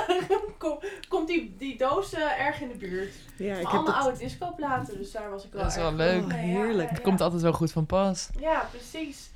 kom- 0.58 0.80
komt 1.08 1.28
die, 1.28 1.56
die 1.58 1.78
doos 1.78 2.14
eh, 2.14 2.46
erg 2.46 2.62
in 2.62 2.68
de 2.68 2.74
buurt. 2.78 3.14
ja, 3.38 3.56
ik 3.56 3.68
heb 3.68 3.86
dat... 3.86 3.96
oude 3.96 4.18
discoplaten, 4.18 4.98
dus 4.98 5.12
daar 5.12 5.30
was 5.30 5.46
ik 5.46 5.52
wel 5.54 5.62
Dat 5.62 5.72
is 5.72 5.78
wel 5.78 5.94
leuk. 5.94 6.32
Ja, 6.32 6.36
Heerlijk. 6.36 6.90
Ja, 6.90 6.96
ja, 6.96 7.02
Komt 7.04 7.22
altijd 7.22 7.42
wel 7.42 7.54
goed 7.54 7.72
van 7.72 7.86
pas. 7.86 8.30
ja, 8.40 8.68
precies. 8.72 9.30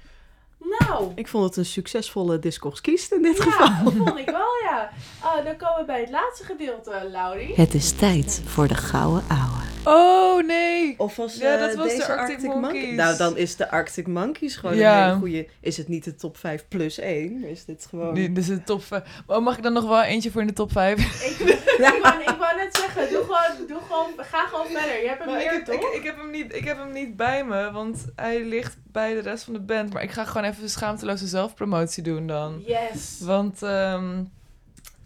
Nou, 0.59 1.11
Ik 1.15 1.27
vond 1.27 1.43
het 1.45 1.57
een 1.57 1.65
succesvolle 1.65 2.39
discours 2.39 2.81
kiest 2.81 3.11
in 3.11 3.21
dit 3.21 3.37
ja, 3.37 3.43
geval. 3.43 3.83
dat 3.83 3.93
vond 3.93 4.17
ik 4.19 4.25
wel, 4.29 4.51
ja. 4.63 4.89
Ah, 5.19 5.45
dan 5.45 5.57
komen 5.57 5.79
we 5.79 5.85
bij 5.85 5.99
het 5.99 6.09
laatste 6.09 6.43
gedeelte, 6.45 7.07
Laurie. 7.11 7.53
Het 7.55 7.73
is 7.73 7.91
tijd 7.91 8.41
voor 8.45 8.67
de 8.67 8.75
gouden 8.75 9.23
ouwe. 9.27 9.58
Oh, 9.89 10.45
nee. 10.45 10.93
Of 10.97 11.15
was 11.15 11.35
Ja, 11.35 11.53
eh, 11.53 11.59
dat 11.59 11.75
was 11.75 11.91
de 11.91 11.97
deze 11.97 12.15
Arctic 12.15 12.47
Monkeys. 12.55 12.95
Nou, 12.95 13.17
dan 13.17 13.37
is 13.37 13.55
de 13.55 13.69
Arctic 13.71 14.07
Monkeys 14.07 14.55
gewoon 14.55 14.75
Ja. 14.75 14.97
een 14.99 15.05
hele 15.07 15.19
goede... 15.19 15.47
Is 15.61 15.77
het 15.77 15.87
niet 15.87 16.03
de 16.03 16.15
top 16.15 16.37
5 16.37 16.67
plus 16.67 16.99
1? 16.99 17.43
Is 17.43 17.65
dit 17.65 17.85
gewoon... 17.89 18.13
Dit 18.13 18.37
is 18.37 18.47
de 18.47 18.63
top 18.63 18.83
5. 18.83 19.03
Oh, 19.27 19.43
mag 19.43 19.57
ik 19.57 19.63
dan 19.63 19.73
nog 19.73 19.87
wel 19.87 20.01
eentje 20.03 20.31
voor 20.31 20.41
in 20.41 20.47
de 20.47 20.53
top 20.53 20.71
5? 20.71 20.97
Ik, 20.99 21.39
ik, 21.47 21.99
wou, 22.01 22.21
ik 22.21 22.35
wou 22.39 22.55
net 22.55 22.75
zeggen, 22.77 23.09
doe 23.09 23.23
gewoon, 23.23 23.67
doe 23.67 23.79
gewoon, 23.87 24.07
ga 24.17 24.47
gewoon 24.47 24.65
verder. 24.65 25.01
Je 25.01 25.07
hebt 25.07 25.19
hem 25.23 25.27
Maar 25.33 25.41
ik, 25.41 25.49
heb, 25.49 25.65
toch? 25.65 25.75
ik, 25.75 25.93
ik, 25.99 26.03
heb 26.03 26.17
hem 26.17 26.31
niet, 26.31 26.55
ik 26.55 26.63
heb 26.65 26.77
hem 26.77 26.91
niet 26.91 27.15
bij 27.15 27.45
me, 27.45 27.71
want 27.71 28.05
hij 28.15 28.43
ligt 28.43 28.77
bij 28.91 29.13
de 29.13 29.19
rest 29.19 29.43
van 29.43 29.53
de 29.53 29.59
band. 29.59 29.93
Maar 29.93 30.03
ik 30.03 30.11
ga 30.11 30.25
gewoon 30.25 30.49
even 30.49 30.69
schaamteloze 30.69 31.27
zelfpromotie 31.27 32.03
doen 32.03 32.27
dan. 32.27 32.63
Yes. 32.65 33.19
Want 33.21 33.63
ehm, 33.63 34.23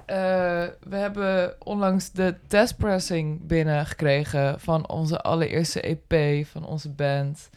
eh, 0.05 0.63
we 0.79 0.95
hebben 0.95 1.55
onlangs 1.59 2.11
de 2.11 2.35
testpressing 2.47 3.47
binnengekregen 3.47 4.59
van 4.59 4.89
onze 4.89 5.21
allereerste 5.21 5.81
EP 5.81 6.45
van 6.45 6.65
onze 6.65 6.89
band. 6.89 7.49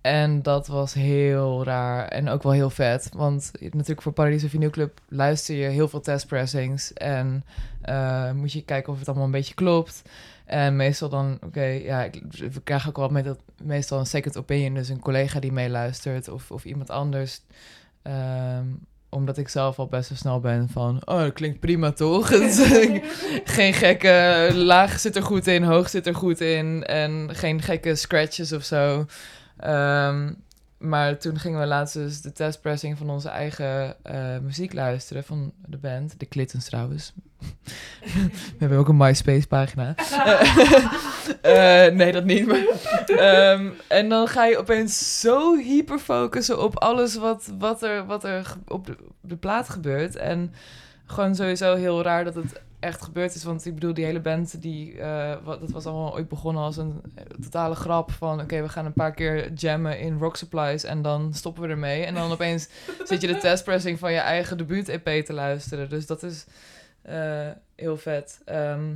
En 0.00 0.42
dat 0.42 0.66
was 0.66 0.94
heel 0.94 1.64
raar 1.64 2.08
en 2.08 2.28
ook 2.28 2.42
wel 2.42 2.52
heel 2.52 2.70
vet. 2.70 3.08
Want 3.14 3.52
natuurlijk 3.60 4.02
voor 4.02 4.12
Paradiso 4.12 4.48
Vinyl 4.48 4.70
Club 4.70 5.00
luister 5.08 5.54
je 5.54 5.68
heel 5.68 5.88
veel 5.88 6.00
testpressings. 6.00 6.92
En 6.92 7.44
eh, 7.80 8.32
moet 8.32 8.52
je 8.52 8.64
kijken 8.64 8.92
of 8.92 8.98
het 8.98 9.08
allemaal 9.08 9.26
een 9.26 9.32
beetje 9.32 9.54
klopt. 9.54 10.02
En 10.44 10.76
meestal 10.76 11.08
dan, 11.08 11.38
oké, 11.44 11.64
ja, 11.64 12.02
ik, 12.04 12.22
we 12.52 12.60
krijgen 12.64 12.88
ook 12.88 12.96
wel 12.96 13.08
met 13.08 13.24
dat 13.24 13.38
meestal 13.62 13.98
een 13.98 14.06
second 14.06 14.36
opinion. 14.36 14.74
Dus 14.74 14.88
een 14.88 15.00
collega 15.00 15.40
die 15.40 15.52
meeluistert 15.52 16.28
of, 16.28 16.50
of 16.50 16.64
iemand 16.64 16.90
anders. 16.90 17.40
Ehm, 18.02 18.66
omdat 19.14 19.38
ik 19.38 19.48
zelf 19.48 19.78
al 19.78 19.86
best 19.86 20.08
wel 20.08 20.18
snel 20.18 20.40
ben 20.40 20.68
van, 20.68 21.02
oh, 21.04 21.18
dat 21.18 21.32
klinkt 21.32 21.60
prima 21.60 21.92
toch? 21.92 22.28
geen 23.56 23.72
gekke, 23.72 24.50
laag 24.54 25.00
zit 25.00 25.16
er 25.16 25.22
goed 25.22 25.46
in, 25.46 25.62
hoog 25.62 25.88
zit 25.88 26.06
er 26.06 26.14
goed 26.14 26.40
in. 26.40 26.84
En 26.84 27.28
geen 27.32 27.62
gekke 27.62 27.94
scratches 27.94 28.52
of 28.52 28.64
zo. 28.64 29.06
Ehm, 29.56 30.32
maar 30.82 31.18
toen 31.18 31.38
gingen 31.38 31.60
we 31.60 31.66
laatst 31.66 31.94
dus 31.94 32.20
de 32.20 32.32
testpressing 32.32 32.98
van 32.98 33.10
onze 33.10 33.28
eigen 33.28 33.96
eh, 34.02 34.38
muziek 34.42 34.72
luisteren 34.72 35.24
van 35.24 35.52
de 35.66 35.76
band. 35.78 36.14
De 36.20 36.28
Clittons 36.28 36.64
trouwens. 36.64 37.12
we 38.02 38.58
hebben 38.58 38.78
ook 38.78 38.88
een 38.88 38.96
MySpace 38.96 39.46
pagina. 39.46 39.94
Eh, 41.42 41.86
nee, 41.94 42.12
dat 42.12 42.24
niet. 42.24 42.46
Maar, 42.46 42.64
Ehm, 43.06 43.68
en 43.88 44.08
dan 44.08 44.28
ga 44.28 44.44
je 44.44 44.58
opeens 44.58 45.20
zo 45.20 45.56
hyper 45.56 45.98
focussen 45.98 46.62
op 46.62 46.78
alles 46.78 47.16
wat, 47.16 47.52
wat 47.58 47.82
er, 47.82 48.06
wat 48.06 48.24
er 48.24 48.44
ge- 48.44 48.58
op 48.68 48.86
de, 48.86 48.96
op 49.22 49.30
de 49.30 49.36
plaat 49.36 49.68
gebeurt. 49.68 50.16
En 50.16 50.52
gewoon 51.06 51.34
sowieso 51.34 51.74
heel 51.74 52.02
raar 52.02 52.24
dat 52.24 52.34
het 52.34 52.60
echt 52.82 53.02
gebeurd 53.02 53.34
is. 53.34 53.44
Want 53.44 53.66
ik 53.66 53.74
bedoel, 53.74 53.94
die 53.94 54.04
hele 54.04 54.20
band, 54.20 54.62
die, 54.62 54.98
eh, 54.98 55.36
wat, 55.44 55.60
dat 55.60 55.70
was 55.70 55.86
allemaal 55.86 56.14
ooit 56.14 56.28
begonnen 56.28 56.62
als 56.62 56.76
een 56.76 57.02
eh, 57.14 57.24
totale 57.24 57.74
grap. 57.74 58.10
Van 58.10 58.40
oké, 58.40 58.62
we 58.62 58.68
gaan 58.68 58.86
een 58.86 58.92
paar 58.92 59.14
keer 59.14 59.52
jammen 59.52 59.98
in 59.98 60.18
Rock 60.18 60.36
Supplies 60.36 60.84
en 60.84 61.02
dan 61.02 61.34
stoppen 61.34 61.62
we 61.62 61.68
ermee. 61.68 62.04
En 62.04 62.14
dan 62.14 62.32
opeens 62.32 62.68
zit 63.04 63.20
je 63.20 63.26
de 63.26 63.36
testpressing 63.36 63.98
van 63.98 64.12
je 64.12 64.18
eigen 64.18 64.58
debuut-EP 64.58 65.24
te 65.24 65.32
luisteren. 65.32 65.88
Dus 65.88 66.06
dat 66.06 66.22
is 66.22 66.46
eh, 67.02 67.48
heel 67.76 67.96
vet. 67.96 68.40
Ehm, 68.44 68.94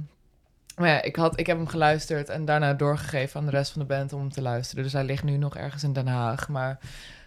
maar 0.77 0.89
ja, 0.89 1.03
ik, 1.03 1.17
had, 1.17 1.39
ik 1.39 1.47
heb 1.47 1.57
hem 1.57 1.67
geluisterd 1.67 2.29
en 2.29 2.45
daarna 2.45 2.75
doorgegeven 2.75 3.41
aan 3.41 3.47
de 3.47 3.53
rest 3.53 3.73
van 3.73 3.81
de 3.81 3.87
band 3.87 4.13
om 4.13 4.21
hem 4.21 4.33
te 4.33 4.43
luisteren. 4.43 4.85
Dus 4.85 4.93
hij 4.93 5.05
ligt 5.05 5.25
nu 5.25 5.37
nog 5.37 5.57
ergens 5.57 5.83
in 5.83 5.93
Den 5.93 6.07
Haag. 6.07 6.49
Maar 6.49 6.79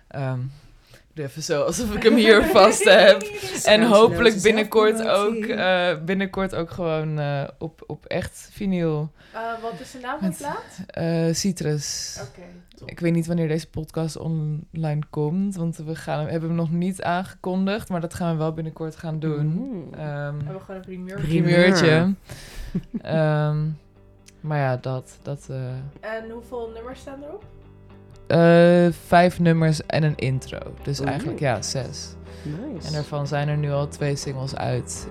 ehm, 0.07 0.39
even 1.13 1.43
zo 1.43 1.63
alsof 1.63 1.95
ik 1.95 2.03
hem 2.03 2.15
hier 2.15 2.43
vast 2.57 2.83
heb. 2.83 3.21
En 3.63 3.83
hopelijk 3.83 4.41
binnenkort 4.41 5.07
ook, 5.07 5.43
eh, 5.43 6.03
binnenkort 6.05 6.55
ook 6.55 6.69
gewoon 6.69 7.19
eh, 7.19 7.47
op, 7.57 7.83
op 7.87 8.05
echt 8.05 8.49
vinyl. 8.51 9.11
Eh, 9.33 9.61
wat 9.61 9.79
is 9.79 9.91
de 9.91 9.99
naam 9.99 10.19
van 10.19 10.35
plaat? 10.37 11.35
Citrus. 11.37 12.19
Ik 12.85 12.99
weet 12.99 13.13
niet 13.13 13.27
wanneer 13.27 13.47
deze 13.47 13.69
podcast 13.69 14.17
online 14.17 15.01
komt, 15.09 15.55
want 15.55 15.77
we 15.77 15.95
gaan, 15.95 16.27
hebben 16.27 16.49
hem 16.49 16.57
nog 16.57 16.71
niet 16.71 17.01
aangekondigd, 17.01 17.89
maar 17.89 18.01
dat 18.01 18.13
gaan 18.13 18.31
we 18.31 18.37
wel 18.37 18.53
binnenkort 18.53 18.95
gaan 18.95 19.19
doen. 19.19 19.45
Mm. 19.45 19.93
Ehm, 19.93 20.37
We 20.37 20.43
hebben 20.43 20.61
gewoon 20.61 20.75
een 20.75 20.85
primeur. 20.85 21.19
Primeur. 21.19 21.53
primeurtje. 21.53 22.13
Ehm, 23.01 23.65
maar 24.41 24.57
ja, 24.57 24.77
dat. 24.77 25.17
dat 25.21 25.49
En 25.99 26.29
hoeveel 26.29 26.71
nummers 26.73 26.99
staan 26.99 27.23
erop? 27.23 27.43
Eh, 28.29 28.93
vijf 29.07 29.39
nummers 29.39 29.85
en 29.85 30.03
een 30.03 30.15
intro. 30.15 30.57
Dus 30.81 30.99
eigenlijk 30.99 31.39
ja, 31.39 31.61
zes. 31.61 32.07
Nice. 32.43 32.87
En 32.87 32.93
daarvan 32.93 33.27
zijn 33.27 33.47
er 33.47 33.57
nu 33.57 33.71
al 33.71 33.87
twee 33.87 34.15
singles 34.15 34.55
uit. 34.55 35.07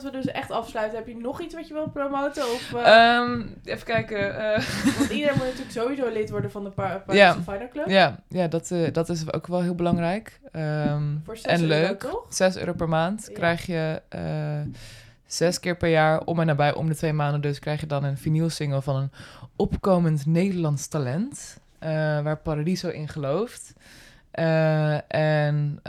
Voordat 0.00 0.20
we 0.24 0.26
dus 0.30 0.40
echt 0.40 0.50
afsluiten, 0.50 0.98
heb 0.98 1.06
je 1.06 1.16
nog 1.16 1.40
iets 1.40 1.54
wat 1.54 1.68
je 1.68 1.74
wil 1.74 1.88
promoten? 1.88 2.42
Of, 2.42 2.72
eh, 2.74 3.14
Ehm, 3.16 3.42
even 3.64 3.86
kijken. 3.86 4.38
eh, 4.54 4.64
want 4.98 5.10
iedereen 5.10 5.36
moet 5.36 5.44
natuurlijk 5.44 5.70
sowieso 5.70 6.08
lid 6.08 6.30
worden 6.30 6.50
van 6.50 6.64
de 6.64 6.70
Pa- 6.70 7.02
Paris 7.06 7.20
Ja. 7.20 7.34
Final 7.34 7.68
Club. 7.72 7.86
ja, 7.88 8.18
ja 8.28 8.48
dat, 8.48 8.70
eh, 8.70 8.92
dat 8.92 9.08
is 9.08 9.32
ook 9.32 9.46
wel 9.46 9.62
heel 9.62 9.74
belangrijk. 9.74 10.40
Ehm, 10.52 11.02
Voor 11.24 11.36
6 11.36 11.46
en 11.52 11.60
euro, 11.60 11.86
leuk. 11.86 12.00
toch? 12.00 12.26
6 12.28 12.56
euro 12.56 12.72
per 12.72 12.88
maand 12.88 13.24
Ja. 13.28 13.34
krijg 13.34 13.66
je 13.66 14.02
zes 15.26 15.60
keer 15.60 15.76
per 15.76 15.88
jaar, 15.88 16.20
om 16.24 16.40
en 16.40 16.46
nabij, 16.46 16.74
om 16.74 16.88
de 16.88 16.96
twee 16.96 17.12
maanden 17.12 17.40
dus, 17.40 17.58
krijg 17.58 17.80
je 17.80 17.86
dan 17.86 18.04
een 18.04 18.18
vinylsingle 18.18 18.82
van 18.82 18.96
een 18.96 19.10
opkomend 19.56 20.26
Nederlands 20.26 20.88
talent, 20.88 21.58
waar 22.22 22.36
Paradiso 22.36 22.88
in 22.88 23.08
gelooft. 23.08 23.72
En 25.08 25.80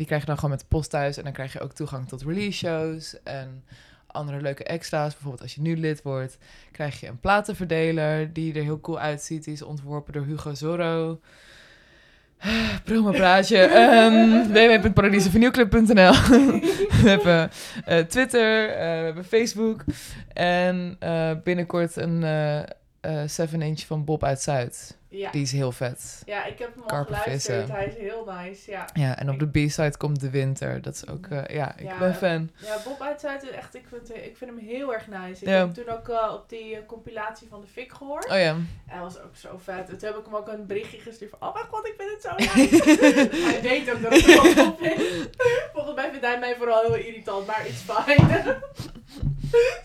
die 0.00 0.08
krijg 0.08 0.20
je 0.20 0.28
dan 0.28 0.38
gewoon 0.38 0.50
met 0.50 0.60
de 0.60 0.76
post 0.76 0.90
thuis 0.90 1.16
en 1.16 1.24
dan 1.24 1.32
krijg 1.32 1.52
je 1.52 1.60
ook 1.60 1.72
toegang 1.72 2.08
tot 2.08 2.22
release 2.22 2.58
shows 2.58 3.22
en 3.22 3.64
andere 4.06 4.40
leuke 4.40 4.64
extra's. 4.64 5.12
Bijvoorbeeld 5.12 5.42
als 5.42 5.54
je 5.54 5.60
nu 5.60 5.76
lid 5.76 6.02
wordt, 6.02 6.38
krijg 6.72 7.00
je 7.00 7.06
een 7.06 7.20
platenverdeler 7.20 8.32
die 8.32 8.54
er 8.54 8.62
heel 8.62 8.80
cool 8.80 8.98
uitziet. 8.98 9.44
Die 9.44 9.52
is 9.52 9.62
ontworpen 9.62 10.12
door 10.12 10.24
Hugo 10.24 10.54
Zorro. 10.54 11.20
Promo 12.84 13.10
praatje. 13.10 13.58
um, 13.58 14.52
www.paradiesevernieuwclub.nl 14.52 16.12
We 17.02 17.08
hebben 17.08 17.50
eh, 17.84 17.98
Twitter, 17.98 18.68
eh, 18.68 18.76
we 18.76 19.04
hebben 19.04 19.24
Facebook. 19.24 19.84
En 20.32 20.96
eh, 20.98 21.30
binnenkort 21.44 21.96
een 21.96 22.24
eh 23.00 23.24
7-inch 23.40 23.86
van 23.86 24.04
Bob 24.04 24.24
uit 24.24 24.40
Zuid. 24.40 24.98
Ja. 25.12 25.30
Die 25.30 25.42
is 25.42 25.52
heel 25.52 25.72
vet. 25.72 26.22
ja, 26.26 26.44
ik 26.44 26.58
heb 26.58 26.74
hem 26.74 26.82
al 26.86 27.04
geluisterd. 27.04 27.32
vissen. 27.34 27.70
Hij 27.70 27.86
is 27.86 27.94
heel 27.96 28.32
nice, 28.42 28.70
ja. 28.70 28.88
Ja, 28.92 29.18
en 29.18 29.30
op 29.30 29.38
de 29.38 29.46
B-side 29.48 29.96
komt 29.96 30.20
de 30.20 30.30
winter. 30.30 30.82
Dat 30.82 30.94
is 30.94 31.06
ook, 31.08 31.26
eh, 31.26 31.54
ja, 31.56 31.76
ik 31.76 31.84
Ja. 31.86 31.98
ben 31.98 32.14
fan. 32.14 32.50
Ja, 32.56 32.76
Bob 32.84 33.00
uit 33.02 33.20
Zuid 33.20 33.42
is 33.42 33.50
echt, 33.50 33.74
ik 33.74 33.84
vind, 33.88 34.10
ik 34.16 34.36
vind 34.36 34.50
hem 34.50 34.58
heel 34.68 34.94
erg 34.94 35.06
nice. 35.06 35.42
Ik 35.42 35.48
Ja. 35.48 35.50
heb 35.50 35.74
hem 35.74 35.84
toen 35.84 35.94
ook 35.94 36.08
eh, 36.08 36.32
op 36.34 36.48
die 36.48 36.74
eh, 36.76 36.80
compilatie 36.86 37.46
van 37.50 37.60
de 37.60 37.66
Fik 37.66 37.92
gehoord. 37.92 38.24
Oh 38.30 38.38
ja. 38.38 38.56
Hij 38.86 39.00
was 39.00 39.18
ook 39.20 39.36
zo 39.36 39.60
vet. 39.64 39.88
En 39.88 39.98
toen 39.98 40.08
heb 40.08 40.18
ik 40.18 40.24
hem 40.24 40.34
ook 40.36 40.48
een 40.48 40.66
berichtje 40.66 40.98
gestuurd 40.98 41.30
van, 41.38 41.48
oh 41.48 41.54
mijn 41.54 41.66
god, 41.70 41.86
ik 41.86 41.94
vind 41.98 42.10
het 42.10 42.22
zo 42.22 42.34
nice. 42.60 43.40
hij 43.46 43.60
weet 43.62 43.92
ook 43.94 44.02
dat 44.02 44.12
ik 44.14 44.24
het 44.26 44.54
wel 44.54 44.64
top 44.64 44.78
vind. 44.80 45.28
Volgens 45.72 45.94
mij 45.94 46.10
vindt 46.10 46.26
hij 46.26 46.38
mij 46.38 46.54
vooral 46.58 46.80
heel 46.82 46.94
irritant, 46.96 47.46
maar 47.46 47.66
it's 47.66 47.82
fine. 47.86 48.58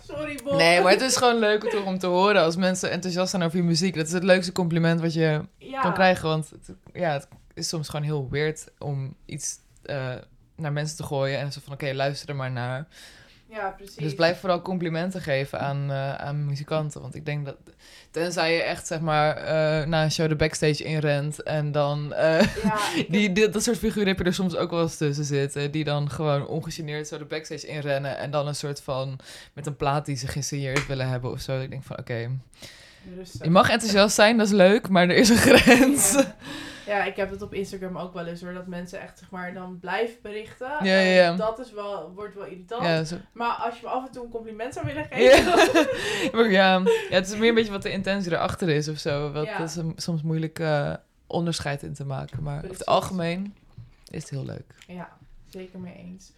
Sorry 0.08 0.40
Bob. 0.44 0.58
Nee, 0.58 0.82
maar 0.82 0.92
het 0.92 1.02
is 1.02 1.16
gewoon 1.16 1.40
leuk 1.40 1.76
om- 1.76 1.84
om 1.88 2.00
te 2.00 2.08
horen 2.08 2.42
als 2.42 2.56
mensen 2.56 2.92
enthousiast 2.92 3.30
zijn 3.30 3.44
over 3.44 3.58
je 3.58 3.64
muziek. 3.64 3.96
Dat 3.96 4.06
is 4.08 4.12
het 4.14 4.24
leukste 4.24 4.52
compliment 4.52 5.02
wat 5.02 5.14
je 5.14 5.15
ja. 5.22 5.82
kan 5.82 5.94
krijgen. 5.94 6.28
Want 6.30 6.50
het, 6.50 6.72
ja, 6.94 7.14
het 7.14 7.28
is 7.54 7.68
soms 7.68 7.90
gewoon 7.90 8.06
heel 8.06 8.28
weird 8.30 8.72
om 8.80 9.16
iets 9.26 9.56
eh, 9.84 10.14
naar 10.56 10.74
mensen 10.74 10.98
te 10.98 11.04
gooien. 11.04 11.40
En 11.40 11.52
zo 11.52 11.60
van, 11.64 11.74
oké, 11.74 11.92
luister 11.94 12.30
er 12.30 12.36
maar 12.36 12.52
naar. 12.52 12.88
Ja, 13.50 13.70
precies. 13.70 13.96
Dus 13.96 14.16
blijf 14.16 14.40
vooral 14.40 14.62
complimenten 14.62 15.22
geven 15.22 15.60
aan, 15.60 15.92
eh, 15.92 16.16
aan 16.16 16.46
muzikanten. 16.46 17.02
Want 17.02 17.16
ik 17.16 17.26
denk 17.26 17.46
dat, 17.46 17.56
tenzij 18.12 18.54
je 18.56 18.62
echt, 18.62 18.88
zeg 18.88 19.00
maar, 19.00 19.36
eh, 19.38 19.88
na 19.88 20.04
een 20.04 20.12
show 20.12 20.30
de 20.30 20.36
backstage 20.36 20.84
inrent 20.84 21.44
en 21.44 21.72
dan... 21.72 22.14
Ja, 22.18 22.42
Die, 23.10 23.32
die- 23.32 23.50
dat 23.50 23.64
soort 23.64 23.78
figuren 23.78 24.08
heb 24.08 24.18
je 24.18 24.24
er 24.24 24.34
soms 24.34 24.56
ook 24.56 24.70
wel 24.72 24.82
eens 24.82 24.98
tussen 24.98 25.26
zitten. 25.26 25.72
Die 25.72 25.84
dan 25.84 26.10
gewoon 26.10 26.48
ongegeneerd 26.48 27.08
zo 27.08 27.18
de 27.18 27.26
backstage 27.26 27.68
inrennen. 27.68 28.18
En 28.18 28.32
dan 28.32 28.48
een 28.48 28.56
soort 28.56 28.82
van 28.82 29.20
met 29.54 29.66
een 29.66 29.76
plaat 29.76 30.06
die 30.06 30.16
ze 30.16 30.28
gesigneerd 30.28 30.88
willen 30.88 31.10
hebben 31.10 31.32
of 31.32 31.40
zo. 31.40 31.60
Ik 31.60 31.70
denk 31.70 31.84
van 31.84 31.98
oké. 32.00 32.30
Je 33.42 33.50
mag 33.50 33.70
enthousiast 33.70 34.16
zijn, 34.16 34.38
dat 34.38 34.48
is 34.48 34.54
leuk, 34.54 34.90
maar 34.90 35.10
er 35.10 35.16
is 35.16 35.30
een 35.30 35.38
grens. 35.38 36.14
Ja. 36.14 36.36
Ja, 36.86 37.04
ik 37.04 37.16
heb 37.16 37.30
het 37.30 37.42
op 37.42 37.54
Instagram 37.54 37.98
ook 37.98 38.14
wel 38.14 38.26
eens 38.26 38.42
hoor. 38.42 38.54
Dat 38.54 38.68
mensen 38.68 39.02
echt 39.02 39.20
zeg 39.20 39.30
maar 39.30 39.54
dan 39.54 39.80
blijven 39.80 40.18
berichten. 40.22 40.68
Ja, 40.68 40.80
En 40.80 41.06
ja, 41.06 41.24
ja. 41.24 41.36
Dat 41.36 41.60
is 41.60 41.72
wel, 41.72 42.12
wordt 42.16 42.36
wel 42.36 42.46
irritant. 42.46 42.84
Ja, 42.84 43.04
zo, 43.04 43.16
Maar 43.32 43.56
als 43.56 43.80
je 43.80 43.86
me 43.86 43.90
af 43.90 44.06
en 44.06 44.12
toe 44.12 44.24
een 44.24 44.30
compliment 44.30 44.74
zou 44.74 44.86
willen 44.86 45.06
geven. 45.10 45.54
Ja, 46.52 46.82
ja, 47.10 47.16
het 47.16 47.28
is 47.28 47.38
meer 47.38 47.50
een 47.50 47.56
beetje 47.56 47.72
wat 47.72 47.82
de 47.82 47.92
intentie 47.92 48.32
erachter 48.32 48.70
is 48.70 48.88
of 48.88 48.98
zo. 48.98 49.32
Wat, 49.32 49.48
is 49.64 49.76
een, 49.76 49.94
soms 49.96 50.22
moeilijk 50.22 50.60
eh, 50.60 50.94
onderscheid 51.28 51.84
in 51.84 51.94
te 51.94 52.06
maken. 52.06 52.44
Maar 52.44 52.58
over 52.58 52.70
het 52.70 52.86
algemeen 52.86 53.56
is 54.10 54.22
het 54.22 54.30
heel 54.30 54.46
leuk. 54.46 54.76
Ja, 54.88 55.10
zeker 55.50 55.80
mee 55.80 55.96
eens. 55.96 56.32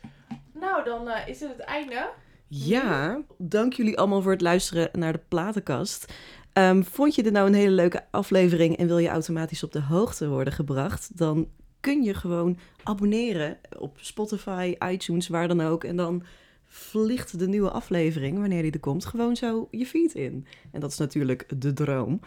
Nou, 0.53 0.83
dan 0.83 1.09
eh, 1.09 1.27
is 1.27 1.39
het 1.39 1.49
het 1.49 1.59
einde. 1.59 2.09
Ja, 2.47 3.21
dank 3.37 3.73
jullie 3.73 3.97
allemaal 3.97 4.21
voor 4.21 4.31
het 4.31 4.41
luisteren 4.41 4.89
naar 4.91 5.13
de 5.13 5.21
platenkast. 5.27 6.13
Ehm, 6.57 6.81
vond 6.81 7.15
je 7.15 7.23
dit 7.23 7.33
nou 7.33 7.47
een 7.47 7.53
hele 7.53 7.71
leuke 7.71 8.03
aflevering 8.11 8.77
en 8.77 8.87
wil 8.87 8.97
je 8.97 9.07
automatisch 9.07 9.63
op 9.63 9.71
de 9.71 9.81
hoogte 9.81 10.27
worden 10.27 10.53
gebracht? 10.53 11.17
Dan 11.17 11.47
kun 11.79 12.03
je 12.03 12.13
gewoon 12.13 12.57
abonneren 12.83 13.57
op 13.77 13.97
Spotify, 13.99 14.75
iTunes, 14.89 15.27
waar 15.27 15.47
dan 15.47 15.61
ook. 15.61 15.83
En 15.83 15.95
dan 15.95 16.23
vliegt 16.67 17.39
de 17.39 17.47
nieuwe 17.47 17.69
aflevering, 17.69 18.39
wanneer 18.39 18.61
die 18.61 18.71
er 18.71 18.79
komt, 18.79 19.05
gewoon 19.05 19.35
zo 19.35 19.67
je 19.71 19.85
feed 19.85 20.13
in. 20.13 20.47
En 20.71 20.79
dat 20.79 20.91
is 20.91 20.97
natuurlijk 20.97 21.45
de 21.57 21.73
droom. 21.73 22.19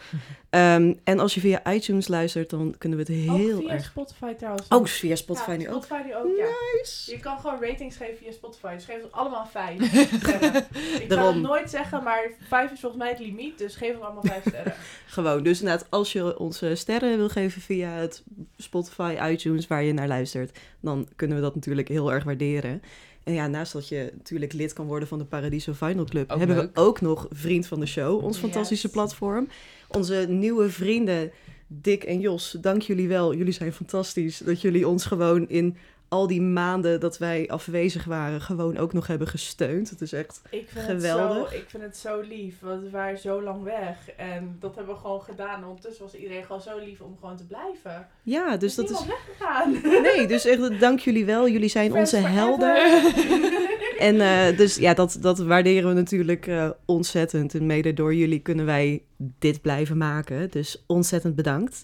Ehm, 0.50 0.94
en 1.04 1.18
als 1.18 1.34
je 1.34 1.40
via 1.40 1.72
iTunes 1.72 2.08
luistert, 2.08 2.50
dan 2.50 2.74
kunnen 2.78 2.98
we 2.98 3.12
het 3.12 3.22
heel 3.22 3.54
ook 3.56 3.60
via 3.60 3.72
erg... 3.72 3.84
Spotify 3.84 4.34
trouwens. 4.34 4.68
Oh, 4.68 4.84
via 4.84 5.16
Spotify 5.16 5.50
ja, 5.50 5.56
nu 5.56 5.68
ook. 5.68 5.86
Nu 5.90 6.14
ook, 6.14 6.36
ja. 6.36 6.48
Nice. 6.74 7.10
Je 7.10 7.20
kan 7.20 7.38
gewoon 7.38 7.60
ratings 7.60 7.96
geven 7.96 8.16
via 8.16 8.32
Spotify. 8.32 8.74
Dus 8.74 8.84
geef 8.84 9.02
ons 9.02 9.12
allemaal 9.12 9.46
vijf 9.46 9.82
sterren. 10.20 10.54
Ik 10.56 10.66
zou 10.96 11.08
Daarom. 11.08 11.34
het 11.34 11.42
nooit 11.42 11.70
zeggen, 11.70 12.02
maar 12.02 12.30
vijf 12.48 12.72
is 12.72 12.80
volgens 12.80 13.02
mij 13.02 13.10
het 13.10 13.20
limiet. 13.20 13.58
Dus 13.58 13.76
geef 13.76 13.94
ons 13.94 14.04
allemaal 14.04 14.24
vijf 14.24 14.42
sterren. 14.46 14.74
Gewoon, 15.06 15.42
dus 15.42 15.60
inderdaad, 15.60 15.86
als 15.90 16.12
je 16.12 16.38
ons 16.38 16.62
eh, 16.62 16.74
sterren 16.74 17.16
wil 17.16 17.28
geven 17.28 17.62
via 17.62 17.90
het 17.90 18.24
Spotify, 18.56 19.16
iTunes, 19.22 19.66
waar 19.66 19.82
je 19.82 19.92
naar 19.92 20.08
luistert, 20.08 20.58
dan 20.80 21.08
kunnen 21.16 21.36
we 21.36 21.42
dat 21.42 21.54
natuurlijk 21.54 21.88
heel 21.88 22.12
erg 22.12 22.24
waarderen. 22.24 22.82
En 23.24 23.32
ja, 23.32 23.47
naast 23.47 23.72
dat 23.72 23.88
je 23.88 24.10
natuurlijk 24.16 24.52
lid 24.52 24.72
kan 24.72 24.86
worden 24.86 25.09
van 25.09 25.18
de 25.18 25.24
Paradiso 25.24 25.72
Final 25.72 26.05
Club, 26.05 26.30
Ook 26.30 26.38
hebben 26.38 26.56
leuk. 26.56 26.70
we 26.74 26.80
ook 26.80 27.01
nog 27.01 27.26
Vriend 27.30 27.66
van 27.66 27.80
de 27.80 27.86
Show, 27.86 28.24
ons 28.24 28.36
Yes. 28.36 28.44
fantastische 28.44 28.88
platform. 28.88 29.48
Onze 29.88 30.26
nieuwe 30.28 30.70
vrienden, 30.70 31.30
Dick 31.66 32.05
en 32.05 32.20
Jos, 32.20 32.56
dank 32.60 32.82
jullie 32.82 33.09
wel. 33.09 33.34
Jullie 33.34 33.52
zijn 33.52 33.72
fantastisch 33.72 34.38
dat 34.38 34.60
jullie 34.60 34.88
ons 34.88 35.05
gewoon 35.05 35.48
in 35.48 35.76
al 36.10 36.26
die 36.26 36.42
maanden 36.42 37.00
dat 37.00 37.18
wij 37.18 37.48
afwezig 37.48 38.04
waren, 38.04 38.40
gewoon 38.40 38.76
ook 38.76 38.92
nog 38.92 39.06
hebben 39.06 39.26
gesteund. 39.26 39.90
Het 39.90 40.00
is 40.00 40.12
echt 40.12 40.40
Ik 40.50 40.68
vind, 40.68 40.84
Geweldig. 40.84 41.38
Het 41.38 41.50
zo, 41.50 41.56
ik 41.56 41.64
vind 41.68 41.82
het 41.82 41.96
zo 41.96 42.20
lief, 42.20 42.60
want 42.60 42.82
we 42.82 42.90
waren 42.90 43.18
zo 43.18 43.42
lang 43.42 43.62
weg. 43.62 44.10
En 44.16 44.56
dat 44.60 44.76
hebben 44.76 44.94
we 44.94 45.00
gewoon 45.00 45.20
gedaan. 45.20 45.64
Ondertussen 45.64 46.04
was 46.04 46.14
iedereen 46.14 46.44
gewoon 46.44 46.60
zo 46.60 46.78
lief 46.78 47.00
om 47.00 47.16
gewoon 47.20 47.36
te 47.36 47.46
blijven. 47.46 48.08
Ja, 48.22 48.56
dus 48.56 48.70
is 48.70 48.74
dat 48.74 48.90
is. 48.90 49.06
weggegaan. 49.06 50.02
Nee, 50.02 50.26
dus 50.26 50.44
echt 50.44 50.80
dank 50.80 50.98
jullie 51.00 51.24
wel. 51.24 51.48
Jullie 51.48 51.68
zijn 51.68 51.90
Friends 51.90 52.14
onze 52.14 52.26
helden. 52.26 52.76
En 54.00 54.20
eh, 54.20 54.56
dus 54.56 54.76
ja, 54.76 54.94
dat, 54.94 55.18
dat 55.20 55.38
waarderen 55.38 55.88
we 55.88 55.94
natuurlijk 55.94 56.46
eh, 56.46 56.70
ontzettend. 56.84 57.54
En 57.54 57.66
mede 57.66 57.92
door 57.92 58.14
jullie 58.14 58.40
kunnen 58.40 58.66
wij 58.66 59.02
dit 59.38 59.60
blijven 59.62 59.96
maken. 59.96 60.50
Dus 60.50 60.84
ontzettend 60.86 61.34
bedankt. 61.34 61.82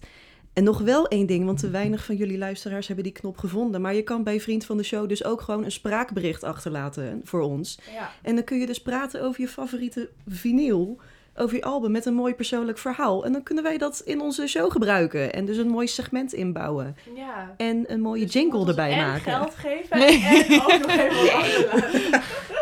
En 0.56 0.64
nog 0.64 0.78
wel 0.78 1.08
één 1.08 1.26
ding, 1.26 1.44
want 1.44 1.58
te 1.58 1.70
weinig 1.70 2.04
van 2.04 2.16
jullie 2.16 2.38
luisteraars 2.38 2.86
hebben 2.86 3.04
die 3.04 3.12
knop 3.12 3.36
gevonden. 3.38 3.80
Maar 3.80 3.94
je 3.94 4.02
kan 4.02 4.22
bij 4.22 4.40
Vriend 4.40 4.64
van 4.64 4.76
de 4.76 4.82
Show 4.82 5.08
dus 5.08 5.24
ook 5.24 5.40
gewoon 5.40 5.64
een 5.64 5.72
spraakbericht 5.72 6.44
achterlaten 6.44 7.20
voor 7.24 7.40
ons. 7.40 7.78
Ja, 7.94 8.10
En 8.22 8.34
dan 8.34 8.44
kun 8.44 8.58
je 8.58 8.66
dus 8.66 8.82
praten 8.82 9.22
over 9.22 9.40
je 9.40 9.48
favoriete 9.48 10.08
vinyl, 10.28 10.98
over 11.34 11.56
je 11.56 11.62
album 11.62 11.90
met 11.90 12.06
een 12.06 12.14
mooi 12.14 12.34
persoonlijk 12.34 12.78
verhaal. 12.78 13.24
En 13.24 13.32
dan 13.32 13.42
kunnen 13.42 13.64
wij 13.64 13.78
dat 13.78 14.02
in 14.04 14.20
onze 14.20 14.46
show 14.46 14.72
gebruiken. 14.72 15.32
En 15.32 15.44
dus 15.44 15.56
een 15.56 15.68
mooi 15.68 15.86
segment 15.86 16.32
inbouwen. 16.32 16.96
ja. 17.16 17.54
En 17.56 17.84
een 17.92 18.00
mooie 18.00 18.24
Dus 18.24 18.32
jingle 18.32 18.66
erbij 18.68 18.90
en 18.92 19.06
maken. 19.06 19.32
geld 19.32 19.54
geven 19.54 19.90
en 19.90 20.60
ook 20.60 20.78
nog 20.78 20.90
even 20.90 21.16
wat 21.16 21.30
achterlaten. 21.32 22.20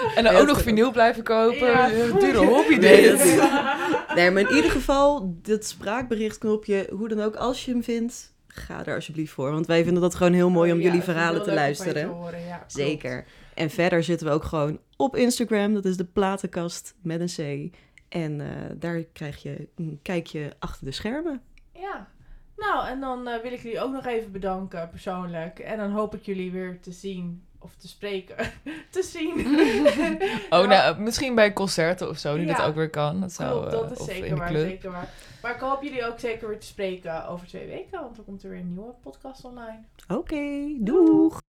En 0.16 0.24
dan 0.24 0.34
ook 0.34 0.46
nog 0.46 0.62
vinyl 0.62 0.90
blijven 0.90 1.22
kopen. 1.22 1.68
Ja. 1.68 1.88
Dure 2.18 2.46
hobby 2.46 2.74
Nee, 2.74 3.02
dit. 3.02 3.18
Nee, 4.14 4.30
maar 4.30 4.42
in 4.50 4.56
ieder 4.56 4.70
geval, 4.70 5.34
dat 5.42 5.64
spraakberichtknopje, 5.64 6.88
hoe 6.92 7.08
dan 7.08 7.20
ook, 7.20 7.36
als 7.36 7.64
je 7.64 7.70
hem 7.70 7.82
vindt, 7.82 8.34
ga 8.46 8.86
er 8.86 8.94
alsjeblieft 8.94 9.32
voor. 9.32 9.50
Want 9.50 9.66
wij 9.66 9.84
vinden 9.84 10.02
dat 10.02 10.14
gewoon 10.14 10.32
heel 10.32 10.50
mooi 10.50 10.70
om 10.70 10.76
Oh, 10.76 10.82
ja, 10.82 10.88
jullie 10.88 11.04
verhalen 11.04 11.42
te 11.42 11.48
om 11.48 11.54
luisteren. 11.54 11.94
te 11.94 12.12
horen, 12.12 12.40
ja, 12.40 12.56
klopt. 12.56 12.72
Zeker. 12.72 13.24
En 13.54 13.70
verder 13.70 14.02
zitten 14.02 14.26
we 14.26 14.32
ook 14.32 14.44
gewoon 14.44 14.78
op 14.96 15.16
Instagram. 15.16 15.74
Dat 15.74 15.84
is 15.84 15.96
de 15.96 16.04
platenkast 16.04 16.94
met 17.02 17.20
een 17.20 17.70
C. 17.70 17.74
En 18.08 18.40
eh, 18.40 18.46
daar 18.76 19.02
krijg 19.12 19.42
je 19.42 19.68
een 19.76 19.98
kijkje 20.02 20.52
achter 20.58 20.84
de 20.84 20.92
schermen. 20.92 21.42
Ja. 21.72 22.08
Nou, 22.56 22.86
en 22.88 23.00
dan 23.00 23.28
eh, 23.28 23.42
wil 23.42 23.52
ik 23.52 23.60
jullie 23.62 23.80
ook 23.80 23.92
nog 23.92 24.06
even 24.06 24.32
bedanken 24.32 24.88
persoonlijk. 24.90 25.58
En 25.58 25.76
dan 25.78 25.90
hoop 25.90 26.14
ik 26.14 26.22
jullie 26.22 26.50
weer 26.52 26.78
te 26.80 26.92
zien 26.92 27.42
of 27.60 27.74
te 27.74 27.88
spreken. 27.88 28.36
te 28.90 29.02
zien. 29.02 29.38
Oh, 30.60 30.68
nou, 30.68 31.00
misschien 31.00 31.34
bij 31.34 31.52
concerten 31.52 32.08
of 32.08 32.18
zo, 32.18 32.36
die 32.36 32.46
Ja. 32.46 32.56
dat 32.56 32.66
ook 32.66 32.74
weer 32.74 32.90
kan. 32.90 33.20
Dat 33.20 33.32
zou, 33.32 33.68
Klopt, 33.68 33.70
dat 33.70 33.84
eh, 33.84 33.90
is 33.92 33.98
of 33.98 34.08
in 34.08 34.14
zeker 34.14 34.36
waar, 34.36 34.48
club. 34.48 34.66
zeker 34.68 34.90
waar. 34.90 35.08
Maar 35.42 35.54
ik 35.54 35.60
hoop 35.60 35.82
jullie 35.82 36.06
ook 36.06 36.18
zeker 36.20 36.48
weer 36.48 36.58
te 36.60 36.66
spreken 36.66 37.26
over 37.28 37.46
twee 37.46 37.66
weken, 37.66 38.00
want 38.00 38.16
dan 38.16 38.24
komt 38.24 38.42
er 38.42 38.50
weer 38.50 38.58
een 38.58 38.72
nieuwe 38.74 38.94
podcast 39.02 39.44
online. 39.44 39.78
Oké, 40.08 40.74
doeg! 40.78 41.40